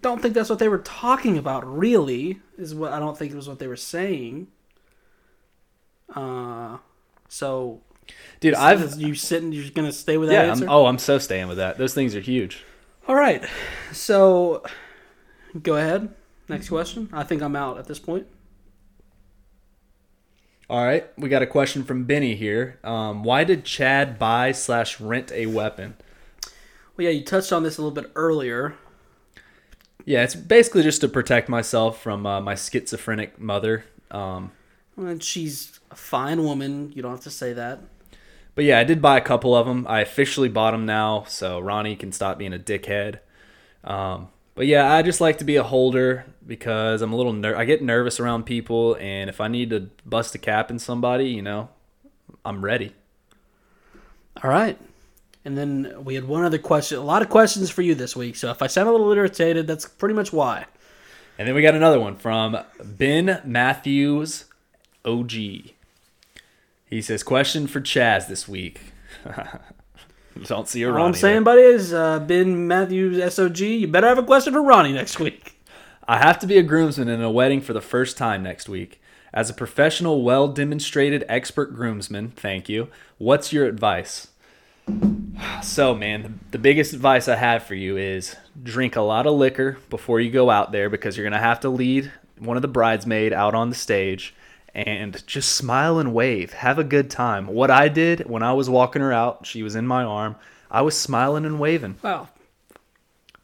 don't 0.00 0.20
think 0.20 0.34
that's 0.34 0.50
what 0.50 0.58
they 0.58 0.68
were 0.68 0.78
talking 0.78 1.38
about. 1.38 1.66
Really, 1.66 2.40
is 2.56 2.74
what 2.74 2.92
I 2.92 2.98
don't 2.98 3.16
think 3.16 3.32
it 3.32 3.36
was 3.36 3.48
what 3.48 3.58
they 3.58 3.66
were 3.66 3.76
saying. 3.76 4.48
Uh, 6.14 6.78
so 7.28 7.80
Dude, 8.40 8.54
I've 8.54 9.00
you 9.00 9.14
sitting, 9.14 9.52
you're 9.52 9.70
gonna 9.70 9.92
stay 9.92 10.16
with 10.16 10.28
that 10.28 10.44
yeah. 10.44 10.50
answer. 10.50 10.64
I'm, 10.64 10.70
oh, 10.70 10.86
I'm 10.86 10.98
so 10.98 11.18
staying 11.18 11.48
with 11.48 11.58
that. 11.58 11.78
Those 11.78 11.94
things 11.94 12.14
are 12.14 12.20
huge. 12.20 12.64
All 13.06 13.14
right, 13.14 13.44
so 13.92 14.62
go 15.62 15.76
ahead. 15.76 16.14
Next 16.48 16.68
question. 16.68 17.08
I 17.12 17.24
think 17.24 17.42
I'm 17.42 17.56
out 17.56 17.78
at 17.78 17.86
this 17.86 17.98
point. 17.98 18.26
All 20.70 20.84
right, 20.84 21.06
we 21.18 21.28
got 21.28 21.42
a 21.42 21.46
question 21.46 21.82
from 21.82 22.04
Benny 22.04 22.34
here. 22.34 22.78
Um, 22.84 23.22
why 23.24 23.44
did 23.44 23.64
Chad 23.64 24.18
buy 24.18 24.52
slash 24.52 25.00
rent 25.00 25.32
a 25.32 25.46
weapon? 25.46 25.96
Well, 26.96 27.06
yeah, 27.06 27.10
you 27.10 27.24
touched 27.24 27.52
on 27.52 27.62
this 27.62 27.78
a 27.78 27.82
little 27.82 27.94
bit 27.94 28.10
earlier. 28.14 28.74
Yeah, 30.04 30.22
it's 30.24 30.34
basically 30.34 30.82
just 30.82 31.00
to 31.02 31.08
protect 31.08 31.48
myself 31.48 32.00
from 32.02 32.24
uh, 32.26 32.40
my 32.40 32.54
schizophrenic 32.54 33.38
mother. 33.38 33.84
Um, 34.10 34.52
And 34.96 35.22
she's 35.22 35.80
a 35.90 35.96
fine 35.96 36.42
woman. 36.44 36.92
You 36.94 37.02
don't 37.02 37.10
have 37.12 37.20
to 37.24 37.30
say 37.30 37.52
that. 37.52 37.80
but 38.54 38.64
yeah, 38.64 38.78
I 38.78 38.84
did 38.84 39.02
buy 39.02 39.18
a 39.18 39.20
couple 39.20 39.54
of 39.54 39.66
them. 39.66 39.86
I 39.88 40.00
officially 40.00 40.48
bought 40.48 40.72
them 40.72 40.86
now, 40.86 41.24
so 41.28 41.60
Ronnie 41.60 41.94
can 41.96 42.10
stop 42.12 42.38
being 42.38 42.54
a 42.54 42.58
dickhead. 42.58 43.18
Um, 43.84 44.28
but 44.54 44.66
yeah, 44.66 44.92
I 44.92 45.02
just 45.02 45.20
like 45.20 45.38
to 45.38 45.44
be 45.44 45.56
a 45.56 45.62
holder 45.62 46.24
because 46.46 47.02
I'm 47.02 47.12
a 47.12 47.16
little 47.16 47.32
ner- 47.32 47.56
I 47.56 47.64
get 47.64 47.82
nervous 47.82 48.18
around 48.18 48.44
people, 48.44 48.96
and 48.98 49.28
if 49.30 49.40
I 49.40 49.48
need 49.48 49.70
to 49.70 49.90
bust 50.04 50.34
a 50.34 50.38
cap 50.38 50.70
in 50.70 50.78
somebody, 50.78 51.26
you 51.26 51.42
know, 51.42 51.68
I'm 52.44 52.64
ready. 52.64 52.94
All 54.42 54.50
right. 54.50 54.78
And 55.48 55.56
then 55.56 56.04
we 56.04 56.14
had 56.14 56.28
one 56.28 56.44
other 56.44 56.58
question. 56.58 56.98
A 56.98 57.02
lot 57.02 57.22
of 57.22 57.30
questions 57.30 57.70
for 57.70 57.80
you 57.80 57.94
this 57.94 58.14
week. 58.14 58.36
So 58.36 58.50
if 58.50 58.60
I 58.60 58.66
sound 58.66 58.86
a 58.86 58.92
little 58.92 59.10
irritated, 59.10 59.66
that's 59.66 59.88
pretty 59.88 60.14
much 60.14 60.30
why. 60.30 60.66
And 61.38 61.48
then 61.48 61.54
we 61.54 61.62
got 61.62 61.74
another 61.74 61.98
one 61.98 62.16
from 62.16 62.58
Ben 62.84 63.40
Matthews 63.46 64.44
OG. 65.06 65.30
He 65.30 65.72
says, 67.00 67.22
Question 67.22 67.66
for 67.66 67.80
Chaz 67.80 68.28
this 68.28 68.46
week. 68.46 68.92
Don't 70.44 70.68
see 70.68 70.82
a 70.82 70.88
All 70.90 70.96
Ronnie 70.96 71.06
I'm 71.06 71.14
saying, 71.14 71.44
buddy, 71.44 71.62
is 71.62 71.94
uh, 71.94 72.18
Ben 72.20 72.68
Matthews 72.68 73.16
SOG. 73.16 73.80
You 73.80 73.88
better 73.88 74.06
have 74.06 74.18
a 74.18 74.22
question 74.24 74.52
for 74.52 74.62
Ronnie 74.62 74.92
next 74.92 75.18
week. 75.18 75.58
I 76.06 76.18
have 76.18 76.38
to 76.40 76.46
be 76.46 76.58
a 76.58 76.62
groomsman 76.62 77.08
in 77.08 77.22
a 77.22 77.30
wedding 77.30 77.62
for 77.62 77.72
the 77.72 77.80
first 77.80 78.18
time 78.18 78.42
next 78.42 78.68
week. 78.68 79.00
As 79.32 79.48
a 79.48 79.54
professional, 79.54 80.22
well 80.22 80.48
demonstrated 80.48 81.24
expert 81.26 81.74
groomsman, 81.74 82.32
thank 82.32 82.68
you. 82.68 82.88
What's 83.16 83.50
your 83.50 83.64
advice? 83.64 84.28
So, 85.62 85.94
man, 85.94 86.40
the 86.50 86.58
biggest 86.58 86.92
advice 86.92 87.28
I 87.28 87.36
have 87.36 87.62
for 87.62 87.74
you 87.74 87.96
is 87.96 88.34
drink 88.62 88.96
a 88.96 89.00
lot 89.00 89.26
of 89.26 89.34
liquor 89.34 89.78
before 89.90 90.20
you 90.20 90.30
go 90.30 90.50
out 90.50 90.72
there 90.72 90.90
because 90.90 91.16
you're 91.16 91.24
going 91.24 91.32
to 91.32 91.38
have 91.38 91.60
to 91.60 91.68
lead 91.68 92.10
one 92.38 92.56
of 92.56 92.62
the 92.62 92.68
bridesmaid 92.68 93.32
out 93.32 93.54
on 93.54 93.70
the 93.70 93.76
stage 93.76 94.34
and 94.74 95.24
just 95.26 95.54
smile 95.54 95.98
and 95.98 96.14
wave. 96.14 96.52
Have 96.52 96.78
a 96.78 96.84
good 96.84 97.10
time. 97.10 97.46
What 97.46 97.70
I 97.70 97.88
did 97.88 98.28
when 98.28 98.42
I 98.42 98.52
was 98.52 98.70
walking 98.70 99.02
her 99.02 99.12
out, 99.12 99.46
she 99.46 99.62
was 99.62 99.74
in 99.74 99.86
my 99.86 100.04
arm, 100.04 100.36
I 100.70 100.82
was 100.82 100.96
smiling 100.98 101.44
and 101.44 101.58
waving. 101.58 101.96
Wow. 102.02 102.28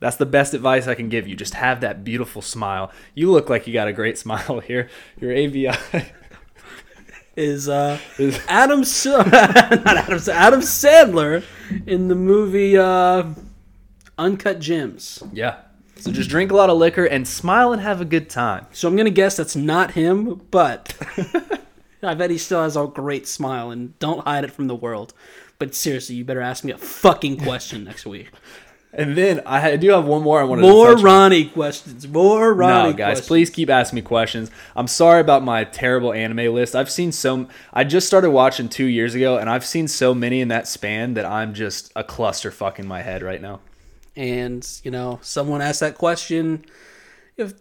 That's 0.01 0.17
the 0.17 0.27
best 0.27 0.55
advice 0.55 0.87
I 0.87 0.95
can 0.95 1.09
give 1.09 1.27
you. 1.27 1.35
Just 1.35 1.55
have 1.55 1.81
that 1.81 2.05
beautiful 2.05 2.43
smile. 2.43 2.93
You 3.15 3.31
look 3.31 3.49
like 3.49 3.67
you 3.67 3.73
got 3.73 3.89
a 3.89 3.93
great 3.93 4.19
smile 4.25 4.61
here. 4.61 4.89
Your 5.21 5.33
AVI. 5.33 5.73
Is 7.37 7.69
uh, 7.69 7.99
Adam 8.49 8.81
not 9.05 9.35
Adam 9.35 10.21
Adam 10.29 10.61
Sandler 10.61 11.45
in 11.87 12.09
the 12.09 12.15
movie 12.15 12.77
uh, 12.79 13.25
Uncut 14.19 14.61
Gems? 14.61 15.23
yeah. 15.33 15.57
So 15.97 16.13
just 16.13 16.29
drink 16.29 16.53
a 16.53 16.57
lot 16.57 16.69
of 16.69 16.77
liquor 16.77 17.07
and 17.07 17.27
smile 17.27 17.73
and 17.73 17.81
have 17.81 18.01
a 18.03 18.05
good 18.05 18.29
time. 18.29 18.67
So 18.73 18.89
I'm 18.89 18.97
gonna 18.97 19.09
guess 19.11 19.37
that's 19.37 19.57
not 19.57 19.93
him, 19.93 20.43
but 20.51 20.95
I 22.03 22.15
bet 22.15 22.31
he 22.31 22.37
still 22.37 22.63
has 22.63 22.77
a 22.77 22.87
great 22.87 23.27
smile 23.27 23.71
and 23.71 23.99
don't 24.01 24.21
hide 24.21 24.45
it 24.45 24.51
from 24.51 24.67
the 24.67 24.75
world. 24.75 25.15
But 25.59 25.75
seriously, 25.75 26.17
you 26.17 26.25
better 26.25 26.43
ask 26.43 26.63
me 26.63 26.73
a 26.73 26.79
fucking 26.79 27.39
question 27.39 27.85
next 27.85 28.05
week. 28.05 28.31
And 28.97 29.17
then 29.19 29.41
I 29.45 29.77
do 29.77 29.91
have 29.91 30.05
one 30.05 30.23
more 30.23 30.41
I 30.41 30.45
wanted 30.45 30.63
More 30.63 30.91
to 30.91 30.95
touch 30.95 30.99
on. 31.01 31.05
Ronnie 31.05 31.47
questions. 31.47 32.07
More 32.07 32.55
Ronnie 32.55 32.91
No, 32.91 32.97
guys, 32.97 33.07
questions. 33.17 33.27
please 33.27 33.51
keep 33.51 33.69
asking 33.69 33.97
me 33.97 34.03
questions. 34.03 34.51
I'm 34.77 34.87
sorry 34.87 35.21
about 35.21 35.43
my 35.43 35.65
terrible 35.65 36.13
anime 36.13 36.55
list. 36.55 36.77
I've 36.77 36.91
seen 36.91 37.11
so. 37.11 37.49
I 37.73 37.83
just 37.83 38.07
started 38.07 38.31
watching 38.31 38.69
two 38.69 38.85
years 38.87 39.17
ago, 39.17 39.37
and 39.37 39.51
I've 39.51 39.65
seen 39.67 39.89
so 39.89 40.15
many 40.15 40.41
in 40.41 40.47
that 40.49 40.69
span 40.69 41.15
that 41.15 41.25
I'm 41.27 41.55
just 41.55 41.91
a 41.97 42.05
clusterfuck 42.05 42.79
in 42.79 42.87
my 42.87 43.03
head 43.03 43.23
right 43.23 43.43
now. 43.43 43.61
and 44.17 44.65
you 44.85 44.91
know 44.93 45.19
someone 45.23 45.61
asked 45.61 45.81
that 45.81 45.97
question 45.97 46.65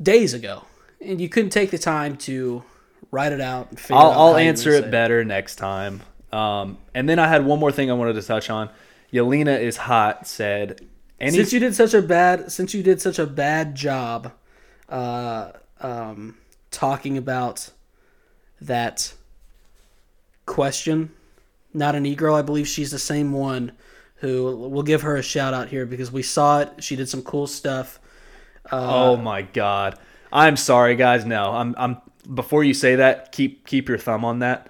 days 0.01 0.35
ago 0.35 0.64
and 1.01 1.19
you 1.19 1.27
couldn't 1.27 1.49
take 1.49 1.72
the 1.72 1.80
time 1.80 2.15
to 2.15 2.64
write 3.10 3.31
it 3.31 3.41
out 3.41 3.69
and 3.72 3.80
figure 3.80 3.95
I'll, 3.95 4.11
out 4.11 4.18
I'll 4.19 4.35
answer 4.38 4.69
it 4.72 4.91
better 4.91 5.26
next 5.26 5.55
time. 5.55 6.01
Um, 6.31 6.77
and 6.93 7.10
then 7.10 7.18
I 7.18 7.27
had 7.27 7.43
one 7.45 7.60
more 7.60 7.72
thing 7.72 7.89
I 7.89 7.95
wanted 7.95 8.14
to 8.14 8.22
touch 8.22 8.49
on. 8.51 8.69
Yelena 9.11 9.60
is 9.60 9.77
hot. 9.77 10.27
Said 10.27 10.88
any 11.23 11.37
since 11.37 11.53
you 11.53 11.59
did 11.59 11.75
such 11.75 11.93
a 11.93 12.01
bad 12.01 12.51
since 12.51 12.73
you 12.73 12.83
did 12.83 13.01
such 13.01 13.19
a 13.19 13.25
bad 13.25 13.75
job 13.75 14.31
uh, 14.89 15.51
um, 15.79 16.37
talking 16.71 17.17
about 17.17 17.69
that 18.61 19.13
question 20.45 21.11
not 21.73 21.95
an 21.95 22.05
e-girl 22.05 22.35
i 22.35 22.41
believe 22.41 22.67
she's 22.67 22.91
the 22.91 22.99
same 22.99 23.31
one 23.31 23.71
who 24.17 24.55
we'll 24.55 24.83
give 24.83 25.01
her 25.01 25.15
a 25.15 25.23
shout 25.23 25.53
out 25.53 25.69
here 25.69 25.85
because 25.85 26.11
we 26.11 26.21
saw 26.21 26.59
it 26.59 26.83
she 26.83 26.95
did 26.95 27.09
some 27.09 27.21
cool 27.21 27.47
stuff 27.47 27.99
oh 28.71 29.17
my 29.17 29.41
god, 29.41 29.97
I'm 30.31 30.57
sorry, 30.57 30.95
guys. 30.95 31.25
No, 31.25 31.51
I'm 31.51 31.75
I'm. 31.77 31.97
Before 32.33 32.63
you 32.63 32.73
say 32.73 32.95
that, 32.95 33.31
keep 33.31 33.67
keep 33.67 33.89
your 33.89 33.97
thumb 33.97 34.23
on 34.23 34.39
that. 34.39 34.69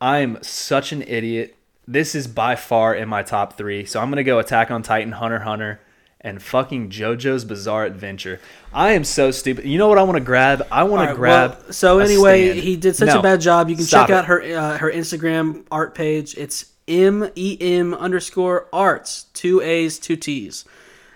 I'm 0.00 0.42
such 0.42 0.92
an 0.92 1.02
idiot. 1.02 1.56
This 1.90 2.14
is 2.14 2.28
by 2.28 2.54
far 2.54 2.94
in 2.94 3.08
my 3.08 3.22
top 3.24 3.56
three. 3.58 3.84
So 3.84 4.00
I'm 4.00 4.10
gonna 4.10 4.22
go 4.22 4.38
Attack 4.38 4.70
on 4.70 4.82
Titan, 4.82 5.10
Hunter 5.12 5.40
Hunter, 5.40 5.80
and 6.20 6.40
fucking 6.40 6.90
JoJo's 6.90 7.44
Bizarre 7.44 7.84
Adventure. 7.84 8.38
I 8.72 8.92
am 8.92 9.02
so 9.02 9.30
stupid. 9.32 9.64
You 9.64 9.76
know 9.76 9.88
what 9.88 9.98
I 9.98 10.02
want 10.04 10.16
to 10.16 10.24
grab? 10.24 10.64
I 10.70 10.84
want 10.84 11.02
All 11.02 11.08
to 11.08 11.14
grab. 11.14 11.50
well, 11.62 11.72
so 11.72 11.98
anyway, 11.98 12.50
stand. 12.50 12.60
he 12.60 12.76
did 12.76 12.94
such 12.94 13.08
No. 13.08 13.18
a 13.18 13.22
bad 13.22 13.40
job. 13.40 13.68
You 13.68 13.74
can 13.76 13.86
check 13.86 14.08
it. 14.08 14.12
out 14.14 14.26
her 14.26 14.40
uh, 14.40 14.78
her 14.78 14.90
Instagram 14.92 15.64
art 15.70 15.94
page. 15.96 16.36
It's 16.38 16.66
m 16.86 17.28
e 17.34 17.56
m 17.60 17.92
underscore 17.94 18.68
arts, 18.72 19.24
two 19.34 19.60
a's, 19.60 19.98
two 19.98 20.14
t's. 20.16 20.64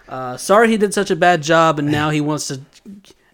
Uh, 0.09 0.37
sorry 0.37 0.69
he 0.69 0.77
did 0.77 0.93
such 0.93 1.11
a 1.11 1.17
bad 1.17 1.43
job, 1.43 1.79
and 1.79 1.91
now 1.91 2.11
he 2.11 2.21
wants 2.21 2.49
to 2.49 2.61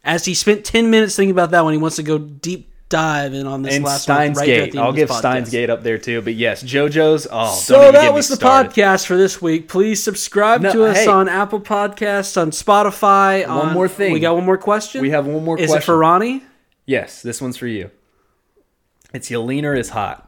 as 0.05 0.25
he 0.27 0.35
spent 0.35 0.65
ten 0.65 0.91
minutes 0.91 1.17
thinking 1.17 1.31
about 1.33 1.51
that 1.53 1.65
one, 1.65 1.73
he 1.73 1.79
wants 1.79 1.97
to 1.97 2.03
go 2.03 2.19
deep 2.19 2.70
dive 2.91 3.33
in 3.33 3.47
on 3.47 3.63
this 3.63 3.75
And 3.77 3.85
last 3.85 4.03
Steins 4.03 4.37
one. 4.39 4.47
right 4.49 4.71
Gate. 4.73 4.77
I'll 4.77 4.93
give 4.93 5.09
podcast. 5.09 5.19
Steins 5.21 5.51
Gate 5.51 5.71
up 5.71 5.83
there 5.83 5.97
too. 5.97 6.21
But 6.21 6.35
yes, 6.35 6.63
JoJo's. 6.63 7.27
Oh, 7.31 7.55
So 7.55 7.91
that 7.93 8.13
was 8.13 8.29
the 8.29 8.37
started. 8.37 8.73
podcast 8.73 9.07
for 9.07 9.17
this 9.17 9.41
week. 9.41 9.69
Please 9.69 10.03
subscribe 10.03 10.61
No, 10.61 10.73
to 10.73 10.85
us 10.85 10.99
hey. 10.99 11.07
on 11.07 11.29
Apple 11.29 11.61
Podcasts, 11.61 12.41
on 12.41 12.51
Spotify. 12.51 13.49
One 13.49 13.69
on- 13.69 13.73
more 13.73 13.89
thing. 13.89 14.13
We 14.13 14.21
got 14.21 14.35
one 14.35 14.45
more 14.45 14.59
question. 14.59 15.01
We 15.01 15.11
have 15.11 15.27
one 15.27 15.43
more 15.45 15.59
Is 15.59 15.71
question. 15.71 15.83
it 15.83 15.85
for 15.87 15.97
Ronnie? 15.97 16.43
Yes, 16.85 17.23
this 17.23 17.41
one's 17.41 17.57
for 17.57 17.67
you. 17.69 17.91
It's 19.15 19.31
Yelena 19.31 19.79
is 19.79 19.91
hot. 19.91 20.27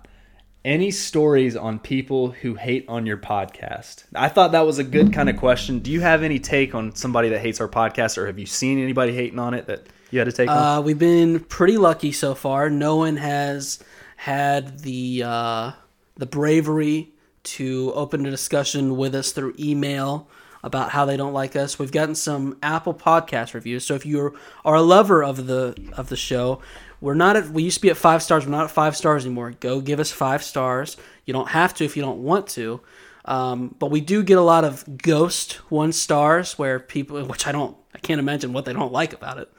Any 0.65 0.93
stories 0.93 1.57
on 1.57 1.81
people 1.81 2.31
who 2.31 2.55
hate 2.55 2.85
on 2.89 3.05
your 3.05 3.17
podcast? 3.17 4.05
I 4.15 4.29
thought 4.29 4.53
that 4.53 4.65
was 4.65 4.79
a 4.79 4.85
good 4.85 5.13
kind 5.13 5.29
of 5.29 5.37
question. 5.37 5.81
Do 5.81 5.91
you 5.91 6.01
have 6.03 6.23
any 6.23 6.39
take 6.39 6.73
on 6.73 6.95
somebody 6.95 7.29
that 7.31 7.41
hates 7.41 7.61
our 7.61 7.67
podcast, 7.69 8.17
or 8.17 8.27
have 8.29 8.39
you 8.39 8.47
seen 8.47 8.81
anybody 8.81 9.13
hating 9.13 9.41
on 9.41 9.55
it 9.55 9.67
that 9.67 9.87
you 10.13 10.21
had 10.21 10.27
to 10.27 10.33
take? 10.33 10.49
Uh, 10.49 10.81
we've 10.85 10.99
been 10.99 11.41
pretty 11.41 11.79
lucky 11.79 12.13
so 12.13 12.35
far. 12.35 12.71
No 12.71 12.97
one 12.97 13.17
has 13.17 13.83
had 14.17 14.81
the 14.81 15.23
uh, 15.25 15.73
the 16.17 16.27
bravery 16.27 17.13
to 17.45 17.93
open 17.95 18.25
a 18.25 18.31
discussion 18.31 18.97
with 18.97 19.15
us 19.15 19.33
through 19.33 19.55
email 19.59 20.29
about 20.63 20.91
how 20.91 21.05
they 21.05 21.17
don't 21.17 21.33
like 21.33 21.57
us. 21.57 21.79
We've 21.79 21.91
gotten 21.91 22.15
some 22.15 22.57
Apple 22.63 22.95
Podcast 22.95 23.53
reviews. 23.55 23.85
So 23.85 23.95
if 23.95 24.07
you 24.07 24.37
are 24.65 24.75
a 24.77 24.83
lover 24.83 25.25
of 25.25 25.47
the 25.47 25.75
of 25.97 26.09
the 26.09 26.17
show, 26.17 26.61
we're 27.01 27.15
not 27.15 27.37
at. 27.37 27.49
We 27.49 27.65
used 27.65 27.79
to 27.79 27.83
be 27.83 27.91
at 27.91 27.97
five 27.97 28.23
stars. 28.23 28.45
We're 28.45 28.53
not 28.53 28.65
at 28.65 28.71
five 28.71 28.97
stars 28.97 29.25
anymore. 29.25 29.55
Go 29.59 29.81
give 29.81 29.99
us 29.99 30.13
five 30.13 30.43
stars. 30.43 30.97
You 31.25 31.33
don't 31.33 31.49
have 31.49 31.75
to 31.75 31.85
if 31.85 31.97
you 31.97 32.03
don't 32.03 32.23
want 32.23 32.47
to. 32.49 32.81
Um, 33.25 33.75
but 33.79 33.91
we 33.91 34.01
do 34.01 34.23
get 34.23 34.39
a 34.39 34.43
lot 34.43 34.65
of 34.65 34.99
ghost 34.99 35.55
one 35.71 35.93
stars 35.93 36.59
where 36.59 36.81
people, 36.81 37.25
which 37.25 37.47
I 37.47 37.53
don't, 37.53 37.77
I 37.95 37.99
can't 37.99 38.19
imagine 38.19 38.53
what 38.53 38.65
they 38.65 38.73
don't 38.73 38.93
like 38.93 39.13
about 39.13 39.39
it. 39.39 39.53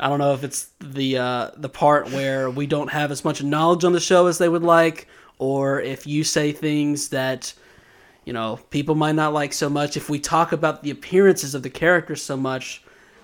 I 0.00 0.08
don't 0.08 0.18
know 0.18 0.32
if 0.34 0.44
it's 0.44 0.70
the 0.80 1.18
uh, 1.18 1.50
the 1.56 1.68
part 1.68 2.10
where 2.12 2.50
we 2.50 2.66
don't 2.66 2.88
have 2.90 3.10
as 3.10 3.24
much 3.24 3.42
knowledge 3.42 3.84
on 3.84 3.92
the 3.92 4.00
show 4.00 4.26
as 4.26 4.38
they 4.38 4.48
would 4.48 4.62
like, 4.62 5.08
or 5.38 5.80
if 5.80 6.06
you 6.06 6.22
say 6.24 6.52
things 6.52 7.08
that 7.08 7.52
you 8.24 8.32
know 8.32 8.60
people 8.70 8.94
might 8.94 9.14
not 9.16 9.32
like 9.32 9.52
so 9.52 9.68
much. 9.68 9.96
If 9.96 10.08
we 10.08 10.18
talk 10.20 10.52
about 10.52 10.82
the 10.82 10.90
appearances 10.90 11.54
of 11.54 11.62
the 11.62 11.70
characters 11.70 12.22
so 12.22 12.36
much 12.36 12.82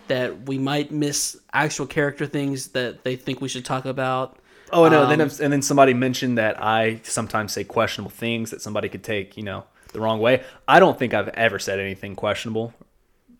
that 0.09 0.47
we 0.47 0.59
might 0.59 0.91
miss 0.91 1.37
actual 1.53 1.87
character 1.87 2.27
things 2.27 2.69
that 2.69 3.05
they 3.05 3.17
think 3.17 3.41
we 3.41 3.49
should 3.49 3.65
talk 3.65 3.85
about. 3.87 4.39
oh 4.73 4.89
no, 4.89 5.07
then 5.07 5.21
um, 5.21 5.29
if- 5.29 5.41
and 5.41 5.53
then 5.53 5.63
somebody 5.63 5.95
mentioned 5.95 6.37
that 6.39 6.63
I 6.63 7.01
sometimes 7.05 7.53
say 7.53 7.65
questionable 7.65 8.11
things 8.11 8.51
that 8.51 8.61
somebody 8.61 8.89
could 8.89 9.03
take, 9.05 9.37
you 9.37 9.43
know, 9.45 9.65
the 9.93 10.01
wrong 10.01 10.19
way. 10.21 10.43
I 10.67 10.81
don't 10.81 10.99
think 10.99 11.15
I've 11.15 11.29
ever 11.29 11.59
said 11.59 11.79
anything 11.79 12.17
questionable. 12.17 12.75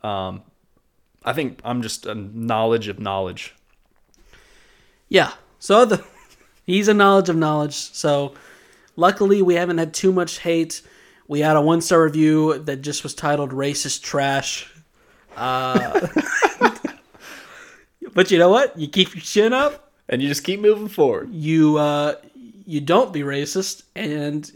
Um, 0.03 0.43
I 1.25 1.33
think 1.33 1.61
I'm 1.65 1.83
just 1.83 2.07
a 2.07 2.15
knowledge 2.15 2.89
of 2.89 2.99
knowledge. 2.99 3.55
Yeah. 5.09 5.33
So 5.59 5.85
the 5.85 6.05
he's 6.67 6.89
a 6.89 6.95
knowledge 6.95 7.29
of 7.29 7.37
knowledge. 7.37 7.75
So 7.75 8.35
luckily 8.97 9.43
we 9.43 9.55
haven't 9.55 9.79
had 9.79 9.95
too 9.95 10.13
much 10.13 10.39
hate. 10.41 10.83
We 11.27 11.41
had 11.41 11.57
a 11.57 11.61
one 11.63 11.81
star 11.81 12.03
review 12.05 12.59
that 12.61 12.83
just 12.83 13.03
was 13.03 13.15
titled 13.15 13.51
"racist 13.53 14.03
trash." 14.03 14.71
Uh, 15.37 16.07
but 18.15 18.31
you 18.31 18.39
know 18.39 18.51
what? 18.51 18.79
You 18.79 18.89
keep 18.89 19.15
your 19.15 19.23
chin 19.23 19.53
up. 19.53 19.93
And 20.09 20.21
you 20.21 20.29
just 20.29 20.45
keep 20.45 20.61
moving 20.61 20.89
forward. 20.89 21.33
You 21.33 21.79
uh, 21.79 22.17
you 22.67 22.81
don't 22.83 23.13
be 23.13 23.21
racist, 23.21 23.85
and 23.97 24.51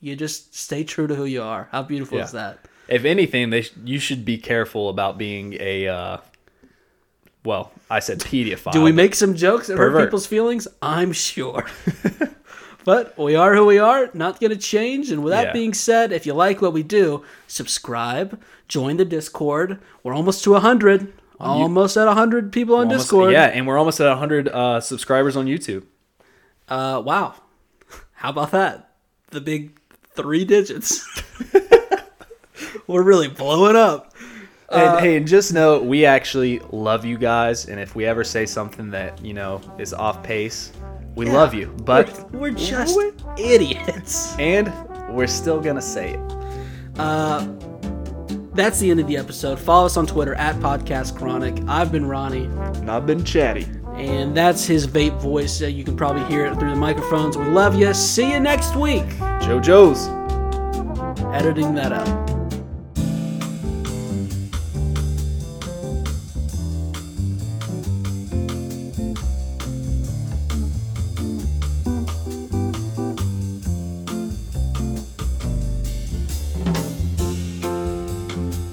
you 0.00 0.16
just 0.16 0.54
stay 0.54 0.82
true 0.82 1.06
to 1.06 1.14
who 1.14 1.24
you 1.26 1.42
are. 1.42 1.68
How 1.70 1.82
beautiful 1.82 2.16
Yeah. 2.18 2.24
is 2.24 2.32
that? 2.32 2.58
If 2.88 3.04
anything, 3.04 3.50
they 3.50 3.62
sh- 3.62 3.72
you 3.84 3.98
should 3.98 4.24
be 4.24 4.38
careful 4.38 4.88
about 4.88 5.18
being 5.18 5.56
a. 5.60 5.88
Uh, 5.88 6.16
well, 7.44 7.70
I 7.90 8.00
said 8.00 8.20
pedophile. 8.20 8.72
Do 8.72 8.82
we 8.82 8.92
make 8.92 9.14
some 9.14 9.34
jokes 9.34 9.68
that 9.68 9.76
hurt 9.78 10.04
people's 10.04 10.26
feelings? 10.26 10.66
I'm 10.82 11.12
sure. 11.12 11.66
but 12.84 13.16
we 13.18 13.36
are 13.36 13.54
who 13.54 13.64
we 13.66 13.78
are, 13.78 14.10
not 14.12 14.40
going 14.40 14.50
to 14.50 14.56
change. 14.56 15.10
And 15.10 15.22
with 15.22 15.32
that 15.32 15.46
Yeah. 15.48 15.52
being 15.52 15.72
said, 15.72 16.12
if 16.12 16.26
you 16.26 16.34
like 16.34 16.60
what 16.60 16.72
we 16.72 16.82
do, 16.82 17.24
subscribe, 17.46 18.40
join 18.66 18.96
the 18.96 19.04
Discord. 19.04 19.78
We're 20.02 20.14
almost 20.14 20.42
to 20.44 20.52
100. 20.52 21.12
Almost 21.40 21.96
at 21.96 22.06
100 22.06 22.52
people 22.52 22.74
on 22.74 22.86
almost- 22.88 23.04
Discord. 23.04 23.32
Yeah, 23.32 23.44
and 23.46 23.66
we're 23.66 23.78
almost 23.78 24.00
at 24.00 24.08
100 24.08 24.48
uh, 24.48 24.80
subscribers 24.80 25.36
on 25.36 25.46
YouTube. 25.46 25.84
Uh, 26.68 27.00
wow. 27.04 27.34
How 28.14 28.30
about 28.30 28.50
that? 28.50 28.90
The 29.30 29.40
big 29.40 29.78
three 30.14 30.44
digits. 30.44 31.06
We're 32.86 33.02
really 33.02 33.28
blowing 33.28 33.76
up. 33.76 34.14
And 34.70 35.00
hey, 35.00 35.16
and 35.16 35.26
just 35.26 35.54
know 35.54 35.80
we 35.80 36.04
actually 36.04 36.58
love 36.72 37.04
you 37.06 37.16
guys, 37.16 37.68
and 37.68 37.80
if 37.80 37.94
we 37.94 38.04
ever 38.04 38.22
say 38.22 38.44
something 38.44 38.90
that 38.90 39.24
you 39.24 39.32
know 39.32 39.62
is 39.78 39.94
off 39.94 40.22
pace, 40.22 40.72
we 41.14 41.24
love 41.24 41.54
you. 41.54 41.68
But 41.84 42.30
we're, 42.32 42.40
we're 42.40 42.50
just 42.50 42.98
idiots. 43.38 44.36
and 44.38 44.70
we're 45.08 45.26
still 45.26 45.58
gonna 45.58 45.80
say 45.80 46.14
it. 46.14 46.20
Uh, 46.98 47.48
that's 48.52 48.78
the 48.78 48.90
end 48.90 49.00
of 49.00 49.06
the 49.06 49.16
episode. 49.16 49.58
Follow 49.58 49.86
us 49.86 49.96
on 49.96 50.06
Twitter 50.06 50.34
at 50.34 50.54
Podcast 50.56 51.16
Chronic. 51.16 51.62
I've 51.66 51.90
been 51.90 52.04
Ronnie, 52.04 52.44
And 52.44 52.90
I've 52.90 53.06
been 53.06 53.24
chatty. 53.24 53.66
and 53.94 54.36
that's 54.36 54.66
his 54.66 54.86
vape 54.86 55.18
voice. 55.18 55.62
Uh, 55.62 55.66
you 55.66 55.82
can 55.84 55.96
probably 55.96 56.24
hear 56.24 56.44
it 56.44 56.58
through 56.58 56.70
the 56.70 56.76
microphones. 56.76 57.38
We 57.38 57.44
love 57.46 57.74
you. 57.74 57.94
See 57.94 58.30
you 58.32 58.38
next 58.40 58.76
week. 58.76 59.04
JoJo's. 59.46 60.08
Editing 61.34 61.74
that 61.74 61.92
out. 61.92 62.37